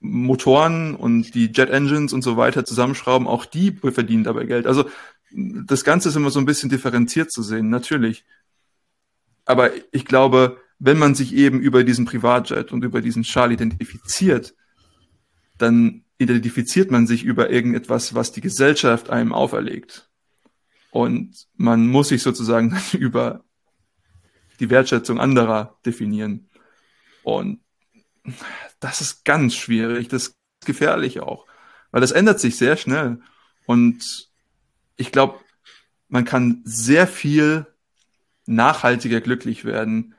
Motoren 0.00 0.96
und 0.96 1.36
die 1.36 1.52
Jet 1.52 1.70
Engines 1.70 2.12
und 2.12 2.22
so 2.22 2.36
weiter 2.36 2.64
zusammenschrauben, 2.64 3.28
auch 3.28 3.44
die 3.44 3.70
verdienen 3.70 4.24
dabei 4.24 4.46
Geld. 4.46 4.66
Also 4.66 4.86
das 5.32 5.84
Ganze 5.84 6.08
ist 6.08 6.16
immer 6.16 6.30
so 6.30 6.38
ein 6.38 6.46
bisschen 6.46 6.70
differenziert 6.70 7.30
zu 7.30 7.42
sehen, 7.42 7.70
natürlich. 7.70 8.24
Aber 9.44 9.70
ich 9.92 10.04
glaube, 10.04 10.58
wenn 10.78 10.98
man 10.98 11.14
sich 11.14 11.34
eben 11.34 11.60
über 11.60 11.84
diesen 11.84 12.04
Privatjet 12.04 12.72
und 12.72 12.84
über 12.84 13.00
diesen 13.00 13.24
Schal 13.24 13.52
identifiziert, 13.52 14.54
dann 15.58 16.04
identifiziert 16.18 16.90
man 16.90 17.06
sich 17.06 17.24
über 17.24 17.50
irgendetwas, 17.50 18.14
was 18.14 18.32
die 18.32 18.40
Gesellschaft 18.40 19.10
einem 19.10 19.32
auferlegt. 19.32 20.08
Und 20.90 21.46
man 21.56 21.86
muss 21.86 22.08
sich 22.08 22.22
sozusagen 22.22 22.76
über 22.92 23.44
die 24.58 24.70
Wertschätzung 24.70 25.20
anderer 25.20 25.78
definieren. 25.84 26.48
Und 27.22 27.60
das 28.80 29.00
ist 29.00 29.24
ganz 29.24 29.54
schwierig, 29.54 30.08
das 30.08 30.28
ist 30.28 30.36
gefährlich 30.64 31.20
auch, 31.20 31.46
weil 31.90 32.00
das 32.00 32.12
ändert 32.12 32.40
sich 32.40 32.56
sehr 32.56 32.76
schnell. 32.76 33.20
Und 33.66 34.29
ich 35.00 35.12
glaube, 35.12 35.38
man 36.08 36.24
kann 36.24 36.62
sehr 36.64 37.06
viel 37.06 37.66
nachhaltiger 38.46 39.20
glücklich 39.20 39.64
werden, 39.64 40.14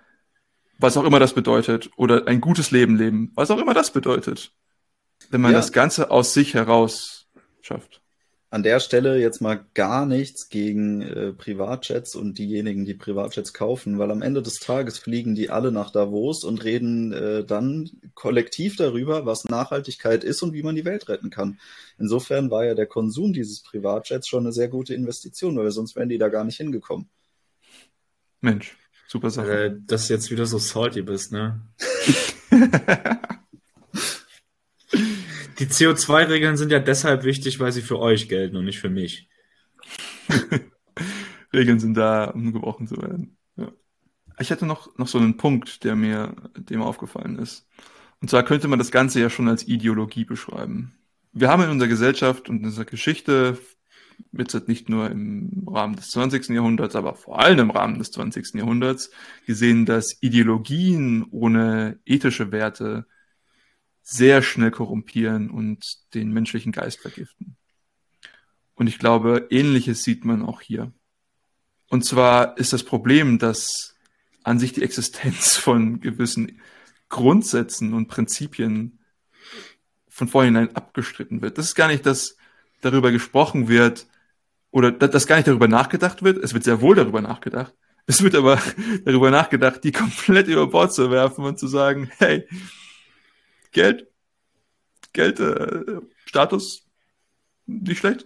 was 0.78 0.98
auch 0.98 1.04
immer 1.04 1.20
das 1.20 1.34
bedeutet, 1.34 1.92
oder 1.96 2.28
ein 2.28 2.42
gutes 2.42 2.72
Leben 2.72 2.96
leben, 2.96 3.32
was 3.36 3.52
auch 3.52 3.60
immer 3.60 3.74
das 3.74 3.94
bedeutet, 3.94 4.54
wenn 5.30 5.42
man 5.42 5.52
ja. 5.52 5.58
das 5.58 5.72
Ganze 5.72 6.10
aus 6.12 6.34
sich 6.34 6.54
heraus 6.54 7.30
schafft 7.62 8.01
an 8.52 8.64
der 8.64 8.82
Stelle 8.82 9.18
jetzt 9.18 9.39
mal 9.39 9.66
gar 9.74 10.06
nichts 10.06 10.49
gegen 10.49 11.02
äh, 11.02 11.32
Privatjets 11.32 12.16
und 12.16 12.38
diejenigen, 12.38 12.84
die 12.84 12.93
Privatjets 12.93 13.54
kaufen, 13.54 13.97
weil 13.97 14.12
am 14.12 14.22
Ende 14.22 14.41
des 14.41 14.60
Tages 14.60 14.99
fliegen 14.99 15.36
die 15.36 15.49
alle 15.49 15.72
nach 15.72 15.89
Davos 15.89 16.43
und 16.43 16.62
reden 16.66 17.14
äh, 17.14 17.45
dann 17.45 17.89
kollektiv 18.14 18.76
darüber, 18.76 19.26
was 19.26 19.45
Nachhaltigkeit 19.45 20.26
ist 20.26 20.43
und 20.43 20.54
wie 20.54 20.64
man 20.64 20.76
die 20.76 20.84
Welt 20.84 21.08
retten 21.08 21.30
kann. 21.30 21.60
Insofern 21.97 22.52
war 22.52 22.66
ja 22.66 22.76
der 22.76 22.88
Konsum 22.88 23.32
dieses 23.32 23.64
Privatjets 23.64 24.28
schon 24.28 24.43
eine 24.43 24.52
sehr 24.52 24.68
gute 24.68 24.93
Investition, 24.93 25.56
weil 25.56 25.72
sonst 25.72 25.95
wären 25.95 26.10
die 26.10 26.18
da 26.18 26.28
gar 26.28 26.43
nicht 26.43 26.58
hingekommen. 26.58 27.10
Mensch, 28.41 28.76
super 29.08 29.30
Sache. 29.30 29.64
Äh, 29.64 29.76
dass 29.88 30.10
du 30.10 30.14
jetzt 30.14 30.30
wieder 30.30 30.45
so 30.45 30.58
salty 30.58 31.04
bist, 31.04 31.32
ne? 31.32 31.62
Die 35.62 35.68
CO2-Regeln 35.68 36.57
sind 36.57 36.72
ja 36.72 36.80
deshalb 36.80 37.24
wichtig, 37.24 37.59
weil 37.59 37.72
sie 37.72 37.84
für 37.84 37.99
euch 37.99 38.28
gelten 38.28 38.57
und 38.57 38.66
nicht 38.66 38.80
für 38.80 38.89
mich. 38.89 39.30
Regeln 41.53 41.80
sind 41.80 41.95
da, 41.95 42.32
um 42.32 42.51
gebrochen 42.51 42.88
zu 42.88 42.97
werden. 42.97 43.38
Ja. 43.57 43.72
Ich 44.39 44.51
hatte 44.51 44.66
noch, 44.66 44.97
noch 44.97 45.07
so 45.07 45.20
einen 45.20 45.38
Punkt, 45.38 45.84
der 45.84 45.95
mir, 45.95 46.36
der 46.55 46.82
aufgefallen 46.82 47.38
ist. 47.38 47.68
Und 48.22 48.32
zwar 48.32 48.41
könnte 48.41 48.68
man 48.70 48.80
das 48.80 48.89
Ganze 48.89 49.22
ja 49.22 49.30
schon 49.30 49.47
als 49.47 49.68
Ideologie 49.68 50.26
beschreiben. 50.26 50.95
Wir 51.32 51.49
haben 51.49 51.62
in 51.62 51.70
unserer 51.70 51.89
Gesellschaft 51.89 52.49
und 52.49 52.62
in 52.62 52.66
unserer 52.66 52.86
Geschichte, 52.86 53.59
jetzt 54.32 54.68
nicht 54.68 54.89
nur 54.89 55.12
im 55.12 55.68
Rahmen 55.68 55.95
des 55.95 56.09
20. 56.09 56.49
Jahrhunderts, 56.49 56.95
aber 56.95 57.14
vor 57.14 57.39
allem 57.39 57.59
im 57.59 57.70
Rahmen 57.70 57.99
des 57.99 58.09
20. 58.09 58.55
Jahrhunderts, 58.55 59.12
gesehen, 59.45 59.86
dass 59.86 60.18
Ideologien 60.22 61.24
ohne 61.30 61.99
ethische 62.03 62.51
Werte 62.51 63.05
sehr 64.02 64.41
schnell 64.41 64.72
korrumpieren 64.72 65.49
und 65.49 65.86
den 66.14 66.32
menschlichen 66.32 66.72
Geist 66.72 66.99
vergiften. 66.99 67.56
Und 68.76 68.88
ich 68.88 68.99
glaube, 68.99 69.47
ähnliches 69.49 70.04
sieht 70.04 70.26
man 70.26 70.43
auch 70.43 70.62
hier. 70.62 70.91
Und 71.89 72.04
zwar 72.06 72.58
ist 72.58 72.74
das 72.74 72.84
Problem, 72.84 73.38
dass 73.38 73.95
an 74.43 74.60
sich 74.60 74.74
die 74.74 74.84
Existenz 74.84 75.58
von 75.58 75.99
gewissen 76.02 76.62
Grundsätzen 77.10 77.93
und 77.93 78.08
Prinzipien 78.08 78.99
von 80.10 80.28
vornherein 80.28 80.76
abgestritten 80.76 81.41
wird. 81.41 81.58
Das 81.58 81.66
ist 81.66 81.76
gar 81.76 81.88
nicht, 81.88 82.06
dass 82.06 82.38
darüber 82.82 83.12
gesprochen 83.12 83.68
wird 83.68 84.08
oder 84.72 84.91
dass 84.91 85.28
gar 85.28 85.36
nicht 85.36 85.47
darüber 85.47 85.68
nachgedacht 85.68 86.24
wird. 86.24 86.38
Es 86.43 86.54
wird 86.54 86.64
sehr 86.64 86.82
wohl 86.82 86.95
darüber 86.95 87.22
nachgedacht. 87.22 87.74
Es 88.08 88.24
wird 88.24 88.36
aber 88.36 88.60
darüber 89.06 89.30
nachgedacht, 89.32 89.84
die 89.84 89.91
komplett 89.91 90.47
über 90.47 90.68
Bord 90.68 90.93
zu 90.93 91.12
werfen 91.12 91.45
und 91.45 91.60
zu 91.60 91.68
sagen, 91.68 92.10
hey, 92.18 92.47
Geld, 93.72 94.08
Geld, 95.14 95.40
äh, 95.40 96.02
Status, 96.26 96.88
nicht 97.66 98.00
schlecht. 98.00 98.26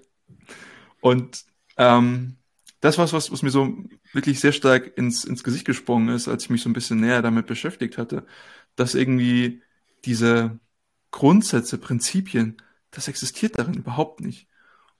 Und 1.01 1.45
ähm, 1.77 2.37
das 2.81 2.97
was, 2.97 3.13
was, 3.13 3.31
was 3.31 3.41
mir 3.41 3.49
so 3.49 3.75
wirklich 4.13 4.39
sehr 4.39 4.51
stark 4.51 4.97
ins, 4.97 5.23
ins 5.23 5.43
Gesicht 5.43 5.65
gesprungen 5.65 6.09
ist, 6.09 6.27
als 6.27 6.43
ich 6.43 6.49
mich 6.49 6.61
so 6.61 6.69
ein 6.69 6.73
bisschen 6.73 6.99
näher 6.99 7.21
damit 7.21 7.47
beschäftigt 7.47 7.97
hatte, 7.97 8.25
dass 8.75 8.95
irgendwie 8.95 9.61
diese 10.05 10.59
Grundsätze, 11.11 11.77
Prinzipien, 11.77 12.57
das 12.91 13.07
existiert 13.07 13.57
darin 13.57 13.73
überhaupt 13.73 14.21
nicht. 14.21 14.47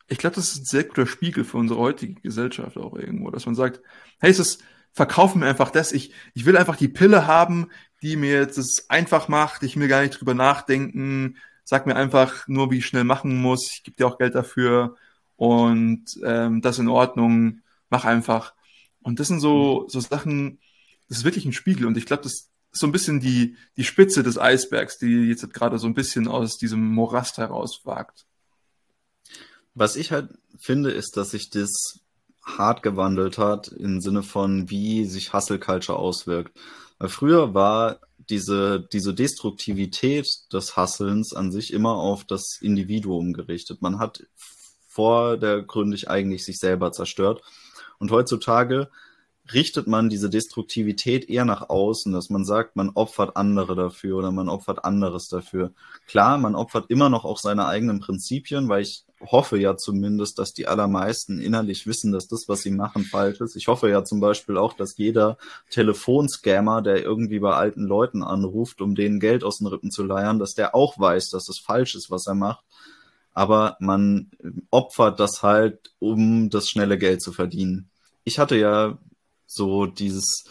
Ich 0.07 0.17
glaube, 0.17 0.35
das 0.35 0.51
ist 0.51 0.61
ein 0.61 0.65
sehr 0.65 0.83
guter 0.83 1.07
Spiegel 1.07 1.43
für 1.43 1.57
unsere 1.57 1.79
heutige 1.79 2.21
Gesellschaft 2.21 2.77
auch 2.77 2.95
irgendwo, 2.95 3.31
dass 3.31 3.45
man 3.45 3.55
sagt, 3.55 3.81
hey, 4.19 4.31
es 4.31 4.39
ist, 4.39 4.63
verkaufen 4.91 5.39
mir 5.39 5.47
einfach 5.47 5.71
das, 5.71 5.91
ich, 5.91 6.13
ich 6.33 6.45
will 6.45 6.57
einfach 6.57 6.77
die 6.77 6.87
Pille 6.87 7.27
haben, 7.27 7.69
die 8.05 8.17
mir 8.17 8.39
jetzt 8.39 8.59
es 8.59 8.87
einfach 8.87 9.29
macht, 9.29 9.63
ich 9.63 9.77
will 9.77 9.87
gar 9.87 10.03
nicht 10.03 10.19
drüber 10.19 10.35
nachdenken, 10.35 11.37
sag 11.63 11.87
mir 11.87 11.95
einfach 11.95 12.47
nur, 12.47 12.69
wie 12.69 12.77
ich 12.77 12.85
schnell 12.85 13.03
machen 13.03 13.35
muss, 13.41 13.71
ich 13.71 13.83
gebe 13.83 13.97
dir 13.97 14.05
auch 14.05 14.19
Geld 14.19 14.35
dafür 14.35 14.95
und 15.37 16.05
ähm, 16.23 16.61
das 16.61 16.77
in 16.77 16.87
Ordnung, 16.87 17.61
mach 17.89 18.05
einfach. 18.05 18.53
Und 19.01 19.19
das 19.19 19.29
sind 19.29 19.39
so, 19.39 19.85
so 19.87 19.99
Sachen, 19.99 20.59
das 21.09 21.17
ist 21.17 21.23
wirklich 21.23 21.45
ein 21.45 21.53
Spiegel 21.53 21.87
und 21.87 21.97
ich 21.97 22.05
glaube, 22.05 22.21
das 22.21 22.33
ist 22.33 22.51
so 22.71 22.85
ein 22.85 22.91
bisschen 22.91 23.21
die, 23.21 23.57
die 23.75 23.83
Spitze 23.83 24.21
des 24.21 24.37
Eisbergs, 24.37 24.99
die 24.99 25.25
jetzt 25.27 25.51
gerade 25.51 25.79
so 25.79 25.87
ein 25.87 25.95
bisschen 25.95 26.27
aus 26.27 26.59
diesem 26.59 26.85
Morast 26.93 27.39
herauswagt. 27.39 28.27
Was 29.73 29.95
ich 29.95 30.11
halt 30.11 30.29
finde, 30.59 30.91
ist, 30.91 31.17
dass 31.17 31.31
sich 31.31 31.49
das 31.49 32.01
hart 32.45 32.83
gewandelt 32.83 33.37
hat 33.37 33.69
im 33.69 33.99
Sinne 33.99 34.23
von, 34.23 34.69
wie 34.69 35.05
sich 35.05 35.33
Hustle 35.33 35.59
Culture 35.59 35.97
auswirkt. 35.97 36.57
Weil 36.99 37.09
früher 37.09 37.53
war 37.53 37.99
diese, 38.29 38.79
diese 38.79 39.13
Destruktivität 39.13 40.27
des 40.53 40.77
Hustlens 40.77 41.33
an 41.33 41.51
sich 41.51 41.73
immer 41.73 41.95
auf 41.95 42.23
das 42.23 42.59
Individuum 42.61 43.33
gerichtet. 43.33 43.81
Man 43.81 43.99
hat 43.99 44.23
vordergründig 44.87 46.09
eigentlich 46.09 46.45
sich 46.45 46.57
selber 46.57 46.91
zerstört. 46.91 47.41
Und 47.99 48.11
heutzutage 48.11 48.89
richtet 49.53 49.87
man 49.87 50.09
diese 50.09 50.29
Destruktivität 50.29 51.29
eher 51.29 51.45
nach 51.45 51.69
außen, 51.69 52.11
dass 52.13 52.29
man 52.29 52.45
sagt, 52.45 52.75
man 52.75 52.89
opfert 52.89 53.37
andere 53.37 53.75
dafür 53.75 54.17
oder 54.17 54.31
man 54.31 54.49
opfert 54.49 54.85
anderes 54.85 55.27
dafür. 55.27 55.73
Klar, 56.07 56.37
man 56.37 56.55
opfert 56.55 56.85
immer 56.89 57.09
noch 57.09 57.25
auch 57.25 57.37
seine 57.37 57.67
eigenen 57.67 57.99
Prinzipien, 57.99 58.69
weil 58.69 58.81
ich 58.81 59.05
hoffe 59.31 59.57
ja 59.57 59.77
zumindest, 59.77 60.39
dass 60.39 60.53
die 60.53 60.67
allermeisten 60.67 61.39
innerlich 61.39 61.87
wissen, 61.87 62.11
dass 62.11 62.27
das, 62.27 62.47
was 62.47 62.61
sie 62.61 62.71
machen, 62.71 63.03
falsch 63.03 63.41
ist. 63.41 63.55
Ich 63.55 63.67
hoffe 63.67 63.89
ja 63.89 64.03
zum 64.03 64.19
Beispiel 64.19 64.57
auch, 64.57 64.73
dass 64.73 64.97
jeder 64.97 65.37
Telefonscammer, 65.69 66.81
der 66.81 67.03
irgendwie 67.03 67.39
bei 67.39 67.53
alten 67.53 67.83
Leuten 67.83 68.23
anruft, 68.23 68.81
um 68.81 68.95
denen 68.95 69.19
Geld 69.19 69.43
aus 69.43 69.59
den 69.59 69.67
Rippen 69.67 69.91
zu 69.91 70.03
leiern, 70.03 70.39
dass 70.39 70.53
der 70.53 70.75
auch 70.75 70.97
weiß, 70.97 71.29
dass 71.29 71.49
es 71.49 71.59
falsch 71.59 71.95
ist, 71.95 72.11
was 72.11 72.27
er 72.27 72.35
macht. 72.35 72.63
Aber 73.33 73.75
man 73.79 74.31
opfert 74.71 75.19
das 75.19 75.43
halt, 75.43 75.93
um 75.99 76.49
das 76.49 76.69
schnelle 76.69 76.97
Geld 76.97 77.21
zu 77.21 77.33
verdienen. 77.33 77.89
Ich 78.23 78.39
hatte 78.39 78.55
ja 78.55 78.97
so 79.45 79.85
dieses, 79.85 80.45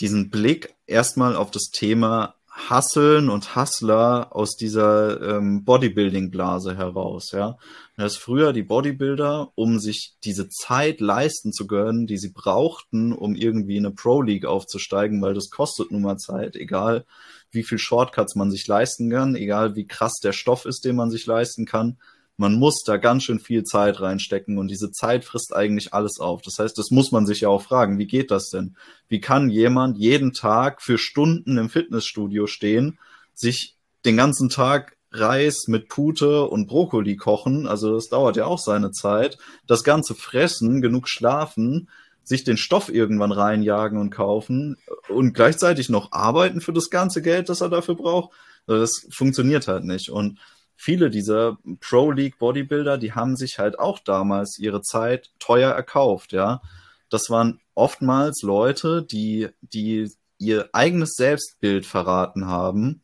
diesen 0.00 0.30
Blick 0.30 0.74
erstmal 0.86 1.36
auf 1.36 1.50
das 1.50 1.70
Thema 1.70 2.34
Hasseln 2.58 3.28
und 3.28 3.54
Hustler 3.54 4.34
aus 4.34 4.56
dieser 4.56 5.20
ähm, 5.36 5.64
Bodybuilding-Blase 5.64 6.76
heraus, 6.76 7.30
ja. 7.32 7.56
Dass 7.96 8.16
früher 8.16 8.52
die 8.52 8.62
Bodybuilder, 8.62 9.52
um 9.54 9.78
sich 9.78 10.14
diese 10.24 10.48
Zeit 10.48 11.00
leisten 11.00 11.52
zu 11.52 11.66
können, 11.66 12.06
die 12.06 12.18
sie 12.18 12.32
brauchten, 12.32 13.12
um 13.12 13.34
irgendwie 13.34 13.76
in 13.76 13.86
eine 13.86 13.94
Pro-League 13.94 14.44
aufzusteigen, 14.44 15.22
weil 15.22 15.34
das 15.34 15.50
kostet 15.50 15.90
nun 15.90 16.02
mal 16.02 16.16
Zeit, 16.16 16.56
egal 16.56 17.04
wie 17.50 17.62
viel 17.62 17.78
Shortcuts 17.78 18.34
man 18.34 18.50
sich 18.50 18.66
leisten 18.66 19.10
kann, 19.10 19.34
egal 19.34 19.74
wie 19.74 19.86
krass 19.86 20.14
der 20.22 20.32
Stoff 20.32 20.64
ist, 20.64 20.84
den 20.84 20.96
man 20.96 21.10
sich 21.10 21.26
leisten 21.26 21.64
kann, 21.64 21.98
man 22.38 22.54
muss 22.54 22.84
da 22.84 22.96
ganz 22.96 23.24
schön 23.24 23.40
viel 23.40 23.64
Zeit 23.64 24.00
reinstecken 24.00 24.58
und 24.58 24.68
diese 24.68 24.92
Zeit 24.92 25.24
frisst 25.24 25.54
eigentlich 25.54 25.92
alles 25.92 26.20
auf. 26.20 26.40
Das 26.40 26.58
heißt, 26.60 26.78
das 26.78 26.90
muss 26.90 27.10
man 27.10 27.26
sich 27.26 27.42
ja 27.42 27.48
auch 27.48 27.62
fragen, 27.62 27.98
wie 27.98 28.06
geht 28.06 28.30
das 28.30 28.50
denn? 28.50 28.76
Wie 29.08 29.20
kann 29.20 29.50
jemand 29.50 29.98
jeden 29.98 30.32
Tag 30.32 30.80
für 30.80 30.98
Stunden 30.98 31.58
im 31.58 31.68
Fitnessstudio 31.68 32.46
stehen, 32.46 32.98
sich 33.34 33.74
den 34.04 34.16
ganzen 34.16 34.48
Tag 34.48 34.96
Reis 35.10 35.66
mit 35.66 35.88
Pute 35.88 36.44
und 36.44 36.68
Brokkoli 36.68 37.16
kochen, 37.16 37.66
also 37.66 37.94
das 37.94 38.08
dauert 38.08 38.36
ja 38.36 38.46
auch 38.46 38.60
seine 38.60 38.92
Zeit, 38.92 39.36
das 39.66 39.82
ganze 39.82 40.14
fressen, 40.14 40.80
genug 40.80 41.08
schlafen, 41.08 41.88
sich 42.22 42.44
den 42.44 42.56
Stoff 42.56 42.88
irgendwann 42.88 43.32
reinjagen 43.32 43.98
und 43.98 44.10
kaufen 44.10 44.76
und 45.08 45.32
gleichzeitig 45.32 45.88
noch 45.88 46.12
arbeiten 46.12 46.60
für 46.60 46.72
das 46.72 46.90
ganze 46.90 47.20
Geld, 47.20 47.48
das 47.48 47.62
er 47.62 47.68
dafür 47.70 47.96
braucht. 47.96 48.30
Also 48.68 48.80
das 48.80 49.08
funktioniert 49.10 49.66
halt 49.66 49.84
nicht. 49.84 50.10
Und 50.10 50.38
viele 50.78 51.10
dieser 51.10 51.58
Pro 51.80 52.12
League 52.12 52.38
Bodybuilder, 52.38 52.96
die 52.96 53.12
haben 53.12 53.36
sich 53.36 53.58
halt 53.58 53.78
auch 53.78 53.98
damals 53.98 54.58
ihre 54.58 54.80
Zeit 54.80 55.32
teuer 55.40 55.72
erkauft, 55.72 56.32
ja. 56.32 56.62
Das 57.10 57.28
waren 57.30 57.60
oftmals 57.74 58.42
Leute, 58.42 59.02
die, 59.02 59.48
die 59.60 60.10
ihr 60.38 60.68
eigenes 60.72 61.14
Selbstbild 61.16 61.84
verraten 61.84 62.46
haben 62.46 63.02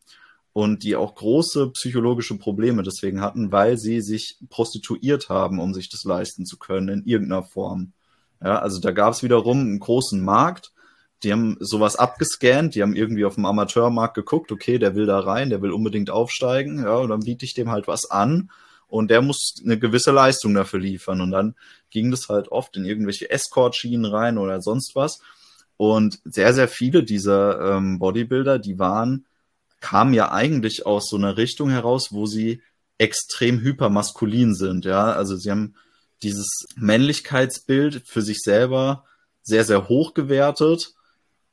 und 0.52 0.84
die 0.84 0.94
auch 0.94 1.16
große 1.16 1.70
psychologische 1.70 2.38
Probleme 2.38 2.84
deswegen 2.84 3.20
hatten, 3.20 3.50
weil 3.50 3.76
sie 3.76 4.00
sich 4.00 4.38
prostituiert 4.50 5.28
haben, 5.28 5.58
um 5.58 5.74
sich 5.74 5.88
das 5.88 6.04
leisten 6.04 6.46
zu 6.46 6.58
können 6.58 6.88
in 6.88 7.04
irgendeiner 7.04 7.42
Form. 7.42 7.92
Ja, 8.40 8.60
also 8.60 8.80
da 8.80 8.92
gab 8.92 9.14
es 9.14 9.22
wiederum 9.22 9.60
einen 9.60 9.80
großen 9.80 10.22
Markt 10.22 10.73
die 11.22 11.32
haben 11.32 11.56
sowas 11.60 11.96
abgescannt, 11.96 12.74
die 12.74 12.82
haben 12.82 12.94
irgendwie 12.94 13.24
auf 13.24 13.36
dem 13.36 13.46
Amateurmarkt 13.46 14.14
geguckt, 14.14 14.52
okay, 14.52 14.78
der 14.78 14.94
will 14.94 15.06
da 15.06 15.20
rein, 15.20 15.50
der 15.50 15.62
will 15.62 15.72
unbedingt 15.72 16.10
aufsteigen, 16.10 16.82
ja, 16.82 16.96
und 16.96 17.08
dann 17.08 17.20
biete 17.20 17.44
ich 17.44 17.54
dem 17.54 17.70
halt 17.70 17.88
was 17.88 18.10
an 18.10 18.50
und 18.94 19.10
der 19.10 19.22
muss 19.22 19.54
eine 19.64 19.78
gewisse 19.78 20.12
Leistung 20.12 20.54
dafür 20.54 20.78
liefern. 20.78 21.20
Und 21.20 21.30
dann 21.32 21.56
ging 21.90 22.10
das 22.12 22.28
halt 22.28 22.48
oft 22.52 22.76
in 22.76 22.84
irgendwelche 22.84 23.28
Escort-Schienen 23.28 24.04
rein 24.04 24.38
oder 24.38 24.60
sonst 24.60 24.94
was. 24.94 25.20
Und 25.76 26.20
sehr, 26.24 26.54
sehr 26.54 26.68
viele 26.68 27.02
dieser 27.02 27.76
ähm, 27.76 27.98
Bodybuilder, 27.98 28.60
die 28.60 28.78
waren, 28.78 29.26
kamen 29.80 30.14
ja 30.14 30.30
eigentlich 30.30 30.86
aus 30.86 31.08
so 31.08 31.16
einer 31.16 31.36
Richtung 31.36 31.70
heraus, 31.70 32.12
wo 32.12 32.26
sie 32.26 32.62
extrem 32.96 33.60
hypermaskulin 33.60 34.54
sind, 34.54 34.84
ja. 34.84 35.12
Also 35.12 35.34
sie 35.34 35.50
haben 35.50 35.74
dieses 36.22 36.64
Männlichkeitsbild 36.76 38.06
für 38.06 38.22
sich 38.22 38.40
selber 38.40 39.04
sehr, 39.42 39.64
sehr 39.64 39.88
hoch 39.88 40.14
gewertet 40.14 40.94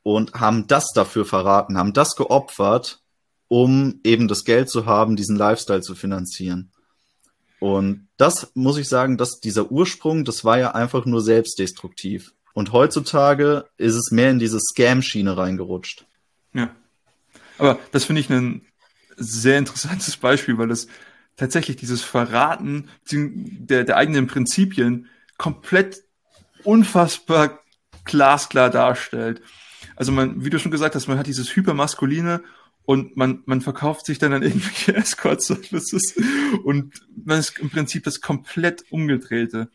und 0.03 0.33
haben 0.33 0.67
das 0.67 0.91
dafür 0.93 1.25
verraten, 1.25 1.77
haben 1.77 1.93
das 1.93 2.15
geopfert, 2.15 3.01
um 3.47 3.99
eben 4.03 4.27
das 4.27 4.45
Geld 4.45 4.69
zu 4.69 4.85
haben, 4.85 5.15
diesen 5.15 5.35
Lifestyle 5.35 5.81
zu 5.81 5.95
finanzieren. 5.95 6.71
Und 7.59 8.07
das 8.17 8.51
muss 8.55 8.77
ich 8.77 8.87
sagen, 8.87 9.17
dass 9.17 9.39
dieser 9.39 9.71
Ursprung, 9.71 10.25
das 10.25 10.43
war 10.43 10.57
ja 10.57 10.71
einfach 10.71 11.05
nur 11.05 11.21
selbstdestruktiv. 11.21 12.33
Und 12.53 12.71
heutzutage 12.71 13.65
ist 13.77 13.95
es 13.95 14.11
mehr 14.11 14.31
in 14.31 14.39
diese 14.39 14.59
Scam-Schiene 14.59 15.37
reingerutscht. 15.37 16.05
Ja. 16.53 16.75
Aber 17.57 17.77
das 17.91 18.05
finde 18.05 18.21
ich 18.21 18.29
ein 18.29 18.65
sehr 19.15 19.59
interessantes 19.59 20.17
Beispiel, 20.17 20.57
weil 20.57 20.71
es 20.71 20.87
tatsächlich 21.37 21.77
dieses 21.77 22.01
Verraten 22.01 22.89
der, 23.11 23.83
der 23.83 23.97
eigenen 23.97 24.27
Prinzipien 24.27 25.07
komplett 25.37 26.03
unfassbar 26.63 27.59
glasklar 28.05 28.69
darstellt 28.69 29.41
also 30.01 30.11
man, 30.11 30.43
wie 30.43 30.49
du 30.49 30.57
schon 30.57 30.71
gesagt 30.71 30.95
hast, 30.95 31.07
man 31.07 31.19
hat 31.19 31.27
dieses 31.27 31.55
hypermaskuline 31.55 32.41
und 32.85 33.17
man, 33.17 33.43
man 33.45 33.61
verkauft 33.61 34.07
sich 34.07 34.17
dann 34.17 34.33
an 34.33 34.41
irgendwelche 34.41 34.95
Escort-Services 34.95 36.15
und 36.63 37.05
man 37.23 37.37
ist 37.37 37.59
im 37.59 37.69
Prinzip 37.69 38.03
das 38.03 38.19
komplett 38.19 38.83
umgedrehte. 38.89 39.69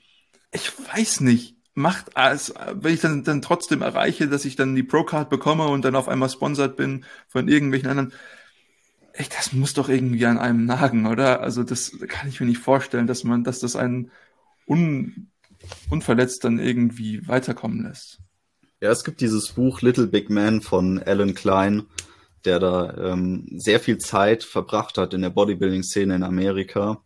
Ich 0.51 0.73
weiß 0.93 1.21
nicht, 1.21 1.55
macht 1.75 2.17
als, 2.17 2.53
wenn 2.73 2.95
ich 2.95 3.01
dann, 3.03 3.23
dann 3.23 3.41
trotzdem 3.41 3.83
erreiche, 3.83 4.27
dass 4.27 4.45
ich 4.45 4.57
dann 4.57 4.75
die 4.75 4.83
Pro-Card 4.83 5.31
bekomme 5.31 5.69
und 5.69 5.85
dann 5.85 5.95
auf 5.95 6.09
einmal 6.09 6.29
sponsert 6.29 6.77
bin 6.77 7.05
von 7.29 7.47
irgendwelchen 7.47 7.89
anderen, 7.89 8.13
echt, 9.13 9.33
das 9.39 9.53
muss 9.53 9.75
doch 9.75 9.89
irgendwie 9.89 10.27
an 10.27 10.39
einem 10.39 10.65
nagen, 10.65 11.07
oder? 11.07 11.41
Also 11.41 11.63
das 11.63 11.93
kann 12.09 12.29
ich 12.29 12.41
mir 12.41 12.47
nicht 12.47 12.59
vorstellen, 12.59 13.07
dass 13.07 13.23
man, 13.23 13.45
dass 13.45 13.61
das 13.61 13.77
einen 13.77 14.11
un, 14.67 15.31
unverletzt 15.89 16.43
dann 16.43 16.59
irgendwie 16.59 17.29
weiterkommen 17.29 17.85
lässt. 17.85 18.19
Ja, 18.83 18.91
es 18.91 19.05
gibt 19.05 19.23
dieses 19.23 19.53
Buch 19.53 19.81
Little 19.81 20.07
Big 20.07 20.29
Man 20.29 20.61
von 20.61 21.03
Alan 21.03 21.35
Klein, 21.35 21.87
der 22.45 22.59
da 22.59 23.13
ähm, 23.13 23.47
sehr 23.57 23.81
viel 23.81 23.97
Zeit 23.97 24.45
verbracht 24.45 24.99
hat 24.99 25.15
in 25.15 25.23
der 25.23 25.31
Bodybuilding-Szene 25.31 26.15
in 26.15 26.23
Amerika 26.23 27.01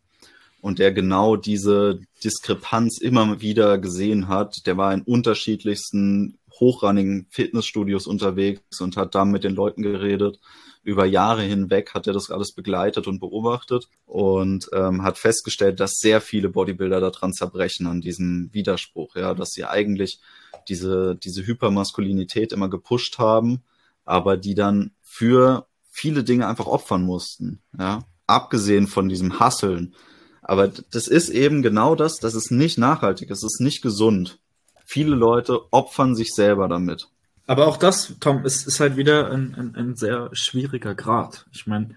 und 0.61 0.81
der 0.81 0.91
genau 0.93 1.37
diese 1.37 2.01
Diskrepanz 2.25 2.99
immer 2.99 3.41
wieder 3.41 3.79
gesehen 3.79 4.27
hat. 4.27 4.67
Der 4.67 4.77
war 4.77 4.93
in 4.93 5.03
unterschiedlichsten 5.03 6.39
hochrangigen 6.59 7.29
Fitnessstudios 7.31 8.09
unterwegs 8.09 8.81
und 8.81 8.97
hat 8.97 9.15
da 9.15 9.25
mit 9.25 9.45
den 9.45 9.55
Leuten 9.55 9.83
geredet. 9.83 10.41
Über 10.83 11.05
Jahre 11.05 11.43
hinweg 11.43 11.93
hat 11.93 12.07
er 12.07 12.15
das 12.15 12.31
alles 12.31 12.53
begleitet 12.53 13.07
und 13.07 13.21
beobachtet 13.21 13.89
und 14.07 14.71
ähm, 14.73 15.03
hat 15.03 15.19
festgestellt, 15.19 15.79
dass 15.79 15.99
sehr 15.99 16.21
viele 16.21 16.49
Bodybuilder 16.49 17.01
daran 17.01 17.35
zerbrechen, 17.35 17.87
an 17.87 18.01
diesem 18.01 18.49
Widerspruch, 18.53 19.15
ja, 19.17 19.35
dass 19.35 19.51
sie 19.51 19.65
eigentlich 19.65 20.21
diese, 20.69 21.17
diese 21.17 21.47
Hypermaskulinität 21.47 22.53
immer 22.53 22.71
gepusht 22.71 23.19
haben, 23.19 23.63
aber 24.05 24.37
die 24.37 24.55
dann 24.55 24.93
für 25.03 25.67
viele 25.91 26.25
Dinge 26.25 26.47
einfach 26.47 26.67
opfern 26.67 27.03
mussten, 27.03 27.61
ja, 27.79 28.01
abgesehen 28.27 28.87
von 28.87 29.09
diesem 29.09 29.39
Hasseln. 29.39 29.95
Aber 30.43 30.69
das 30.69 31.09
ist 31.09 31.29
eben 31.29 31.63
genau 31.63 31.95
das, 31.95 32.19
das 32.19 32.35
ist 32.35 32.51
nicht 32.51 32.79
nachhaltig, 32.79 33.31
es 33.31 33.45
ist 33.45 33.61
nicht 33.61 33.83
gesund. 33.83 34.39
Viele 34.87 35.15
Leute 35.15 35.73
opfern 35.73 36.17
sich 36.17 36.33
selber 36.33 36.69
damit. 36.69 37.09
Aber 37.51 37.67
auch 37.67 37.79
das, 37.79 38.15
Tom, 38.21 38.45
ist, 38.45 38.69
ist 38.69 38.79
halt 38.79 38.97
wieder 38.97 39.33
ein, 39.33 39.57
ein, 39.57 39.75
ein 39.75 39.97
sehr 39.97 40.31
schwieriger 40.33 40.95
Grad. 40.95 41.47
Ich 41.51 41.67
meine, 41.67 41.97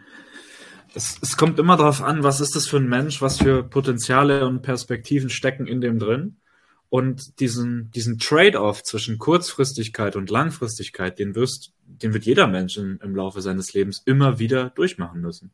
es, 0.95 1.19
es 1.21 1.37
kommt 1.37 1.59
immer 1.59 1.77
darauf 1.77 2.01
an, 2.01 2.23
was 2.23 2.41
ist 2.41 2.55
das 2.55 2.65
für 2.65 2.77
ein 2.77 2.89
Mensch, 2.89 3.21
was 3.21 3.37
für 3.37 3.61
Potenziale 3.61 4.47
und 4.47 4.63
Perspektiven 4.63 5.29
stecken 5.29 5.67
in 5.67 5.79
dem 5.79 5.99
drin. 5.99 6.37
Und 6.89 7.39
diesen, 7.39 7.91
diesen 7.91 8.17
Trade-off 8.17 8.81
zwischen 8.81 9.19
Kurzfristigkeit 9.19 10.15
und 10.15 10.31
Langfristigkeit, 10.31 11.19
den, 11.19 11.35
wirst, 11.35 11.71
den 11.85 12.15
wird 12.15 12.25
jeder 12.25 12.47
Mensch 12.47 12.77
in, 12.77 12.97
im 13.03 13.15
Laufe 13.15 13.41
seines 13.41 13.75
Lebens 13.75 14.01
immer 14.05 14.39
wieder 14.39 14.71
durchmachen 14.71 15.21
müssen. 15.21 15.51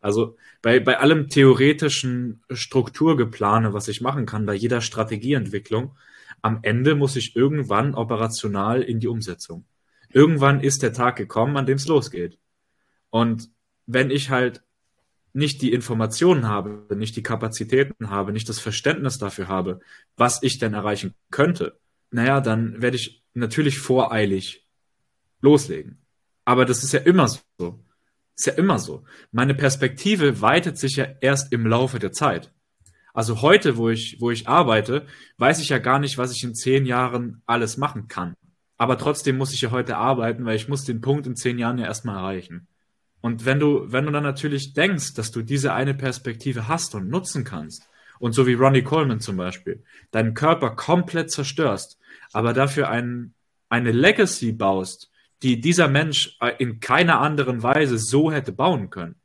Also 0.00 0.36
bei, 0.62 0.78
bei 0.78 1.00
allem 1.00 1.28
theoretischen 1.28 2.40
Strukturgeplane, 2.52 3.72
was 3.72 3.88
ich 3.88 4.00
machen 4.00 4.26
kann, 4.26 4.46
bei 4.46 4.54
jeder 4.54 4.80
Strategieentwicklung, 4.80 5.96
am 6.44 6.58
Ende 6.60 6.94
muss 6.94 7.16
ich 7.16 7.36
irgendwann 7.36 7.94
operational 7.94 8.82
in 8.82 9.00
die 9.00 9.08
Umsetzung. 9.08 9.64
Irgendwann 10.10 10.60
ist 10.60 10.82
der 10.82 10.92
Tag 10.92 11.16
gekommen, 11.16 11.56
an 11.56 11.64
dem 11.64 11.76
es 11.76 11.88
losgeht. 11.88 12.38
Und 13.08 13.48
wenn 13.86 14.10
ich 14.10 14.28
halt 14.28 14.62
nicht 15.32 15.62
die 15.62 15.72
Informationen 15.72 16.46
habe, 16.46 16.86
nicht 16.94 17.16
die 17.16 17.22
Kapazitäten 17.22 18.10
habe, 18.10 18.30
nicht 18.30 18.46
das 18.46 18.60
Verständnis 18.60 19.16
dafür 19.16 19.48
habe, 19.48 19.80
was 20.18 20.42
ich 20.42 20.58
denn 20.58 20.74
erreichen 20.74 21.14
könnte, 21.30 21.78
naja, 22.10 22.42
dann 22.42 22.82
werde 22.82 22.98
ich 22.98 23.24
natürlich 23.32 23.78
voreilig 23.78 24.66
loslegen. 25.40 25.96
Aber 26.44 26.66
das 26.66 26.84
ist 26.84 26.92
ja 26.92 27.00
immer 27.00 27.26
so. 27.26 27.82
Ist 28.36 28.46
ja 28.46 28.52
immer 28.52 28.78
so. 28.78 29.04
Meine 29.32 29.54
Perspektive 29.54 30.42
weitet 30.42 30.76
sich 30.76 30.96
ja 30.96 31.06
erst 31.22 31.52
im 31.54 31.66
Laufe 31.66 31.98
der 31.98 32.12
Zeit. 32.12 32.52
Also 33.14 33.40
heute, 33.42 33.76
wo 33.78 33.88
ich, 33.88 34.20
wo 34.20 34.30
ich 34.30 34.48
arbeite, 34.48 35.06
weiß 35.38 35.60
ich 35.60 35.70
ja 35.70 35.78
gar 35.78 36.00
nicht, 36.00 36.18
was 36.18 36.32
ich 36.32 36.42
in 36.44 36.54
zehn 36.54 36.84
Jahren 36.84 37.42
alles 37.46 37.76
machen 37.76 38.08
kann. 38.08 38.34
Aber 38.76 38.98
trotzdem 38.98 39.38
muss 39.38 39.52
ich 39.54 39.60
ja 39.62 39.70
heute 39.70 39.96
arbeiten, 39.96 40.44
weil 40.44 40.56
ich 40.56 40.68
muss 40.68 40.84
den 40.84 41.00
Punkt 41.00 41.26
in 41.26 41.36
zehn 41.36 41.58
Jahren 41.58 41.78
ja 41.78 41.86
erstmal 41.86 42.16
erreichen. 42.16 42.66
Und 43.20 43.46
wenn 43.46 43.60
du, 43.60 43.90
wenn 43.90 44.04
du 44.04 44.12
dann 44.12 44.24
natürlich 44.24 44.74
denkst, 44.74 45.14
dass 45.14 45.30
du 45.30 45.42
diese 45.42 45.72
eine 45.72 45.94
Perspektive 45.94 46.68
hast 46.68 46.94
und 46.94 47.08
nutzen 47.08 47.44
kannst, 47.44 47.88
und 48.18 48.32
so 48.32 48.46
wie 48.46 48.54
Ronnie 48.54 48.82
Coleman 48.82 49.20
zum 49.20 49.36
Beispiel, 49.36 49.82
deinen 50.10 50.34
Körper 50.34 50.70
komplett 50.70 51.30
zerstörst, 51.30 51.98
aber 52.32 52.52
dafür 52.52 52.88
ein, 52.88 53.34
eine 53.68 53.92
Legacy 53.92 54.52
baust, 54.52 55.10
die 55.42 55.60
dieser 55.60 55.88
Mensch 55.88 56.38
in 56.58 56.80
keiner 56.80 57.20
anderen 57.20 57.62
Weise 57.62 57.98
so 57.98 58.32
hätte 58.32 58.52
bauen 58.52 58.90
können, 58.90 59.16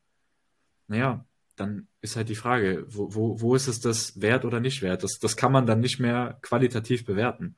naja, 0.87 1.25
dann 1.59 1.87
ist 2.01 2.15
halt 2.15 2.29
die 2.29 2.35
Frage, 2.35 2.85
wo, 2.87 3.13
wo, 3.13 3.41
wo 3.41 3.55
ist 3.55 3.67
es 3.67 3.81
das 3.81 4.21
wert 4.21 4.45
oder 4.45 4.59
nicht 4.59 4.81
wert? 4.81 5.03
Das, 5.03 5.19
das 5.19 5.35
kann 5.35 5.51
man 5.51 5.65
dann 5.65 5.81
nicht 5.81 5.99
mehr 5.99 6.37
qualitativ 6.41 7.05
bewerten. 7.05 7.55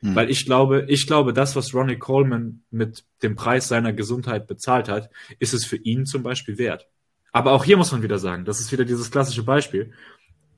Hm. 0.00 0.14
Weil 0.14 0.30
ich 0.30 0.44
glaube, 0.44 0.84
ich 0.88 1.06
glaube, 1.06 1.32
das, 1.32 1.56
was 1.56 1.74
Ronnie 1.74 1.98
Coleman 1.98 2.62
mit 2.70 3.04
dem 3.22 3.36
Preis 3.36 3.68
seiner 3.68 3.92
Gesundheit 3.92 4.46
bezahlt 4.46 4.88
hat, 4.88 5.10
ist 5.38 5.54
es 5.54 5.64
für 5.64 5.76
ihn 5.76 6.06
zum 6.06 6.22
Beispiel 6.22 6.58
wert. 6.58 6.88
Aber 7.32 7.52
auch 7.52 7.64
hier 7.64 7.76
muss 7.76 7.92
man 7.92 8.02
wieder 8.02 8.18
sagen, 8.18 8.44
das 8.44 8.60
ist 8.60 8.72
wieder 8.72 8.84
dieses 8.84 9.10
klassische 9.10 9.42
Beispiel. 9.42 9.92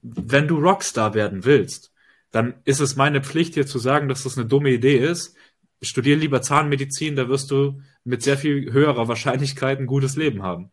Wenn 0.02 0.48
du 0.48 0.58
Rockstar 0.58 1.14
werden 1.14 1.44
willst, 1.44 1.92
dann 2.30 2.54
ist 2.64 2.80
es 2.80 2.96
meine 2.96 3.22
Pflicht, 3.22 3.56
dir 3.56 3.66
zu 3.66 3.78
sagen, 3.78 4.08
dass 4.08 4.22
das 4.22 4.38
eine 4.38 4.46
dumme 4.46 4.70
Idee 4.70 4.98
ist. 4.98 5.36
Studier 5.82 6.16
lieber 6.16 6.42
Zahnmedizin, 6.42 7.16
da 7.16 7.28
wirst 7.28 7.50
du 7.50 7.80
mit 8.04 8.22
sehr 8.22 8.36
viel 8.36 8.72
höherer 8.72 9.08
Wahrscheinlichkeit 9.08 9.78
ein 9.78 9.86
gutes 9.86 10.16
Leben 10.16 10.42
haben. 10.42 10.70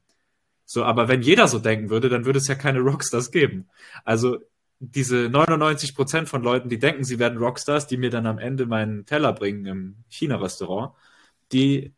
So, 0.69 0.83
aber 0.83 1.07
wenn 1.07 1.21
jeder 1.21 1.47
so 1.47 1.59
denken 1.59 1.89
würde, 1.89 2.09
dann 2.09 2.25
würde 2.25 2.39
es 2.39 2.47
ja 2.47 2.55
keine 2.55 2.79
Rockstars 2.81 3.31
geben. 3.31 3.69
Also 4.03 4.39
diese 4.79 5.29
99 5.29 5.95
Prozent 5.95 6.27
von 6.27 6.43
Leuten, 6.43 6.67
die 6.67 6.77
denken, 6.77 7.05
sie 7.05 7.19
werden 7.19 7.39
Rockstars, 7.39 7.87
die 7.87 7.95
mir 7.95 8.09
dann 8.09 8.27
am 8.27 8.37
Ende 8.37 8.65
meinen 8.65 9.05
Teller 9.05 9.31
bringen 9.31 9.65
im 9.65 9.95
China-Restaurant, 10.09 10.93
die 11.53 11.93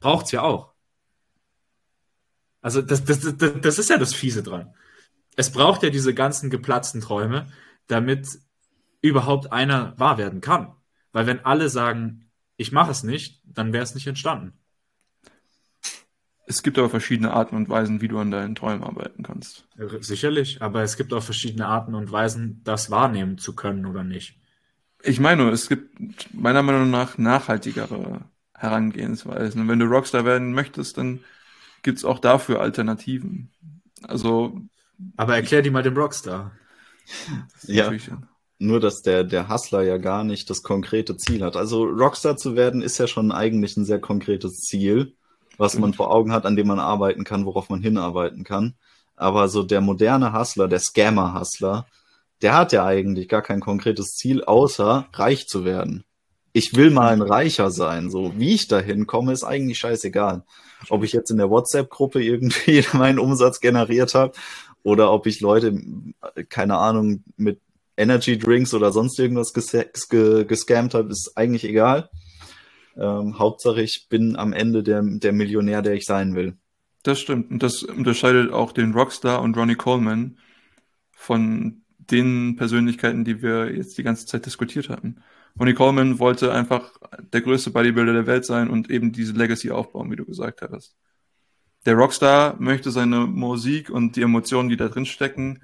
braucht's 0.00 0.32
ja 0.32 0.42
auch. 0.42 0.72
Also 2.62 2.80
das, 2.80 3.04
das, 3.04 3.20
das, 3.36 3.52
das 3.60 3.78
ist 3.78 3.90
ja 3.90 3.98
das 3.98 4.14
Fiese 4.14 4.42
dran. 4.42 4.74
Es 5.36 5.52
braucht 5.52 5.82
ja 5.82 5.90
diese 5.90 6.14
ganzen 6.14 6.48
geplatzten 6.48 7.02
Träume, 7.02 7.46
damit 7.86 8.26
überhaupt 9.02 9.52
einer 9.52 9.94
wahr 9.98 10.16
werden 10.16 10.40
kann. 10.40 10.74
Weil 11.12 11.26
wenn 11.26 11.44
alle 11.44 11.68
sagen, 11.68 12.30
ich 12.56 12.72
mache 12.72 12.92
es 12.92 13.02
nicht, 13.02 13.42
dann 13.44 13.74
wäre 13.74 13.84
es 13.84 13.94
nicht 13.94 14.06
entstanden. 14.06 14.54
Es 16.48 16.62
gibt 16.62 16.78
aber 16.78 16.88
verschiedene 16.88 17.32
Arten 17.32 17.56
und 17.56 17.68
Weisen, 17.68 18.00
wie 18.00 18.08
du 18.08 18.18
an 18.18 18.30
deinen 18.30 18.54
Träumen 18.54 18.84
arbeiten 18.84 19.24
kannst. 19.24 19.66
Sicherlich, 20.00 20.62
aber 20.62 20.82
es 20.82 20.96
gibt 20.96 21.12
auch 21.12 21.22
verschiedene 21.22 21.66
Arten 21.66 21.96
und 21.96 22.12
Weisen, 22.12 22.60
das 22.62 22.90
wahrnehmen 22.90 23.36
zu 23.36 23.56
können 23.56 23.84
oder 23.84 24.04
nicht. 24.04 24.38
Ich 25.02 25.18
meine, 25.18 25.50
es 25.50 25.68
gibt 25.68 25.98
meiner 26.32 26.62
Meinung 26.62 26.90
nach 26.90 27.18
nachhaltigere 27.18 28.22
Herangehensweisen. 28.54 29.62
Und 29.62 29.68
wenn 29.68 29.80
du 29.80 29.86
Rockstar 29.86 30.24
werden 30.24 30.52
möchtest, 30.52 30.98
dann 30.98 31.20
gibt 31.82 31.98
es 31.98 32.04
auch 32.04 32.20
dafür 32.20 32.60
Alternativen. 32.60 33.50
Also. 34.02 34.60
Aber 35.16 35.34
erklär 35.34 35.62
die 35.62 35.70
mal 35.70 35.82
dem 35.82 35.96
Rockstar. 35.96 36.52
Ja. 37.62 37.92
Nur, 38.58 38.80
dass 38.80 39.02
der, 39.02 39.22
der 39.22 39.48
Hustler 39.48 39.82
ja 39.82 39.98
gar 39.98 40.24
nicht 40.24 40.48
das 40.48 40.62
konkrete 40.62 41.16
Ziel 41.16 41.44
hat. 41.44 41.56
Also 41.56 41.84
Rockstar 41.84 42.36
zu 42.36 42.56
werden 42.56 42.80
ist 42.80 42.98
ja 42.98 43.06
schon 43.06 43.30
eigentlich 43.30 43.76
ein 43.76 43.84
sehr 43.84 44.00
konkretes 44.00 44.62
Ziel 44.62 45.14
was 45.58 45.78
man 45.78 45.94
vor 45.94 46.10
Augen 46.10 46.32
hat, 46.32 46.46
an 46.46 46.56
dem 46.56 46.66
man 46.66 46.78
arbeiten 46.78 47.24
kann, 47.24 47.44
worauf 47.46 47.68
man 47.68 47.80
hinarbeiten 47.80 48.44
kann. 48.44 48.74
Aber 49.16 49.48
so 49.48 49.62
der 49.62 49.80
moderne 49.80 50.32
Hustler, 50.32 50.68
der 50.68 50.78
Scammer-Hustler, 50.78 51.86
der 52.42 52.54
hat 52.54 52.72
ja 52.72 52.84
eigentlich 52.84 53.28
gar 53.28 53.42
kein 53.42 53.60
konkretes 53.60 54.14
Ziel, 54.14 54.44
außer 54.44 55.08
reich 55.14 55.48
zu 55.48 55.64
werden. 55.64 56.04
Ich 56.52 56.74
will 56.74 56.90
mal 56.90 57.12
ein 57.12 57.22
Reicher 57.22 57.70
sein. 57.70 58.10
So 58.10 58.32
wie 58.36 58.54
ich 58.54 58.68
dahin 58.68 59.06
komme, 59.06 59.32
ist 59.32 59.44
eigentlich 59.44 59.78
scheißegal. 59.78 60.44
Ob 60.88 61.04
ich 61.04 61.12
jetzt 61.12 61.30
in 61.30 61.38
der 61.38 61.50
WhatsApp-Gruppe 61.50 62.22
irgendwie 62.22 62.84
meinen 62.92 63.18
Umsatz 63.18 63.60
generiert 63.60 64.14
habe 64.14 64.32
oder 64.82 65.12
ob 65.12 65.26
ich 65.26 65.40
Leute, 65.40 65.78
keine 66.48 66.76
Ahnung, 66.76 67.24
mit 67.36 67.60
Energy 67.96 68.38
Drinks 68.38 68.74
oder 68.74 68.92
sonst 68.92 69.18
irgendwas 69.18 69.52
ges 69.52 70.08
gescammt 70.08 70.94
habe, 70.94 71.10
ist 71.10 71.32
eigentlich 71.34 71.64
egal. 71.64 72.10
Ähm, 72.96 73.38
Hauptsache, 73.38 73.82
ich 73.82 74.08
bin 74.08 74.36
am 74.36 74.52
Ende 74.52 74.82
der, 74.82 75.02
der 75.02 75.32
Millionär, 75.32 75.82
der 75.82 75.94
ich 75.94 76.06
sein 76.06 76.34
will. 76.34 76.56
Das 77.02 77.20
stimmt. 77.20 77.50
Und 77.50 77.62
das 77.62 77.82
unterscheidet 77.82 78.50
auch 78.52 78.72
den 78.72 78.92
Rockstar 78.92 79.42
und 79.42 79.56
Ronnie 79.56 79.74
Coleman 79.74 80.38
von 81.12 81.82
den 81.98 82.56
Persönlichkeiten, 82.56 83.24
die 83.24 83.42
wir 83.42 83.74
jetzt 83.74 83.98
die 83.98 84.02
ganze 84.02 84.26
Zeit 84.26 84.46
diskutiert 84.46 84.88
hatten. 84.88 85.22
Ronnie 85.58 85.74
Coleman 85.74 86.18
wollte 86.18 86.52
einfach 86.52 86.92
der 87.32 87.40
größte 87.40 87.70
Bodybuilder 87.70 88.12
der 88.12 88.26
Welt 88.26 88.44
sein 88.44 88.68
und 88.68 88.90
eben 88.90 89.12
diese 89.12 89.32
Legacy 89.32 89.70
aufbauen, 89.70 90.10
wie 90.10 90.16
du 90.16 90.24
gesagt 90.24 90.62
hast. 90.62 90.96
Der 91.84 91.94
Rockstar 91.94 92.56
möchte 92.58 92.90
seine 92.90 93.26
Musik 93.26 93.90
und 93.90 94.16
die 94.16 94.22
Emotionen, 94.22 94.68
die 94.68 94.76
da 94.76 94.88
drin 94.88 95.06
stecken, 95.06 95.60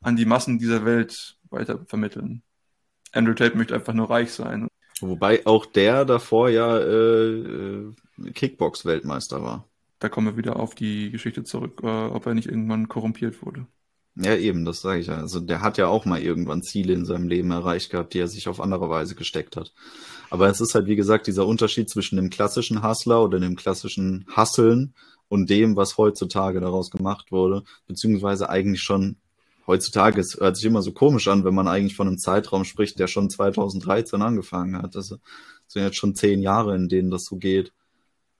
an 0.00 0.16
die 0.16 0.26
Massen 0.26 0.58
dieser 0.58 0.84
Welt 0.84 1.38
weiter 1.50 1.84
vermitteln. 1.86 2.42
Andrew 3.12 3.34
Tate 3.34 3.56
möchte 3.56 3.74
einfach 3.74 3.94
nur 3.94 4.10
reich 4.10 4.32
sein 4.32 4.68
Wobei 5.02 5.46
auch 5.46 5.66
der 5.66 6.04
davor 6.04 6.48
ja 6.48 6.78
äh, 6.78 7.32
äh, 7.32 7.92
Kickbox-Weltmeister 8.32 9.42
war. 9.42 9.66
Da 9.98 10.08
kommen 10.08 10.28
wir 10.28 10.36
wieder 10.36 10.58
auf 10.58 10.74
die 10.74 11.10
Geschichte 11.10 11.44
zurück, 11.44 11.80
äh, 11.82 11.86
ob 11.86 12.26
er 12.26 12.34
nicht 12.34 12.48
irgendwann 12.48 12.88
korrumpiert 12.88 13.44
wurde. 13.44 13.66
Ja, 14.14 14.36
eben, 14.36 14.64
das 14.64 14.82
sage 14.82 15.00
ich 15.00 15.06
ja. 15.06 15.16
Also 15.16 15.40
der 15.40 15.62
hat 15.62 15.78
ja 15.78 15.86
auch 15.86 16.04
mal 16.04 16.20
irgendwann 16.20 16.62
Ziele 16.62 16.92
in 16.92 17.06
seinem 17.06 17.28
Leben 17.28 17.50
erreicht 17.50 17.90
gehabt, 17.90 18.12
die 18.14 18.18
er 18.18 18.28
sich 18.28 18.46
auf 18.48 18.60
andere 18.60 18.90
Weise 18.90 19.14
gesteckt 19.14 19.56
hat. 19.56 19.72
Aber 20.28 20.48
es 20.48 20.60
ist 20.60 20.74
halt, 20.74 20.86
wie 20.86 20.96
gesagt, 20.96 21.26
dieser 21.26 21.46
Unterschied 21.46 21.88
zwischen 21.88 22.16
dem 22.16 22.30
klassischen 22.30 22.82
Hustler 22.82 23.22
oder 23.22 23.40
dem 23.40 23.56
klassischen 23.56 24.26
Hasseln 24.30 24.94
und 25.28 25.48
dem, 25.48 25.76
was 25.76 25.96
heutzutage 25.96 26.60
daraus 26.60 26.90
gemacht 26.90 27.32
wurde, 27.32 27.64
beziehungsweise 27.86 28.50
eigentlich 28.50 28.82
schon 28.82 29.16
heutzutage, 29.66 30.20
es 30.20 30.38
hört 30.38 30.56
sich 30.56 30.66
immer 30.66 30.82
so 30.82 30.92
komisch 30.92 31.28
an, 31.28 31.44
wenn 31.44 31.54
man 31.54 31.68
eigentlich 31.68 31.96
von 31.96 32.08
einem 32.08 32.18
Zeitraum 32.18 32.64
spricht, 32.64 32.98
der 32.98 33.06
schon 33.06 33.30
2013 33.30 34.22
angefangen 34.22 34.80
hat. 34.80 34.94
Das 34.94 35.14
sind 35.66 35.82
jetzt 35.82 35.96
schon 35.96 36.14
zehn 36.14 36.42
Jahre, 36.42 36.74
in 36.74 36.88
denen 36.88 37.10
das 37.10 37.24
so 37.24 37.36
geht. 37.36 37.72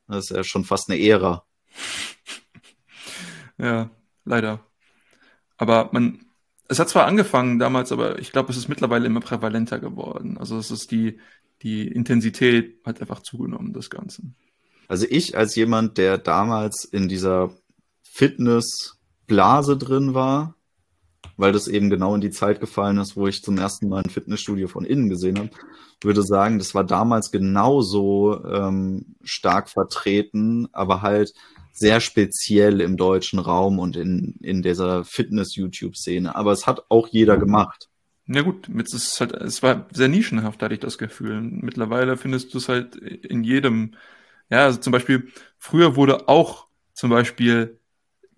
Das 0.08 0.24
ist 0.24 0.36
ja 0.36 0.44
schon 0.44 0.64
fast 0.64 0.90
eine 0.90 1.00
Ära. 1.00 1.44
Ja, 3.58 3.90
leider. 4.24 4.60
Aber 5.56 5.90
man, 5.92 6.24
es 6.68 6.78
hat 6.78 6.88
zwar 6.88 7.06
angefangen 7.06 7.58
damals, 7.58 7.92
aber 7.92 8.18
ich 8.18 8.32
glaube, 8.32 8.50
es 8.50 8.56
ist 8.56 8.68
mittlerweile 8.68 9.06
immer 9.06 9.20
prävalenter 9.20 9.78
geworden. 9.78 10.38
Also 10.38 10.58
es 10.58 10.70
ist 10.70 10.90
die, 10.90 11.20
die 11.62 11.86
Intensität 11.86 12.80
hat 12.84 13.00
einfach 13.00 13.20
zugenommen, 13.20 13.72
das 13.72 13.88
Ganze. 13.88 14.22
Also 14.88 15.06
ich 15.08 15.36
als 15.36 15.54
jemand, 15.54 15.96
der 15.98 16.18
damals 16.18 16.84
in 16.84 17.08
dieser 17.08 17.54
Fitnessblase 18.02 19.78
drin 19.78 20.14
war, 20.14 20.56
weil 21.43 21.51
das 21.51 21.66
eben 21.66 21.90
genau 21.90 22.14
in 22.14 22.20
die 22.20 22.30
Zeit 22.30 22.61
gefallen 22.61 22.99
ist, 22.99 23.16
wo 23.16 23.26
ich 23.26 23.43
zum 23.43 23.59
ersten 23.59 23.88
Mal 23.88 24.05
ein 24.05 24.11
Fitnessstudio 24.11 24.68
von 24.68 24.84
innen 24.84 25.09
gesehen 25.09 25.40
habe, 25.40 25.51
würde 26.01 26.22
sagen, 26.22 26.61
das 26.61 26.72
war 26.72 26.84
damals 26.84 27.32
genauso 27.32 28.45
ähm, 28.45 29.16
stark 29.24 29.68
vertreten, 29.68 30.68
aber 30.70 31.03
halt 31.03 31.34
sehr 31.72 32.01
speziell 32.01 32.80
im 32.80 32.97
deutschen 32.97 33.40
Raum 33.40 33.80
und 33.80 33.97
in, 33.97 34.36
in 34.40 34.62
dieser 34.62 35.05
Fitness-YouTube-Szene. 35.05 36.36
Aber 36.36 36.53
es 36.53 36.68
hat 36.68 36.84
auch 36.90 37.09
jeder 37.09 37.36
gemacht. 37.38 37.88
Ja 38.28 38.43
gut, 38.43 38.68
jetzt 38.76 38.95
ist 38.95 39.20
halt, 39.20 39.32
es 39.32 39.64
war 39.64 39.88
sehr 39.93 40.07
nischenhaft, 40.07 40.62
hatte 40.62 40.74
ich 40.74 40.80
das 40.80 40.97
Gefühl. 40.97 41.40
Mittlerweile 41.40 42.16
findest 42.16 42.55
du 42.55 42.59
es 42.59 42.68
halt 42.68 42.95
in 42.95 43.43
jedem, 43.43 43.97
ja, 44.49 44.66
also 44.66 44.78
zum 44.78 44.93
Beispiel, 44.93 45.26
früher 45.59 45.97
wurde 45.97 46.28
auch 46.28 46.68
zum 46.95 47.11
Beispiel 47.11 47.80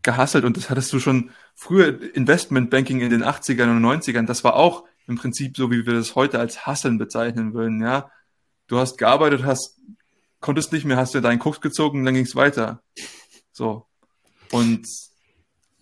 gehasselt 0.04 0.44
und 0.44 0.56
das 0.56 0.70
hattest 0.70 0.92
du 0.92 1.00
schon 1.00 1.30
früher 1.54 2.14
Investmentbanking 2.14 3.00
in 3.00 3.10
den 3.10 3.24
80ern 3.24 3.70
und 3.70 3.84
90ern, 3.84 4.26
das 4.26 4.44
war 4.44 4.54
auch 4.54 4.84
im 5.06 5.16
Prinzip 5.16 5.56
so, 5.56 5.70
wie 5.70 5.84
wir 5.86 5.94
das 5.94 6.14
heute 6.14 6.38
als 6.38 6.66
Hasseln 6.66 6.98
bezeichnen 6.98 7.54
würden, 7.54 7.82
ja. 7.82 8.10
Du 8.66 8.78
hast 8.78 8.96
gearbeitet, 8.96 9.44
hast, 9.44 9.78
konntest 10.40 10.72
nicht 10.72 10.84
mehr, 10.84 10.96
hast 10.96 11.14
dir 11.14 11.20
deinen 11.20 11.38
Koks 11.38 11.60
gezogen, 11.60 12.04
dann 12.04 12.14
ging 12.14 12.24
es 12.24 12.36
weiter. 12.36 12.82
So. 13.52 13.86
Und 14.50 14.86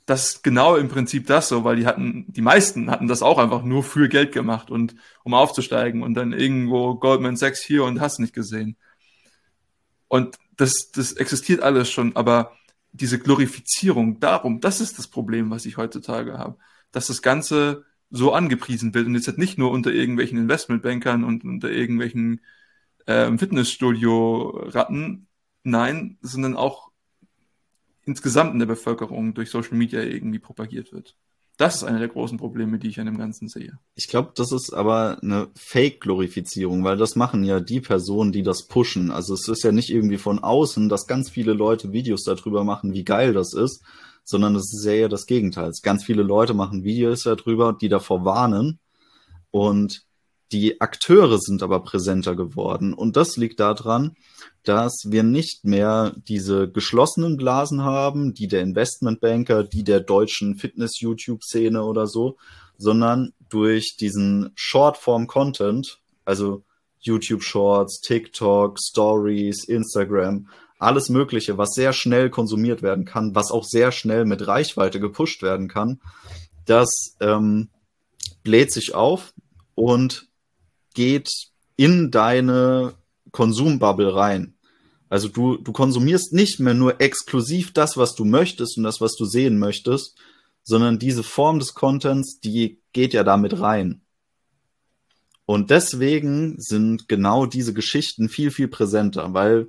das 0.06 0.28
ist 0.28 0.42
genau 0.42 0.74
im 0.76 0.88
Prinzip 0.88 1.26
das 1.26 1.48
so, 1.48 1.62
weil 1.62 1.76
die 1.76 1.86
hatten, 1.86 2.24
die 2.28 2.40
meisten 2.42 2.90
hatten 2.90 3.06
das 3.06 3.22
auch 3.22 3.38
einfach 3.38 3.62
nur 3.62 3.84
für 3.84 4.08
Geld 4.08 4.32
gemacht 4.32 4.70
und 4.70 4.96
um 5.22 5.34
aufzusteigen 5.34 6.02
und 6.02 6.14
dann 6.14 6.32
irgendwo 6.32 6.96
Goldman 6.96 7.36
Sachs 7.36 7.62
hier 7.62 7.84
und 7.84 8.00
hast 8.00 8.18
nicht 8.18 8.34
gesehen. 8.34 8.76
Und 10.08 10.36
das, 10.56 10.90
das 10.90 11.12
existiert 11.12 11.62
alles 11.62 11.90
schon, 11.90 12.16
aber 12.16 12.52
diese 12.92 13.18
Glorifizierung 13.18 14.20
darum, 14.20 14.60
das 14.60 14.80
ist 14.80 14.98
das 14.98 15.08
Problem, 15.08 15.50
was 15.50 15.66
ich 15.66 15.76
heutzutage 15.76 16.38
habe. 16.38 16.58
Dass 16.92 17.06
das 17.06 17.22
Ganze 17.22 17.84
so 18.10 18.32
angepriesen 18.32 18.94
wird 18.94 19.06
und 19.06 19.14
jetzt 19.14 19.26
halt 19.26 19.38
nicht 19.38 19.58
nur 19.58 19.70
unter 19.70 19.90
irgendwelchen 19.92 20.38
Investmentbankern 20.38 21.24
und 21.24 21.44
unter 21.44 21.70
irgendwelchen 21.70 22.42
äh, 23.06 23.36
Fitnessstudio-Ratten, 23.36 25.26
nein, 25.64 26.18
sondern 26.20 26.54
auch 26.56 26.90
insgesamt 28.04 28.52
in 28.52 28.58
der 28.58 28.66
Bevölkerung 28.66 29.32
durch 29.32 29.50
Social 29.50 29.76
Media 29.76 30.02
irgendwie 30.02 30.38
propagiert 30.38 30.92
wird. 30.92 31.16
Das 31.62 31.76
ist 31.76 31.84
einer 31.84 32.00
der 32.00 32.08
großen 32.08 32.38
Probleme, 32.38 32.80
die 32.80 32.88
ich 32.88 32.98
an 32.98 33.06
dem 33.06 33.18
Ganzen 33.18 33.46
sehe. 33.46 33.78
Ich 33.94 34.08
glaube, 34.08 34.32
das 34.34 34.50
ist 34.50 34.74
aber 34.74 35.18
eine 35.22 35.46
Fake-Glorifizierung, 35.54 36.82
weil 36.82 36.96
das 36.96 37.14
machen 37.14 37.44
ja 37.44 37.60
die 37.60 37.80
Personen, 37.80 38.32
die 38.32 38.42
das 38.42 38.66
pushen. 38.66 39.12
Also 39.12 39.34
es 39.34 39.46
ist 39.46 39.62
ja 39.62 39.70
nicht 39.70 39.88
irgendwie 39.90 40.18
von 40.18 40.40
außen, 40.40 40.88
dass 40.88 41.06
ganz 41.06 41.30
viele 41.30 41.52
Leute 41.52 41.92
Videos 41.92 42.24
darüber 42.24 42.64
machen, 42.64 42.94
wie 42.94 43.04
geil 43.04 43.32
das 43.32 43.54
ist, 43.54 43.84
sondern 44.24 44.56
es 44.56 44.74
ist 44.74 44.84
ja 44.84 44.90
eher 44.90 45.08
das 45.08 45.26
Gegenteil. 45.26 45.70
Ganz 45.84 46.02
viele 46.02 46.24
Leute 46.24 46.52
machen 46.52 46.82
Videos 46.82 47.22
darüber, 47.22 47.72
die 47.80 47.88
davor 47.88 48.24
warnen 48.24 48.80
und 49.52 50.04
die 50.52 50.80
Akteure 50.80 51.38
sind 51.38 51.62
aber 51.62 51.80
präsenter 51.80 52.36
geworden. 52.36 52.92
Und 52.94 53.16
das 53.16 53.36
liegt 53.36 53.60
daran, 53.60 54.16
dass 54.64 55.04
wir 55.08 55.22
nicht 55.22 55.64
mehr 55.64 56.14
diese 56.28 56.70
geschlossenen 56.70 57.36
Blasen 57.36 57.82
haben, 57.82 58.34
die 58.34 58.46
der 58.46 58.60
Investmentbanker, 58.60 59.64
die 59.64 59.82
der 59.82 60.00
deutschen 60.00 60.56
Fitness-YouTube-Szene 60.56 61.82
oder 61.82 62.06
so, 62.06 62.36
sondern 62.78 63.32
durch 63.48 63.96
diesen 63.96 64.52
Shortform-Content, 64.54 66.00
also 66.24 66.64
YouTube 67.00 67.42
Shorts, 67.42 68.00
TikTok, 68.00 68.78
Stories, 68.78 69.64
Instagram, 69.64 70.48
alles 70.78 71.08
Mögliche, 71.08 71.58
was 71.58 71.70
sehr 71.74 71.92
schnell 71.92 72.30
konsumiert 72.30 72.82
werden 72.82 73.04
kann, 73.04 73.34
was 73.34 73.50
auch 73.50 73.64
sehr 73.64 73.92
schnell 73.92 74.24
mit 74.24 74.46
Reichweite 74.46 75.00
gepusht 75.00 75.42
werden 75.42 75.68
kann, 75.68 76.00
das 76.64 77.16
ähm, 77.20 77.68
bläht 78.42 78.72
sich 78.72 78.94
auf 78.94 79.32
und 79.74 80.28
geht 80.94 81.30
in 81.76 82.10
deine 82.10 82.94
Konsumbubble 83.30 84.14
rein. 84.14 84.54
Also 85.08 85.28
du, 85.28 85.56
du 85.56 85.72
konsumierst 85.72 86.32
nicht 86.32 86.58
mehr 86.58 86.74
nur 86.74 87.00
exklusiv 87.00 87.72
das, 87.72 87.96
was 87.96 88.14
du 88.14 88.24
möchtest 88.24 88.78
und 88.78 88.84
das, 88.84 89.00
was 89.00 89.14
du 89.14 89.24
sehen 89.24 89.58
möchtest, 89.58 90.16
sondern 90.62 90.98
diese 90.98 91.22
Form 91.22 91.58
des 91.58 91.74
Contents, 91.74 92.40
die 92.40 92.80
geht 92.92 93.12
ja 93.12 93.24
damit 93.24 93.60
rein. 93.60 94.02
Und 95.44 95.70
deswegen 95.70 96.54
sind 96.58 97.08
genau 97.08 97.46
diese 97.46 97.74
Geschichten 97.74 98.28
viel, 98.28 98.50
viel 98.50 98.68
präsenter, 98.68 99.34
weil 99.34 99.68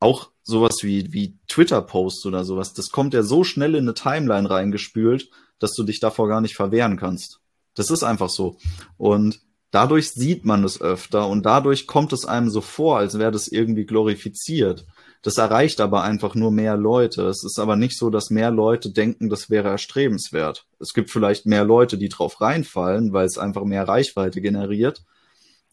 auch 0.00 0.30
sowas 0.42 0.78
wie, 0.82 1.12
wie 1.12 1.38
Twitter-Posts 1.48 2.26
oder 2.26 2.44
sowas, 2.44 2.74
das 2.74 2.90
kommt 2.90 3.14
ja 3.14 3.22
so 3.22 3.44
schnell 3.44 3.74
in 3.74 3.84
eine 3.84 3.94
Timeline 3.94 4.50
reingespült, 4.50 5.30
dass 5.58 5.72
du 5.72 5.84
dich 5.84 6.00
davor 6.00 6.28
gar 6.28 6.40
nicht 6.40 6.56
verwehren 6.56 6.96
kannst. 6.96 7.40
Das 7.74 7.90
ist 7.90 8.02
einfach 8.02 8.28
so. 8.28 8.58
Und 8.98 9.40
dadurch 9.72 10.12
sieht 10.12 10.44
man 10.44 10.62
es 10.62 10.80
öfter 10.80 11.26
und 11.26 11.44
dadurch 11.44 11.88
kommt 11.88 12.12
es 12.12 12.24
einem 12.24 12.48
so 12.48 12.60
vor, 12.60 12.98
als 12.98 13.18
wäre 13.18 13.32
das 13.32 13.48
irgendwie 13.48 13.84
glorifiziert. 13.84 14.86
Das 15.22 15.38
erreicht 15.38 15.80
aber 15.80 16.02
einfach 16.02 16.34
nur 16.34 16.50
mehr 16.50 16.76
Leute. 16.76 17.26
Es 17.26 17.44
ist 17.44 17.58
aber 17.58 17.76
nicht 17.76 17.96
so, 17.96 18.10
dass 18.10 18.30
mehr 18.30 18.50
Leute 18.50 18.90
denken, 18.90 19.28
das 19.28 19.50
wäre 19.50 19.68
erstrebenswert. 19.68 20.66
Es 20.78 20.92
gibt 20.94 21.10
vielleicht 21.10 21.46
mehr 21.46 21.64
Leute, 21.64 21.96
die 21.96 22.08
drauf 22.08 22.40
reinfallen, 22.40 23.12
weil 23.12 23.26
es 23.26 23.38
einfach 23.38 23.64
mehr 23.64 23.86
Reichweite 23.86 24.40
generiert. 24.40 25.04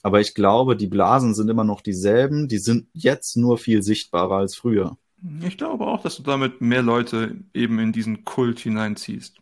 Aber 0.01 0.21
ich 0.21 0.33
glaube, 0.33 0.75
die 0.75 0.87
Blasen 0.87 1.33
sind 1.33 1.49
immer 1.49 1.63
noch 1.63 1.81
dieselben. 1.81 2.47
Die 2.47 2.59
sind 2.59 2.87
jetzt 2.93 3.35
nur 3.37 3.57
viel 3.57 3.81
sichtbarer 3.81 4.37
als 4.37 4.55
früher. 4.55 4.97
Ich 5.41 5.57
glaube 5.57 5.85
auch, 5.85 6.01
dass 6.01 6.15
du 6.17 6.23
damit 6.23 6.61
mehr 6.61 6.83
Leute 6.83 7.35
eben 7.53 7.79
in 7.79 7.91
diesen 7.91 8.23
Kult 8.23 8.59
hineinziehst. 8.59 9.35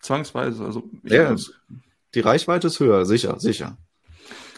Zwangsweise. 0.00 0.64
Also 0.64 0.88
ja, 1.02 1.34
die 2.14 2.20
Reichweite 2.20 2.66
ist 2.66 2.80
höher, 2.80 3.04
sicher, 3.06 3.38
sicher. 3.40 3.76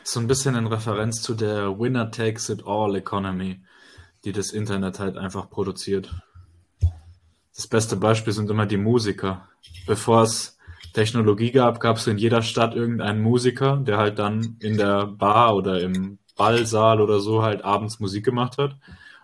So 0.02 0.20
ein 0.20 0.26
bisschen 0.26 0.54
in 0.54 0.66
Referenz 0.66 1.22
zu 1.22 1.34
der 1.34 1.78
Winner 1.78 2.10
Takes 2.10 2.48
It 2.50 2.66
All 2.66 2.94
Economy, 2.96 3.60
die 4.24 4.32
das 4.32 4.50
Internet 4.50 4.98
halt 4.98 5.16
einfach 5.16 5.48
produziert. 5.48 6.14
Das 7.54 7.66
beste 7.66 7.96
Beispiel 7.96 8.32
sind 8.32 8.50
immer 8.50 8.66
die 8.66 8.76
Musiker. 8.76 9.48
Bevor 9.86 10.22
es 10.22 10.58
Technologie 10.92 11.52
gab, 11.52 11.80
gab 11.80 11.96
es 11.96 12.06
in 12.06 12.18
jeder 12.18 12.42
Stadt 12.42 12.74
irgendeinen 12.74 13.22
Musiker, 13.22 13.76
der 13.76 13.98
halt 13.98 14.18
dann 14.18 14.56
in 14.60 14.76
der 14.76 15.06
Bar 15.06 15.54
oder 15.54 15.80
im 15.80 16.18
Ballsaal 16.36 17.00
oder 17.00 17.20
so 17.20 17.42
halt 17.42 17.64
abends 17.64 18.00
Musik 18.00 18.24
gemacht 18.24 18.58
hat. 18.58 18.76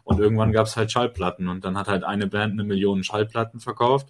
Und 0.05 0.19
irgendwann 0.19 0.53
gab 0.53 0.67
es 0.67 0.77
halt 0.77 0.91
Schallplatten 0.91 1.49
und 1.49 1.65
dann 1.65 1.77
hat 1.77 1.89
halt 1.89 2.05
eine 2.05 2.27
Band 2.27 2.55
eine 2.55 2.65
Million 2.65 3.05
Schallplatten 3.05 3.61
verkauft. 3.61 4.09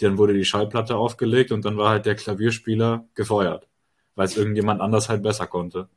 Dann 0.00 0.18
wurde 0.18 0.34
die 0.34 0.44
Schallplatte 0.44 0.96
aufgelegt 0.96 1.52
und 1.52 1.64
dann 1.64 1.76
war 1.76 1.90
halt 1.90 2.06
der 2.06 2.14
Klavierspieler 2.14 3.06
gefeuert, 3.14 3.68
weil 4.14 4.26
es 4.26 4.36
irgendjemand 4.36 4.80
anders 4.80 5.08
halt 5.08 5.22
besser 5.22 5.46
konnte. 5.46 5.88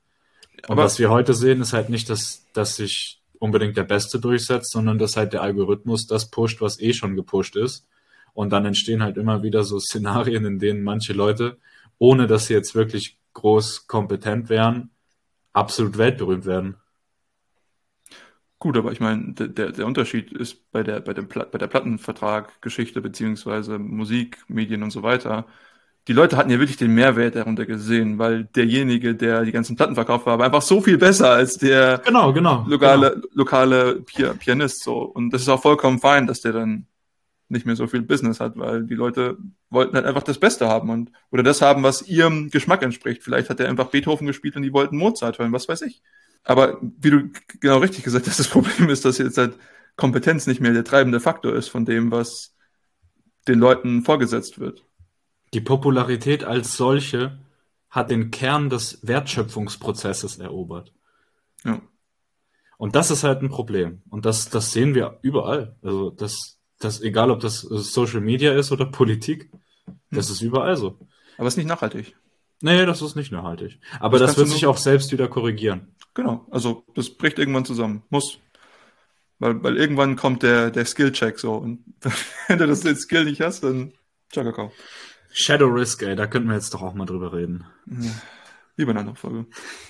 Und 0.64 0.72
Aber 0.72 0.84
was 0.84 0.99
wir 0.99 1.10
heute 1.10 1.34
sehen, 1.34 1.62
ist 1.62 1.74
halt 1.74 1.89
nicht, 1.89 2.10
dass, 2.10 2.45
dass 2.54 2.76
sich 2.76 3.22
unbedingt 3.39 3.76
der 3.76 3.84
Beste 3.84 4.20
durchsetzt, 4.20 4.72
sondern 4.72 4.97
dass 4.97 5.18
halt 5.18 5.34
der 5.34 5.41
Algorithmus 5.41 6.08
das 6.08 6.30
pusht, 6.30 6.62
was 6.62 6.80
eh 6.80 6.93
schon 6.93 7.16
gepusht 7.16 7.56
ist. 7.56 7.88
Und 8.34 8.51
dann 8.51 8.66
entstehen 8.66 9.04
halt 9.04 9.18
immer 9.18 9.43
wieder 9.43 9.64
so 9.64 9.80
Szenarien, 9.80 10.45
in 10.45 10.60
denen 10.60 10.84
manche 10.84 11.14
Leute, 11.14 11.58
ohne 11.97 12.26
dass 12.28 12.47
sie 12.47 12.54
jetzt 12.54 12.74
wirklich 12.74 13.18
groß 13.34 13.88
kompetent 13.88 14.49
wären, 14.49 14.91
absolut 15.51 15.97
weltberühmt 15.97 16.45
werden. 16.45 16.78
Gut, 18.64 18.78
aber 18.78 18.93
ich 18.93 19.01
meine, 19.01 19.34
der, 19.34 19.74
der 19.74 19.86
Unterschied 19.86 20.32
ist 20.32 20.72
bei 20.72 20.84
der, 20.84 21.01
bei 21.01 21.14
dem 21.14 21.28
bei 21.28 21.57
der 21.57 21.68
Plattenvertrag, 21.68 22.61
Geschichte 22.61 23.01
beziehungsweise 23.01 23.78
Musik, 23.78 24.38
Medien 24.47 24.84
und 24.84 24.91
so 24.91 25.03
weiter. 25.03 25.47
Die 26.07 26.14
Leute 26.14 26.38
hatten 26.38 26.49
ja 26.49 26.59
wirklich 26.59 26.78
den 26.78 26.95
Mehrwert 26.95 27.36
darunter 27.36 27.66
gesehen, 27.66 28.20
weil 28.20 28.45
derjenige, 28.45 29.16
der 29.16 29.43
die 29.43 29.51
ganzen 29.51 29.76
Platten 29.76 29.95
verkauft 29.95 30.26
war, 30.28 30.39
war 30.39 30.45
einfach 30.45 30.62
so 30.62 30.79
viel 30.79 30.97
besser 30.97 31.32
als 31.32 31.58
der 31.58 31.97
genau, 32.05 32.32
genau, 32.32 32.63
lokale, 32.66 33.16
genau. 33.16 33.28
lokale 33.33 33.96
Pianist 34.39 34.82
so. 34.82 35.00
Und 35.00 35.32
das 35.32 35.42
ist 35.42 35.50
auch 35.50 35.62
vollkommen 35.62 36.00
fein, 36.00 36.25
dass 36.25 36.39
der 36.39 36.54
dann 36.54 36.88
nicht 37.50 37.66
mehr 37.66 37.75
so 37.75 37.88
viel 37.88 38.01
Business 38.01 38.39
hat, 38.39 38.55
weil 38.55 38.86
die 38.86 38.96
Leute 38.96 39.39
wollten 39.71 39.97
halt 39.97 40.05
einfach 40.05 40.24
das 40.24 40.39
Beste 40.39 40.70
haben 40.70 40.89
und 40.89 41.12
oder 41.32 41.43
das 41.43 41.62
haben, 41.62 41.83
was 41.83 42.08
ihrem 42.08 42.50
Geschmack 42.50 42.82
entspricht. 42.82 43.24
Vielleicht 43.24 43.50
hat 43.50 43.59
er 43.59 43.67
einfach 43.67 43.89
Beethoven 43.89 44.25
gespielt 44.25 44.55
und 44.55 44.63
die 44.63 44.71
wollten 44.71 44.96
Mozart 44.96 45.38
hören, 45.38 45.51
was 45.51 45.67
weiß 45.67 45.82
ich. 45.82 46.01
Aber 46.43 46.79
wie 46.82 47.09
du 47.09 47.29
genau 47.59 47.78
richtig 47.79 48.03
gesagt 48.03 48.28
hast, 48.28 48.39
das 48.39 48.47
Problem 48.49 48.89
ist, 48.89 49.05
dass 49.05 49.17
jetzt 49.17 49.37
halt 49.37 49.57
Kompetenz 49.95 50.47
nicht 50.47 50.61
mehr 50.61 50.74
der 50.74 50.83
treibende 50.83 51.20
Faktor 51.20 51.53
ist 51.53 51.70
von 51.70 51.86
dem, 51.86 52.11
was 52.11 52.55
den 53.47 53.59
Leuten 53.59 54.03
vorgesetzt 54.03 54.59
wird. 54.59 54.83
Die 55.53 55.61
Popularität 55.61 56.43
als 56.43 56.75
solche 56.78 57.39
hat 57.89 58.09
den 58.09 58.32
Kern 58.32 58.70
des 58.70 59.05
Wertschöpfungsprozesses 59.05 60.39
erobert. 60.39 60.93
Ja. 61.63 61.82
Und 62.78 62.95
das 62.95 63.11
ist 63.11 63.24
halt 63.24 63.41
ein 63.41 63.49
Problem. 63.49 64.01
Und 64.09 64.25
das, 64.25 64.49
das 64.49 64.71
sehen 64.71 64.95
wir 64.95 65.20
überall. 65.21 65.78
Also 65.83 66.09
das, 66.09 66.59
das, 66.79 67.01
egal 67.01 67.29
ob 67.29 67.39
das 67.39 67.61
Social 67.61 68.21
Media 68.21 68.53
ist 68.53 68.71
oder 68.71 68.86
Politik, 68.86 69.51
das 70.09 70.28
hm. 70.28 70.33
ist 70.33 70.41
überall 70.41 70.75
so. 70.75 70.99
Aber 71.37 71.47
es 71.47 71.53
ist 71.53 71.57
nicht 71.57 71.67
nachhaltig. 71.67 72.15
Nee, 72.64 72.86
das 72.86 73.02
ist 73.02 73.18
nicht 73.18 73.34
nachhaltig. 73.34 73.78
Aber 74.00 74.20
das, 74.20 74.32
das 74.32 74.38
wird 74.38 74.48
sich 74.48 74.66
auch 74.68 74.78
selbst 74.78 75.12
wieder 75.12 75.28
korrigieren. 75.28 75.94
Genau, 76.14 76.48
also 76.50 76.86
das 76.96 77.10
bricht 77.10 77.38
irgendwann 77.38 77.66
zusammen. 77.66 78.04
Muss. 78.10 78.40
Weil, 79.38 79.62
weil 79.62 79.76
irgendwann 79.76 80.16
kommt 80.16 80.44
der, 80.44 80.72
der 80.72 80.86
Skill-Check 80.86 81.40
so. 81.40 81.56
Und 81.56 81.84
wenn 82.48 82.60
du 82.60 82.66
das 82.66 82.80
Skill 83.02 83.26
nicht 83.26 83.42
hast, 83.42 83.66
dann 83.66 83.92
ciao, 84.32 84.46
Kakao. 84.46 84.72
Shadow 85.34 85.68
Risk, 85.68 86.04
ey, 86.04 86.16
da 86.16 86.26
könnten 86.26 86.48
wir 86.48 86.56
jetzt 86.56 86.74
doch 86.74 86.82
auch 86.82 86.94
mal 86.94 87.06
drüber 87.06 87.34
reden. 87.34 87.66
Ja, 87.86 88.12
lieber 88.78 88.92
in 88.92 88.98
einer 88.98 89.10
anderen 89.10 89.18
Folge. 89.18 89.46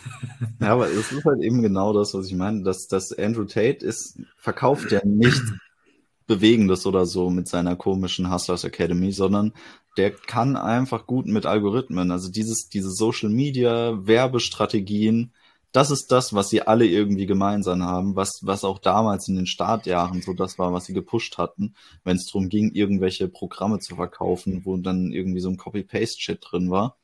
ja, 0.59 0.69
aber 0.69 0.87
es 0.89 1.11
ist 1.11 1.25
halt 1.25 1.43
eben 1.43 1.61
genau 1.61 1.93
das, 1.93 2.15
was 2.15 2.25
ich 2.25 2.33
meine, 2.33 2.63
dass, 2.63 2.87
dass 2.87 3.13
Andrew 3.13 3.45
Tate 3.45 3.85
ist, 3.85 4.19
verkauft 4.35 4.91
ja 4.91 5.01
nichts 5.05 5.43
Bewegendes 6.25 6.87
oder 6.87 7.05
so 7.05 7.29
mit 7.29 7.47
seiner 7.47 7.75
komischen 7.75 8.33
Hustlers 8.33 8.63
Academy, 8.63 9.11
sondern 9.11 9.53
der 9.97 10.11
kann 10.11 10.55
einfach 10.55 11.05
gut 11.05 11.27
mit 11.27 11.45
Algorithmen. 11.45 12.11
Also 12.11 12.31
dieses, 12.31 12.69
diese 12.69 12.91
Social 12.91 13.29
Media, 13.29 14.05
Werbestrategien, 14.05 15.31
das 15.73 15.89
ist 15.89 16.11
das, 16.11 16.33
was 16.33 16.49
sie 16.49 16.61
alle 16.61 16.85
irgendwie 16.85 17.25
gemeinsam 17.25 17.81
haben, 17.83 18.15
was, 18.15 18.39
was 18.43 18.63
auch 18.63 18.77
damals 18.77 19.27
in 19.27 19.35
den 19.35 19.47
Startjahren 19.47 20.21
so 20.21 20.33
das 20.33 20.59
war, 20.59 20.71
was 20.71 20.85
sie 20.85 20.93
gepusht 20.93 21.39
hatten, 21.39 21.73
wenn 22.03 22.17
es 22.17 22.27
darum 22.27 22.47
ging, 22.49 22.71
irgendwelche 22.71 23.27
Programme 23.27 23.79
zu 23.79 23.95
verkaufen, 23.95 24.61
wo 24.65 24.77
dann 24.77 25.11
irgendwie 25.11 25.39
so 25.39 25.49
ein 25.49 25.57
Copy-Paste-Shit 25.57 26.39
drin 26.41 26.69
war. 26.69 26.97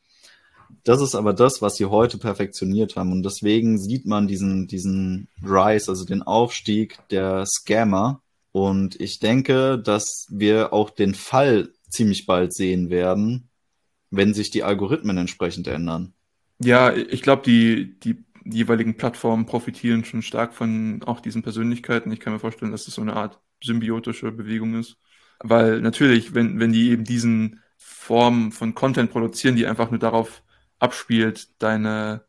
Das 0.83 1.01
ist 1.01 1.15
aber 1.15 1.33
das, 1.33 1.63
was 1.63 1.77
sie 1.77 1.85
heute 1.85 2.19
perfektioniert 2.19 2.95
haben. 2.95 3.11
Und 3.11 3.23
deswegen 3.23 3.79
sieht 3.79 4.05
man 4.05 4.27
diesen, 4.27 4.67
diesen 4.67 5.27
Rise, 5.43 5.89
also 5.89 6.05
den 6.05 6.21
Aufstieg 6.21 6.99
der 7.09 7.45
Scammer. 7.47 8.21
Und 8.51 9.01
ich 9.01 9.17
denke, 9.17 9.79
dass 9.79 10.27
wir 10.29 10.73
auch 10.73 10.91
den 10.91 11.15
Fall 11.15 11.73
ziemlich 11.89 12.25
bald 12.25 12.53
sehen 12.53 12.89
werden, 12.89 13.49
wenn 14.11 14.33
sich 14.33 14.51
die 14.51 14.63
Algorithmen 14.63 15.17
entsprechend 15.17 15.67
ändern. 15.67 16.13
Ja, 16.61 16.93
ich 16.93 17.21
glaube, 17.21 17.43
die, 17.43 17.99
die 17.99 18.23
jeweiligen 18.43 18.97
Plattformen 18.97 19.45
profitieren 19.45 20.05
schon 20.05 20.21
stark 20.21 20.53
von 20.53 21.01
auch 21.05 21.19
diesen 21.19 21.41
Persönlichkeiten. 21.41 22.11
Ich 22.11 22.19
kann 22.19 22.33
mir 22.33 22.39
vorstellen, 22.39 22.71
dass 22.71 22.85
das 22.85 22.95
so 22.95 23.01
eine 23.01 23.15
Art 23.15 23.39
symbiotische 23.63 24.31
Bewegung 24.31 24.75
ist. 24.75 24.97
Weil 25.39 25.81
natürlich, 25.81 26.33
wenn, 26.33 26.59
wenn 26.59 26.73
die 26.73 26.89
eben 26.89 27.03
diesen 27.03 27.61
Form 27.77 28.51
von 28.51 28.75
Content 28.75 29.11
produzieren, 29.11 29.55
die 29.55 29.67
einfach 29.67 29.89
nur 29.89 29.99
darauf 29.99 30.43
abspielt, 30.79 31.49
deine 31.59 32.25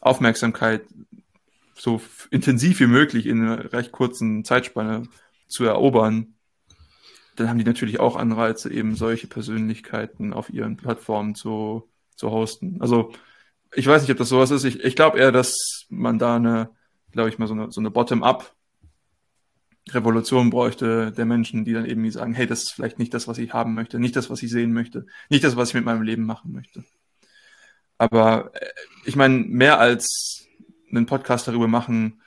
Aufmerksamkeit 0.00 0.82
so 1.74 2.00
intensiv 2.30 2.80
wie 2.80 2.86
möglich 2.86 3.26
in 3.26 3.42
einer 3.42 3.72
recht 3.72 3.92
kurzen 3.92 4.44
Zeitspanne 4.44 5.08
zu 5.46 5.64
erobern, 5.64 6.33
dann 7.36 7.48
haben 7.48 7.58
die 7.58 7.64
natürlich 7.64 8.00
auch 8.00 8.16
Anreize, 8.16 8.72
eben 8.72 8.94
solche 8.94 9.26
Persönlichkeiten 9.26 10.32
auf 10.32 10.50
ihren 10.50 10.76
Plattformen 10.76 11.34
zu, 11.34 11.88
zu 12.16 12.30
hosten. 12.30 12.78
Also 12.80 13.12
ich 13.74 13.86
weiß 13.86 14.02
nicht, 14.02 14.10
ob 14.10 14.18
das 14.18 14.28
sowas 14.28 14.50
ist. 14.50 14.64
Ich, 14.64 14.82
ich 14.82 14.96
glaube 14.96 15.18
eher, 15.18 15.32
dass 15.32 15.86
man 15.88 16.18
da 16.18 16.36
eine, 16.36 16.70
glaube 17.12 17.28
ich 17.28 17.38
mal, 17.38 17.46
so 17.46 17.54
eine, 17.54 17.70
so 17.70 17.80
eine 17.80 17.90
Bottom-up 17.90 18.54
Revolution 19.90 20.50
bräuchte 20.50 21.12
der 21.12 21.26
Menschen, 21.26 21.64
die 21.64 21.74
dann 21.74 21.84
eben 21.84 22.10
sagen, 22.10 22.32
hey, 22.32 22.46
das 22.46 22.62
ist 22.62 22.72
vielleicht 22.72 22.98
nicht 22.98 23.12
das, 23.12 23.28
was 23.28 23.38
ich 23.38 23.52
haben 23.52 23.74
möchte, 23.74 23.98
nicht 23.98 24.16
das, 24.16 24.30
was 24.30 24.42
ich 24.42 24.50
sehen 24.50 24.72
möchte, 24.72 25.06
nicht 25.28 25.44
das, 25.44 25.56
was 25.56 25.68
ich 25.68 25.74
mit 25.74 25.84
meinem 25.84 26.02
Leben 26.02 26.24
machen 26.24 26.52
möchte. 26.52 26.84
Aber 27.98 28.50
äh, 28.54 28.66
ich 29.04 29.16
meine, 29.16 29.38
mehr 29.38 29.78
als 29.78 30.46
einen 30.90 31.06
Podcast 31.06 31.46
darüber 31.48 31.68
machen, 31.68 32.22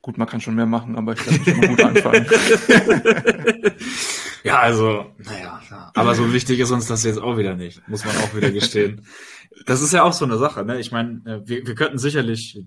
gut, 0.00 0.18
man 0.18 0.26
kann 0.26 0.40
schon 0.40 0.56
mehr 0.56 0.66
machen, 0.66 0.96
aber 0.96 1.12
ich 1.12 1.20
glaube, 1.20 1.44
schon 1.44 1.60
mal 1.60 1.68
gut 1.68 1.84
anfangen. 1.84 2.26
ja, 4.42 4.58
also, 4.58 5.12
naja, 5.18 5.90
aber 5.94 6.14
so 6.14 6.32
wichtig 6.32 6.58
ist 6.58 6.70
uns 6.70 6.86
das 6.86 7.04
jetzt 7.04 7.18
auch 7.18 7.36
wieder 7.36 7.54
nicht, 7.54 7.86
muss 7.88 8.04
man 8.04 8.16
auch 8.16 8.34
wieder 8.34 8.50
gestehen. 8.50 9.06
Das 9.66 9.82
ist 9.82 9.92
ja 9.92 10.02
auch 10.02 10.14
so 10.14 10.24
eine 10.24 10.38
Sache, 10.38 10.64
ne? 10.64 10.80
Ich 10.80 10.92
meine, 10.92 11.20
äh, 11.26 11.46
wir, 11.46 11.66
wir 11.66 11.74
könnten 11.74 11.98
sicherlich 11.98 12.64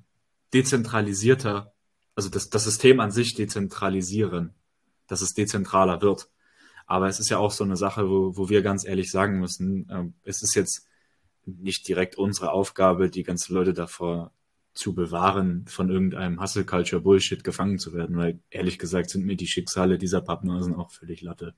dezentralisierter, 0.53 1.73
also 2.13 2.29
das, 2.29 2.51
das 2.51 2.63
System 2.63 2.99
an 2.99 3.11
sich 3.11 3.33
dezentralisieren, 3.33 4.53
dass 5.07 5.21
es 5.21 5.33
dezentraler 5.33 6.01
wird. 6.03 6.29
Aber 6.85 7.07
es 7.07 7.19
ist 7.19 7.29
ja 7.29 7.39
auch 7.39 7.51
so 7.51 7.63
eine 7.63 7.75
Sache, 7.75 8.07
wo, 8.07 8.37
wo 8.37 8.49
wir 8.49 8.61
ganz 8.61 8.85
ehrlich 8.85 9.09
sagen 9.09 9.39
müssen, 9.39 9.89
äh, 9.89 10.29
es 10.29 10.43
ist 10.43 10.53
jetzt 10.53 10.87
nicht 11.45 11.87
direkt 11.87 12.17
unsere 12.17 12.51
Aufgabe, 12.51 13.09
die 13.09 13.23
ganzen 13.23 13.55
Leute 13.55 13.73
davor 13.73 14.31
zu 14.75 14.93
bewahren, 14.93 15.65
von 15.67 15.89
irgendeinem 15.89 16.41
Hustle 16.41 16.65
Culture 16.65 17.01
Bullshit 17.01 17.43
gefangen 17.43 17.79
zu 17.79 17.93
werden, 17.93 18.17
weil 18.17 18.39
ehrlich 18.49 18.77
gesagt 18.77 19.09
sind 19.09 19.25
mir 19.25 19.37
die 19.37 19.47
Schicksale 19.47 19.97
dieser 19.97 20.21
Pappnasen 20.21 20.75
auch 20.75 20.91
völlig 20.91 21.21
Latte. 21.21 21.55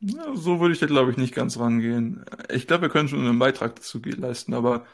Ja, 0.00 0.36
so 0.36 0.60
würde 0.60 0.74
ich 0.74 0.80
da, 0.80 0.86
glaube 0.86 1.10
ich, 1.10 1.16
nicht 1.16 1.34
ganz 1.34 1.58
rangehen. 1.58 2.24
Ich 2.50 2.66
glaube, 2.66 2.82
wir 2.82 2.88
können 2.88 3.08
schon 3.08 3.20
einen 3.20 3.38
Beitrag 3.38 3.76
dazu 3.76 4.00
leisten, 4.04 4.54
aber. 4.54 4.86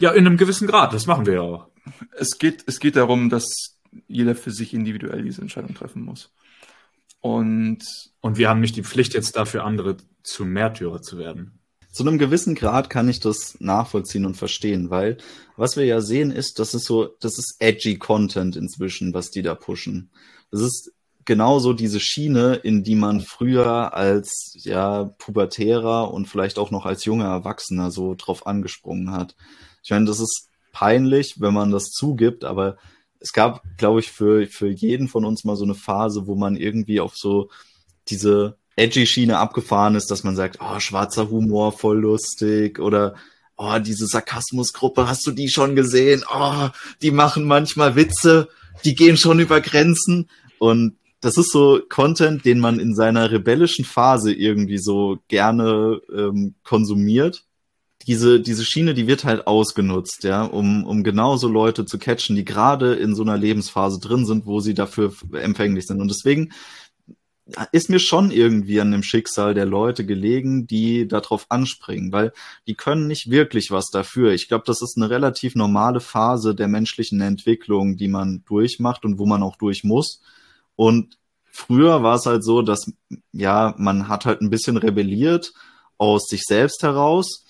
Ja, 0.00 0.12
in 0.12 0.26
einem 0.26 0.36
gewissen 0.36 0.68
Grad, 0.68 0.92
das 0.92 1.06
machen 1.06 1.26
wir 1.26 1.34
ja 1.34 1.40
auch. 1.40 1.68
Es 2.16 2.38
geht, 2.38 2.64
es 2.66 2.80
geht 2.80 2.96
darum, 2.96 3.30
dass 3.30 3.78
jeder 4.06 4.34
für 4.34 4.50
sich 4.50 4.74
individuell 4.74 5.22
diese 5.22 5.42
Entscheidung 5.42 5.74
treffen 5.74 6.02
muss. 6.02 6.32
Und. 7.20 7.84
Und 8.20 8.36
wir 8.36 8.48
haben 8.48 8.60
nicht 8.60 8.76
die 8.76 8.84
Pflicht, 8.84 9.14
jetzt 9.14 9.36
dafür 9.36 9.64
andere 9.64 9.96
zu 10.22 10.44
Märtyrer 10.44 11.02
zu 11.02 11.18
werden. 11.18 11.57
Zu 11.98 12.06
einem 12.06 12.18
gewissen 12.18 12.54
Grad 12.54 12.90
kann 12.90 13.08
ich 13.08 13.18
das 13.18 13.56
nachvollziehen 13.58 14.24
und 14.24 14.36
verstehen, 14.36 14.88
weil 14.88 15.16
was 15.56 15.76
wir 15.76 15.84
ja 15.84 16.00
sehen 16.00 16.30
ist, 16.30 16.60
das 16.60 16.72
ist 16.72 16.84
so, 16.84 17.08
das 17.18 17.38
ist 17.38 17.56
edgy 17.58 17.98
Content 17.98 18.54
inzwischen, 18.54 19.14
was 19.14 19.32
die 19.32 19.42
da 19.42 19.56
pushen. 19.56 20.12
Das 20.52 20.60
ist 20.60 20.92
genauso 21.24 21.72
diese 21.72 21.98
Schiene, 21.98 22.54
in 22.54 22.84
die 22.84 22.94
man 22.94 23.20
früher 23.20 23.94
als 23.94 24.52
ja 24.62 25.06
pubertärer 25.18 26.14
und 26.14 26.28
vielleicht 26.28 26.60
auch 26.60 26.70
noch 26.70 26.86
als 26.86 27.04
junger 27.04 27.26
Erwachsener 27.26 27.90
so 27.90 28.14
drauf 28.14 28.46
angesprungen 28.46 29.10
hat. 29.10 29.34
Ich 29.82 29.90
meine, 29.90 30.04
das 30.04 30.20
ist 30.20 30.46
peinlich, 30.70 31.40
wenn 31.40 31.52
man 31.52 31.72
das 31.72 31.90
zugibt, 31.90 32.44
aber 32.44 32.76
es 33.18 33.32
gab, 33.32 33.64
glaube 33.76 33.98
ich, 33.98 34.12
für, 34.12 34.46
für 34.46 34.68
jeden 34.68 35.08
von 35.08 35.24
uns 35.24 35.42
mal 35.42 35.56
so 35.56 35.64
eine 35.64 35.74
Phase, 35.74 36.28
wo 36.28 36.36
man 36.36 36.54
irgendwie 36.54 37.00
auf 37.00 37.16
so 37.16 37.50
diese 38.06 38.56
edgy 38.78 39.06
Schiene 39.06 39.38
abgefahren 39.38 39.94
ist, 39.94 40.10
dass 40.10 40.24
man 40.24 40.36
sagt, 40.36 40.58
oh, 40.60 40.80
schwarzer 40.80 41.30
Humor, 41.30 41.72
voll 41.72 41.98
lustig 41.98 42.78
oder 42.78 43.14
oh, 43.56 43.78
diese 43.78 44.06
Sarkasmusgruppe, 44.06 45.08
hast 45.08 45.26
du 45.26 45.32
die 45.32 45.48
schon 45.48 45.74
gesehen? 45.74 46.24
Oh, 46.32 46.68
die 47.02 47.10
machen 47.10 47.44
manchmal 47.44 47.96
Witze, 47.96 48.48
die 48.84 48.94
gehen 48.94 49.16
schon 49.16 49.40
über 49.40 49.60
Grenzen 49.60 50.28
und 50.58 50.94
das 51.20 51.36
ist 51.36 51.50
so 51.50 51.80
Content, 51.88 52.44
den 52.44 52.60
man 52.60 52.78
in 52.78 52.94
seiner 52.94 53.30
rebellischen 53.30 53.84
Phase 53.84 54.32
irgendwie 54.32 54.78
so 54.78 55.18
gerne 55.26 56.00
ähm, 56.14 56.54
konsumiert. 56.62 57.44
Diese, 58.06 58.40
diese 58.40 58.64
Schiene, 58.64 58.94
die 58.94 59.08
wird 59.08 59.24
halt 59.24 59.46
ausgenutzt, 59.48 60.22
ja, 60.22 60.44
um, 60.44 60.84
um 60.84 61.02
genauso 61.02 61.48
Leute 61.48 61.84
zu 61.84 61.98
catchen, 61.98 62.36
die 62.36 62.44
gerade 62.44 62.94
in 62.94 63.14
so 63.16 63.22
einer 63.22 63.36
Lebensphase 63.36 63.98
drin 63.98 64.24
sind, 64.24 64.46
wo 64.46 64.60
sie 64.60 64.74
dafür 64.74 65.12
empfänglich 65.32 65.86
sind. 65.86 66.00
Und 66.00 66.08
deswegen 66.08 66.52
ist 67.72 67.88
mir 67.88 67.98
schon 67.98 68.30
irgendwie 68.30 68.80
an 68.80 68.92
dem 68.92 69.02
Schicksal 69.02 69.54
der 69.54 69.64
Leute 69.64 70.04
gelegen, 70.04 70.66
die 70.66 71.08
darauf 71.08 71.46
anspringen, 71.48 72.12
weil 72.12 72.32
die 72.66 72.74
können 72.74 73.06
nicht 73.06 73.30
wirklich 73.30 73.70
was 73.70 73.86
dafür. 73.90 74.32
Ich 74.32 74.48
glaube, 74.48 74.64
das 74.66 74.82
ist 74.82 74.96
eine 74.96 75.08
relativ 75.08 75.54
normale 75.54 76.00
Phase 76.00 76.54
der 76.54 76.68
menschlichen 76.68 77.20
Entwicklung, 77.20 77.96
die 77.96 78.08
man 78.08 78.42
durchmacht 78.46 79.04
und 79.04 79.18
wo 79.18 79.26
man 79.26 79.42
auch 79.42 79.56
durch 79.56 79.82
muss. 79.82 80.20
Und 80.76 81.18
früher 81.50 82.02
war 82.02 82.16
es 82.16 82.26
halt 82.26 82.44
so, 82.44 82.62
dass, 82.62 82.92
ja, 83.32 83.74
man 83.78 84.08
hat 84.08 84.26
halt 84.26 84.42
ein 84.42 84.50
bisschen 84.50 84.76
rebelliert 84.76 85.52
aus 85.96 86.26
sich 86.28 86.42
selbst 86.44 86.82
heraus. 86.82 87.44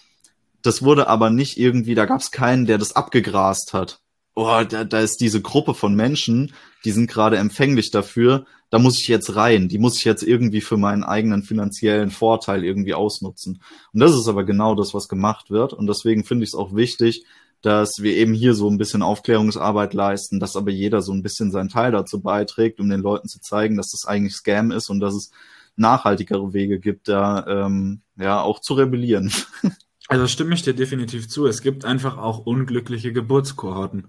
Das 0.63 0.83
wurde 0.83 1.09
aber 1.09 1.31
nicht 1.31 1.59
irgendwie, 1.59 1.95
da 1.95 2.07
gab 2.07 2.21
es 2.21 2.31
keinen, 2.31 2.67
der 2.67 2.79
das 2.79 2.95
abgegrast 2.95 3.73
hat. 3.75 4.01
Oh, 4.41 4.63
da, 4.63 4.85
da 4.85 5.01
ist 5.01 5.21
diese 5.21 5.43
Gruppe 5.43 5.75
von 5.75 5.97
Menschen, 5.97 6.53
die 6.85 6.93
sind 6.93 7.11
gerade 7.11 7.39
empfänglich 7.39 7.91
dafür, 7.91 8.47
da 8.71 8.79
muss 8.79 9.01
ich 9.01 9.09
jetzt 9.09 9.35
rein, 9.35 9.69
die 9.69 9.79
muss 9.79 9.99
ich 9.99 10.05
jetzt 10.05 10.23
irgendwie 10.23 10.61
für 10.61 10.77
meinen 10.77 11.03
eigenen 11.03 11.43
finanziellen 11.43 12.13
Vorteil 12.13 12.65
irgendwie 12.65 12.95
ausnutzen. 12.95 13.61
Und 13.93 13.99
das 13.99 14.15
ist 14.15 14.29
aber 14.29 14.45
genau 14.45 14.77
das, 14.77 14.95
was 14.95 15.09
gemacht 15.09 15.51
wird. 15.51 15.73
Und 15.73 15.89
deswegen 15.89 16.23
finde 16.23 16.45
ich 16.45 16.51
es 16.51 16.55
auch 16.55 16.77
wichtig, 16.77 17.25
dass 17.63 18.01
wir 18.01 18.15
eben 18.15 18.33
hier 18.33 18.55
so 18.55 18.71
ein 18.71 18.79
bisschen 18.79 19.03
Aufklärungsarbeit 19.03 19.93
leisten, 19.93 20.39
dass 20.39 20.55
aber 20.55 20.71
jeder 20.71 21.03
so 21.03 21.13
ein 21.13 21.25
bisschen 21.25 21.51
seinen 21.51 21.69
Teil 21.69 21.91
dazu 21.91 22.21
beiträgt, 22.21 22.79
um 22.79 22.89
den 22.89 23.01
Leuten 23.01 23.27
zu 23.27 23.41
zeigen, 23.41 23.77
dass 23.77 23.91
das 23.91 24.05
eigentlich 24.07 24.37
Scam 24.37 24.71
ist 24.71 24.89
und 24.89 25.01
dass 25.01 25.15
es 25.15 25.33
nachhaltigere 25.75 26.53
Wege 26.53 26.79
gibt, 26.79 27.09
da 27.09 27.45
ähm, 27.67 28.03
ja 28.17 28.41
auch 28.41 28.61
zu 28.61 28.75
rebellieren. 28.75 29.33
Also 30.11 30.27
stimme 30.27 30.55
ich 30.55 30.63
dir 30.63 30.73
definitiv 30.73 31.29
zu. 31.29 31.47
Es 31.47 31.61
gibt 31.61 31.85
einfach 31.85 32.17
auch 32.17 32.39
unglückliche 32.39 33.13
Geburtskohorten, 33.13 34.09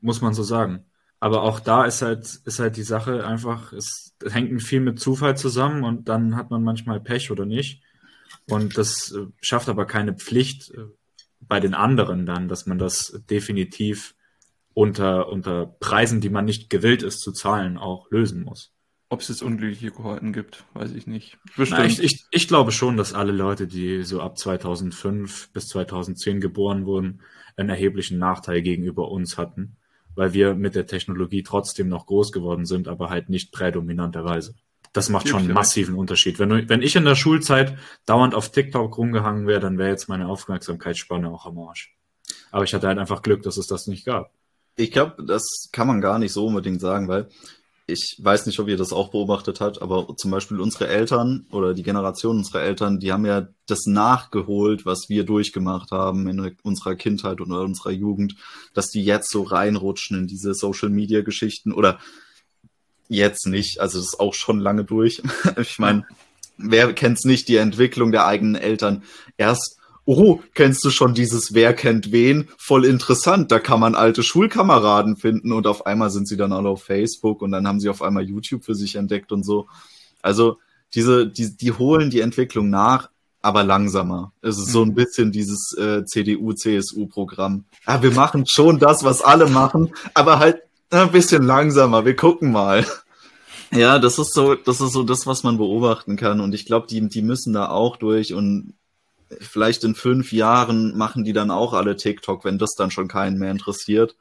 muss 0.00 0.20
man 0.20 0.34
so 0.34 0.42
sagen. 0.42 0.84
Aber 1.18 1.42
auch 1.42 1.60
da 1.60 1.84
ist 1.84 2.00
halt, 2.00 2.26
ist 2.44 2.58
halt 2.58 2.76
die 2.76 2.82
Sache 2.82 3.26
einfach, 3.26 3.72
es 3.74 4.16
hängt 4.26 4.62
viel 4.62 4.80
mit 4.80 4.98
Zufall 4.98 5.36
zusammen 5.36 5.84
und 5.84 6.08
dann 6.08 6.34
hat 6.36 6.50
man 6.50 6.64
manchmal 6.64 7.00
Pech 7.00 7.30
oder 7.30 7.44
nicht. 7.44 7.82
Und 8.48 8.78
das 8.78 9.12
äh, 9.12 9.26
schafft 9.40 9.68
aber 9.68 9.86
keine 9.86 10.14
Pflicht, 10.14 10.70
äh, 10.70 10.84
bei 11.40 11.60
den 11.60 11.74
anderen 11.74 12.26
dann, 12.26 12.48
dass 12.48 12.66
man 12.66 12.78
das 12.78 13.22
definitiv 13.28 14.14
unter, 14.72 15.28
unter 15.28 15.66
Preisen, 15.66 16.20
die 16.20 16.30
man 16.30 16.44
nicht 16.44 16.70
gewillt 16.70 17.02
ist 17.02 17.20
zu 17.20 17.32
zahlen, 17.32 17.76
auch 17.76 18.10
lösen 18.10 18.44
muss. 18.44 18.72
Ob 19.08 19.20
es 19.20 19.28
jetzt 19.28 19.42
unglückliche 19.42 19.90
Kohorten 19.90 20.32
gibt, 20.32 20.64
weiß 20.74 20.92
ich 20.92 21.06
nicht. 21.06 21.36
Na, 21.56 21.84
ich, 21.84 22.00
ich, 22.00 22.24
ich 22.30 22.46
glaube 22.46 22.70
schon, 22.70 22.96
dass 22.96 23.12
alle 23.12 23.32
Leute, 23.32 23.66
die 23.66 24.04
so 24.04 24.20
ab 24.20 24.38
2005 24.38 25.52
bis 25.52 25.66
2010 25.68 26.40
geboren 26.40 26.86
wurden, 26.86 27.22
einen 27.56 27.70
erheblichen 27.70 28.18
Nachteil 28.18 28.62
gegenüber 28.62 29.10
uns 29.10 29.36
hatten, 29.36 29.76
weil 30.14 30.32
wir 30.32 30.54
mit 30.54 30.74
der 30.74 30.86
Technologie 30.86 31.42
trotzdem 31.42 31.88
noch 31.88 32.06
groß 32.06 32.32
geworden 32.32 32.66
sind, 32.66 32.88
aber 32.88 33.10
halt 33.10 33.28
nicht 33.28 33.52
prädominanterweise. 33.52 34.54
Das 34.92 35.08
macht 35.08 35.28
schon 35.28 35.42
einen 35.42 35.52
massiven 35.52 35.94
Unterschied. 35.94 36.38
Wenn, 36.38 36.48
du, 36.48 36.68
wenn 36.68 36.82
ich 36.82 36.96
in 36.96 37.04
der 37.04 37.14
Schulzeit 37.14 37.78
dauernd 38.06 38.34
auf 38.34 38.50
TikTok 38.50 38.98
rumgehangen 38.98 39.46
wäre, 39.46 39.60
dann 39.60 39.78
wäre 39.78 39.90
jetzt 39.90 40.08
meine 40.08 40.26
Aufmerksamkeitsspanne 40.26 41.30
auch 41.30 41.46
am 41.46 41.58
Arsch. 41.58 41.96
Aber 42.50 42.64
ich 42.64 42.74
hatte 42.74 42.88
halt 42.88 42.98
einfach 42.98 43.22
Glück, 43.22 43.42
dass 43.42 43.56
es 43.56 43.68
das 43.68 43.86
nicht 43.86 44.04
gab. 44.04 44.32
Ich 44.76 44.90
glaube, 44.90 45.24
das 45.24 45.68
kann 45.72 45.86
man 45.86 46.00
gar 46.00 46.18
nicht 46.18 46.32
so 46.32 46.46
unbedingt 46.46 46.80
sagen, 46.80 47.06
weil 47.06 47.28
ich 47.90 48.16
weiß 48.18 48.46
nicht, 48.46 48.58
ob 48.60 48.68
ihr 48.68 48.76
das 48.76 48.92
auch 48.92 49.10
beobachtet 49.10 49.60
habt, 49.60 49.82
aber 49.82 50.14
zum 50.16 50.30
Beispiel 50.30 50.60
unsere 50.60 50.88
Eltern 50.88 51.46
oder 51.50 51.74
die 51.74 51.82
Generation 51.82 52.38
unserer 52.38 52.62
Eltern, 52.62 53.00
die 53.00 53.12
haben 53.12 53.26
ja 53.26 53.48
das 53.66 53.86
nachgeholt, 53.86 54.86
was 54.86 55.08
wir 55.08 55.24
durchgemacht 55.24 55.90
haben 55.90 56.26
in 56.28 56.56
unserer 56.62 56.94
Kindheit 56.94 57.40
oder 57.40 57.60
unserer 57.62 57.90
Jugend, 57.90 58.36
dass 58.74 58.88
die 58.88 59.04
jetzt 59.04 59.30
so 59.30 59.42
reinrutschen 59.42 60.18
in 60.18 60.26
diese 60.26 60.54
Social 60.54 60.90
Media 60.90 61.22
Geschichten 61.22 61.72
oder 61.72 61.98
jetzt 63.08 63.46
nicht, 63.46 63.80
also 63.80 63.98
das 63.98 64.06
ist 64.06 64.20
auch 64.20 64.34
schon 64.34 64.60
lange 64.60 64.84
durch. 64.84 65.22
ich 65.60 65.78
meine, 65.78 66.06
wer 66.56 66.92
kennt's 66.92 67.24
nicht, 67.24 67.48
die 67.48 67.56
Entwicklung 67.56 68.12
der 68.12 68.26
eigenen 68.26 68.54
Eltern 68.54 69.02
erst 69.36 69.79
oh, 70.04 70.40
kennst 70.54 70.84
du 70.84 70.90
schon 70.90 71.14
dieses 71.14 71.54
Wer 71.54 71.74
kennt 71.74 72.12
wen? 72.12 72.48
Voll 72.58 72.84
interessant, 72.84 73.50
da 73.52 73.58
kann 73.58 73.80
man 73.80 73.94
alte 73.94 74.22
Schulkameraden 74.22 75.16
finden 75.16 75.52
und 75.52 75.66
auf 75.66 75.86
einmal 75.86 76.10
sind 76.10 76.28
sie 76.28 76.36
dann 76.36 76.52
alle 76.52 76.68
auf 76.68 76.82
Facebook 76.82 77.42
und 77.42 77.52
dann 77.52 77.66
haben 77.66 77.80
sie 77.80 77.88
auf 77.88 78.02
einmal 78.02 78.24
YouTube 78.24 78.64
für 78.64 78.74
sich 78.74 78.96
entdeckt 78.96 79.32
und 79.32 79.44
so. 79.44 79.66
Also 80.22 80.58
diese, 80.94 81.26
die, 81.26 81.56
die 81.56 81.72
holen 81.72 82.10
die 82.10 82.20
Entwicklung 82.20 82.70
nach, 82.70 83.10
aber 83.42 83.64
langsamer. 83.64 84.32
Es 84.42 84.58
ist 84.58 84.72
so 84.72 84.82
ein 84.82 84.88
mhm. 84.88 84.94
bisschen 84.94 85.32
dieses 85.32 85.74
äh, 85.78 86.04
CDU-CSU-Programm. 86.04 87.64
Ja, 87.86 88.02
wir 88.02 88.12
machen 88.12 88.44
schon 88.46 88.78
das, 88.78 89.04
was 89.04 89.22
alle 89.22 89.48
machen, 89.48 89.92
aber 90.14 90.38
halt 90.38 90.62
ein 90.90 91.12
bisschen 91.12 91.44
langsamer. 91.44 92.04
Wir 92.04 92.16
gucken 92.16 92.52
mal. 92.52 92.84
Ja, 93.72 94.00
das 94.00 94.18
ist 94.18 94.34
so, 94.34 94.56
das 94.56 94.80
ist 94.80 94.92
so 94.92 95.04
das, 95.04 95.26
was 95.26 95.44
man 95.44 95.56
beobachten 95.56 96.16
kann. 96.16 96.40
Und 96.40 96.54
ich 96.54 96.66
glaube, 96.66 96.88
die, 96.88 97.08
die 97.08 97.22
müssen 97.22 97.52
da 97.52 97.68
auch 97.68 97.96
durch 97.96 98.34
und 98.34 98.74
vielleicht 99.38 99.84
in 99.84 99.94
fünf 99.94 100.32
Jahren 100.32 100.96
machen 100.96 101.24
die 101.24 101.32
dann 101.32 101.50
auch 101.50 101.72
alle 101.72 101.96
TikTok, 101.96 102.44
wenn 102.44 102.58
das 102.58 102.74
dann 102.74 102.90
schon 102.90 103.08
keinen 103.08 103.38
mehr 103.38 103.50
interessiert. 103.50 104.16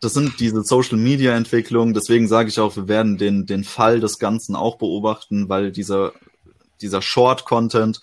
Das 0.00 0.14
sind 0.14 0.40
diese 0.40 0.62
Social 0.62 0.98
Media 0.98 1.34
Entwicklungen. 1.34 1.94
Deswegen 1.94 2.28
sage 2.28 2.48
ich 2.48 2.60
auch, 2.60 2.76
wir 2.76 2.88
werden 2.88 3.16
den, 3.18 3.46
den 3.46 3.64
Fall 3.64 4.00
des 4.00 4.18
Ganzen 4.18 4.56
auch 4.56 4.76
beobachten, 4.76 5.48
weil 5.48 5.70
dieser, 5.72 6.12
dieser 6.80 7.02
Short 7.02 7.44
Content, 7.44 8.00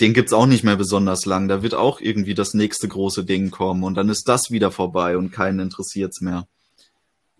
den 0.00 0.14
gibt's 0.14 0.32
auch 0.32 0.46
nicht 0.46 0.64
mehr 0.64 0.76
besonders 0.76 1.24
lang. 1.26 1.48
Da 1.48 1.62
wird 1.62 1.74
auch 1.74 2.00
irgendwie 2.00 2.34
das 2.34 2.54
nächste 2.54 2.88
große 2.88 3.24
Ding 3.24 3.50
kommen 3.50 3.84
und 3.84 3.94
dann 3.94 4.08
ist 4.08 4.28
das 4.28 4.50
wieder 4.50 4.70
vorbei 4.70 5.16
und 5.16 5.32
keinen 5.32 5.60
interessiert's 5.60 6.20
mehr. 6.20 6.46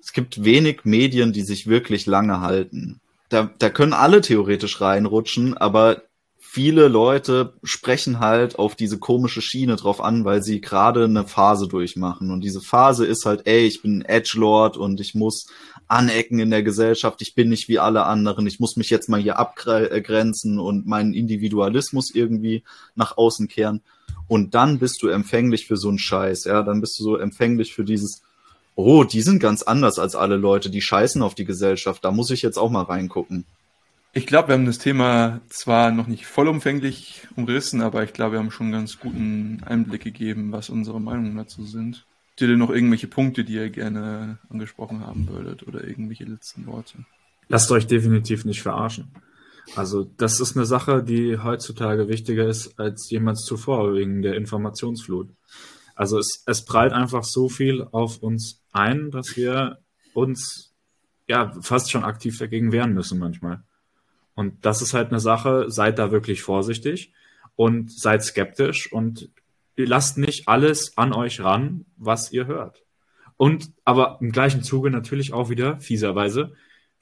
Es 0.01 0.13
gibt 0.13 0.45
wenig 0.45 0.85
Medien, 0.85 1.33
die 1.33 1.43
sich 1.43 1.67
wirklich 1.67 2.07
lange 2.07 2.41
halten. 2.41 3.01
Da, 3.29 3.51
da 3.59 3.69
können 3.69 3.93
alle 3.93 4.23
theoretisch 4.23 4.81
reinrutschen, 4.81 5.57
aber 5.57 6.03
viele 6.51 6.89
Leute 6.89 7.53
sprechen 7.63 8.21
halt 8.21 8.59
auf 8.59 8.75
diese 8.75 8.99
komische 8.99 9.43
Schiene 9.43 9.77
drauf 9.77 10.01
an, 10.01 10.25
weil 10.25 10.43
sie 10.43 10.63
gerade 10.63 11.05
eine 11.05 11.27
Phase 11.27 11.69
durchmachen. 11.69 12.31
Und 12.31 12.41
diese 12.41 12.63
Phase 12.63 13.05
ist 13.05 13.27
halt, 13.27 13.47
ey, 13.47 13.67
ich 13.67 13.83
bin 13.83 14.01
Edgelord 14.01 14.79
und 14.79 14.99
ich 14.99 15.15
muss 15.15 15.47
anecken 15.89 16.39
in 16.39 16.49
der 16.49 16.63
Gesellschaft, 16.63 17.21
ich 17.21 17.35
bin 17.35 17.51
nicht 17.51 17.69
wie 17.69 17.79
alle 17.79 18.05
anderen, 18.05 18.47
ich 18.47 18.61
muss 18.61 18.77
mich 18.77 18.89
jetzt 18.89 19.11
mal 19.11 19.21
hier 19.21 19.39
abgrenzen 19.39 20.59
und 20.59 20.87
meinen 20.87 21.13
Individualismus 21.13 22.15
irgendwie 22.15 22.65
nach 22.95 23.19
außen 23.19 23.47
kehren. 23.49 23.83
Und 24.27 24.55
dann 24.55 24.79
bist 24.79 25.03
du 25.03 25.09
empfänglich 25.09 25.67
für 25.67 25.77
so 25.77 25.91
einen 25.91 25.99
Scheiß, 25.99 26.45
ja, 26.45 26.63
dann 26.63 26.81
bist 26.81 26.99
du 26.99 27.05
so 27.05 27.17
empfänglich 27.19 27.75
für 27.75 27.85
dieses, 27.85 28.23
oh, 28.75 29.05
die 29.05 29.21
sind 29.21 29.39
ganz 29.39 29.63
anders 29.63 29.99
als 29.99 30.17
alle 30.17 30.37
Leute, 30.37 30.71
die 30.71 30.81
scheißen 30.81 31.21
auf 31.21 31.35
die 31.35 31.45
Gesellschaft, 31.45 32.05
da 32.07 32.11
muss 32.11 32.31
ich 32.31 32.41
jetzt 32.41 32.59
auch 32.59 32.71
mal 32.71 32.85
reingucken. 32.85 33.45
Ich 34.19 34.27
glaube, 34.27 34.49
wir 34.49 34.55
haben 34.55 34.67
das 34.67 34.79
Thema 34.79 35.41
zwar 35.49 35.93
noch 35.93 36.09
nicht 36.09 36.27
vollumfänglich 36.27 37.29
umrissen, 37.37 37.83
aber 37.83 38.03
ich 38.03 38.13
glaube, 38.13 38.33
wir 38.33 38.41
haben 38.41 38.51
schon 38.51 38.67
einen 38.67 38.73
ganz 38.73 38.99
guten 38.99 39.63
Einblick 39.65 40.03
gegeben, 40.03 40.51
was 40.51 40.71
unsere 40.71 41.01
Meinungen 41.01 41.37
dazu 41.37 41.63
sind. 41.63 42.05
Habt 42.31 42.41
ihr 42.41 42.49
denn 42.49 42.59
noch 42.59 42.71
irgendwelche 42.71 43.07
Punkte, 43.07 43.45
die 43.45 43.53
ihr 43.53 43.71
gerne 43.71 44.39
angesprochen 44.51 45.07
haben 45.07 45.29
würdet 45.29 45.69
oder 45.69 45.87
irgendwelche 45.87 46.25
letzten 46.25 46.67
Worte? 46.67 47.05
Lasst 47.47 47.71
euch 47.71 47.87
definitiv 47.87 48.45
nicht 48.45 48.61
verarschen. 48.61 49.07
Also 49.77 50.11
das 50.17 50.41
ist 50.41 50.57
eine 50.57 50.67
Sache, 50.67 51.05
die 51.05 51.39
heutzutage 51.39 52.09
wichtiger 52.09 52.49
ist 52.49 52.77
als 52.81 53.09
jemals 53.11 53.45
zuvor 53.45 53.95
wegen 53.95 54.23
der 54.23 54.35
Informationsflut. 54.35 55.29
Also 55.95 56.19
es, 56.19 56.43
es 56.45 56.65
prallt 56.65 56.93
einfach 56.93 57.23
so 57.23 57.49
viel 57.49 57.87
auf 57.93 58.19
uns 58.19 58.65
ein, 58.73 59.13
dass 59.13 59.37
wir 59.37 59.79
uns 60.13 60.75
ja 61.29 61.53
fast 61.61 61.93
schon 61.93 62.03
aktiv 62.03 62.37
dagegen 62.37 62.73
wehren 62.73 62.95
müssen 62.95 63.21
manchmal. 63.21 63.63
Und 64.39 64.65
das 64.65 64.83
ist 64.83 64.95
halt 64.95 65.11
eine 65.11 65.19
Sache, 65.19 65.69
seid 65.69 65.99
da 65.99 66.13
wirklich 66.13 66.43
vorsichtig 66.43 67.13
und 67.57 67.91
seid 67.91 68.23
skeptisch 68.23 68.93
und 68.93 69.31
lasst 69.75 70.17
nicht 70.17 70.47
alles 70.47 70.97
an 70.97 71.13
euch 71.13 71.41
ran, 71.41 71.87
was 71.97 72.31
ihr 72.31 72.47
hört. 72.47 72.85
Und 73.37 73.73
aber 73.85 74.19
im 74.21 74.31
gleichen 74.31 74.63
Zuge 74.63 74.93
natürlich 74.93 75.33
auch 75.33 75.51
wieder, 75.51 75.81
fieserweise, 75.81 76.53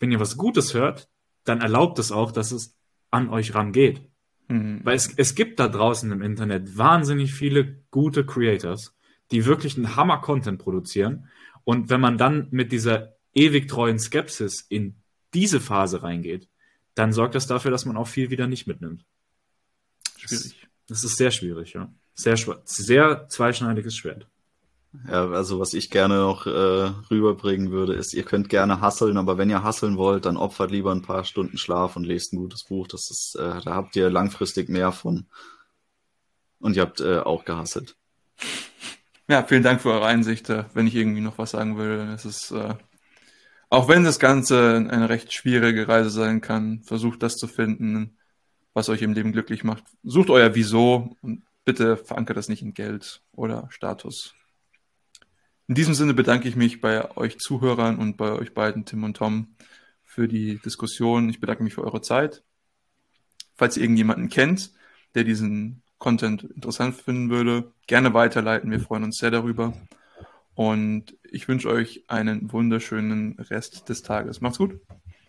wenn 0.01 0.11
ihr 0.11 0.19
was 0.19 0.39
Gutes 0.39 0.73
hört, 0.73 1.11
dann 1.45 1.61
erlaubt 1.61 1.99
es 1.99 2.11
auch, 2.11 2.33
dass 2.33 2.53
es 2.53 2.75
an 3.11 3.29
euch 3.29 3.55
rangeht. 3.55 4.01
Mhm. 4.49 4.81
Weil 4.83 4.97
es, 4.97 5.13
es 5.19 5.35
gibt 5.35 5.61
da 5.61 5.69
draußen 5.69 6.11
im 6.11 6.23
Internet 6.23 6.79
wahnsinnig 6.79 7.35
viele 7.35 7.83
gute 7.91 8.25
Creators, 8.25 8.97
die 9.31 9.45
wirklich 9.45 9.77
einen 9.77 9.95
Hammer-Content 9.95 10.59
produzieren. 10.59 11.29
Und 11.65 11.91
wenn 11.91 12.01
man 12.01 12.17
dann 12.17 12.49
mit 12.51 12.73
dieser 12.73 13.13
ewig 13.35 13.69
treuen 13.69 13.99
Skepsis 13.99 14.63
in 14.63 15.03
diese 15.35 15.61
Phase 15.61 16.03
reingeht, 16.03 16.49
dann 16.97 17.13
sorgt 17.13 17.37
das 17.37 17.47
dafür, 17.47 17.71
dass 17.71 17.85
man 17.85 17.97
auch 17.97 18.09
viel 18.09 18.31
wieder 18.31 18.49
nicht 18.49 18.67
mitnimmt. 18.67 19.05
Schwierig. 20.17 20.67
Das, 20.89 21.03
das 21.03 21.05
ist 21.05 21.19
sehr 21.19 21.31
schwierig, 21.31 21.75
ja. 21.75 21.93
Sehr, 22.15 22.37
sehr 22.65 23.29
zweischneidiges 23.29 23.95
Schwert. 23.95 24.27
Ja, 25.07 25.29
also 25.29 25.61
was 25.61 25.75
ich 25.75 25.91
gerne 25.91 26.17
noch 26.17 26.47
äh, 26.47 26.51
rüberbringen 27.11 27.71
würde, 27.71 27.93
ist, 27.93 28.15
ihr 28.15 28.23
könnt 28.23 28.49
gerne 28.49 28.81
hasseln, 28.81 29.19
aber 29.19 29.37
wenn 29.37 29.51
ihr 29.51 29.63
hasseln 29.63 29.99
wollt, 29.99 30.25
dann 30.25 30.39
opfert 30.39 30.71
lieber 30.71 30.91
ein 30.91 31.03
paar 31.03 31.25
Stunden 31.25 31.59
Schlaf 31.59 31.97
und 31.97 32.05
lest 32.05 32.33
ein 32.33 32.39
gutes 32.39 32.65
Buch. 32.65 32.89
Das 32.89 33.11
ist, 33.11 33.37
äh, 33.37 33.61
da 33.63 33.75
habt 33.75 33.95
ihr 33.95 34.09
langfristig 34.09 34.71
mehr 34.71 34.93
von. 34.93 35.27
Und 36.61 36.77
ihr 36.77 36.83
habt 36.83 37.01
äh, 37.01 37.19
auch 37.19 37.45
gehasselt. 37.45 37.95
Ja, 39.29 39.43
vielen 39.43 39.63
Dank 39.63 39.83
für 39.83 39.91
eure 39.91 40.07
Einsicht. 40.07 40.49
Wenn 40.49 40.87
ich 40.87 40.95
irgendwie 40.95 41.21
noch 41.21 41.37
was 41.37 41.51
sagen 41.51 41.77
will, 41.77 42.13
es 42.15 42.25
ist 42.25 42.53
äh, 42.53 42.75
auch 43.77 43.89
wenn 43.89 44.05
das 44.05 44.19
Ganze 44.19 44.89
eine 44.91 45.11
recht 45.11 45.35
schwierige 45.35 45.87
Reise 45.87 46.09
sein 46.09 46.41
kann, 46.41 46.83
versucht 46.83 47.23
das 47.23 47.37
zu 47.37 47.47
finden, 47.47 48.17
was 48.73 48.89
euch 48.89 49.03
im 49.03 49.13
Leben 49.13 49.33
glücklich 49.33 49.65
macht. 49.65 49.85
Sucht 50.03 50.31
euer 50.31 50.55
Wieso 50.55 51.15
und 51.21 51.43
bitte 51.67 51.99
verankert 51.99 52.39
das 52.39 52.49
nicht 52.49 52.63
in 52.63 52.73
Geld 52.73 53.21
oder 53.33 53.69
Status. 53.69 54.35
In 55.69 55.75
diesem 55.75 55.93
Sinne 55.93 56.15
bedanke 56.15 56.49
ich 56.49 56.57
mich 56.57 56.81
bei 56.81 57.15
euch 57.19 57.39
Zuhörern 57.39 57.99
und 57.99 58.17
bei 58.17 58.33
euch 58.33 58.55
beiden, 58.55 58.87
Tim 58.87 59.05
und 59.05 59.19
Tom, 59.19 59.55
für 60.05 60.27
die 60.27 60.59
Diskussion. 60.65 61.29
Ich 61.29 61.41
bedanke 61.41 61.63
mich 61.63 61.75
für 61.75 61.85
eure 61.85 62.01
Zeit. 62.01 62.43
Falls 63.57 63.77
ihr 63.77 63.83
irgendjemanden 63.83 64.31
kennt, 64.31 64.73
der 65.15 65.25
diesen 65.25 65.83
Content 65.99 66.45
interessant 66.45 66.95
finden 66.95 67.29
würde, 67.29 67.75
gerne 67.87 68.15
weiterleiten. 68.15 68.71
Wir 68.71 68.81
freuen 68.81 69.05
uns 69.05 69.19
sehr 69.19 69.31
darüber. 69.31 69.75
Und 70.57 71.19
ich 71.23 71.49
wünsche 71.49 71.69
euch 71.69 72.05
einen 72.09 72.51
wunderschönen 72.51 73.39
Rest 73.39 73.91
des 73.91 74.03
Tages. 74.03 74.41
Macht's 74.41 74.57
gut. 74.57 74.81